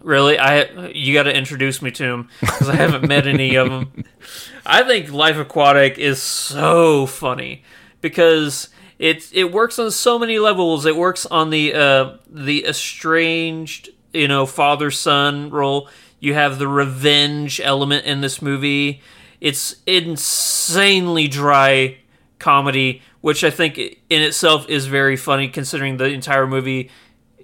Really, 0.02 0.38
I 0.38 0.88
you 0.88 1.14
got 1.14 1.24
to 1.24 1.36
introduce 1.36 1.82
me 1.82 1.90
to 1.92 2.02
them 2.04 2.28
because 2.40 2.68
I 2.68 2.76
haven't 2.76 3.08
met 3.08 3.26
any 3.26 3.56
of 3.56 3.68
them. 3.68 4.04
I 4.66 4.84
think 4.84 5.10
Life 5.10 5.36
Aquatic 5.36 5.98
is 5.98 6.22
so 6.22 7.06
funny 7.06 7.64
because 8.00 8.68
it 8.98 9.30
it 9.32 9.52
works 9.52 9.78
on 9.78 9.90
so 9.90 10.18
many 10.18 10.38
levels. 10.38 10.84
It 10.84 10.96
works 10.96 11.24
on 11.26 11.50
the 11.50 11.74
uh, 11.74 12.16
the 12.28 12.64
estranged, 12.66 13.90
you 14.12 14.28
know, 14.28 14.46
father 14.46 14.90
son 14.90 15.50
role. 15.50 15.88
You 16.20 16.34
have 16.34 16.58
the 16.58 16.66
revenge 16.66 17.60
element 17.60 18.04
in 18.04 18.20
this 18.20 18.42
movie. 18.42 19.00
It's 19.40 19.76
insanely 19.86 21.28
dry 21.28 21.98
comedy, 22.40 23.02
which 23.20 23.44
I 23.44 23.50
think 23.50 23.78
in 23.78 24.22
itself 24.22 24.68
is 24.68 24.86
very 24.86 25.16
funny 25.16 25.48
considering 25.48 25.96
the 25.96 26.06
entire 26.06 26.46
movie 26.46 26.90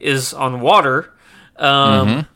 is 0.00 0.32
on 0.32 0.60
water. 0.60 1.12
Um, 1.56 2.26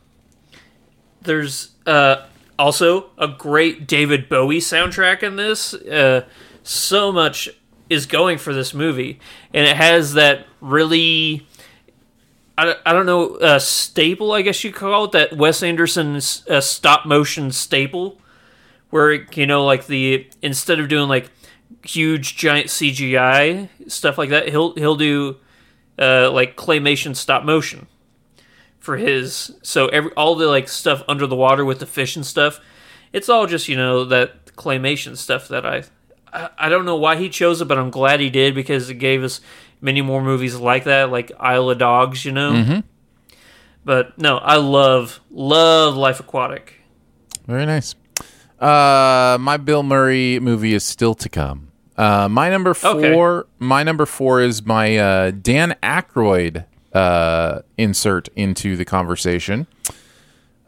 there's 1.22 1.72
uh, 1.86 2.26
also 2.56 3.10
a 3.18 3.26
great 3.26 3.88
David 3.88 4.28
Bowie 4.28 4.60
soundtrack 4.60 5.24
in 5.24 5.34
this. 5.34 5.74
Uh, 5.74 6.24
so 6.62 7.10
much 7.10 7.48
is 7.90 8.06
going 8.06 8.38
for 8.38 8.52
this 8.52 8.72
movie, 8.74 9.18
and 9.54 9.66
it 9.66 9.76
has 9.76 10.14
that 10.14 10.46
really. 10.60 11.46
I, 12.56 12.64
don't- 12.64 12.78
I 12.84 12.92
don't 12.92 13.06
know, 13.06 13.36
uh, 13.36 13.60
staple, 13.60 14.32
I 14.32 14.42
guess 14.42 14.64
you 14.64 14.72
call 14.72 15.04
it, 15.04 15.12
that 15.12 15.36
Wes 15.36 15.62
Anderson's 15.62 16.44
uh, 16.48 16.60
stop 16.60 17.06
motion 17.06 17.52
staple, 17.52 18.18
where, 18.90 19.12
you 19.12 19.46
know, 19.46 19.64
like 19.64 19.86
the, 19.86 20.28
instead 20.42 20.80
of 20.80 20.88
doing 20.88 21.08
like 21.08 21.30
huge 21.84 22.36
giant 22.36 22.66
CGI 22.66 23.68
stuff 23.86 24.18
like 24.18 24.30
that, 24.30 24.48
he'll, 24.48 24.74
he'll 24.74 24.96
do 24.96 25.36
uh, 26.00 26.32
like 26.32 26.56
claymation 26.56 27.14
stop 27.14 27.44
motion 27.44 27.86
for 28.80 28.96
his 28.96 29.52
so 29.62 29.86
every 29.88 30.10
all 30.12 30.34
the 30.34 30.46
like 30.46 30.66
stuff 30.68 31.02
under 31.08 31.26
the 31.26 31.36
water 31.36 31.64
with 31.64 31.78
the 31.78 31.84
fish 31.86 32.16
and 32.16 32.24
stuff 32.24 32.58
it's 33.12 33.28
all 33.28 33.46
just 33.46 33.68
you 33.68 33.76
know 33.76 34.04
that 34.04 34.46
claymation 34.56 35.16
stuff 35.16 35.46
that 35.48 35.66
I, 35.66 35.82
I 36.32 36.50
i 36.58 36.68
don't 36.68 36.84
know 36.84 36.96
why 36.96 37.16
he 37.16 37.28
chose 37.28 37.60
it 37.60 37.66
but 37.66 37.78
i'm 37.78 37.90
glad 37.90 38.20
he 38.20 38.30
did 38.30 38.54
because 38.54 38.90
it 38.90 38.94
gave 38.94 39.22
us 39.24 39.40
many 39.80 40.02
more 40.02 40.22
movies 40.22 40.56
like 40.56 40.84
that 40.84 41.10
like 41.10 41.30
isle 41.38 41.70
of 41.70 41.78
dogs 41.78 42.24
you 42.24 42.32
know 42.32 42.52
Mhm. 42.52 42.84
but 43.84 44.18
no 44.18 44.38
i 44.38 44.56
love 44.56 45.20
love 45.30 45.96
life 45.96 46.20
aquatic 46.20 46.74
Very 47.46 47.64
nice. 47.66 47.94
Uh, 48.60 49.38
my 49.40 49.56
Bill 49.56 49.82
Murray 49.84 50.40
movie 50.40 50.74
is 50.74 50.82
still 50.84 51.14
to 51.14 51.28
come. 51.28 51.68
Uh, 51.96 52.28
my 52.28 52.50
number 52.50 52.74
four. 52.74 53.46
My 53.60 53.82
number 53.84 54.04
four 54.04 54.40
is 54.42 54.66
my 54.66 54.98
uh, 54.98 55.30
Dan 55.30 55.76
Aykroyd 55.82 56.64
uh, 56.92 57.60
insert 57.78 58.28
into 58.34 58.76
the 58.76 58.84
conversation. 58.84 59.66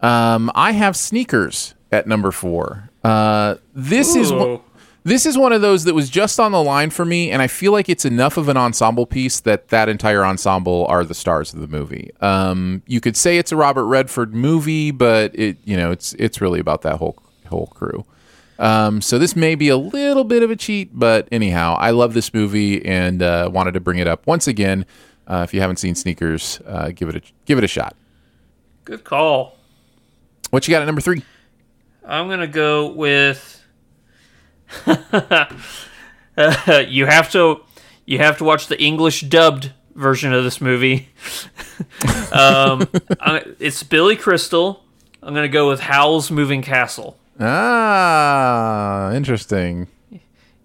Um, 0.00 0.50
I 0.54 0.72
have 0.72 0.96
sneakers 0.96 1.74
at 1.92 2.06
number 2.06 2.30
four. 2.30 2.90
Uh, 3.04 3.56
this 3.74 4.14
is 4.16 4.32
one, 4.32 4.48
Ooh. 4.48 4.62
This 5.04 5.24
is 5.26 5.36
one 5.38 5.52
of 5.52 5.60
those 5.62 5.84
that 5.84 5.94
was 5.94 6.10
just 6.10 6.38
on 6.38 6.52
the 6.52 6.62
line 6.62 6.90
for 6.90 7.04
me, 7.04 7.30
and 7.30 7.40
I 7.40 7.46
feel 7.46 7.72
like 7.72 7.88
it's 7.88 8.04
enough 8.04 8.36
of 8.36 8.48
an 8.48 8.56
ensemble 8.56 9.06
piece 9.06 9.40
that 9.40 9.68
that 9.68 9.88
entire 9.88 10.24
ensemble 10.24 10.86
are 10.88 11.04
the 11.04 11.14
stars 11.14 11.54
of 11.54 11.60
the 11.60 11.66
movie. 11.68 12.10
Um, 12.20 12.82
you 12.86 13.00
could 13.00 13.16
say 13.16 13.38
it's 13.38 13.52
a 13.52 13.56
Robert 13.56 13.86
Redford 13.86 14.34
movie, 14.34 14.90
but 14.90 15.34
it 15.38 15.56
you 15.64 15.76
know 15.76 15.90
it's 15.90 16.12
it's 16.14 16.40
really 16.40 16.60
about 16.60 16.82
that 16.82 16.96
whole 16.96 17.16
whole 17.48 17.68
crew. 17.68 18.04
Um, 18.58 19.00
so 19.00 19.18
this 19.18 19.34
may 19.34 19.54
be 19.54 19.70
a 19.70 19.76
little 19.78 20.24
bit 20.24 20.42
of 20.42 20.50
a 20.50 20.56
cheat, 20.56 20.90
but 20.92 21.26
anyhow, 21.32 21.76
I 21.78 21.92
love 21.92 22.12
this 22.12 22.34
movie 22.34 22.84
and 22.84 23.22
uh, 23.22 23.48
wanted 23.50 23.72
to 23.72 23.80
bring 23.80 23.98
it 23.98 24.06
up 24.06 24.26
once 24.26 24.46
again. 24.46 24.84
Uh, 25.26 25.42
if 25.44 25.54
you 25.54 25.60
haven't 25.62 25.76
seen 25.76 25.94
Sneakers, 25.94 26.60
uh, 26.66 26.90
give 26.94 27.08
it 27.08 27.16
a 27.16 27.22
give 27.46 27.56
it 27.56 27.64
a 27.64 27.68
shot. 27.68 27.96
good 28.84 29.02
call 29.04 29.56
What 30.50 30.68
you 30.68 30.72
got 30.74 30.82
at 30.82 30.86
number 30.86 31.00
three? 31.00 31.22
i'm 32.04 32.28
gonna 32.28 32.46
go 32.48 32.88
with 32.92 33.59
you 36.88 37.06
have 37.06 37.30
to 37.32 37.60
you 38.06 38.18
have 38.18 38.38
to 38.38 38.44
watch 38.44 38.68
the 38.68 38.80
english 38.80 39.22
dubbed 39.22 39.72
version 39.94 40.32
of 40.32 40.44
this 40.44 40.60
movie 40.60 41.08
um, 42.32 42.88
I, 43.20 43.44
it's 43.58 43.82
billy 43.82 44.16
crystal 44.16 44.84
i'm 45.22 45.34
gonna 45.34 45.48
go 45.48 45.68
with 45.68 45.80
howl's 45.80 46.30
moving 46.30 46.62
castle 46.62 47.18
Ah, 47.40 49.12
interesting. 49.12 49.88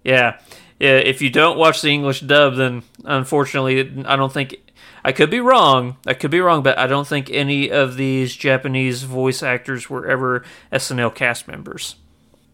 Yeah. 0.04 0.38
Yeah, 0.78 0.98
if 0.98 1.22
you 1.22 1.30
don't 1.30 1.56
watch 1.56 1.80
the 1.80 1.88
English 1.88 2.20
dub, 2.20 2.56
then 2.56 2.82
unfortunately, 3.04 4.04
I 4.04 4.16
don't 4.16 4.32
think 4.32 4.56
I 5.02 5.12
could 5.12 5.30
be 5.30 5.40
wrong. 5.40 5.96
I 6.06 6.12
could 6.12 6.30
be 6.30 6.40
wrong, 6.40 6.62
but 6.62 6.78
I 6.78 6.86
don't 6.86 7.06
think 7.06 7.30
any 7.30 7.70
of 7.70 7.96
these 7.96 8.36
Japanese 8.36 9.04
voice 9.04 9.42
actors 9.42 9.88
were 9.88 10.06
ever 10.06 10.44
SNL 10.70 11.14
cast 11.14 11.48
members. 11.48 11.96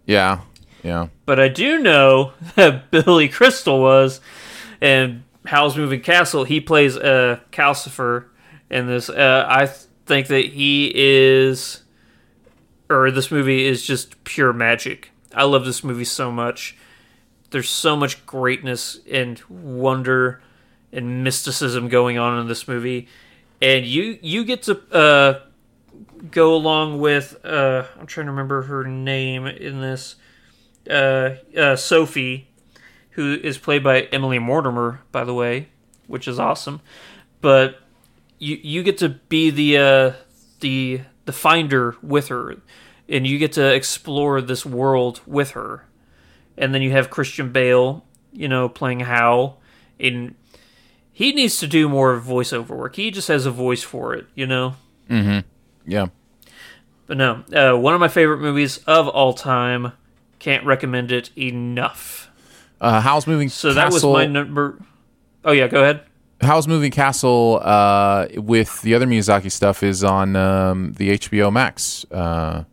Yeah, 0.07 0.43
yeah. 0.83 1.09
But 1.27 1.39
I 1.41 1.49
do 1.49 1.79
know 1.79 2.33
that 2.57 2.91
Billy 2.91 3.29
Crystal 3.29 3.81
was, 3.81 4.21
and 4.81 5.25
Howl's 5.47 5.77
Moving 5.77 6.01
Castle. 6.01 6.45
He 6.45 6.61
plays 6.61 6.97
uh, 6.97 7.41
Calcifer 7.51 8.27
in 8.71 8.87
this. 8.87 9.09
Uh, 9.09 9.45
I 9.49 9.67
th- 9.67 9.79
think 10.07 10.27
that 10.29 10.47
he 10.47 10.93
is, 10.95 11.83
or 12.91 13.11
this 13.11 13.31
movie 13.31 13.65
is 13.67 13.85
just 13.85 14.23
pure 14.25 14.53
magic. 14.53 15.11
I 15.35 15.45
love 15.45 15.65
this 15.65 15.83
movie 15.83 16.05
so 16.05 16.31
much. 16.31 16.77
there's 17.51 17.71
so 17.71 17.97
much 17.97 18.25
greatness 18.27 18.99
and 19.11 19.41
wonder 19.49 20.43
and 20.93 21.25
mysticism 21.25 21.89
going 21.89 22.19
on 22.19 22.39
in 22.39 22.49
this 22.49 22.69
movie, 22.69 23.09
and 23.63 23.87
you 23.87 24.19
you 24.21 24.45
get 24.45 24.63
to 24.65 24.79
uh, 24.93 25.41
go 26.31 26.55
along 26.55 27.01
with 27.01 27.43
uh, 27.45 27.85
I'm 27.99 28.07
trying 28.07 28.27
to 28.27 28.33
remember 28.33 28.63
her 28.63 28.85
name 28.85 29.47
in 29.47 29.81
this 29.81 30.17
uh, 30.89 31.37
uh, 31.57 31.77
Sophie, 31.77 32.49
who 33.11 33.35
is 33.35 33.59
played 33.59 33.85
by 33.85 34.03
Emily 34.03 34.39
Mortimer, 34.39 35.01
by 35.11 35.25
the 35.25 35.35
way, 35.35 35.69
which 36.07 36.27
is 36.27 36.39
awesome. 36.39 36.81
But 37.41 37.81
you 38.39 38.59
you 38.63 38.83
get 38.83 38.99
to 38.99 39.09
be 39.09 39.51
the 39.51 39.79
uh, 39.79 40.13
the 40.61 41.03
the 41.25 41.33
finder 41.33 41.97
with 42.03 42.29
her, 42.29 42.57
and 43.09 43.27
you 43.27 43.39
get 43.39 43.53
to 43.53 43.75
explore 43.75 44.41
this 44.41 44.67
world 44.67 45.21
with 45.27 45.53
her. 45.53 45.87
And 46.57 46.75
then 46.75 46.83
you 46.83 46.91
have 46.91 47.09
Christian 47.09 47.51
Bale, 47.51 48.05
you 48.33 48.47
know, 48.47 48.69
playing 48.69 49.01
Howl, 49.01 49.61
and 49.99 50.35
he 51.13 51.33
needs 51.33 51.59
to 51.59 51.67
do 51.67 51.89
more 51.89 52.19
voiceover 52.21 52.71
work. 52.71 52.97
He 52.97 53.11
just 53.11 53.29
has 53.29 53.47
a 53.47 53.51
voice 53.51 53.83
for 53.83 54.15
it, 54.15 54.27
you 54.35 54.47
know. 54.47 54.75
Mm-hmm. 55.09 55.49
Yeah. 55.91 56.07
But 57.07 57.17
no, 57.17 57.45
uh, 57.53 57.79
one 57.79 57.95
of 57.95 58.01
my 58.01 58.09
favorite 58.09 58.39
movies 58.39 58.79
of 58.87 59.09
all 59.09 59.35
time. 59.35 59.93
Can't 60.43 60.67
recommend 60.67 61.13
it 61.13 61.31
enough. 61.39 62.29
Uh, 62.81 63.01
Howl's 63.01 63.29
Moving 63.29 63.49
So 63.49 63.69
Castle. 63.73 63.75
that 63.83 63.93
was 63.93 64.03
my 64.03 64.27
number. 64.27 64.77
Oh 65.45 65.53
yeah, 65.53 65.69
go 65.69 65.83
ahead. 65.83 66.01
Howl's 66.41 66.67
Moving 66.67 66.91
Castle 66.91 67.61
uh, 67.63 68.27
with 68.35 68.83
the 68.83 68.97
other 68.97 69.07
Miyazaki 69.07 69.53
stuff 69.53 69.85
is 69.85 70.03
on 70.03 70.35
um, 70.35 70.95
the 70.95 71.11
HBO 71.17 71.53
Max 71.53 72.05
uh, 72.11 72.65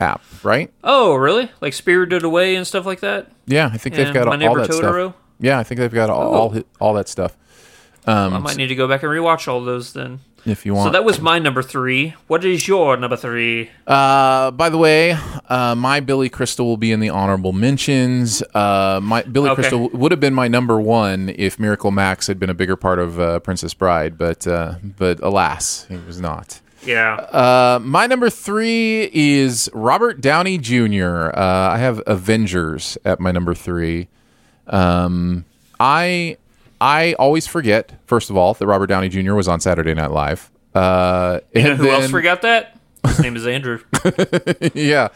app, 0.00 0.22
right? 0.42 0.72
Oh 0.82 1.14
really? 1.14 1.52
Like 1.60 1.72
Spirited 1.72 2.24
Away 2.24 2.56
and 2.56 2.66
stuff 2.66 2.84
like 2.84 2.98
that. 2.98 3.30
Yeah, 3.46 3.70
I 3.72 3.76
think 3.76 3.94
they've 3.94 4.12
got 4.12 4.26
My 4.26 4.44
all 4.44 4.56
that 4.56 4.68
Totoro? 4.68 5.10
stuff. 5.10 5.14
Yeah, 5.38 5.60
I 5.60 5.62
think 5.62 5.78
they've 5.78 5.92
got 5.94 6.10
all 6.10 6.22
Oh. 6.22 6.34
all, 6.34 6.56
all 6.80 6.94
that 6.94 7.08
stuff. 7.08 7.36
Um, 8.08 8.34
I 8.34 8.38
might 8.38 8.56
need 8.56 8.66
to 8.66 8.74
go 8.74 8.88
back 8.88 9.04
and 9.04 9.12
rewatch 9.12 9.46
all 9.46 9.62
those 9.64 9.92
then. 9.92 10.18
If 10.44 10.66
you 10.66 10.74
want. 10.74 10.88
So 10.88 10.92
that 10.92 11.04
was 11.04 11.20
my 11.20 11.38
number 11.38 11.62
three. 11.62 12.14
What 12.26 12.44
is 12.44 12.66
your 12.66 12.96
number 12.96 13.16
three? 13.16 13.70
Uh, 13.86 14.50
by 14.50 14.68
the 14.68 14.78
way, 14.78 15.16
uh, 15.48 15.74
my 15.74 16.00
Billy 16.00 16.28
Crystal 16.28 16.66
will 16.66 16.76
be 16.76 16.92
in 16.92 17.00
the 17.00 17.10
honorable 17.10 17.52
mentions. 17.52 18.42
Uh, 18.54 19.00
my 19.02 19.22
Billy 19.22 19.50
Okay. 19.50 19.54
Crystal 19.62 19.88
would 19.90 20.10
have 20.12 20.20
been 20.20 20.34
my 20.34 20.48
number 20.48 20.80
one 20.80 21.28
if 21.36 21.58
Miracle 21.58 21.90
Max 21.90 22.26
had 22.26 22.38
been 22.38 22.50
a 22.50 22.54
bigger 22.54 22.76
part 22.76 22.98
of 22.98 23.20
uh, 23.20 23.38
Princess 23.40 23.74
Bride, 23.74 24.18
but 24.18 24.46
uh, 24.46 24.74
but 24.82 25.20
alas, 25.20 25.86
it 25.90 26.04
was 26.06 26.20
not. 26.20 26.60
Yeah. 26.84 27.14
Uh, 27.14 27.78
my 27.80 28.08
number 28.08 28.28
three 28.28 29.08
is 29.12 29.70
Robert 29.72 30.20
Downey 30.20 30.58
Jr. 30.58 31.30
Uh, 31.32 31.70
I 31.70 31.78
have 31.78 32.02
Avengers 32.08 32.98
at 33.04 33.20
my 33.20 33.30
number 33.30 33.54
three. 33.54 34.08
Um, 34.66 35.44
I 35.78 36.38
I 36.82 37.12
always 37.12 37.46
forget, 37.46 37.92
first 38.06 38.28
of 38.28 38.36
all, 38.36 38.54
that 38.54 38.66
Robert 38.66 38.88
Downey 38.88 39.08
Jr. 39.08 39.34
was 39.34 39.46
on 39.46 39.60
Saturday 39.60 39.94
Night 39.94 40.10
Live. 40.10 40.50
Uh, 40.74 41.38
You 41.54 41.62
know 41.62 41.76
who 41.76 41.88
else 41.88 42.10
forgot 42.10 42.42
that? 42.42 42.76
His 43.06 43.20
name 43.20 43.36
is 43.36 43.46
Andrew. 43.46 43.80
yeah, 44.74 45.08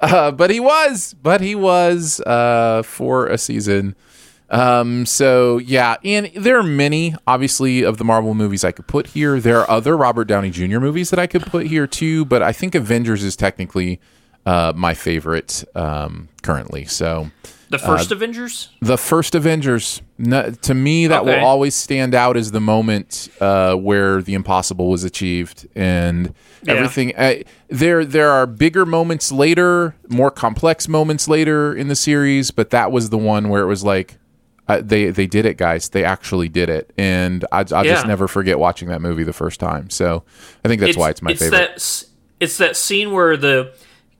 uh, 0.00 0.32
but 0.32 0.50
he 0.50 0.58
was, 0.58 1.14
but 1.22 1.40
he 1.40 1.54
was 1.54 2.20
uh, 2.20 2.82
for 2.84 3.28
a 3.28 3.38
season. 3.38 3.94
Um, 4.50 5.06
so 5.06 5.58
yeah, 5.58 5.96
and 6.04 6.30
there 6.34 6.58
are 6.58 6.62
many, 6.64 7.14
obviously, 7.26 7.82
of 7.84 7.98
the 7.98 8.04
Marvel 8.04 8.34
movies 8.34 8.64
I 8.64 8.72
could 8.72 8.88
put 8.88 9.08
here. 9.08 9.38
There 9.38 9.60
are 9.60 9.70
other 9.70 9.96
Robert 9.96 10.24
Downey 10.24 10.50
Jr. 10.50 10.80
movies 10.80 11.10
that 11.10 11.20
I 11.20 11.26
could 11.28 11.42
put 11.42 11.66
here 11.68 11.86
too, 11.86 12.24
but 12.24 12.42
I 12.42 12.52
think 12.52 12.74
Avengers 12.74 13.22
is 13.22 13.36
technically 13.36 14.00
uh, 14.44 14.72
my 14.74 14.94
favorite 14.94 15.64
um, 15.76 16.28
currently. 16.42 16.84
So 16.84 17.30
The 17.72 17.78
first 17.78 18.12
uh, 18.12 18.16
Avengers? 18.16 18.68
the 18.80 18.96
first 18.98 19.34
Avengers, 19.34 20.02
no, 20.18 20.50
to 20.50 20.74
me, 20.74 21.06
that 21.08 21.22
Okay. 21.22 21.38
will 21.38 21.44
always 21.44 21.74
stand 21.74 22.14
out 22.14 22.36
as 22.36 22.50
the 22.52 22.60
moment 22.60 23.28
uh, 23.40 23.74
where 23.74 24.20
the 24.22 24.34
impossible 24.34 24.88
was 24.90 25.04
achieved, 25.04 25.66
and 25.74 26.34
Yeah. 26.62 26.74
everything. 26.74 27.16
Uh, 27.16 27.36
there, 27.68 28.04
there 28.04 28.30
are 28.30 28.46
bigger 28.46 28.84
moments 28.86 29.32
later, 29.32 29.94
more 30.08 30.30
complex 30.30 30.86
moments 30.86 31.26
later 31.28 31.74
in 31.74 31.88
the 31.88 31.96
series, 31.96 32.50
but 32.50 32.70
that 32.70 32.92
was 32.92 33.08
the 33.10 33.18
one 33.18 33.48
where 33.48 33.62
it 33.62 33.66
was 33.68 33.82
like. 33.82 34.18
Uh, 34.68 34.80
they 34.80 35.10
they 35.10 35.26
did 35.26 35.44
it, 35.44 35.56
guys. 35.56 35.88
They 35.88 36.04
actually 36.04 36.48
did 36.48 36.68
it, 36.70 36.92
and 36.96 37.44
I, 37.50 37.64
just 37.64 37.84
Yeah. 37.84 38.02
never 38.06 38.28
forget 38.28 38.60
watching 38.60 38.88
that 38.90 39.00
movie 39.02 39.24
the 39.24 39.32
first 39.32 39.58
time. 39.58 39.90
So 39.90 40.22
I 40.64 40.68
think 40.68 40.80
that's 40.80 40.96
why 40.96 41.10
it's 41.10 41.20
my 41.20 41.32
it's 41.32 41.40
favorite. 41.42 41.58
That, 41.58 42.04
it's 42.38 42.58
that 42.58 42.76
scene 42.76 43.10
where 43.10 43.36
the 43.36 43.72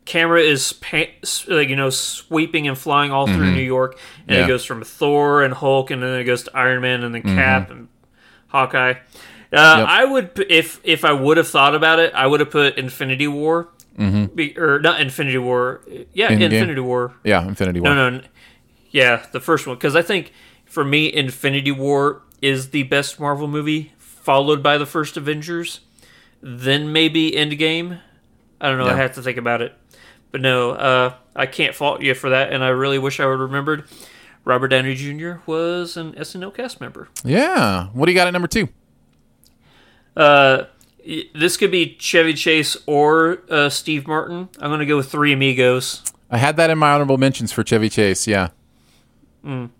camera 0.04 0.40
is 0.40 0.72
pa- 0.74 1.12
like 1.48 1.68
you 1.68 1.76
know 1.76 1.90
sweeping 1.90 2.66
and 2.68 2.76
flying 2.76 3.10
all 3.12 3.26
through 3.26 3.46
Mhm. 3.50 3.54
New 3.54 3.62
York, 3.62 3.98
and 4.28 4.36
Yeah. 4.38 4.44
it 4.44 4.48
goes 4.48 4.64
from 4.64 4.82
Thor 4.82 5.42
and 5.42 5.54
Hulk, 5.54 5.90
and 5.90 6.02
then 6.02 6.18
it 6.20 6.24
goes 6.24 6.42
to 6.44 6.56
Iron 6.56 6.82
Man, 6.82 7.02
and 7.04 7.14
then 7.14 7.22
Mhm. 7.22 7.34
Cap 7.36 7.70
and 7.70 7.88
Hawkeye. 8.48 8.94
Uh, 9.52 9.84
I 9.88 10.04
would 10.04 10.44
if 10.48 10.80
if 10.82 11.04
I 11.04 11.12
would 11.12 11.36
have 11.36 11.48
thought 11.48 11.74
about 11.74 11.98
it, 11.98 12.12
I 12.14 12.26
would 12.26 12.40
have 12.40 12.50
put 12.50 12.78
Infinity 12.78 13.28
War, 13.28 13.68
Mhm. 13.98 14.34
be, 14.34 14.56
or 14.58 14.78
not 14.80 15.00
Infinity 15.00 15.38
War, 15.38 15.82
yeah? 16.14 16.32
Infinity 16.32 16.80
War. 16.80 17.12
Yeah, 17.22 17.46
Infinity 17.46 17.80
War. 17.80 17.94
No, 17.94 18.10
no, 18.10 18.20
yeah, 18.90 19.20
the 19.32 19.40
first 19.40 19.66
one 19.66 19.76
because 19.76 19.94
I 19.94 20.02
think 20.02 20.32
for 20.64 20.84
me, 20.84 21.12
Infinity 21.12 21.70
War 21.70 22.22
is 22.40 22.70
the 22.70 22.82
best 22.84 23.20
Marvel 23.20 23.46
movie, 23.46 23.92
followed 23.98 24.62
by 24.62 24.78
the 24.78 24.86
first 24.86 25.16
Avengers, 25.18 25.80
then 26.42 26.90
maybe 26.92 27.32
Endgame. 27.32 27.98
I 28.60 28.68
don't 28.68 28.78
know. 28.78 28.86
I 28.86 28.94
have 28.96 29.12
to 29.16 29.22
think 29.22 29.36
about 29.38 29.60
it, 29.60 29.74
but 30.32 30.40
no, 30.40 30.72
uh, 30.72 31.14
I 31.36 31.46
can't 31.46 31.74
fault 31.74 32.02
you 32.02 32.14
for 32.14 32.30
that, 32.30 32.52
and 32.52 32.64
I 32.64 32.68
really 32.68 32.98
wish 32.98 33.20
I 33.20 33.26
would 33.26 33.32
have 33.32 33.40
remembered. 33.40 33.84
Robert 34.44 34.68
Downey 34.68 34.94
Jr. 34.94 35.34
was 35.46 35.96
an 35.96 36.14
SNL 36.14 36.52
cast 36.52 36.80
member. 36.80 37.08
Yeah. 37.22 37.88
What 37.92 38.06
do 38.06 38.12
you 38.12 38.16
got 38.16 38.26
at 38.26 38.32
number 38.32 38.48
two? 38.48 38.68
Uh, 40.16 40.64
this 41.34 41.56
could 41.56 41.70
be 41.70 41.96
Chevy 41.98 42.34
Chase 42.34 42.76
or 42.86 43.42
uh, 43.48 43.68
Steve 43.68 44.06
Martin. 44.06 44.48
I'm 44.58 44.70
going 44.70 44.80
to 44.80 44.86
go 44.86 44.96
with 44.96 45.10
Three 45.10 45.32
Amigos. 45.32 46.02
I 46.30 46.38
had 46.38 46.56
that 46.56 46.70
in 46.70 46.78
my 46.78 46.92
honorable 46.92 47.18
mentions 47.18 47.52
for 47.52 47.62
Chevy 47.62 47.88
Chase. 47.88 48.26
Yeah. 48.26 48.48
Mm. 49.44 49.70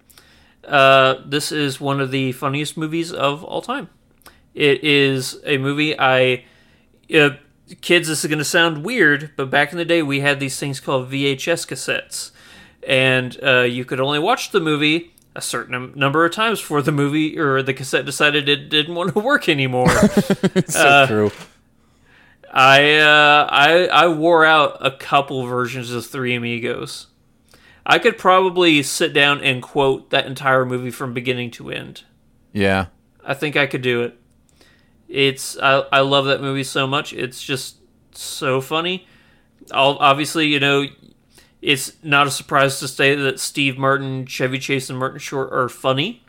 Uh, 0.65 1.17
this 1.25 1.51
is 1.51 1.81
one 1.81 2.01
of 2.01 2.11
the 2.11 2.33
funniest 2.33 2.77
movies 2.77 3.13
of 3.13 3.43
all 3.43 3.63
time. 3.63 3.89
It 4.55 4.85
is 4.85 5.41
a 5.45 5.59
movie 5.59 5.99
I. 5.99 6.45
Uh, 7.13 7.31
kids, 7.81 8.09
this 8.09 8.25
is 8.25 8.29
going 8.29 8.39
to 8.39 8.45
sound 8.45 8.85
weird, 8.85 9.31
but 9.37 9.51
back 9.51 9.73
in 9.73 9.79
the 9.79 9.85
day, 9.85 10.03
we 10.03 10.21
had 10.21 10.41
these 10.41 10.59
things 10.59 10.81
called 10.81 11.11
VHS 11.11 11.67
cassettes. 11.67 12.31
And 12.87 13.39
uh, 13.43 13.61
you 13.63 13.85
could 13.85 14.01
only 14.01 14.19
watch 14.19 14.51
the 14.51 14.61
movie 14.61 15.15
a 15.35 15.41
certain 15.41 15.93
number 15.95 16.25
of 16.27 16.33
times 16.33 16.61
before 16.61 16.83
the 16.83 16.93
movie 16.93 17.39
or 17.39 17.63
the 17.63 17.73
cassette 17.73 18.05
decided 18.05 18.49
it 18.49 18.69
didn't 18.69 18.95
want 18.95 19.15
to 19.15 19.21
work 19.21 19.49
anymore. 19.49 19.89
It's 20.55 20.75
so 20.75 20.87
Uh, 20.89 21.07
true. 21.07 21.31
I 22.53 22.97
uh, 22.99 23.47
I 23.51 23.87
I 23.87 24.09
wore 24.09 24.45
out 24.45 24.77
a 24.85 24.91
couple 24.91 25.47
versions 25.47 25.91
of 25.91 26.05
Three 26.05 26.35
Amigos. 26.35 27.07
I 27.87 27.99
could 27.99 28.19
probably 28.19 28.83
sit 28.83 29.13
down 29.15 29.41
and 29.41 29.63
quote 29.63 30.11
that 30.11 30.27
entire 30.27 30.67
movie 30.67 30.91
from 30.91 31.15
beginning 31.15 31.51
to 31.53 31.71
end. 31.71 32.05
Yeah. 32.53 32.87
I 33.25 33.35
think 33.35 33.57
I 33.57 33.67
could 33.67 33.83
do 33.83 34.03
it. 34.03 34.19
It's 35.13 35.59
I 35.59 35.85
I 35.93 36.01
love 36.01 36.25
that 36.25 36.41
movie 36.41 36.65
so 36.65 36.87
much. 36.87 37.13
It's 37.13 37.43
just 37.43 37.77
so 38.13 38.63
funny. 38.63 39.07
I'll, 39.71 39.99
obviously, 40.01 40.47
you 40.47 40.59
know, 40.59 40.87
it's 41.61 41.93
not 42.03 42.27
a 42.27 42.31
surprise 42.31 42.81
to 42.81 42.89
say 42.89 43.15
that 43.15 43.39
Steve 43.39 43.77
Martin, 43.77 44.25
Chevy 44.25 44.59
Chase, 44.59 44.89
and 44.89 44.99
Martin 44.99 45.19
Short 45.19 45.53
are 45.53 45.69
funny, 45.69 46.25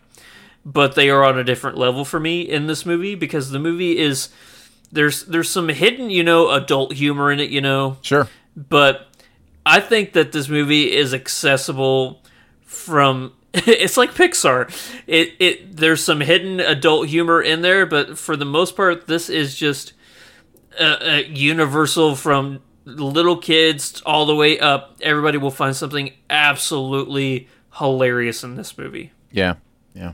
but 0.65 0.95
they 0.95 1.10
are 1.10 1.23
on 1.23 1.39
a 1.39 1.45
different 1.45 1.77
level 1.77 2.03
for 2.03 2.19
me 2.19 2.41
in 2.41 2.68
this 2.68 2.85
movie 2.85 3.15
because 3.15 3.51
the 3.51 3.60
movie 3.60 3.97
is 3.97 4.27
there's 4.91 5.23
there's 5.26 5.49
some 5.49 5.69
hidden, 5.69 6.10
you 6.10 6.23
know, 6.23 6.51
adult 6.51 6.93
humor 6.93 7.31
in 7.31 7.39
it, 7.39 7.49
you 7.49 7.61
know. 7.61 7.97
Sure. 8.01 8.27
But 8.55 9.07
I 9.65 9.80
think 9.80 10.11
that 10.11 10.34
this 10.34 10.49
movie 10.49 10.93
is 10.93 11.14
accessible 11.14 12.22
from 12.65 13.31
it's 13.67 13.97
like 13.97 14.11
Pixar. 14.13 14.69
It 15.07 15.34
it 15.39 15.77
there's 15.77 16.03
some 16.03 16.21
hidden 16.21 16.59
adult 16.59 17.07
humor 17.07 17.41
in 17.41 17.61
there, 17.61 17.85
but 17.85 18.17
for 18.17 18.35
the 18.35 18.45
most 18.45 18.75
part, 18.75 19.07
this 19.07 19.30
is 19.30 19.55
just 19.55 19.93
uh, 20.80 20.84
uh, 21.01 21.21
universal 21.27 22.15
from 22.15 22.61
little 22.85 23.38
kids 23.38 24.01
all 24.05 24.25
the 24.25 24.35
way 24.35 24.59
up. 24.59 24.97
Everybody 25.01 25.38
will 25.38 25.51
find 25.51 25.75
something 25.75 26.11
absolutely 26.30 27.47
hilarious 27.77 28.43
in 28.43 28.55
this 28.55 28.77
movie. 28.77 29.11
Yeah. 29.31 29.55
Yeah. 29.93 30.13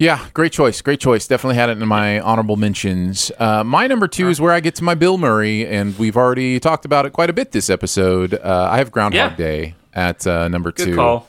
Yeah, 0.00 0.26
great 0.32 0.52
choice. 0.52 0.80
Great 0.80 1.00
choice. 1.00 1.26
Definitely 1.26 1.56
had 1.56 1.70
it 1.70 1.80
in 1.82 1.88
my 1.88 2.20
honorable 2.20 2.56
mentions. 2.56 3.32
Uh, 3.38 3.64
my 3.64 3.88
number 3.88 4.06
two 4.06 4.28
is 4.28 4.40
where 4.40 4.52
I 4.52 4.60
get 4.60 4.76
to 4.76 4.84
my 4.84 4.94
Bill 4.94 5.18
Murray, 5.18 5.66
and 5.66 5.98
we've 5.98 6.16
already 6.16 6.60
talked 6.60 6.84
about 6.84 7.04
it 7.04 7.12
quite 7.12 7.30
a 7.30 7.32
bit 7.32 7.50
this 7.50 7.68
episode. 7.68 8.34
Uh, 8.34 8.68
I 8.70 8.78
have 8.78 8.92
Groundhog 8.92 9.32
Yeah. 9.32 9.36
Day 9.36 9.74
at 9.94 10.24
uh, 10.24 10.46
number 10.48 10.70
Good 10.70 10.84
two. 10.86 10.94
call. 10.94 11.26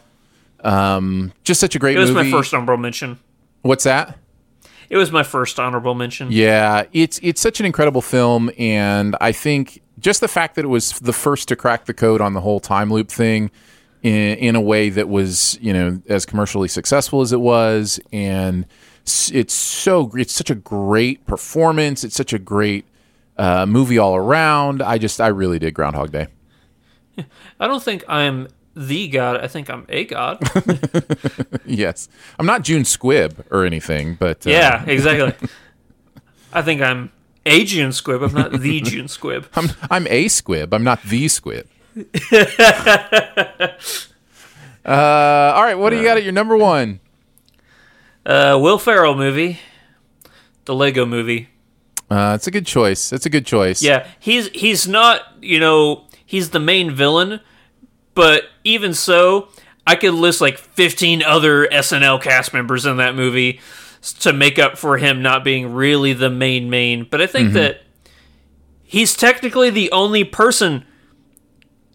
Um, 0.63 1.31
just 1.43 1.59
such 1.59 1.75
a 1.75 1.79
great 1.79 1.95
It 1.97 1.99
was 1.99 2.11
movie. 2.11 2.29
my 2.31 2.37
first 2.37 2.53
honorable 2.53 2.77
mention. 2.77 3.19
What's 3.61 3.83
that? 3.83 4.17
It 4.89 4.97
was 4.97 5.11
my 5.11 5.23
first 5.23 5.59
honorable 5.59 5.93
mention. 5.95 6.29
Yeah, 6.31 6.85
it's 6.93 7.19
it's 7.21 7.39
such 7.39 7.59
an 7.59 7.65
incredible 7.65 8.01
film, 8.01 8.49
and 8.57 9.15
I 9.21 9.31
think 9.31 9.81
just 9.99 10.19
the 10.21 10.27
fact 10.27 10.55
that 10.55 10.65
it 10.65 10.69
was 10.69 10.97
the 10.99 11.13
first 11.13 11.47
to 11.49 11.55
crack 11.55 11.85
the 11.85 11.93
code 11.93 12.21
on 12.21 12.33
the 12.33 12.41
whole 12.41 12.59
time 12.59 12.91
loop 12.91 13.09
thing 13.09 13.51
in, 14.01 14.37
in 14.37 14.55
a 14.55 14.61
way 14.61 14.89
that 14.89 15.07
was 15.07 15.59
you 15.61 15.73
know 15.73 16.01
as 16.09 16.25
commercially 16.25 16.67
successful 16.67 17.21
as 17.21 17.31
it 17.31 17.39
was, 17.41 17.99
and 18.11 18.65
it's 19.31 19.53
so 19.53 20.09
it's 20.15 20.33
such 20.33 20.49
a 20.49 20.55
great 20.55 21.25
performance. 21.27 22.03
It's 22.03 22.15
such 22.15 22.33
a 22.33 22.39
great 22.39 22.85
uh, 23.37 23.67
movie 23.67 23.99
all 23.99 24.15
around. 24.15 24.81
I 24.81 24.97
just 24.97 25.21
I 25.21 25.27
really 25.27 25.59
did 25.59 25.75
Groundhog 25.75 26.11
Day. 26.11 26.27
I 27.59 27.67
don't 27.67 27.83
think 27.83 28.03
I'm 28.07 28.47
the 28.79 29.09
god. 29.09 29.41
I 29.41 29.47
think 29.47 29.69
I'm 29.69 29.85
a 29.89 30.05
god. 30.05 30.39
yes, 31.65 32.07
I'm 32.39 32.45
not 32.45 32.63
June 32.63 32.83
Squibb 32.83 33.43
or 33.51 33.65
anything, 33.65 34.15
but 34.15 34.47
uh, 34.47 34.51
yeah, 34.51 34.83
exactly. 34.87 35.49
I 36.53 36.61
think 36.61 36.81
I'm 36.81 37.11
a 37.45 37.65
June 37.65 37.91
Squibb. 37.91 38.27
I'm 38.27 38.33
not 38.33 38.53
the 38.53 38.81
June 38.81 39.05
Squibb. 39.07 39.45
I'm 39.55 39.69
I'm 39.91 40.07
a 40.07 40.29
squib. 40.29 40.73
I'm 40.73 40.83
not 40.83 41.03
the 41.03 41.27
squib. 41.27 41.67
uh, 44.85 44.93
all 45.55 45.63
right, 45.63 45.75
what 45.75 45.89
do 45.89 45.97
you 45.97 46.03
got 46.03 46.17
at 46.17 46.23
your 46.23 46.31
number 46.31 46.55
one? 46.55 47.01
Uh, 48.25 48.57
Will 48.61 48.77
Ferrell 48.77 49.15
movie, 49.15 49.59
the 50.65 50.73
Lego 50.73 51.05
movie. 51.05 51.49
Uh, 52.09 52.33
it's 52.35 52.47
a 52.47 52.51
good 52.51 52.65
choice. 52.65 53.11
It's 53.11 53.25
a 53.25 53.29
good 53.29 53.45
choice. 53.45 53.81
Yeah, 53.81 54.07
he's 54.19 54.47
he's 54.49 54.87
not 54.87 55.21
you 55.41 55.59
know 55.59 56.05
he's 56.25 56.51
the 56.51 56.59
main 56.59 56.91
villain, 56.91 57.41
but 58.19 58.43
even 58.65 58.93
so, 58.93 59.47
I 59.87 59.95
could 59.95 60.13
list 60.13 60.41
like 60.41 60.57
15 60.57 61.23
other 61.23 61.65
SNL 61.67 62.21
cast 62.21 62.53
members 62.53 62.85
in 62.85 62.97
that 62.97 63.15
movie 63.15 63.61
to 64.19 64.33
make 64.33 64.59
up 64.59 64.77
for 64.77 64.97
him 64.97 65.21
not 65.21 65.45
being 65.45 65.73
really 65.73 66.11
the 66.11 66.29
main 66.29 66.69
main. 66.69 67.05
But 67.09 67.21
I 67.21 67.27
think 67.27 67.51
Mhm. 67.51 67.53
that 67.53 67.83
he's 68.83 69.15
technically 69.15 69.69
the 69.69 69.89
only 69.91 70.23
person 70.25 70.83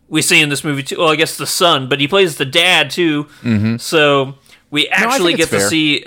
we 0.09 0.23
see 0.23 0.41
in 0.41 0.49
this 0.49 0.65
movie 0.65 0.83
too. 0.83 0.99
Well, 0.99 1.11
I 1.11 1.17
guess 1.17 1.37
the 1.37 1.47
son, 1.47 1.89
but 1.89 2.01
he 2.01 2.09
plays 2.09 2.37
the 2.37 2.45
dad 2.47 2.89
too. 2.91 3.27
Mhm. 3.43 3.79
So 3.81 4.37
we 4.71 4.89
actually 4.89 5.33
think 5.33 5.39
get 5.39 5.51
to 5.51 5.59
fair. 5.61 5.69
see, 5.69 6.07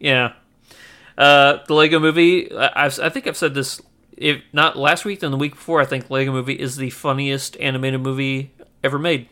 yeah, 0.00 0.32
uh, 1.16 1.58
the 1.68 1.74
Lego 1.74 2.00
Movie. 2.00 2.50
I, 2.52 2.86
I've, 2.86 2.98
I 3.00 3.08
think 3.08 3.26
I've 3.28 3.36
said 3.36 3.54
this, 3.54 3.80
if 4.16 4.40
not 4.52 4.76
last 4.76 5.04
week, 5.04 5.20
then 5.20 5.30
the 5.30 5.36
week 5.36 5.52
before. 5.54 5.80
I 5.80 5.84
think 5.84 6.10
Lego 6.10 6.32
Movie 6.32 6.54
is 6.54 6.76
the 6.76 6.90
funniest 6.90 7.56
animated 7.60 8.00
movie 8.00 8.50
ever 8.82 8.98
made. 8.98 9.28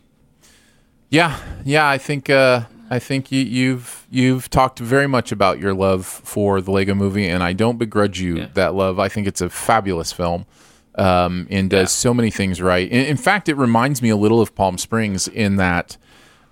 Yeah, 1.12 1.38
yeah. 1.62 1.86
I 1.86 1.98
think 1.98 2.30
uh, 2.30 2.62
I 2.88 2.98
think 2.98 3.30
you, 3.30 3.42
you've 3.42 4.06
you've 4.10 4.48
talked 4.48 4.78
very 4.78 5.06
much 5.06 5.30
about 5.30 5.58
your 5.58 5.74
love 5.74 6.06
for 6.06 6.62
the 6.62 6.70
Lego 6.70 6.94
Movie, 6.94 7.28
and 7.28 7.42
I 7.42 7.52
don't 7.52 7.78
begrudge 7.78 8.18
you 8.18 8.46
that 8.54 8.74
love. 8.74 8.98
I 8.98 9.10
think 9.10 9.26
it's 9.26 9.42
a 9.42 9.50
fabulous 9.50 10.10
film, 10.10 10.46
um, 10.94 11.46
and 11.50 11.68
does 11.68 11.92
so 11.92 12.14
many 12.14 12.30
things 12.30 12.62
right. 12.62 12.90
In, 12.90 13.04
in 13.04 13.18
fact, 13.18 13.50
it 13.50 13.58
reminds 13.58 14.00
me 14.00 14.08
a 14.08 14.16
little 14.16 14.40
of 14.40 14.54
Palm 14.54 14.78
Springs 14.78 15.28
in 15.28 15.56
that. 15.56 15.98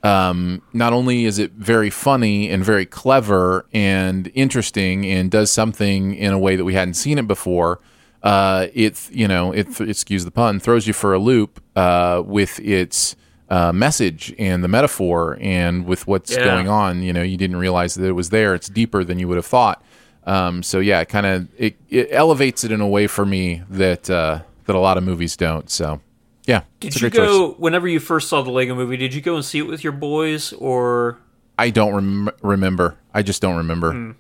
Um, 0.02 0.60
not 0.74 0.92
only 0.92 1.24
is 1.24 1.38
it 1.38 1.52
very 1.52 1.88
funny 1.88 2.50
and 2.50 2.62
very 2.62 2.84
clever 2.84 3.64
and 3.72 4.30
interesting, 4.34 5.06
and 5.06 5.30
does 5.30 5.50
something 5.50 6.14
in 6.14 6.34
a 6.34 6.38
way 6.38 6.56
that 6.56 6.64
we 6.66 6.74
hadn't 6.74 6.94
seen 6.94 7.16
it 7.16 7.26
before, 7.26 7.80
uh, 8.22 8.66
it 8.74 9.08
you 9.10 9.26
know 9.26 9.52
it 9.52 9.80
excuse 9.80 10.26
the 10.26 10.30
pun 10.30 10.60
throws 10.60 10.86
you 10.86 10.92
for 10.92 11.14
a 11.14 11.18
loop 11.18 11.62
uh, 11.76 12.22
with 12.26 12.60
its 12.60 13.16
uh, 13.50 13.72
message 13.72 14.32
and 14.38 14.62
the 14.64 14.68
metaphor 14.68 15.36
and 15.40 15.84
with 15.84 16.06
what's 16.06 16.30
Yeah. 16.30 16.44
going 16.44 16.68
on. 16.68 17.02
You 17.02 17.12
know, 17.12 17.22
you 17.22 17.36
didn't 17.36 17.56
realize 17.56 17.94
that 17.96 18.06
it 18.06 18.12
was 18.12 18.30
there. 18.30 18.54
It's 18.54 18.68
deeper 18.68 19.02
than 19.04 19.18
you 19.18 19.26
would 19.28 19.36
have 19.36 19.46
thought. 19.46 19.82
Um, 20.24 20.62
so 20.62 20.78
yeah, 20.80 21.00
it 21.00 21.08
kind 21.08 21.26
of 21.26 21.48
it, 21.58 21.76
it 21.88 22.08
elevates 22.12 22.62
it 22.64 22.70
in 22.72 22.80
a 22.80 22.88
way 22.88 23.06
for 23.06 23.26
me 23.26 23.62
that 23.70 24.08
uh, 24.08 24.40
that 24.66 24.76
a 24.76 24.78
lot 24.78 24.96
of 24.98 25.02
movies 25.04 25.36
don't. 25.36 25.68
So 25.70 26.00
yeah, 26.46 26.62
Did 26.78 26.94
you 26.94 27.00
great 27.00 27.14
choice. 27.14 27.26
go 27.28 27.52
whenever 27.58 27.88
you 27.88 27.98
first 28.00 28.28
saw 28.28 28.42
the 28.42 28.50
Lego 28.50 28.74
Movie? 28.74 28.96
Did 28.96 29.14
you 29.14 29.20
go 29.20 29.34
and 29.34 29.44
see 29.44 29.58
it 29.58 29.66
with 29.66 29.82
your 29.82 29.92
boys 29.92 30.52
or? 30.52 31.18
I 31.58 31.70
don't 31.70 31.92
rem- 31.94 32.30
remember. 32.42 32.96
I 33.12 33.22
just 33.22 33.42
don't 33.42 33.56
remember. 33.56 33.92
Hmm. 33.92 34.10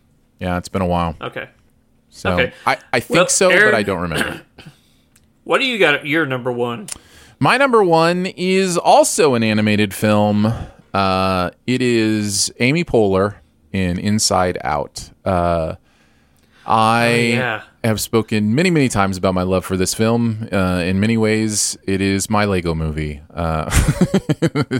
Yeah, 0.40 0.56
it's 0.58 0.68
been 0.68 0.82
a 0.82 0.86
while. 0.86 1.16
Okay. 1.20 1.48
So 2.08 2.32
Okay. 2.32 2.52
I, 2.66 2.78
I 2.92 3.00
think 3.00 3.16
Well, 3.16 3.28
so, 3.28 3.48
but 3.50 3.74
I 3.74 3.82
don't 3.82 4.00
remember. 4.02 4.42
What 5.44 5.58
do 5.58 5.64
you 5.64 5.78
got 5.78 6.06
your 6.06 6.26
number 6.26 6.52
one? 6.52 6.86
My 7.42 7.56
number 7.56 7.82
one 7.82 8.26
is 8.26 8.76
also 8.76 9.34
an 9.34 9.42
animated 9.42 9.94
film. 9.94 10.52
Uh, 10.92 11.50
it 11.66 11.80
is 11.80 12.52
Amy 12.60 12.84
Poehler 12.84 13.36
in 13.72 13.98
Inside 13.98 14.58
Out. 14.62 15.08
Uh, 15.24 15.76
I 16.70 17.06
Oh, 17.08 17.14
yeah. 17.14 17.62
have 17.82 18.00
spoken 18.00 18.54
many, 18.54 18.70
many 18.70 18.88
times 18.88 19.16
about 19.16 19.34
my 19.34 19.42
love 19.42 19.64
for 19.64 19.76
this 19.76 19.92
film. 19.94 20.48
Uh, 20.52 20.82
in 20.84 21.00
many 21.00 21.16
ways, 21.16 21.76
it 21.86 22.00
is 22.00 22.30
my 22.30 22.44
Lego 22.44 22.74
movie. 22.74 23.20
Uh, 23.34 23.68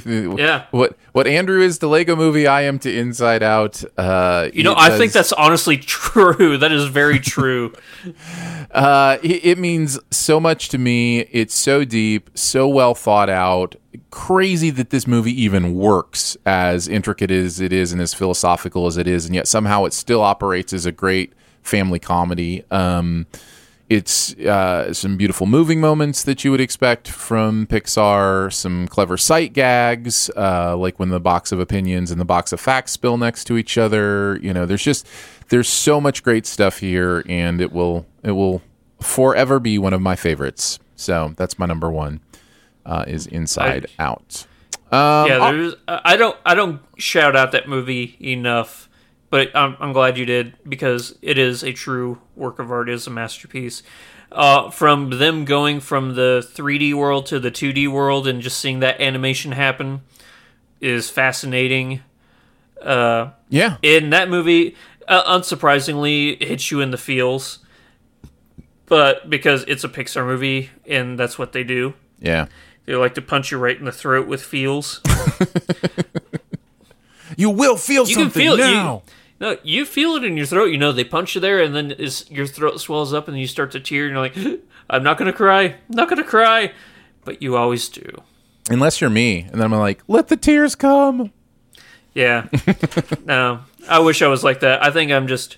Yeah. 0.06 0.66
What 0.70 0.96
what 1.12 1.26
Andrew 1.26 1.60
is 1.60 1.78
to 1.80 1.88
Lego 1.88 2.14
movie, 2.16 2.46
I 2.46 2.62
am 2.62 2.78
to 2.80 2.94
Inside 2.96 3.42
Out. 3.42 3.82
Uh, 3.98 4.48
You 4.52 4.62
know, 4.62 4.74
I 4.76 4.96
think 4.96 5.12
that's 5.12 5.32
honestly 5.32 5.76
true. 5.78 6.56
That 6.58 6.72
is 6.72 6.86
very 6.86 7.18
true. 7.34 7.72
Uh, 8.70 9.18
it, 9.22 9.44
it 9.44 9.58
means 9.58 9.98
so 10.10 10.38
much 10.40 10.68
to 10.70 10.78
me. 10.78 11.20
It's 11.32 11.54
so 11.54 11.84
deep, 11.84 12.30
so 12.34 12.68
well 12.68 12.94
thought 12.94 13.28
out. 13.30 13.76
Crazy 14.10 14.70
that 14.70 14.90
this 14.90 15.06
movie 15.06 15.42
even 15.42 15.74
works 15.74 16.36
as 16.46 16.86
intricate 16.88 17.30
as 17.30 17.60
it 17.60 17.72
is 17.72 17.92
and 17.92 18.00
as 18.00 18.14
philosophical 18.14 18.86
as 18.86 18.96
it 18.96 19.06
is, 19.08 19.26
and 19.26 19.34
yet 19.34 19.48
somehow 19.48 19.84
it 19.84 19.92
still 19.92 20.20
operates 20.20 20.72
as 20.72 20.86
a 20.86 20.92
great 20.92 21.32
family 21.62 21.98
comedy. 21.98 22.64
Um, 22.70 23.26
it's 23.88 24.36
uh, 24.36 24.94
some 24.94 25.16
beautiful 25.16 25.48
moving 25.48 25.80
moments 25.80 26.22
that 26.22 26.44
you 26.44 26.52
would 26.52 26.60
expect 26.60 27.08
from 27.08 27.66
Pixar, 27.66 28.52
some 28.52 28.86
clever 28.86 29.16
sight 29.16 29.52
gags, 29.52 30.30
uh, 30.36 30.76
like 30.76 31.00
when 31.00 31.08
the 31.08 31.18
box 31.18 31.50
of 31.50 31.58
opinions 31.58 32.12
and 32.12 32.20
the 32.20 32.24
box 32.24 32.52
of 32.52 32.60
facts 32.60 32.92
spill 32.92 33.16
next 33.18 33.44
to 33.44 33.56
each 33.58 33.76
other. 33.76 34.38
You 34.40 34.52
know, 34.54 34.64
there's 34.64 34.84
just 34.84 35.08
there's 35.48 35.68
so 35.68 36.00
much 36.00 36.22
great 36.22 36.46
stuff 36.46 36.78
here, 36.78 37.24
and 37.28 37.60
it 37.60 37.72
will 37.72 38.06
it 38.22 38.30
will 38.32 38.62
forever 39.00 39.58
be 39.58 39.76
one 39.76 39.92
of 39.92 40.00
my 40.00 40.14
favorites. 40.14 40.78
So 40.94 41.34
that's 41.36 41.58
my 41.58 41.66
number 41.66 41.90
one. 41.90 42.20
Uh, 42.86 43.04
is 43.08 43.26
Inside 43.26 43.86
Out. 43.98 44.46
Um, 44.92 45.28
yeah, 45.28 45.52
there's. 45.52 45.74
I 45.88 46.16
don't. 46.16 46.36
I 46.44 46.54
don't 46.54 46.80
shout 46.96 47.36
out 47.36 47.52
that 47.52 47.68
movie 47.68 48.16
enough, 48.20 48.88
but 49.30 49.54
I'm, 49.54 49.76
I'm 49.80 49.92
glad 49.92 50.18
you 50.18 50.26
did 50.26 50.54
because 50.68 51.16
it 51.22 51.38
is 51.38 51.62
a 51.62 51.72
true 51.72 52.20
work 52.34 52.58
of 52.58 52.70
art. 52.70 52.88
It 52.88 52.94
is 52.94 53.06
a 53.06 53.10
masterpiece. 53.10 53.82
Uh, 54.32 54.70
from 54.70 55.10
them 55.10 55.44
going 55.44 55.80
from 55.80 56.14
the 56.14 56.46
3D 56.54 56.94
world 56.94 57.26
to 57.26 57.40
the 57.40 57.50
2D 57.50 57.88
world 57.88 58.28
and 58.28 58.40
just 58.42 58.58
seeing 58.58 58.80
that 58.80 59.00
animation 59.00 59.52
happen 59.52 60.02
is 60.80 61.10
fascinating. 61.10 62.00
Uh, 62.80 63.30
yeah. 63.48 63.76
In 63.82 64.10
that 64.10 64.28
movie, 64.28 64.76
uh, 65.08 65.36
unsurprisingly, 65.38 66.40
it 66.40 66.48
hits 66.48 66.70
you 66.70 66.80
in 66.80 66.90
the 66.92 66.96
feels, 66.98 67.58
but 68.86 69.28
because 69.28 69.64
it's 69.64 69.82
a 69.84 69.88
Pixar 69.88 70.24
movie 70.24 70.70
and 70.86 71.18
that's 71.18 71.38
what 71.38 71.52
they 71.52 71.64
do. 71.64 71.94
yeah. 72.18 72.46
They 72.86 72.96
like 72.96 73.14
to 73.14 73.22
punch 73.22 73.52
you 73.52 73.58
right 73.58 73.78
in 73.78 73.84
the 73.84 73.92
throat 73.92 74.26
with 74.26 74.42
feels. 74.42 75.00
You 77.36 77.50
will 77.50 77.76
feel 77.76 78.06
you 78.08 78.16
can 78.16 78.24
something 78.24 78.42
feel 78.42 78.56
now. 78.56 79.02
You, 79.06 79.12
no, 79.40 79.56
you 79.62 79.84
feel 79.84 80.14
it 80.16 80.24
in 80.24 80.36
your 80.36 80.46
throat. 80.46 80.66
You 80.66 80.78
know 80.78 80.92
they 80.92 81.04
punch 81.04 81.34
you 81.34 81.40
there, 81.40 81.60
and 81.62 81.74
then 81.74 81.90
is 81.92 82.30
your 82.30 82.46
throat 82.46 82.80
swells 82.80 83.12
up, 83.14 83.26
and 83.28 83.38
you 83.38 83.46
start 83.46 83.70
to 83.72 83.80
tear. 83.80 84.04
And 84.06 84.12
you're 84.12 84.20
like, 84.20 84.60
"I'm 84.90 85.02
not 85.02 85.18
gonna 85.18 85.32
cry. 85.32 85.62
I'm 85.64 85.76
not 85.88 86.08
gonna 86.08 86.24
cry," 86.24 86.72
but 87.24 87.42
you 87.42 87.56
always 87.56 87.88
do. 87.88 88.22
Unless 88.68 89.00
you're 89.00 89.10
me, 89.10 89.40
and 89.50 89.60
then 89.60 89.72
I'm 89.72 89.78
like, 89.80 90.02
let 90.06 90.28
the 90.28 90.36
tears 90.36 90.74
come. 90.76 91.32
Yeah. 92.14 92.46
no, 93.24 93.60
I 93.88 93.98
wish 94.00 94.22
I 94.22 94.28
was 94.28 94.44
like 94.44 94.60
that. 94.60 94.84
I 94.84 94.90
think 94.90 95.10
I'm 95.10 95.26
just, 95.26 95.56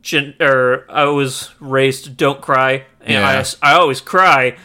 gen- 0.00 0.34
or 0.40 0.86
I 0.90 1.04
was 1.04 1.50
raised 1.60 2.16
don't 2.16 2.40
cry, 2.40 2.84
and 3.02 3.12
Yeah. 3.12 3.44
I, 3.62 3.72
I 3.72 3.74
always 3.78 4.00
cry. 4.00 4.56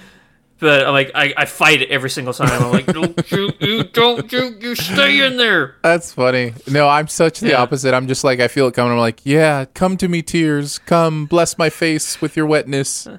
But 0.60 0.86
I'm 0.86 0.91
like 0.91 1.11
I, 1.15 1.34
I 1.38 1.45
fight 1.45 1.81
it 1.81 1.90
every 1.90 2.10
single 2.10 2.34
time. 2.34 2.49
I'm 2.52 2.72
like, 2.72 2.86
don't 2.94 3.31
you, 3.31 3.52
you 3.60 3.84
don't 3.84 4.31
you, 4.31 4.56
you 4.60 4.76
stay 4.76 5.26
in 5.26 5.38
there. 5.38 5.76
That's 5.84 6.11
funny. 6.14 6.53
No, 6.68 6.88
I'm 6.90 7.07
such 7.07 7.40
the 7.40 7.49
Yeah. 7.49 7.61
opposite. 7.61 7.94
I'm 7.94 8.07
just 8.07 8.23
like 8.26 8.40
I 8.41 8.48
feel 8.49 8.68
it 8.68 8.73
coming. 8.73 8.91
I'm 8.91 8.99
like, 8.99 9.22
yeah, 9.23 9.65
come 9.73 9.95
to 9.98 10.07
me, 10.10 10.22
tears. 10.22 10.77
Come, 10.80 11.26
bless 11.27 11.57
my 11.57 11.69
face 11.69 12.19
with 12.22 12.36
your 12.36 12.45
wetness. 12.45 13.07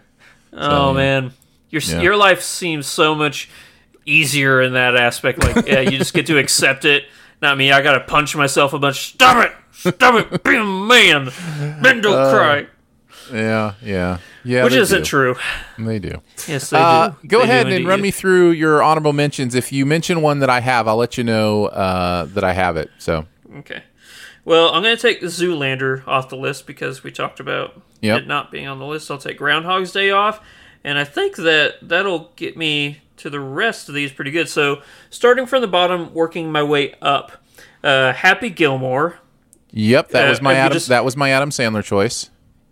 Oh 0.53 0.93
man, 0.93 1.33
your 1.71 1.81
Yeah. 1.81 2.01
your 2.03 2.17
life 2.17 2.43
seems 2.43 2.85
so 2.89 3.15
much 3.15 3.49
easier 4.05 4.61
in 4.61 4.73
that 4.73 4.97
aspect. 4.97 5.39
Like, 5.45 5.65
yeah, 5.67 5.79
you 5.81 5.97
just 5.97 6.13
get 6.13 6.27
to 6.27 6.39
accept 6.39 6.85
it. 6.85 7.05
Not 7.41 7.57
me. 7.57 7.71
I 7.71 7.81
gotta 7.83 8.01
punch 8.01 8.35
myself 8.35 8.73
a 8.73 8.79
bunch. 8.81 9.13
Stop 9.15 9.45
it! 9.47 9.53
Stop 9.95 10.33
it! 10.33 10.43
Be 10.43 10.57
a 10.57 10.65
man. 10.65 11.31
Men 11.81 12.01
don't 12.01 12.19
Uh, 12.19 12.35
cry. 12.35 12.67
Yeah, 13.33 13.75
yeah, 13.83 14.19
yeah. 14.45 14.65
Which 14.65 14.75
isn't 14.75 15.01
do. 15.01 15.05
true. 15.05 15.37
They 15.79 15.99
do. 15.99 16.21
Yes, 16.49 16.71
they 16.71 16.79
Uh, 16.79 17.09
do. 17.11 17.29
Go 17.29 17.39
They 17.41 17.45
do 17.47 17.51
ahead 17.51 17.67
and 17.73 17.87
run 17.87 18.01
me 18.01 18.11
through 18.11 18.51
your 18.51 18.83
honorable 18.83 19.13
mentions. 19.13 19.55
If 19.55 19.73
you 19.73 19.85
mention 19.87 20.23
one 20.23 20.39
that 20.41 20.51
I 20.51 20.61
have, 20.61 20.89
I'll 20.89 20.97
let 20.97 21.17
you 21.19 21.25
know 21.25 21.67
uh, 21.67 22.25
that 22.35 22.45
I 22.45 22.53
have 22.53 22.77
it. 22.77 22.91
So, 22.99 23.27
Okay. 23.59 23.83
Well, 24.45 24.69
I'm 24.69 24.83
gonna 24.83 24.97
take 24.97 25.21
the 25.21 25.27
Zoolander 25.27 26.07
off 26.09 26.29
the 26.29 26.37
list 26.37 26.67
because 26.67 27.03
we 27.05 27.11
talked 27.11 27.41
about 27.41 27.81
Yep. 28.01 28.21
it 28.23 28.27
not 28.27 28.51
being 28.51 28.67
on 28.67 28.79
the 28.79 28.87
list. 28.87 29.11
I'll 29.11 29.19
take 29.19 29.37
Groundhog's 29.39 29.93
Day 29.93 30.11
off, 30.11 30.41
and 30.83 30.99
I 30.99 31.05
think 31.05 31.37
that 31.37 31.75
that'll 31.83 32.33
get 32.37 32.57
me 32.57 33.01
to 33.19 33.29
the 33.29 33.39
rest 33.41 33.89
of 33.91 33.95
these 33.95 34.11
pretty 34.13 34.31
good. 34.31 34.49
So 34.49 34.81
starting 35.11 35.45
from 35.47 35.61
the 35.61 35.69
bottom, 35.69 36.15
working 36.15 36.51
my 36.51 36.63
way 36.63 36.95
up. 37.03 37.33
Uh, 37.85 38.13
Happy 38.15 38.49
Gilmore. 38.51 39.19
Yep, 39.73 40.09
that 40.11 40.27
Uh, 40.27 40.31
was 40.31 40.41
my 40.43 40.55
Adam. 40.55 40.73
just- 40.75 40.89
that 40.89 41.05
was 41.05 41.17
my 41.17 41.31
Adam 41.31 41.51
Sandler 41.51 41.85
choice. 41.85 42.31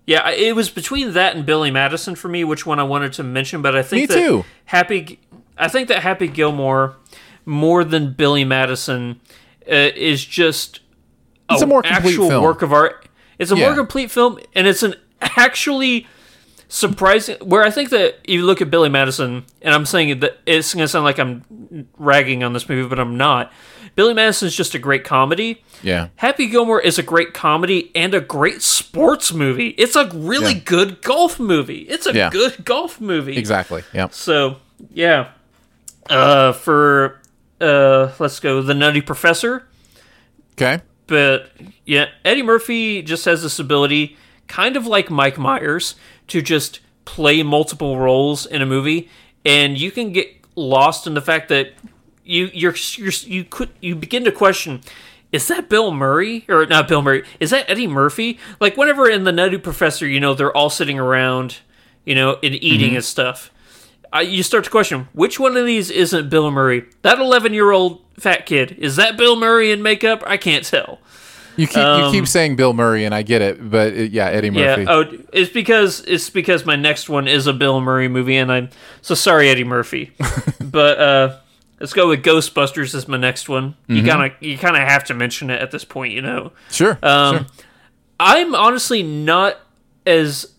Yeah, 0.09 0.31
it 0.31 0.57
was 0.57 0.71
between 0.71 1.13
that 1.13 1.37
and 1.37 1.45
Billy 1.45 1.71
Madison 1.71 2.15
for 2.15 2.29
me, 2.29 2.43
which 2.43 2.65
one 2.65 2.79
I 2.79 2.83
wanted 2.83 3.13
to 3.15 3.23
mention. 3.23 3.61
But 3.61 3.77
I 3.77 3.83
think 3.83 4.01
Me 4.01 4.07
that 4.07 4.15
too. 4.15 4.45
Happy, 4.65 5.21
I 5.59 5.69
think 5.69 5.89
that 5.89 6.03
Happy 6.03 6.29
Gilmore, 6.29 6.97
more 7.45 7.85
than 7.85 8.15
Billy 8.15 8.43
Madison, 8.43 9.21
uh, 9.71 9.75
is 9.95 10.25
just 10.25 10.81
It's 11.51 11.61
a 11.61 11.67
more 11.67 11.83
actual 11.85 12.31
film. 12.31 12.43
work 12.43 12.63
of 12.63 12.73
art. 12.73 13.07
It's 13.39 13.51
a 13.51 13.57
Yeah. 13.57 13.67
more 13.67 13.75
complete 13.75 14.11
film, 14.11 14.39
and 14.55 14.67
it's 14.67 14.83
an 14.83 14.95
actually 15.21 16.07
surprising. 16.69 17.37
Where 17.43 17.63
I 17.63 17.71
think 17.71 17.91
that 17.91 18.27
you 18.27 18.47
look 18.47 18.63
at 18.63 18.71
Billy 18.71 18.89
Madison, 18.89 19.45
and 19.61 19.75
I'm 19.75 19.85
saying 19.85 20.21
that 20.21 20.39
it's 20.47 20.73
going 20.73 20.85
to 20.85 20.89
sound 20.89 21.05
like 21.05 21.19
I'm 21.19 21.87
ragging 21.99 22.43
on 22.43 22.55
this 22.55 22.67
movie, 22.67 22.89
but 22.89 22.99
I'm 22.99 23.19
not. 23.19 23.53
Billy 23.99 24.15
Madison's 24.15 24.55
just 24.55 24.77
a 24.77 24.79
great 24.79 25.03
comedy. 25.03 25.61
Yeah. 25.83 26.11
Happy 26.15 26.47
Gilmore 26.47 26.81
is 26.81 27.01
a 27.01 27.03
great 27.03 27.35
comedy 27.35 27.91
and 27.97 28.15
a 28.15 28.21
great 28.21 28.63
sports 28.63 29.33
movie. 29.33 29.71
It's 29.71 29.97
a 29.97 30.09
really 30.15 30.53
Yeah. 30.55 30.61
good 30.65 31.03
golf 31.03 31.41
movie. 31.41 31.81
It's 31.81 32.07
a 32.07 32.15
Yeah. 32.15 32.31
good 32.31 32.65
golf 32.65 33.01
movie. 33.01 33.37
Exactly. 33.37 33.83
Yep. 33.93 34.15
So, 34.15 34.59
yeah. 34.95 35.31
Uh, 36.09 36.53
for 36.53 37.21
uh, 37.61 38.13
let's 38.21 38.39
go 38.39 38.63
the 38.63 38.73
Nutty 38.73 39.01
Professor. 39.01 39.67
Okay. 40.53 40.81
But 41.09 41.51
yeah, 41.85 42.05
Eddie 42.25 42.45
Murphy 42.45 43.03
just 43.03 43.25
has 43.25 43.43
this 43.43 43.59
ability, 43.59 44.17
kind 44.47 44.77
of 44.77 44.87
like 44.87 45.11
Mike 45.11 45.39
Myers, 45.39 45.97
to 46.29 46.41
just 46.41 46.79
play 47.05 47.43
multiple 47.43 47.99
roles 47.99 48.47
in 48.47 48.63
a 48.63 48.67
movie, 48.67 49.09
and 49.45 49.77
you 49.77 49.91
can 49.91 50.13
get 50.13 50.29
lost 50.55 51.09
in 51.09 51.15
the 51.15 51.21
fact 51.21 51.49
that 51.49 51.73
you 52.29 52.51
you're, 52.53 52.75
you're 52.97 53.13
you 53.25 53.45
could 53.45 53.71
you 53.81 53.97
begin 53.97 54.25
to 54.25 54.33
question. 54.33 54.83
Is 55.33 55.49
that 55.49 55.69
Bill 55.69 55.91
Murray 55.91 56.45
or 56.49 56.65
not 56.67 56.89
Bill 56.89 57.03
Murray? 57.03 57.25
Is 57.41 57.51
that 57.51 57.69
Eddie 57.69 57.87
Murphy? 57.87 58.39
Like 58.61 58.77
whenever 58.77 59.09
in 59.09 59.25
the 59.25 59.33
Nutty 59.33 59.59
Professor, 59.59 60.07
you 60.07 60.21
know, 60.21 60.33
they're 60.35 60.57
all 60.57 60.71
sitting 60.71 60.99
around, 60.99 61.59
you 62.07 62.15
know, 62.15 62.39
and 62.43 62.55
eating 62.55 62.93
Mhm. 62.93 62.97
and 62.97 63.05
stuff. 63.05 63.51
I, 64.11 64.23
you 64.23 64.43
start 64.43 64.65
to 64.65 64.71
question 64.71 65.09
which 65.13 65.39
one 65.39 65.57
of 65.57 65.67
these 65.67 65.91
isn't 65.91 66.31
Bill 66.31 66.51
Murray. 66.51 66.85
That 67.03 67.19
eleven-year-old 67.19 68.01
fat 68.19 68.47
kid 68.47 68.77
is 68.79 68.97
that 68.97 69.17
Bill 69.17 69.37
Murray 69.37 69.71
in 69.71 69.83
makeup? 69.83 70.23
I 70.27 70.37
can't 70.39 70.65
tell. 70.65 70.99
You 71.59 71.67
keep 71.67 71.77
Um, 71.79 72.05
you 72.15 72.21
keep 72.21 72.29
saying 72.29 72.55
Bill 72.57 72.73
Murray, 72.73 73.05
and 73.05 73.13
I 73.15 73.23
get 73.23 73.43
it, 73.43 73.69
but 73.71 73.93
uh, 73.93 73.97
yeah, 73.97 74.27
Eddie 74.29 74.51
Murphy. 74.51 74.83
Yeah. 74.85 74.89
Oh, 74.93 75.05
it's 75.33 75.53
because 75.53 76.01
it's 76.07 76.31
because 76.31 76.65
my 76.65 76.77
next 76.77 77.09
one 77.11 77.27
is 77.29 77.47
a 77.49 77.53
Bill 77.53 77.81
Murray 77.81 78.07
movie, 78.09 78.37
and 78.37 78.51
I'm 78.51 78.71
so 79.03 79.15
sorry, 79.15 79.49
Eddie 79.51 79.65
Murphy. 79.65 80.13
but 80.61 80.99
uh, 80.99 81.37
let's 81.81 81.93
go 81.93 82.09
with 82.09 82.23
Ghostbusters 82.23 82.95
as 82.95 83.07
my 83.09 83.17
next 83.17 83.49
one. 83.49 83.75
You 83.87 84.03
Mhm. 84.03 84.09
kind 84.09 84.33
of 84.33 84.43
you 84.43 84.59
kind 84.59 84.77
of 84.77 84.83
have 84.83 85.05
to 85.05 85.15
mention 85.15 85.51
it 85.51 85.61
at 85.61 85.71
this 85.71 85.85
point, 85.85 86.13
you 86.13 86.23
know. 86.23 86.53
Sure. 86.71 86.99
Um, 87.03 87.37
sure. 87.39 87.47
I'm 88.21 88.55
honestly 88.55 89.03
not 89.03 89.59
as 90.07 90.53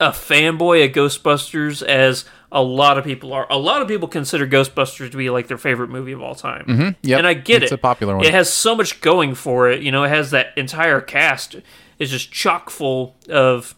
a 0.00 0.08
fanboy 0.10 0.84
of 0.84 0.92
Ghostbusters 0.92 1.82
as 1.82 2.24
a 2.50 2.62
lot 2.62 2.98
of 2.98 3.04
people 3.04 3.32
are. 3.32 3.46
A 3.50 3.56
lot 3.58 3.82
of 3.82 3.88
people 3.88 4.06
consider 4.08 4.46
Ghostbusters 4.46 5.10
to 5.10 5.16
be 5.16 5.30
like 5.30 5.46
their 5.48 5.58
favorite 5.58 5.90
movie 5.90 6.12
of 6.12 6.22
all 6.22 6.34
time. 6.34 6.64
Mhm. 6.66 6.96
Yep. 7.02 7.18
And 7.18 7.26
I 7.26 7.34
get 7.34 7.56
It's 7.62 7.62
it. 7.62 7.64
It's 7.64 7.72
a 7.72 7.78
popular 7.78 8.16
one. 8.16 8.24
It 8.24 8.32
has 8.34 8.52
so 8.52 8.74
much 8.76 9.00
going 9.00 9.34
for 9.34 9.68
it. 9.70 9.82
You 9.82 9.90
know, 9.92 10.04
it 10.04 10.08
has 10.08 10.30
that 10.32 10.52
entire 10.56 11.00
cast 11.00 11.56
is 11.98 12.10
just 12.10 12.32
chock 12.32 12.70
full 12.70 13.14
of 13.28 13.74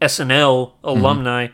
SNL 0.00 0.74
Mm-hmm. 0.82 0.88
alumni. 0.88 1.48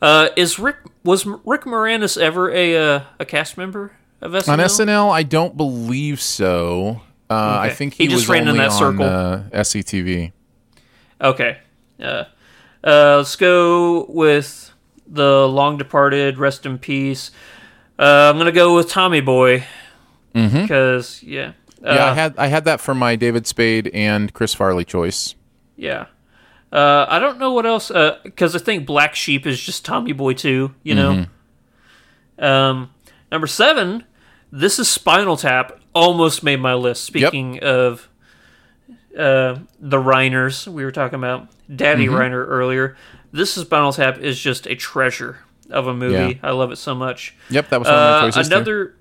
Uh, 0.00 0.28
is 0.36 0.58
Rick 0.58 0.76
was 1.04 1.26
Rick 1.26 1.62
Moranis 1.62 2.16
ever 2.20 2.50
a 2.52 2.76
uh, 2.76 3.00
a 3.18 3.24
cast 3.24 3.56
member 3.58 3.92
of 4.20 4.32
SNL? 4.32 4.48
On 4.48 4.58
SNL, 4.58 5.10
I 5.12 5.22
don't 5.22 5.56
believe 5.56 6.20
so. 6.20 7.02
Uh, 7.30 7.58
I 7.60 7.70
think 7.70 7.94
He 7.94 8.04
he, 8.04 8.08
just 8.08 8.22
was 8.22 8.28
ran 8.28 8.48
in 8.48 8.56
that 8.56 8.70
on 8.70 8.78
circle. 8.78 9.04
uh, 9.04 9.42
SCTV. 9.52 10.32
Okay. 11.20 11.58
Uh, 12.00 12.24
uh, 12.84 13.16
let's 13.18 13.36
go 13.36 14.06
with 14.08 14.72
the 15.06 15.46
long 15.48 15.76
departed. 15.78 16.38
Rest 16.38 16.64
in 16.66 16.78
peace. 16.78 17.30
Uh, 17.98 18.30
I'm 18.32 18.38
gonna 18.38 18.52
go 18.52 18.74
with 18.76 18.88
Tommy 18.88 19.20
Boy 19.20 19.64
because 20.32 21.20
yeah, 21.22 21.52
uh, 21.84 21.92
yeah, 21.94 22.04
I 22.10 22.14
had 22.14 22.34
I 22.38 22.46
had 22.46 22.64
that 22.66 22.80
for 22.80 22.94
my 22.94 23.16
David 23.16 23.46
Spade 23.46 23.88
and 23.92 24.32
Chris 24.32 24.54
Farley 24.54 24.84
choice. 24.84 25.34
yeah. 25.76 26.06
Uh, 26.70 27.06
I 27.08 27.18
don't 27.18 27.38
know 27.38 27.52
what 27.52 27.64
else 27.64 27.90
because 28.22 28.54
I 28.54 28.58
think 28.58 28.86
Black 28.86 29.14
Sheep 29.14 29.46
is 29.46 29.58
just 29.60 29.84
Tommy 29.86 30.12
Boy 30.12 30.34
too. 30.34 30.74
You 30.82 30.94
know. 30.94 31.26
Mm-hmm. 32.38 32.44
Um, 32.44 32.90
number 33.32 33.46
seven. 33.46 34.04
This 34.50 34.78
is 34.78 34.88
Spinal 34.88 35.36
Tap. 35.36 35.78
Almost 35.94 36.42
made 36.42 36.60
my 36.60 36.74
list. 36.74 37.04
Speaking 37.04 37.58
of 37.60 38.08
uh, 39.18 39.58
the 39.80 39.96
Reiners, 39.98 40.66
we 40.68 40.84
were 40.84 40.92
talking 40.92 41.16
about 41.18 41.48
Daddy 41.74 42.06
Mhm. 42.06 42.12
Reiner 42.12 42.46
earlier. 42.46 42.96
This 43.32 43.56
is 43.56 43.64
Spinal 43.64 43.92
Tap 43.92 44.18
is 44.18 44.38
just 44.38 44.66
a 44.66 44.74
treasure 44.76 45.40
of 45.70 45.86
a 45.86 45.94
movie. 45.94 46.34
Yeah. 46.40 46.48
I 46.48 46.52
love 46.52 46.70
it 46.72 46.76
so 46.76 46.94
much. 46.94 47.34
Yep, 47.50 47.68
that 47.70 47.80
was 47.80 47.88
one 47.88 47.94
of 47.96 48.00
my 48.00 48.06
Uh, 48.18 48.22
choices, 48.30 48.48
too. 48.48 48.54
Another, 48.54 48.94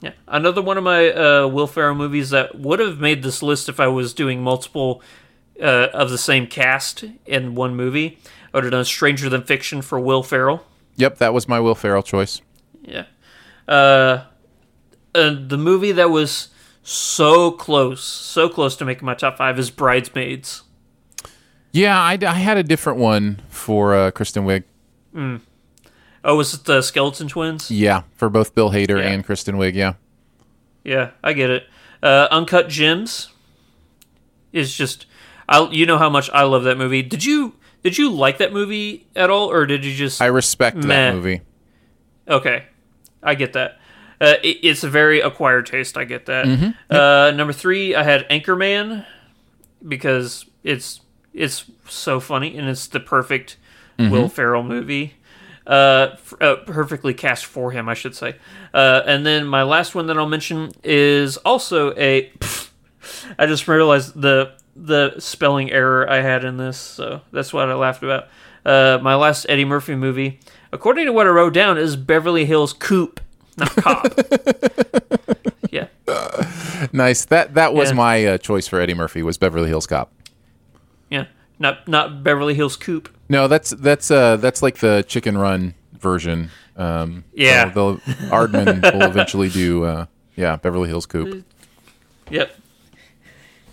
yeah, 0.00 0.10
another 0.28 0.62
one 0.62 0.78
of 0.78 0.84
my 0.84 1.10
uh, 1.10 1.46
Will 1.48 1.66
Ferrell 1.66 1.94
movies 1.96 2.30
that 2.30 2.54
would 2.58 2.78
have 2.78 2.98
made 3.00 3.22
this 3.22 3.42
list 3.42 3.68
if 3.68 3.80
I 3.80 3.88
was 3.88 4.14
doing 4.14 4.42
multiple 4.42 5.02
uh, 5.60 5.88
of 5.92 6.08
the 6.10 6.18
same 6.18 6.46
cast 6.46 7.04
in 7.26 7.54
one 7.56 7.74
movie. 7.74 8.18
I 8.54 8.58
would 8.58 8.64
have 8.64 8.70
done 8.70 8.84
Stranger 8.84 9.28
Than 9.28 9.42
Fiction 9.42 9.82
for 9.82 9.98
Will 9.98 10.22
Ferrell. 10.22 10.64
Yep, 10.96 11.18
that 11.18 11.34
was 11.34 11.48
my 11.48 11.58
Will 11.58 11.74
Ferrell 11.74 12.02
choice. 12.04 12.40
Yeah. 12.82 13.04
Uh, 13.66 14.20
uh, 15.14 15.34
the 15.46 15.58
movie 15.58 15.92
that 15.92 16.10
was 16.10 16.48
so 16.82 17.50
close, 17.50 18.02
so 18.02 18.48
close 18.48 18.76
to 18.76 18.84
making 18.84 19.04
my 19.06 19.14
top 19.14 19.36
five 19.36 19.58
is 19.58 19.70
Bridesmaids. 19.70 20.62
Yeah, 21.72 21.98
I, 22.00 22.18
I 22.22 22.32
had 22.34 22.56
a 22.56 22.62
different 22.62 22.98
one 22.98 23.40
for 23.48 23.94
uh, 23.94 24.10
Kristen 24.10 24.44
Wiig. 24.44 24.64
Mm. 25.14 25.40
Oh, 26.24 26.36
was 26.36 26.54
it 26.54 26.64
the 26.64 26.82
Skeleton 26.82 27.28
Twins? 27.28 27.70
Yeah, 27.70 28.02
for 28.16 28.28
both 28.28 28.54
Bill 28.54 28.70
Hader 28.70 28.98
Yeah. 28.98 29.10
and 29.10 29.24
Kristen 29.24 29.56
Wiig. 29.56 29.74
Yeah. 29.74 29.94
Yeah, 30.84 31.10
I 31.22 31.32
get 31.34 31.50
it. 31.50 31.66
Uh, 32.02 32.28
Uncut 32.30 32.68
Gems 32.68 33.28
is 34.52 34.74
just, 34.74 35.06
I 35.48 35.68
you 35.70 35.84
know 35.86 35.98
how 35.98 36.08
much 36.08 36.30
I 36.30 36.42
love 36.44 36.64
that 36.64 36.78
movie. 36.78 37.02
Did 37.02 37.24
you 37.24 37.54
did 37.82 37.98
you 37.98 38.10
like 38.10 38.38
that 38.38 38.52
movie 38.52 39.06
at 39.14 39.30
all, 39.30 39.50
or 39.50 39.66
did 39.66 39.84
you 39.84 39.94
just? 39.94 40.22
I 40.22 40.26
respect 40.26 40.76
Meh. 40.78 40.86
that 40.86 41.14
movie. 41.14 41.40
Okay, 42.26 42.64
I 43.22 43.34
get 43.34 43.52
that. 43.54 43.77
Uh, 44.20 44.34
it, 44.42 44.58
it's 44.62 44.82
a 44.84 44.88
very 44.88 45.20
acquired 45.20 45.66
taste. 45.66 45.96
I 45.96 46.04
get 46.04 46.26
that. 46.26 46.46
Mhm. 46.46 46.74
Uh, 46.90 47.30
number 47.36 47.52
three, 47.52 47.94
I 47.94 48.02
had 48.02 48.28
Anchorman 48.28 49.04
because 49.86 50.44
it's 50.64 51.00
it's 51.34 51.64
so 51.88 52.18
funny 52.20 52.56
and 52.56 52.68
it's 52.68 52.86
the 52.88 53.00
perfect 53.00 53.56
Mhm. 53.98 54.10
Will 54.10 54.28
Ferrell 54.28 54.62
movie. 54.62 55.14
Uh, 55.66 56.08
f- 56.14 56.34
uh, 56.40 56.56
perfectly 56.66 57.12
cast 57.12 57.44
for 57.44 57.70
him, 57.72 57.88
I 57.88 57.94
should 57.94 58.14
say. 58.16 58.36
Uh, 58.72 59.02
and 59.06 59.26
then 59.26 59.46
my 59.46 59.62
last 59.62 59.94
one 59.94 60.06
that 60.06 60.16
I'll 60.16 60.26
mention 60.28 60.72
is 60.82 61.36
also 61.38 61.94
a. 61.96 62.32
I 63.38 63.46
just 63.46 63.68
realized 63.68 64.20
the 64.20 64.52
the 64.74 65.16
spelling 65.18 65.70
error 65.72 66.08
I 66.08 66.20
had 66.22 66.44
in 66.44 66.56
this, 66.56 66.78
so 66.78 67.20
that's 67.32 67.52
what 67.52 67.68
I 67.68 67.74
laughed 67.74 68.02
about. 68.02 68.28
Uh, 68.64 68.98
my 69.02 69.14
last 69.14 69.44
Eddie 69.48 69.64
Murphy 69.64 69.94
movie, 69.94 70.40
according 70.72 71.06
to 71.06 71.12
what 71.12 71.26
I 71.26 71.30
wrote 71.30 71.52
down, 71.52 71.76
is 71.78 71.96
Beverly 71.96 72.44
Hills 72.46 72.72
Coop, 72.72 73.20
not 73.58 73.70
Cop. 73.76 74.06
yeah. 75.70 75.86
Nice. 76.92 77.24
That 77.26 77.54
that 77.54 77.74
was 77.74 77.90
Yeah. 77.90 77.94
my 77.96 78.24
uh, 78.26 78.38
choice 78.38 78.66
for 78.68 78.80
Eddie 78.80 78.94
Murphy 78.94 79.22
was 79.22 79.36
Beverly 79.38 79.68
Hills 79.68 79.86
Cop. 79.86 80.12
Yeah, 81.10 81.26
not 81.58 81.86
not 81.88 82.22
Beverly 82.22 82.54
Hills 82.54 82.76
Coop. 82.76 83.08
No, 83.28 83.48
that's 83.48 83.70
that's 83.70 84.10
uh 84.10 84.36
that's 84.36 84.62
like 84.62 84.78
the 84.78 85.04
Chicken 85.06 85.36
Run 85.38 85.74
version. 85.92 86.50
Um, 86.76 87.24
Yeah. 87.34 87.72
so 87.72 87.74
they'll 87.74 88.14
Aardman 88.30 88.82
will 88.94 89.02
eventually 89.02 89.48
do. 89.48 89.84
Uh, 89.84 90.06
yeah, 90.36 90.56
Beverly 90.56 90.88
Hills 90.88 91.06
Coop. 91.06 91.44
Yep. 92.30 92.54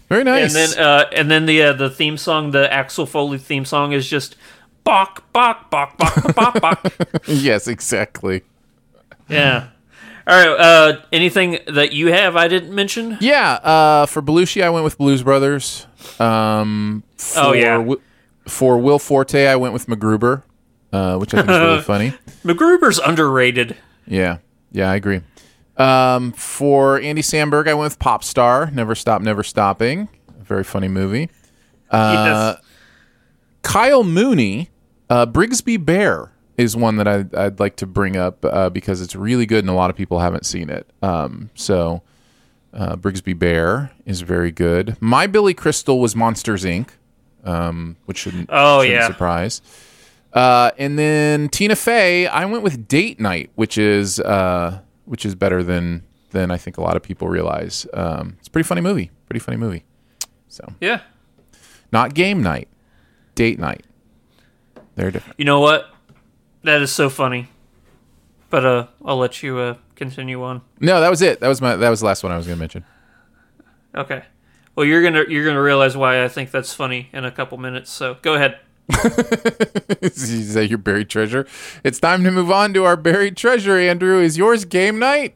Very 0.09 0.23
nice. 0.23 0.55
And 0.55 0.73
then 0.73 0.79
uh, 0.83 1.05
and 1.13 1.29
then 1.31 1.45
the 1.45 1.61
uh, 1.61 1.73
the 1.73 1.89
theme 1.89 2.17
song, 2.17 2.51
the 2.51 2.71
Axel 2.73 3.05
Foley 3.05 3.37
theme 3.37 3.65
song, 3.65 3.91
is 3.91 4.07
just 4.09 4.35
bok 4.83 5.31
bok 5.33 5.69
bok 5.69 5.97
bok 5.97 6.35
bok 6.35 6.61
bok. 6.61 6.93
yes, 7.27 7.67
exactly. 7.67 8.41
Yeah. 9.29 9.67
All 10.27 10.35
right. 10.35 10.59
Uh, 10.59 11.01
anything 11.11 11.59
that 11.67 11.93
you 11.93 12.07
have 12.11 12.35
I 12.35 12.47
didn't 12.47 12.73
mention? 12.73 13.17
Yeah, 13.21 13.53
uh, 13.53 14.05
for 14.07 14.21
Belushi, 14.21 14.63
I 14.63 14.69
went 14.71 14.83
with 14.83 14.97
Blues 14.97 15.21
Brothers. 15.23 15.85
Um, 16.19 17.03
for, 17.17 17.39
Oh, 17.39 17.53
yeah. 17.53 17.93
For 18.47 18.77
Will 18.77 18.99
Forte, 18.99 19.47
I 19.47 19.55
went 19.55 19.73
with 19.73 19.87
MacGruber, 19.87 20.43
uh, 20.93 21.17
which 21.17 21.33
I 21.33 21.37
think 21.37 21.49
is 21.49 21.59
really 21.59 21.81
funny. 21.83 22.13
MacGruber's 22.43 22.99
underrated. 22.99 23.75
Yeah, 24.07 24.37
yeah, 24.71 24.89
I 24.91 24.95
agree. 24.95 25.21
Um, 25.77 26.31
for 26.31 26.99
Andy 26.99 27.21
Samberg, 27.21 27.67
I 27.67 27.73
went 27.73 27.91
with 27.91 27.99
Pop 27.99 28.23
Star, 28.23 28.69
Never 28.71 28.93
Stop, 28.95 29.21
Never 29.21 29.43
Stopping. 29.43 30.07
A 30.39 30.43
very 30.43 30.63
funny 30.63 30.87
movie. 30.87 31.29
Uh, 31.91 32.55
Kyle 33.61 34.03
Mooney, 34.03 34.69
uh, 35.09 35.25
Brigsby 35.25 35.83
Bear. 35.83 36.31
Is 36.57 36.75
one 36.75 36.95
that 36.97 37.07
I'd, 37.07 37.33
I'd 37.35 37.59
like 37.59 37.75
to 37.77 37.85
bring 37.85 38.15
up 38.15 38.43
uh, 38.45 38.69
because 38.69 39.01
it's 39.01 39.15
really 39.15 39.45
good 39.45 39.59
and 39.59 39.69
a 39.69 39.73
lot 39.73 39.89
of 39.89 39.95
people 39.95 40.19
haven't 40.19 40.45
seen 40.45 40.69
it. 40.69 40.89
Um, 41.01 41.49
so 41.55 42.01
uh, 42.73 42.95
Brigsby 42.95 43.37
Bear 43.37 43.91
is 44.05 44.21
very 44.21 44.51
good. 44.51 44.95
My 45.01 45.27
Billy 45.27 45.53
Crystal 45.53 45.99
was 45.99 46.15
Monsters 46.15 46.63
Inc., 46.63 46.89
um, 47.43 47.97
which 48.05 48.17
shouldn't, 48.19 48.49
Oh, 48.51 48.81
shouldn't 48.81 48.99
yeah. 49.01 49.07
surprise. 49.07 49.61
Uh, 50.33 50.71
and 50.77 50.97
then 50.99 51.47
Tina 51.49 51.75
Fey, 51.75 52.27
I 52.27 52.43
went 52.45 52.63
with 52.63 52.87
Date 52.87 53.19
Night, 53.19 53.49
which 53.55 53.77
is 53.77 54.19
uh, 54.19 54.79
which 55.05 55.25
is 55.25 55.33
better 55.35 55.63
than 55.63 56.03
than 56.31 56.51
I 56.51 56.57
think 56.57 56.77
a 56.77 56.81
lot 56.81 56.97
of 56.97 57.03
people 57.03 57.29
realize. 57.29 57.87
Um, 57.93 58.35
it's 58.39 58.49
a 58.49 58.51
pretty 58.51 58.67
funny 58.67 58.81
movie. 58.81 59.11
Pretty 59.29 59.39
funny 59.39 59.55
movie. 59.55 59.85
So 60.49 60.73
Yeah. 60.81 61.01
not 61.93 62.13
Game 62.15 62.43
Night, 62.43 62.67
Date 63.35 63.59
Night. 63.59 63.85
They're 64.95 65.11
different. 65.11 65.39
You 65.39 65.45
know 65.45 65.61
what? 65.61 65.89
That 66.65 66.81
is 66.81 66.91
so 66.91 67.11
funny. 67.11 67.47
But 68.49 68.65
uh, 68.65 68.87
I'll 69.05 69.17
let 69.17 69.43
you 69.43 69.59
uh, 69.59 69.75
continue 69.95 70.41
on. 70.43 70.61
No, 70.79 70.99
that 70.99 71.11
was 71.11 71.21
it. 71.21 71.39
That 71.39 71.47
was 71.47 71.61
my 71.61 71.75
that 71.75 71.89
was 71.89 71.99
the 71.99 72.07
last 72.07 72.23
one 72.23 72.31
I 72.31 72.37
was 72.37 72.47
going 72.47 72.57
to 72.57 72.59
mention. 72.59 72.85
Okay. 73.93 74.23
Well, 74.75 74.85
you're 74.85 75.03
gonna 75.03 75.25
you're 75.29 75.45
gonna 75.45 75.61
realize 75.61 75.95
why 75.95 76.23
I 76.23 76.27
think 76.27 76.49
that's 76.49 76.73
funny 76.73 77.09
in 77.13 77.23
a 77.23 77.31
couple 77.31 77.59
minutes. 77.59 77.91
So 77.91 78.17
go 78.23 78.33
ahead. 78.33 78.57
Is 80.01 80.53
that 80.55 80.67
your 80.69 80.79
buried 80.79 81.09
treasure? 81.09 81.47
It's 81.83 81.99
time 81.99 82.23
to 82.23 82.31
move 82.31 82.49
on 82.51 82.73
to 82.73 82.83
our 82.83 82.97
buried 82.97 83.37
treasure. 83.37 83.77
Andrew, 83.77 84.19
is 84.19 84.37
yours 84.37 84.65
game 84.65 84.99
night? 84.99 85.35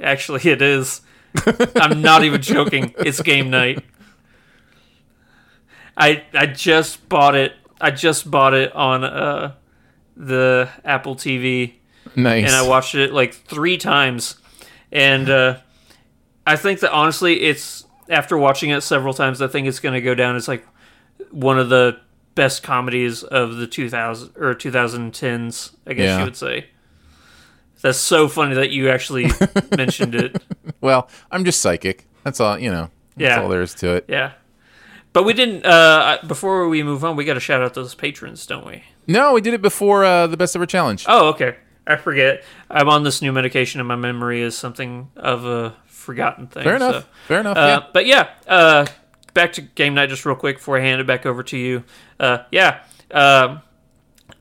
Actually, 0.00 0.50
it 0.50 0.60
is. 0.60 1.00
I'm 1.76 2.02
not 2.02 2.24
even 2.24 2.42
joking. 2.42 2.94
It's 2.98 3.20
game 3.22 3.50
night. 3.50 3.84
I 5.96 6.24
I 6.34 6.46
just 6.46 7.08
bought 7.08 7.34
it. 7.34 7.52
I 7.80 7.90
just 7.90 8.30
bought 8.30 8.52
it 8.54 8.72
on 8.74 9.04
uh 9.04 9.54
the 10.16 10.68
Apple 10.84 11.14
TV. 11.16 11.74
Nice. 12.14 12.46
And 12.46 12.54
I 12.54 12.66
watched 12.66 12.94
it 12.94 13.12
like 13.12 13.34
three 13.34 13.76
times. 13.76 14.36
And 14.92 15.28
uh 15.28 15.58
I 16.46 16.56
think 16.56 16.80
that 16.80 16.92
honestly 16.92 17.42
it's 17.42 17.84
after 18.08 18.38
watching 18.38 18.70
it 18.70 18.80
several 18.82 19.12
times, 19.14 19.42
I 19.42 19.48
think 19.48 19.66
it's 19.66 19.80
gonna 19.80 20.00
go 20.00 20.14
down 20.14 20.36
as 20.36 20.48
like 20.48 20.66
one 21.30 21.58
of 21.58 21.68
the 21.68 21.98
best 22.34 22.62
comedies 22.62 23.22
of 23.22 23.56
the 23.56 23.66
2000 23.66 24.36
or 24.36 24.54
2010s, 24.54 25.74
I 25.86 25.92
guess 25.94 26.04
Yeah. 26.04 26.18
you 26.18 26.24
would 26.24 26.36
say. 26.36 26.66
That's 27.82 27.98
so 27.98 28.28
funny 28.28 28.54
that 28.54 28.70
you 28.70 28.88
actually 28.90 29.30
mentioned 29.76 30.14
it. 30.14 30.42
Well, 30.80 31.08
I'm 31.30 31.44
just 31.44 31.60
psychic. 31.60 32.06
That's 32.24 32.40
all. 32.40 32.58
You 32.58 32.70
know. 32.70 32.90
That's 33.16 33.36
Yeah. 33.36 33.42
all 33.42 33.48
there 33.48 33.62
is 33.62 33.74
to 33.76 33.94
it. 33.94 34.06
Yeah. 34.08 34.32
But 35.12 35.24
we 35.24 35.32
didn't. 35.32 35.64
Uh, 35.64 36.18
before 36.26 36.68
we 36.68 36.82
move 36.82 37.04
on, 37.04 37.16
we 37.16 37.24
got 37.24 37.34
to 37.34 37.40
shout 37.40 37.62
out 37.62 37.74
those 37.74 37.94
patrons, 37.94 38.44
don't 38.46 38.66
we? 38.66 38.82
No, 39.06 39.32
we 39.34 39.40
did 39.40 39.54
it 39.54 39.62
before 39.62 40.04
uh, 40.04 40.26
the 40.26 40.36
best 40.36 40.56
ever 40.56 40.66
challenge. 40.66 41.04
Oh, 41.08 41.28
okay. 41.28 41.56
I 41.86 41.96
forget. 41.96 42.42
I'm 42.70 42.88
on 42.88 43.04
this 43.04 43.22
new 43.22 43.32
medication, 43.32 43.80
and 43.80 43.86
my 43.88 43.94
memory 43.96 44.42
is 44.42 44.56
something 44.58 45.10
of 45.16 45.44
a 45.44 45.76
forgotten 45.86 46.48
thing. 46.48 46.64
Fair 46.64 46.76
enough. 46.76 46.94
so- 47.04 47.08
Fair 47.28 47.40
enough. 47.40 47.56
Uh, 47.56 47.60
yeah. 47.84 47.88
But 47.92 48.06
yeah, 48.06 48.28
uh, 48.48 48.86
back 49.34 49.52
to 49.54 49.60
game 49.62 49.94
night 49.94 50.08
just 50.08 50.26
real 50.26 50.34
quick 50.36 50.56
before 50.56 50.76
I 50.78 50.80
hand 50.80 51.00
it 51.00 51.06
back 51.06 51.24
over 51.26 51.42
to 51.44 51.56
you. 51.56 51.84
Uh, 52.18 52.38
yeah, 52.50 52.80
um, 53.12 53.60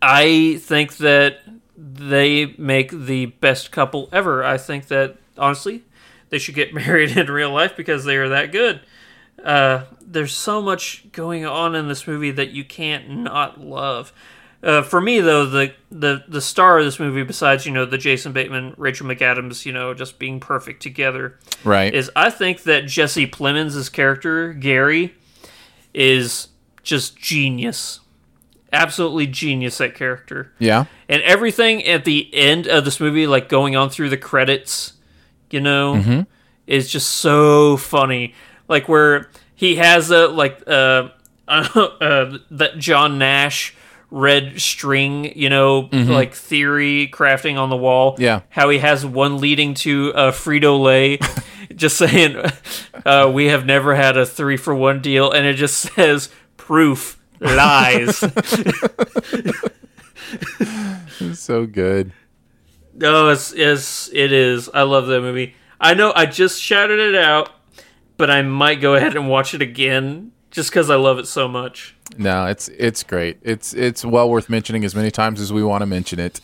I 0.01 0.57
think 0.61 0.97
that 0.97 1.39
they 1.77 2.47
make 2.57 2.89
the 2.91 3.27
best 3.27 3.71
couple 3.71 4.09
ever. 4.11 4.43
I 4.43 4.57
think 4.57 4.87
that 4.87 5.17
honestly, 5.37 5.83
they 6.29 6.39
should 6.39 6.55
get 6.55 6.73
married 6.73 7.15
in 7.15 7.27
real 7.27 7.51
life 7.51 7.75
because 7.75 8.05
they 8.05 8.17
are 8.17 8.29
that 8.29 8.51
good. 8.51 8.81
Uh, 9.43 9.83
there's 10.01 10.33
so 10.33 10.61
much 10.61 11.11
going 11.11 11.45
on 11.45 11.75
in 11.75 11.87
this 11.87 12.07
movie 12.07 12.31
that 12.31 12.49
you 12.51 12.63
can't 12.63 13.09
not 13.09 13.59
love. 13.59 14.13
Uh, 14.65 14.81
for 14.81 14.99
me, 14.99 15.19
though, 15.19 15.45
the, 15.45 15.71
the 15.91 16.23
the 16.27 16.41
star 16.41 16.79
of 16.79 16.85
this 16.85 16.99
movie, 16.99 17.21
besides 17.23 17.65
you 17.67 17.71
know 17.71 17.85
the 17.85 17.99
Jason 17.99 18.33
Bateman, 18.33 18.73
Rachel 18.77 19.05
McAdams, 19.05 19.63
you 19.65 19.71
know, 19.71 19.93
just 19.93 20.17
being 20.17 20.39
perfect 20.39 20.81
together, 20.81 21.37
Right. 21.63 21.93
Is 21.93 22.09
I 22.15 22.31
think 22.31 22.63
that 22.63 22.87
Jesse 22.87 23.27
Plemons' 23.27 23.91
character 23.91 24.53
Gary 24.53 25.13
is 25.93 26.47
just 26.83 27.15
genius, 27.17 27.99
absolutely 28.73 29.27
genius. 29.27 29.77
That 29.77 29.93
character, 29.95 30.51
Yeah. 30.59 30.85
and 31.07 31.21
everything 31.21 31.85
at 31.85 32.03
the 32.05 32.29
end 32.33 32.67
of 32.67 32.85
this 32.85 32.99
movie, 32.99 33.27
like 33.27 33.47
going 33.49 33.75
on 33.75 33.89
through 33.91 34.09
the 34.09 34.17
credits, 34.17 34.93
you 35.51 35.59
know, 35.61 35.93
Mhm. 35.95 36.27
is 36.67 36.89
just 36.91 37.09
so 37.09 37.77
funny. 37.77 38.33
Like 38.67 38.89
where 38.89 39.29
he 39.53 39.75
has 39.75 40.09
a 40.11 40.27
like 40.27 40.63
uh, 40.67 41.09
uh 41.47 42.37
that 42.51 42.77
John 42.79 43.17
Nash 43.19 43.75
red 44.11 44.59
string, 44.61 45.31
you 45.37 45.49
know, 45.49 45.83
Mhm. 45.91 46.09
like 46.09 46.33
theory 46.33 47.09
crafting 47.11 47.57
on 47.57 47.69
the 47.69 47.75
wall. 47.77 48.15
Yeah. 48.19 48.41
How 48.49 48.69
he 48.69 48.79
has 48.79 49.05
one 49.05 49.39
leading 49.39 49.73
to 49.75 50.13
uh, 50.15 50.31
Frito 50.31 50.79
Lay, 50.81 51.19
just 51.75 51.97
saying, 51.97 52.37
uh, 53.05 53.29
we 53.33 53.45
have 53.47 53.65
never 53.65 53.95
had 53.95 54.15
a 54.17 54.25
three 54.25 54.57
for 54.57 54.73
one 54.75 55.01
deal, 55.01 55.31
and 55.31 55.45
it 55.45 55.53
just 55.55 55.77
says 55.95 56.29
proof 56.57 57.19
lies. 57.39 58.23
So 61.33 61.65
good. 61.65 62.11
Oh, 63.01 63.29
it's, 63.29 63.51
it's 63.53 64.09
it 64.13 64.31
is. 64.31 64.69
I 64.73 64.83
love 64.83 65.07
that 65.07 65.21
movie. 65.21 65.55
I 65.79 65.93
know 65.93 66.13
I 66.15 66.25
just 66.25 66.61
shouted 66.61 66.99
it 66.99 67.15
out, 67.15 67.49
but 68.17 68.29
I 68.29 68.41
might 68.41 68.79
go 68.81 68.95
ahead 68.95 69.15
and 69.15 69.29
watch 69.29 69.53
it 69.53 69.61
again 69.61 70.31
just 70.55 70.69
because 70.71 70.89
I 70.89 70.95
love 70.95 71.19
it 71.19 71.27
so 71.27 71.47
much. 71.47 71.95
No, 72.17 72.45
it's 72.47 72.69
it's 72.69 73.03
great. 73.03 73.37
It's 73.43 73.73
it's 73.73 74.03
well 74.05 74.29
worth 74.29 74.49
mentioning 74.49 74.83
as 74.85 74.95
many 74.95 75.11
times 75.11 75.39
as 75.41 75.51
we 75.53 75.63
want 75.63 75.81
to 75.81 75.85
mention 75.85 76.19
it. 76.19 76.39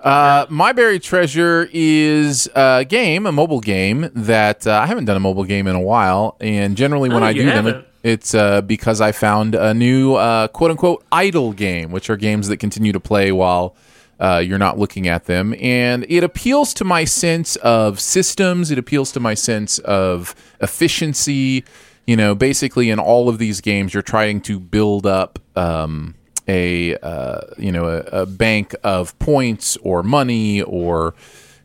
Uh, 0.00 0.46
My 0.48 0.72
Buried 0.72 1.02
Treasure 1.02 1.68
is 1.72 2.48
a 2.54 2.84
game, 2.84 3.26
a 3.26 3.32
mobile 3.32 3.60
game 3.60 4.10
that 4.14 4.64
uh, 4.66 4.72
I 4.72 4.86
haven't 4.86 5.06
done 5.06 5.16
a 5.16 5.20
mobile 5.20 5.44
game 5.44 5.66
in 5.66 5.74
a 5.74 5.80
while, 5.80 6.36
and 6.40 6.76
generally 6.76 7.08
when 7.08 7.22
Oh, 7.22 7.26
I 7.26 7.32
do 7.32 7.44
them, 7.44 7.64
haven't? 7.64 7.76
it, 7.76 7.88
it's 8.04 8.32
uh, 8.34 8.60
because 8.60 9.00
I 9.00 9.10
found 9.12 9.54
a 9.56 9.74
new 9.74 10.14
uh, 10.14 10.46
quote 10.48 10.70
unquote 10.70 11.04
idle 11.10 11.52
game, 11.52 11.90
which 11.90 12.10
are 12.10 12.16
games 12.16 12.46
that 12.48 12.58
continue 12.58 12.92
to 12.92 13.00
play 13.00 13.32
while 13.32 13.74
uh, 14.20 14.38
you're 14.44 14.58
not 14.58 14.78
looking 14.78 15.08
at 15.08 15.24
them, 15.26 15.52
and 15.60 16.06
it 16.08 16.22
appeals 16.22 16.72
to 16.74 16.84
my 16.84 17.04
sense 17.04 17.56
of 17.56 17.98
systems. 18.00 18.70
It 18.70 18.78
appeals 18.78 19.10
to 19.12 19.20
my 19.20 19.34
sense 19.34 19.78
of 19.80 20.34
efficiency. 20.60 21.64
You 22.08 22.16
know, 22.16 22.34
basically, 22.34 22.88
in 22.88 22.98
all 22.98 23.28
of 23.28 23.36
these 23.36 23.60
games, 23.60 23.92
you're 23.92 24.02
trying 24.02 24.40
to 24.42 24.58
build 24.58 25.04
up. 25.04 25.38
Um, 25.54 26.14
a 26.48 26.96
uh, 26.96 27.40
you 27.58 27.70
know 27.70 27.84
a, 27.84 28.22
a 28.22 28.26
bank 28.26 28.74
of 28.82 29.18
points 29.18 29.76
or 29.82 30.02
money 30.02 30.62
or 30.62 31.14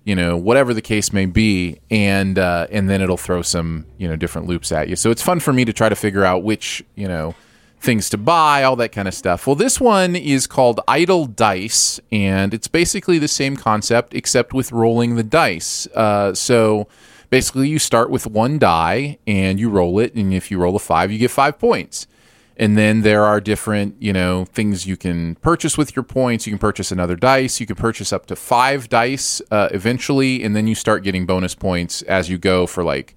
you 0.04 0.14
know 0.14 0.36
whatever 0.36 0.74
the 0.74 0.82
case 0.82 1.14
may 1.14 1.26
be. 1.26 1.80
And 1.90 2.38
uh, 2.38 2.68
and 2.70 2.90
then 2.90 3.02
it'll 3.02 3.16
throw 3.16 3.42
some 3.42 3.86
you 3.98 4.06
know 4.06 4.18
different 4.18 4.48
loops 4.48 4.74
at 4.74 4.90
you. 4.90 4.98
So 4.98 5.12
it's 5.12 5.22
fun 5.22 5.40
for 5.40 5.54
me 5.54 5.64
to 5.64 5.72
try 5.72 5.88
to 5.88 5.96
figure 5.96 6.26
out 6.26 6.44
which 6.44 6.84
you 6.96 7.08
know 7.08 7.36
things 7.80 8.10
to 8.10 8.18
buy 8.18 8.64
all 8.64 8.76
that 8.76 8.92
kind 8.92 9.08
of 9.08 9.14
stuff. 9.14 9.48
Well 9.48 9.56
this 9.56 9.80
one 9.80 10.14
is 10.14 10.46
called 10.46 10.82
idle 10.90 11.26
dice 11.26 12.02
and 12.12 12.54
it's 12.54 12.68
basically 12.68 13.18
the 13.18 13.30
same 13.30 13.56
concept 13.56 14.14
except 14.14 14.54
with 14.54 14.74
rolling 14.74 15.16
the 15.16 15.24
dice. 15.24 15.88
Uh, 15.96 16.34
so 16.34 16.90
basically 17.34 17.68
you 17.68 17.80
start 17.80 18.12
with 18.12 18.28
one 18.28 18.60
die 18.60 19.18
and 19.26 19.60
you 19.60 19.68
roll 19.68 19.98
it 19.98 20.14
and 20.14 20.32
if 20.32 20.52
you 20.52 20.60
roll 20.60 20.76
a 20.76 20.80
five 20.80 21.12
you 21.12 21.18
get 21.18 21.32
five 21.32 21.58
points 21.58 22.06
and 22.56 22.78
then 22.78 23.02
there 23.02 23.24
are 23.24 23.42
different, 23.42 23.96
you 24.00 24.14
know, 24.14 24.46
things 24.46 24.86
you 24.86 24.96
can 24.96 25.36
purchase 25.36 25.76
with 25.76 25.96
your 25.96 26.04
points. 26.04 26.46
You 26.46 26.52
can 26.52 26.60
purchase 26.60 26.92
another 26.92 27.16
dice. 27.16 27.60
You 27.60 27.66
can 27.66 27.76
purchase 27.76 28.14
up 28.14 28.28
to 28.28 28.36
five 28.36 28.90
dice 28.90 29.42
uh, 29.50 29.70
eventually, 29.72 30.44
and 30.44 30.56
then 30.56 30.68
you 30.68 30.76
start 30.76 31.04
getting 31.04 31.26
bonus 31.26 31.56
points 31.56 32.04
as 32.04 32.30
you 32.30 32.38
go 32.38 32.68
for 32.68 32.84
like 32.84 33.16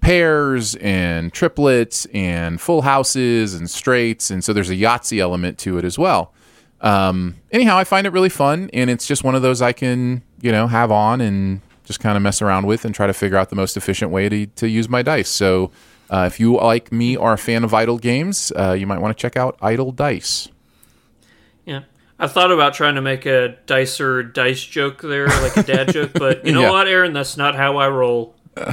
pairs 0.00 0.76
and 0.76 1.32
triplets 1.32 2.06
and 2.14 2.60
full 2.60 2.82
houses 2.82 3.54
and 3.54 3.68
straights. 3.68 4.30
And 4.30 4.44
so 4.44 4.52
there's 4.52 4.70
a 4.70 4.76
Yahtzee 4.76 5.18
element 5.18 5.58
to 5.58 5.78
it 5.78 5.84
as 5.84 5.98
well. 5.98 6.32
Um, 6.80 7.36
anyhow, 7.50 7.76
I 7.76 7.82
find 7.82 8.06
it 8.06 8.10
really 8.10 8.28
fun, 8.28 8.70
and 8.72 8.88
it's 8.88 9.06
just 9.06 9.24
one 9.24 9.34
of 9.34 9.42
those 9.42 9.60
I 9.60 9.72
can, 9.72 10.22
you 10.40 10.52
know, 10.52 10.68
have 10.68 10.92
on 10.92 11.20
and 11.20 11.60
just 11.86 11.98
kind 12.00 12.16
of 12.18 12.22
mess 12.22 12.42
around 12.42 12.66
with 12.66 12.84
and 12.84 12.94
try 12.94 13.06
to 13.06 13.14
figure 13.14 13.38
out 13.38 13.48
the 13.48 13.56
most 13.56 13.76
efficient 13.78 14.10
way 14.10 14.28
to, 14.28 14.46
to 14.46 14.68
use 14.68 14.88
my 14.90 15.00
dice. 15.02 15.30
So 15.30 15.70
uh, 16.10 16.24
if 16.26 16.38
you, 16.38 16.56
like 16.58 16.92
me, 16.92 17.16
are 17.16 17.32
a 17.32 17.38
fan 17.38 17.64
of 17.64 17.72
idle 17.72 17.96
games, 17.98 18.52
uh, 18.58 18.72
you 18.72 18.86
might 18.86 18.98
want 19.00 19.16
to 19.16 19.20
check 19.20 19.36
out 19.36 19.56
Idle 19.62 19.92
Dice. 19.92 20.48
Yeah. 21.64 21.84
I 22.18 22.26
thought 22.28 22.50
about 22.52 22.74
trying 22.74 22.94
to 22.96 23.02
make 23.02 23.26
a 23.26 23.56
dicer 23.66 24.22
dice 24.22 24.62
joke 24.64 25.02
there, 25.02 25.26
like 25.26 25.56
a 25.56 25.62
dad 25.62 25.92
joke, 25.92 26.12
but 26.14 26.44
you 26.46 26.52
know 26.52 26.62
Yeah. 26.62 26.70
what, 26.70 26.86
Aaron? 26.88 27.12
That's 27.12 27.36
not 27.36 27.54
how 27.56 27.76
I 27.78 27.88
roll. 27.88 28.34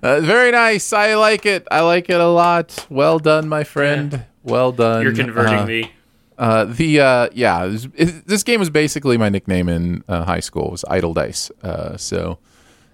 Uh, 0.00 0.20
very 0.20 0.52
nice. 0.52 0.92
I 0.92 1.16
like 1.16 1.44
it. 1.44 1.66
I 1.72 1.80
like 1.80 2.08
it 2.08 2.20
a 2.20 2.28
lot. 2.28 2.86
Well 2.88 3.18
done, 3.18 3.48
my 3.48 3.64
friend. 3.64 4.24
Well 4.44 4.70
done. 4.70 5.02
You're 5.02 5.12
converting 5.12 5.58
Uh, 5.58 5.66
me. 5.66 5.92
Uh, 6.38 6.64
the 6.66 7.00
uh, 7.00 7.28
yeah, 7.34 7.66
this, 7.66 7.88
it- 7.94 8.26
this 8.26 8.42
game 8.44 8.60
was 8.60 8.70
basically 8.70 9.18
my 9.18 9.28
nickname 9.28 9.68
in 9.68 10.04
uh, 10.08 10.24
high 10.24 10.40
school. 10.40 10.68
It 10.68 10.70
Was 10.72 10.84
Idle 10.88 11.12
Dice. 11.14 11.50
Uh, 11.62 11.96
so 11.96 12.38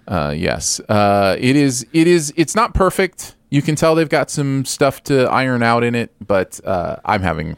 uh, 0.07 0.33
yes, 0.35 0.79
uh, 0.89 1.35
it 1.39 1.55
is. 1.55 1.85
It 1.93 2.07
is. 2.07 2.33
It's 2.35 2.55
not 2.55 2.73
perfect. 2.73 3.35
You 3.51 3.61
can 3.61 3.75
tell 3.75 3.93
they've 3.95 4.09
got 4.09 4.29
some 4.31 4.65
stuff 4.65 5.03
to 5.03 5.25
iron 5.29 5.61
out 5.63 5.83
in 5.83 5.93
it, 5.95 6.11
but 6.25 6.59
uh, 6.65 6.97
I'm 7.05 7.21
having 7.21 7.55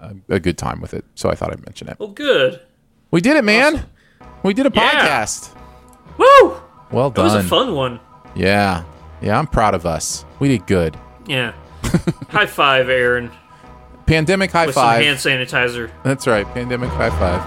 a, 0.00 0.14
a 0.28 0.40
good 0.40 0.58
time 0.58 0.80
with 0.80 0.92
it. 0.94 1.04
So 1.14 1.30
I 1.30 1.34
thought 1.36 1.52
I'd 1.52 1.64
mention 1.64 1.88
it. 1.88 1.98
Well, 2.00 2.08
good. 2.10 2.60
We 3.12 3.20
did 3.20 3.36
it, 3.36 3.44
man. 3.44 3.86
We 4.42 4.52
did 4.52 4.66
a 4.66 4.72
Yeah. 4.74 4.90
podcast. 5.24 5.56
Woo! 6.18 6.60
Well 6.90 7.10
done. 7.10 7.24
It 7.30 7.34
was 7.36 7.44
a 7.44 7.48
fun 7.48 7.74
one. 7.74 8.00
Yeah. 8.34 8.84
Yeah, 9.22 9.38
I'm 9.38 9.46
proud 9.46 9.74
of 9.74 9.86
us. 9.86 10.24
We 10.40 10.48
did 10.48 10.66
good. 10.66 10.98
Yeah. 11.26 11.52
high 12.30 12.46
five, 12.46 12.88
Aaron. 12.88 13.30
Pandemic 14.10 14.50
high 14.50 14.66
with 14.66 14.74
five. 14.74 15.20
some 15.20 15.30
hand 15.30 15.48
sanitizer. 15.48 15.88
That's 16.02 16.26
right. 16.26 16.44
Pandemic 16.48 16.90
high 16.90 17.10
five. 17.10 17.40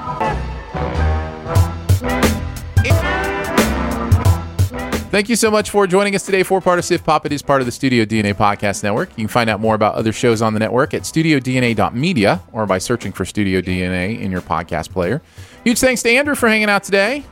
Thank 5.11 5.27
you 5.27 5.35
so 5.35 5.52
much 5.52 5.72
for 5.72 5.85
joining 5.88 6.15
us 6.15 6.26
today 6.26 6.41
for 6.41 6.61
part 6.61 6.80
of 6.80 6.85
SiftPop. 6.85 7.26
It 7.26 7.34
is 7.34 7.41
part 7.41 7.60
of 7.60 7.65
the 7.65 7.72
Studio 7.73 8.06
DNA 8.06 8.34
Podcast 8.34 8.81
Network. 8.81 9.10
You 9.10 9.15
can 9.23 9.27
find 9.27 9.49
out 9.49 9.60
more 9.60 9.76
about 9.76 9.95
other 9.95 10.14
shows 10.14 10.41
on 10.41 10.53
the 10.53 10.60
network 10.61 10.94
at 10.94 11.02
studiodna.media 11.02 12.41
or 12.53 12.65
by 12.65 12.77
searching 12.77 13.11
for 13.11 13.26
Studio 13.26 13.60
DNA 13.60 14.22
in 14.22 14.31
your 14.31 14.41
podcast 14.41 14.90
player. 14.91 15.22
Huge 15.65 15.80
thanks 15.80 16.02
to 16.03 16.10
Andrew 16.11 16.34
for 16.34 16.48
hanging 16.48 16.69
out 16.69 16.85
today. 16.85 17.26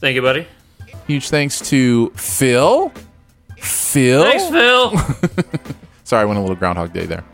Thank 0.00 0.14
you, 0.14 0.22
buddy. 0.22 0.46
Huge 1.06 1.28
thanks 1.28 1.60
to 1.68 2.08
Phil. 2.16 2.94
Phil. 3.58 4.22
Thanks, 4.22 4.48
Phil. 4.48 4.96
Sorry, 6.04 6.22
I 6.22 6.24
went 6.24 6.38
a 6.38 6.40
little 6.40 6.56
Groundhog 6.56 6.94
Day 6.94 7.04
there. 7.04 7.24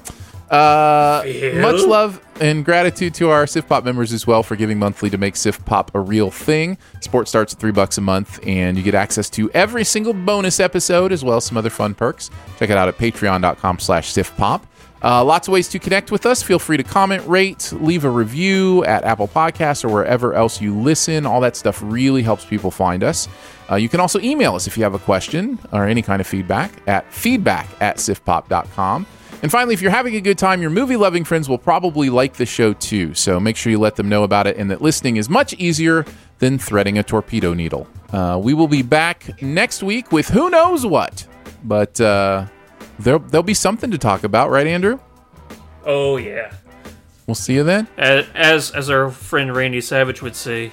Uh, 0.54 1.22
much 1.60 1.82
love 1.82 2.24
and 2.40 2.64
gratitude 2.64 3.14
to 3.14 3.30
our 3.30 3.44
SiftPop 3.44 3.84
members 3.84 4.12
as 4.12 4.26
well 4.26 4.42
for 4.42 4.56
giving 4.56 4.78
monthly 4.78 5.10
to 5.10 5.18
make 5.18 5.34
SiftPop 5.34 5.88
a 5.94 6.00
real 6.00 6.30
thing. 6.30 6.78
Support 7.00 7.28
starts 7.28 7.54
at 7.54 7.58
three 7.58 7.72
bucks 7.72 7.98
a 7.98 8.00
month, 8.00 8.38
and 8.46 8.76
you 8.76 8.82
get 8.82 8.94
access 8.94 9.28
to 9.30 9.50
every 9.50 9.84
single 9.84 10.12
bonus 10.12 10.60
episode 10.60 11.12
as 11.12 11.24
well 11.24 11.38
as 11.38 11.44
some 11.44 11.56
other 11.56 11.70
fun 11.70 11.94
perks. 11.94 12.30
Check 12.58 12.70
it 12.70 12.76
out 12.76 12.88
at 12.88 12.98
patreon.com 12.98 13.78
slash 13.78 14.12
siftpop. 14.12 14.62
Uh, 15.02 15.22
lots 15.22 15.48
of 15.48 15.52
ways 15.52 15.68
to 15.68 15.78
connect 15.78 16.10
with 16.10 16.24
us. 16.24 16.42
Feel 16.42 16.58
free 16.58 16.78
to 16.78 16.82
comment, 16.82 17.26
rate, 17.26 17.70
leave 17.74 18.04
a 18.04 18.10
review 18.10 18.82
at 18.84 19.04
Apple 19.04 19.28
Podcasts 19.28 19.84
or 19.84 19.88
wherever 19.90 20.32
else 20.32 20.62
you 20.62 20.74
listen. 20.74 21.26
All 21.26 21.42
that 21.42 21.56
stuff 21.56 21.82
really 21.84 22.22
helps 22.22 22.46
people 22.46 22.70
find 22.70 23.04
us. 23.04 23.28
Uh, 23.70 23.76
you 23.76 23.88
can 23.88 24.00
also 24.00 24.20
email 24.20 24.54
us 24.54 24.66
if 24.66 24.76
you 24.76 24.82
have 24.82 24.94
a 24.94 24.98
question 24.98 25.58
or 25.72 25.86
any 25.86 26.02
kind 26.02 26.20
of 26.20 26.26
feedback 26.26 26.72
at 26.86 27.10
feedback 27.12 27.66
at 27.80 27.96
siftpop.com. 27.96 29.06
And 29.42 29.50
finally, 29.50 29.74
if 29.74 29.82
you're 29.82 29.90
having 29.90 30.16
a 30.16 30.20
good 30.20 30.38
time, 30.38 30.62
your 30.62 30.70
movie 30.70 30.96
loving 30.96 31.24
friends 31.24 31.48
will 31.48 31.58
probably 31.58 32.08
like 32.08 32.34
the 32.34 32.46
show 32.46 32.72
too. 32.72 33.14
So 33.14 33.38
make 33.38 33.56
sure 33.56 33.70
you 33.70 33.78
let 33.78 33.96
them 33.96 34.08
know 34.08 34.22
about 34.22 34.46
it 34.46 34.56
and 34.56 34.70
that 34.70 34.80
listening 34.80 35.18
is 35.18 35.28
much 35.28 35.52
easier 35.54 36.04
than 36.38 36.58
threading 36.58 36.98
a 36.98 37.02
torpedo 37.02 37.52
needle. 37.52 37.86
Uh, 38.12 38.40
we 38.42 38.54
will 38.54 38.68
be 38.68 38.82
back 38.82 39.42
next 39.42 39.82
week 39.82 40.12
with 40.12 40.28
who 40.28 40.48
knows 40.50 40.86
what, 40.86 41.26
but 41.64 42.00
uh, 42.00 42.46
there, 42.98 43.18
there'll 43.18 43.42
be 43.42 43.54
something 43.54 43.90
to 43.90 43.98
talk 43.98 44.24
about, 44.24 44.50
right, 44.50 44.66
Andrew? 44.66 44.98
Oh 45.84 46.16
yeah. 46.16 46.52
We'll 47.26 47.34
see 47.34 47.54
you 47.54 47.64
then. 47.64 47.88
As 47.96 48.26
as, 48.34 48.70
as 48.70 48.90
our 48.90 49.10
friend 49.10 49.54
Randy 49.54 49.80
Savage 49.80 50.22
would 50.22 50.36
say. 50.36 50.72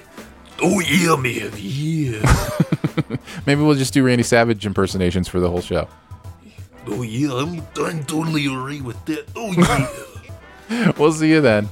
Oh 0.60 0.80
yeah, 0.80 1.16
man. 1.16 1.50
Yeah. 1.56 3.16
Maybe 3.46 3.62
we'll 3.62 3.74
just 3.74 3.94
do 3.94 4.04
Randy 4.04 4.22
Savage 4.22 4.64
impersonations 4.66 5.28
for 5.28 5.40
the 5.40 5.50
whole 5.50 5.60
show. 5.60 5.88
Oh 6.86 7.02
yeah, 7.02 7.32
I'm, 7.34 7.62
I'm 7.76 8.04
totally 8.04 8.46
agree 8.46 8.80
with 8.80 9.02
that. 9.06 9.26
Oh 9.36 9.52
yeah. 10.68 10.92
we'll 10.98 11.12
see 11.12 11.30
you 11.30 11.40
then. 11.40 11.68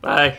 Bye. 0.00 0.38